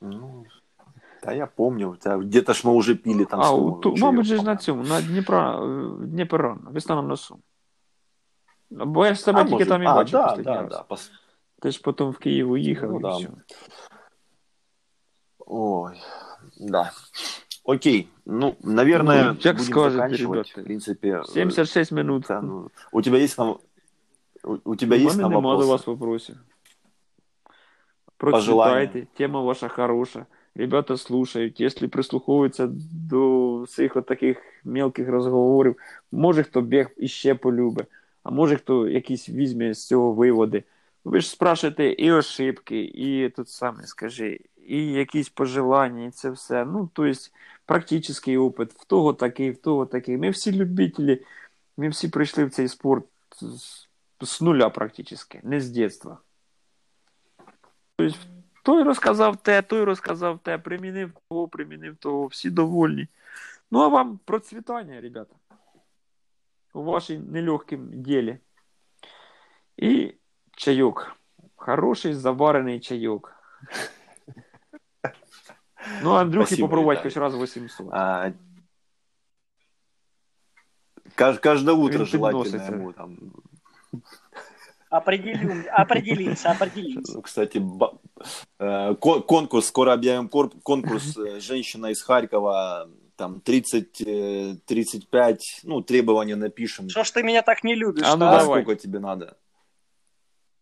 Ну, 0.00 0.44
да, 1.24 1.32
я 1.32 1.46
помню. 1.46 1.90
у 1.90 1.96
тебя 1.96 2.16
Где-то 2.16 2.52
ж 2.54 2.64
мы 2.64 2.72
уже 2.72 2.94
пили 2.94 3.24
там. 3.24 3.40
а, 3.40 3.44
с 3.44 3.50
у, 3.52 3.56
тобой 3.56 3.80
ту, 3.82 3.90
чаек, 3.90 4.02
мабуть, 4.04 4.26
же 4.26 4.36
ж 4.36 4.42
на 4.42 4.56
по-моему. 4.56 4.60
цьому, 4.60 4.82
на 4.82 5.00
Дніпра, 5.02 5.60
е, 5.64 6.06
Дніпр 6.06 6.36
рано, 6.40 6.70
весна 6.70 6.94
на 6.94 7.02
носу. 7.02 7.38
Бо 8.70 9.06
я 9.06 9.14
ж 9.14 9.20
А, 9.22 9.24
тебе 9.24 9.40
тільки 9.42 9.52
может, 9.54 9.68
там 9.68 9.82
і 9.82 9.86
а, 9.86 9.94
бачив 9.94 10.12
да, 10.12 10.26
останній 10.26 10.42
да, 10.44 10.62
раз. 10.62 10.70
да. 10.70 10.84
пос- 10.94 11.10
Ти 11.60 11.70
ж 11.70 11.80
потім 11.82 12.10
в 12.10 12.18
Київ 12.18 12.50
уїхав 12.50 12.90
Ну, 12.90 12.98
і 12.98 13.02
да. 13.02 13.16
все. 13.16 13.28
Ой, 15.46 15.94
да. 16.60 16.92
Окей, 17.64 18.08
ну, 18.26 18.56
наверное, 18.62 19.22
Ну, 19.32 19.36
как 19.42 19.56
будем 19.56 19.72
скажете, 19.72 19.90
заканчивать. 19.96 20.46
ребята. 20.46 20.60
В 20.60 20.64
принципе, 20.64 21.08
э, 21.08 21.24
76 21.26 21.92
минут. 21.92 22.24
да, 22.28 22.40
ну, 22.40 22.68
у 22.92 23.02
тебя 23.02 23.18
есть 23.18 23.38
нам, 23.38 23.58
у, 24.44 24.56
у 24.64 24.76
тебя 24.76 24.96
У 24.96 25.00
есть 25.00 25.16
мене 25.16 25.22
нам 25.22 25.30
нема 25.32 25.56
до 25.56 25.62
вопросы? 25.62 25.68
вас 25.68 25.86
вопросів. 25.86 26.36
Пожелання. 28.16 28.74
Прочитайте, 28.74 29.06
тема 29.16 29.40
ваша 29.40 29.68
хороша. 29.68 30.26
Ребята 30.55 30.97
слушають, 30.97 31.59
якщо 31.59 31.89
прислуховуються 31.89 32.69
до 33.09 33.61
всіх 33.61 33.97
таких 34.07 34.37
мелких 34.63 35.09
розговорів, 35.09 35.75
може 36.11 36.43
хто 36.43 36.61
біг 36.61 36.89
іще 36.97 37.35
полюбить, 37.35 37.87
а 38.23 38.31
може 38.31 38.55
хто 38.55 38.89
якісь 38.89 39.29
візьме 39.29 39.73
з 39.73 39.87
цього 39.87 40.13
виводи. 40.13 40.63
Ви 41.03 41.21
ж 41.21 41.29
спрашуєте 41.29 41.85
і 41.85 42.11
ошибки, 42.11 42.83
і 42.83 43.29
тут 43.29 43.49
саме 43.49 43.87
скажи, 43.87 44.39
і 44.67 44.85
якісь 44.85 45.29
пожелання, 45.29 46.05
і 46.05 46.11
це 46.11 46.29
все. 46.29 46.65
Ну, 46.65 46.89
тобто, 46.93 47.19
практичний 47.65 48.37
опит, 48.37 48.73
в 48.73 48.85
того 48.85 49.13
такий, 49.13 49.51
в 49.51 49.57
того 49.57 49.85
такий. 49.85 50.17
Ми 50.17 50.29
всі 50.29 50.51
любителі, 50.51 51.25
ми 51.77 51.89
всі 51.89 52.07
прийшли 52.07 52.45
в 52.45 52.51
цей 52.51 52.67
спорт 52.67 53.05
з, 53.41 53.87
з 54.21 54.41
нуля 54.41 54.69
практично, 54.69 55.17
не 55.43 55.61
з 55.61 55.69
дитинства. 55.69 56.17
Тобто, 57.95 58.17
той 58.62 58.82
розказав 58.82 59.36
те, 59.36 59.62
той 59.62 59.84
розказав 59.84 60.38
те, 60.38 60.58
примінив 60.58 61.12
того, 61.30 61.48
примінив 61.48 61.96
того, 61.96 62.26
всі 62.26 62.50
довольні. 62.50 63.08
Ну, 63.70 63.80
а 63.80 63.88
вам 63.88 64.18
процвітання, 64.24 65.00
ребята, 65.00 65.34
у 66.74 66.82
вашій 66.82 67.18
нелегкім 67.18 67.88
ділі. 67.92 68.38
І 69.76 70.14
чайок. 70.56 71.16
Хороший 71.56 72.14
заварений 72.14 72.80
чайок. 72.80 73.32
Ну, 76.02 76.10
Андрюхи 76.12 76.46
Спасибо, 76.46 76.68
попробувати 76.68 77.00
Віталій. 77.00 77.10
хоч 77.14 77.16
раз 77.22 77.42
800. 77.42 77.88
А, 77.92 78.32
кажд- 81.16 81.38
каждое 81.40 81.74
утро 81.74 81.98
Він 81.98 82.06
желательно 82.06 82.42
підноситься. 82.44 82.72
ему 82.72 82.92
там. 82.92 83.18
Определим, 84.93 85.65
определимся, 85.71 86.51
определимся. 86.51 87.13
Ну, 87.15 87.21
Кстати, 87.23 87.61
э, 88.59 88.95
ко- 88.95 89.21
конкурс, 89.21 89.65
скоро 89.67 89.93
объявим 89.93 90.29
конкурс 90.63 91.17
э, 91.17 91.39
«Женщина 91.39 91.87
из 91.91 92.03
Харькова», 92.03 92.87
там 93.15 93.41
30, 93.41 94.01
э, 94.01 94.55
35, 94.65 95.61
ну, 95.63 95.81
требования 95.81 96.35
напишем. 96.35 96.89
Что 96.89 97.03
ж 97.03 97.11
ты 97.11 97.23
меня 97.23 97.41
так 97.41 97.63
не 97.63 97.73
любишь? 97.75 98.05
А 98.05 98.15
ну 98.15 98.25
а? 98.27 98.37
Давай. 98.37 98.61
сколько 98.61 98.75
тебе 98.75 98.99
надо? 98.99 99.35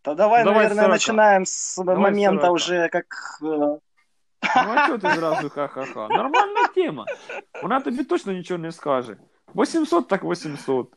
Да 0.03 0.15
давай, 0.15 0.43
Давай 0.45 0.63
наверное, 0.63 0.83
40. 0.83 0.89
начинаем 0.91 1.45
с 1.45 1.75
Давай 1.83 1.97
момента 1.97 2.45
40. 2.45 2.53
уже 2.55 2.89
как... 2.89 3.05
э, 3.43 3.45
Ну, 3.47 3.81
а 4.55 4.87
чого 4.87 4.97
ти 4.97 5.09
зразу 5.15 5.49
ха-ха-ха? 5.49 6.07
Нормальна 6.07 6.67
тема. 6.75 7.05
Вона 7.63 7.79
тобі 7.81 8.03
точно 8.03 8.33
нічого 8.33 8.57
не 8.57 8.71
скаже. 8.71 9.17
800 9.55 10.07
так 10.07 10.23
800. 10.23 10.93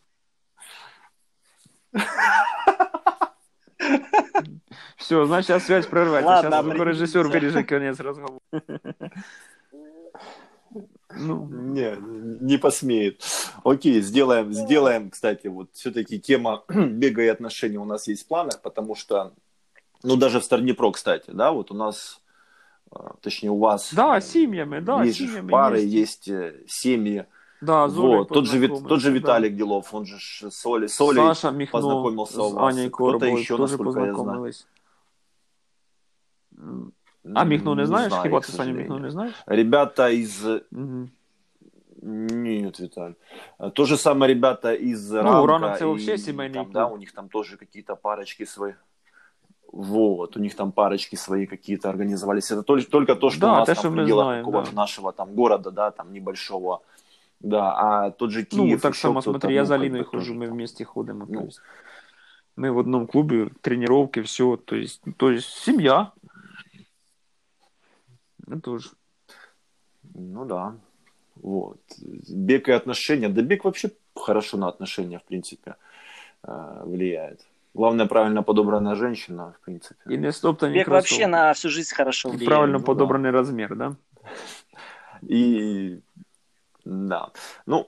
Все, 4.97 5.25
значит, 5.27 5.47
сейчас 5.49 5.65
связь 5.65 5.87
прервется. 5.87 6.27
Ладно, 6.27 6.51
сейчас 6.51 6.65
звукорежиссер 6.65 7.29
вырежет 7.29 7.69
конец 7.69 8.01
разговора. 8.01 8.41
Ну, 11.17 11.47
Не, 11.47 11.97
не 12.41 12.57
посмеет. 12.59 13.23
Окей, 13.63 14.01
сделаем, 14.01 14.53
сделаем, 14.53 15.11
кстати, 15.11 15.47
вот 15.47 15.69
все-таки 15.73 16.21
тема 16.21 16.65
бега 16.69 17.23
и 17.23 17.29
отношений 17.29 17.79
у 17.79 17.85
нас 17.85 18.09
есть 18.09 18.25
в 18.25 18.29
планах, 18.29 18.61
потому 18.63 18.95
что, 18.95 19.33
ну, 20.03 20.17
даже 20.17 20.41
в 20.41 20.45
Старнепро, 20.45 20.91
кстати, 20.91 21.31
да, 21.31 21.53
вот 21.53 21.71
у 21.71 21.75
нас, 21.75 22.21
э, 22.91 22.97
точнее, 23.21 23.51
у 23.51 23.59
вас 23.59 23.93
да, 23.95 24.21
семьями, 24.21 24.81
да, 24.81 25.05
есть 25.05 25.19
семьями 25.19 25.51
пары, 25.51 25.81
есть. 25.81 26.27
есть 26.27 26.29
э, 26.29 26.63
семьи. 26.67 27.27
Да, 27.65 27.89
с 27.89 27.95
Вот, 27.95 28.29
тот 28.29 28.47
же, 28.47 28.59
Вит- 28.59 28.89
тот 28.89 29.01
же 29.01 29.11
да. 29.11 29.15
Виталий 29.19 29.51
Делов, 29.51 29.95
он 29.95 30.05
же 30.07 30.19
ж 30.19 30.51
с 30.51 30.67
Олей, 30.67 30.89
с 30.89 31.01
Олей 31.01 31.23
Саша 31.23 31.51
Михно 31.51 31.79
познакомился 31.79 32.35
с. 32.35 32.57
Аней 32.57 32.91
Кто-то 32.91 33.27
еще, 33.27 33.57
тоже 33.57 33.73
насколько 33.77 34.01
я 34.01 34.05
знаю. 34.05 34.17
познакомились. 34.17 34.67
А 37.35 37.45
Михно 37.45 37.75
не 37.75 37.87
знаешь? 37.87 38.13
знаю, 38.13 38.41
к 38.41 38.47
ти 38.47 38.53
Саню 38.53 38.75
Михно 38.75 38.99
не 38.99 39.11
знаешь? 39.11 39.35
Ребята 39.47 40.09
из... 40.11 40.45
Угу. 40.45 41.09
Нет, 42.03 42.79
Виталь. 42.81 43.15
То 43.73 43.85
же 43.87 43.97
самое 43.97 44.35
ребята 44.35 44.75
из 44.75 45.11
Ну, 45.11 45.23
Ранка. 45.23 45.47
Ранок 45.47 45.79
це 45.79 45.85
и 45.85 45.87
вообще 45.87 46.19
семейный 46.19 46.53
там. 46.55 46.73
Да, 46.73 46.87
у 46.87 46.97
них 46.99 47.13
там 47.13 47.29
тоже 47.29 47.57
какие-то 47.57 47.97
парочки 47.97 48.45
свои. 48.45 48.73
Вот, 49.73 50.37
у 50.37 50.41
них 50.41 50.55
там 50.55 50.71
парочки 50.73 51.17
свои 51.17 51.47
какие-то 51.47 51.89
организовались. 51.89 52.51
Это 52.53 52.63
только, 52.63 52.91
только 52.91 53.15
то, 53.17 53.31
что 53.31 53.41
Да, 53.41 53.53
у 53.53 53.57
нас 53.57 53.67
то, 53.69 53.75
там 53.83 53.93
в 53.93 53.97
пределах 53.97 54.39
какого-то 54.39 54.71
да. 54.71 54.77
нашего 54.77 55.13
там 55.13 55.35
города, 55.35 55.71
да, 55.71 55.91
там 55.91 56.13
небольшого. 56.13 56.81
Да, 57.45 57.75
а 57.77 58.11
тот 58.11 58.31
же 58.31 58.47
Ну, 58.53 58.65
Киев. 58.65 58.81
так 58.81 58.93
еще 58.93 59.03
само, 59.03 59.21
смотри, 59.21 59.55
я 59.55 59.61
ну, 59.61 59.67
за 59.67 59.75
Алиной 59.75 60.05
тоже 60.05 60.11
хожу, 60.11 60.35
мы 60.35 60.47
вместе 60.47 60.85
ходим. 60.85 61.19
Ну. 61.19 61.27
То 61.27 61.45
есть 61.45 61.61
мы 62.57 62.73
в 62.73 62.79
одном 62.79 63.07
клубе, 63.07 63.51
тренировки, 63.61 64.23
все. 64.23 64.57
То 64.57 64.77
есть, 64.77 65.03
то 65.19 65.31
есть 65.31 65.49
семья. 65.49 66.13
Ну, 68.47 68.61
тоже. 68.61 68.89
Ну 70.15 70.47
да. 70.47 70.75
Вот. 71.37 71.81
Бег 72.29 72.69
и 72.69 72.73
отношения. 72.73 73.29
Да 73.29 73.43
бег 73.43 73.65
вообще 73.65 73.91
хорошо 74.17 74.57
на 74.57 74.69
отношения, 74.69 75.19
в 75.19 75.25
принципе, 75.25 75.75
э, 76.45 76.83
влияет. 76.87 77.47
Главное, 77.75 78.07
правильно 78.07 78.43
подобранная 78.43 78.95
женщина, 78.95 79.55
в 79.61 79.65
принципе. 79.65 80.15
И 80.15 80.17
не 80.17 80.33
стоптані 80.33 80.75
Бег 80.75 80.89
вообще 80.89 81.27
на 81.27 81.53
всю 81.53 81.69
жизнь 81.69 81.95
хорошо 81.95 82.29
И 82.29 82.33
влияет. 82.33 82.49
правильно 82.49 82.79
ну 82.79 82.85
подобранный 82.85 83.31
размер, 83.33 83.77
да? 83.77 83.97
И 85.23 86.01
да. 86.86 87.28
Ну, 87.68 87.86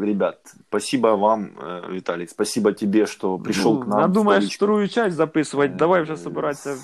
ребят, 0.00 0.54
спасибо 0.68 1.16
вам, 1.16 1.44
э, 1.58 1.92
Виталий. 1.92 2.26
Спасибо 2.26 2.72
тебе, 2.72 3.06
что 3.06 3.38
пришел 3.38 3.74
Ну, 3.74 3.80
к 3.80 3.86
нам. 3.88 4.00
Надумаєш 4.00 4.44
Столичку. 4.44 4.56
вторую 4.64 4.88
часть 4.88 5.16
записувати, 5.16 5.72
Е, 5.72 5.76
давай 5.76 6.02
вже 6.02 6.16
собиратися, 6.16 6.74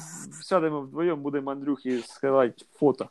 сядемо 0.42 0.80
вдвоєм, 0.80 1.20
будемо 1.22 1.50
Андрюхі 1.50 2.02
скидати 2.06 2.64
фото. 2.74 3.08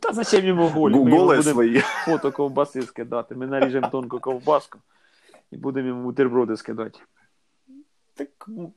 Та 0.00 0.12
зачем 0.12 0.44
йому 0.44 0.68
голі? 0.68 0.94
Гу- 0.94 1.04
Ми 1.04 1.10
йому 1.10 1.22
Голые 1.22 1.36
будемо 1.36 1.42
свои. 1.54 1.80
фото 1.80 2.32
ковбаси 2.32 2.82
скидати. 2.82 3.34
Ми 3.34 3.46
наріжемо 3.46 3.88
тонку 3.88 4.20
ковбаску 4.20 4.78
і 5.50 5.56
будемо 5.56 5.88
йому 5.88 6.02
бутерброди 6.02 6.56
скидати. 6.56 6.98
Так, 8.14 8.28
м, 8.48 8.72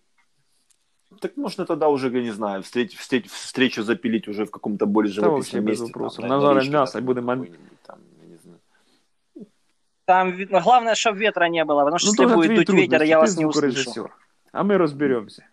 так 1.21 1.37
можно 1.37 1.65
тогда 1.65 1.89
уже, 1.89 2.09
я 2.09 2.23
не 2.23 2.33
знаю, 2.33 2.63
встреть, 2.63 2.95
встреть, 2.95 3.31
встречу 3.31 3.83
запилить 3.83 4.29
уже 4.29 4.45
в 4.45 4.51
каком-то 4.51 4.87
более 4.87 5.13
живописном 5.13 5.65
без 5.65 5.81
месте. 5.81 5.85
вопросов. 5.85 6.25
там, 6.29 6.73
мясо 6.73 6.99
и 6.99 7.03
будем- 7.03 7.27
там, 7.27 7.99
я 8.23 8.29
не 8.29 8.37
знаю. 8.37 8.59
Там 10.05 10.33
ви- 10.33 10.47
главное, 10.47 10.95
чтобы 10.95 11.19
ветра 11.19 11.49
не 11.49 11.65
было, 11.65 11.81
потому 11.85 11.99
что 11.99 12.09
Ну, 12.09 12.23
если 12.23 12.35
будет 12.35 12.67
дуть 12.67 12.69
ветер, 12.77 13.03
я 13.03 13.19
вас 13.19 13.37
не 13.37 13.47
услышу. 13.47 14.11
А 14.53 14.63
мы 14.65 14.79
разберемся. 14.79 15.47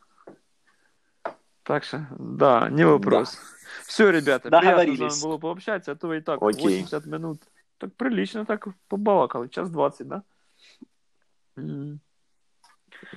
Так 1.63 1.83
что, 1.83 2.07
да, 2.17 2.69
не 2.69 2.83
вопрос. 2.85 3.37
Все, 3.85 4.09
ребята, 4.09 4.49
приятно 4.49 5.09
с 5.09 5.21
вами 5.21 5.31
было 5.31 5.37
пообщаться, 5.37 5.91
а 5.91 5.95
то 5.95 6.13
и 6.13 6.21
так 6.21 6.41
Окей. 6.41 6.63
80 6.63 7.05
минут. 7.05 7.41
Так 7.77 7.93
прилично 7.95 8.45
так 8.45 8.67
побалакали, 8.87 9.47
час 9.47 9.69
20, 9.69 10.07
да? 10.07 10.23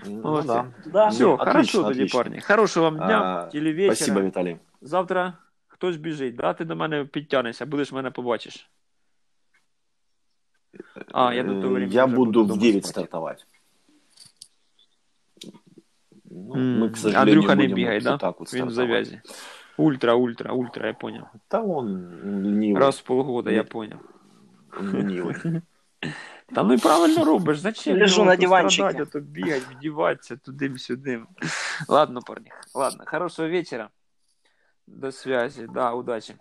М. 0.06 0.14
Ну, 0.14 0.22
Молодцы. 0.22 0.48
да. 0.48 0.66
Да. 0.86 1.08
Все, 1.08 1.24
Ну, 1.28 1.38
хорошо 1.38 1.58
отлично, 1.60 1.84
тоді, 1.84 2.00
отлично. 2.00 2.20
парні. 2.20 2.42
Хорошого 2.42 2.84
вам 2.90 2.96
дня 2.98 3.50
А, 3.54 3.58
или 3.58 3.74
вечора. 3.74 3.96
Спасибо, 3.96 4.22
Виталий. 4.22 4.58
Завтра 4.82 5.34
хтось 5.68 5.98
біжить, 5.98 6.36
да? 6.36 6.54
Ти 6.54 6.66
до 6.66 6.76
мене 6.76 7.06
підтягнешся, 7.06 7.66
будеш 7.66 7.92
мене 7.92 8.12
побачиш. 8.12 8.70
А, 11.12 11.34
я 11.34 11.44
до 11.44 11.50
того 11.54 11.68
Э, 11.68 11.74
времени 11.74 11.94
Я 11.96 12.06
уже 12.06 12.16
буду 12.16 12.26
буду 12.26 12.44
в 12.44 12.48
дома 12.48 12.62
9 12.62 12.86
спать. 12.86 12.92
стартовать. 12.92 13.46
Ну, 16.32 16.54
М, 16.56 16.80
мы, 16.84 16.90
к 16.92 16.98
сожалению, 16.98 17.22
Андрюха 17.36 17.56
не 17.56 17.62
будем 17.64 17.76
бігає, 17.76 18.00
вот 18.00 18.04
да? 18.04 18.18
так 18.18 18.40
вот 18.40 18.54
Він 18.54 18.66
в 18.68 18.72
стартовать. 18.72 19.06
завязі. 19.06 19.22
Ультра, 19.78 20.14
ультра, 20.14 20.54
ультра, 20.54 20.88
я 20.88 20.94
понял. 20.94 21.24
Да 21.52 21.62
он 21.62 21.88
ленивый. 22.46 22.78
Раз 22.80 23.00
в 23.00 23.04
полгода, 23.04 23.52
я 23.52 23.62
Ні. 23.64 23.70
понял. 23.70 23.98
Он 24.80 24.90
ленивый. 24.90 25.62
Та 26.56 26.64
ну 26.64 26.74
і 26.74 26.78
правильно 26.78 27.26
робиш. 27.26 27.60
Зачем? 27.60 27.98
Лежу 28.00 28.16
його 28.16 28.26
на 28.26 28.36
то 28.36 28.42
диванчике. 28.42 28.90
страдати, 28.90 29.04
а 29.04 29.06
то 29.14 29.20
бігати, 29.20 29.66
вдіватися 29.72 30.38
тудим-сюдим. 30.38 31.28
Ладно, 31.88 32.22
парні, 32.22 32.52
ладно. 32.76 33.04
Хорошого 33.08 33.50
вечора. 33.50 33.90
До 34.88 35.12
связи. 35.12 35.68
Да, 35.74 35.94
удачи. 35.94 36.36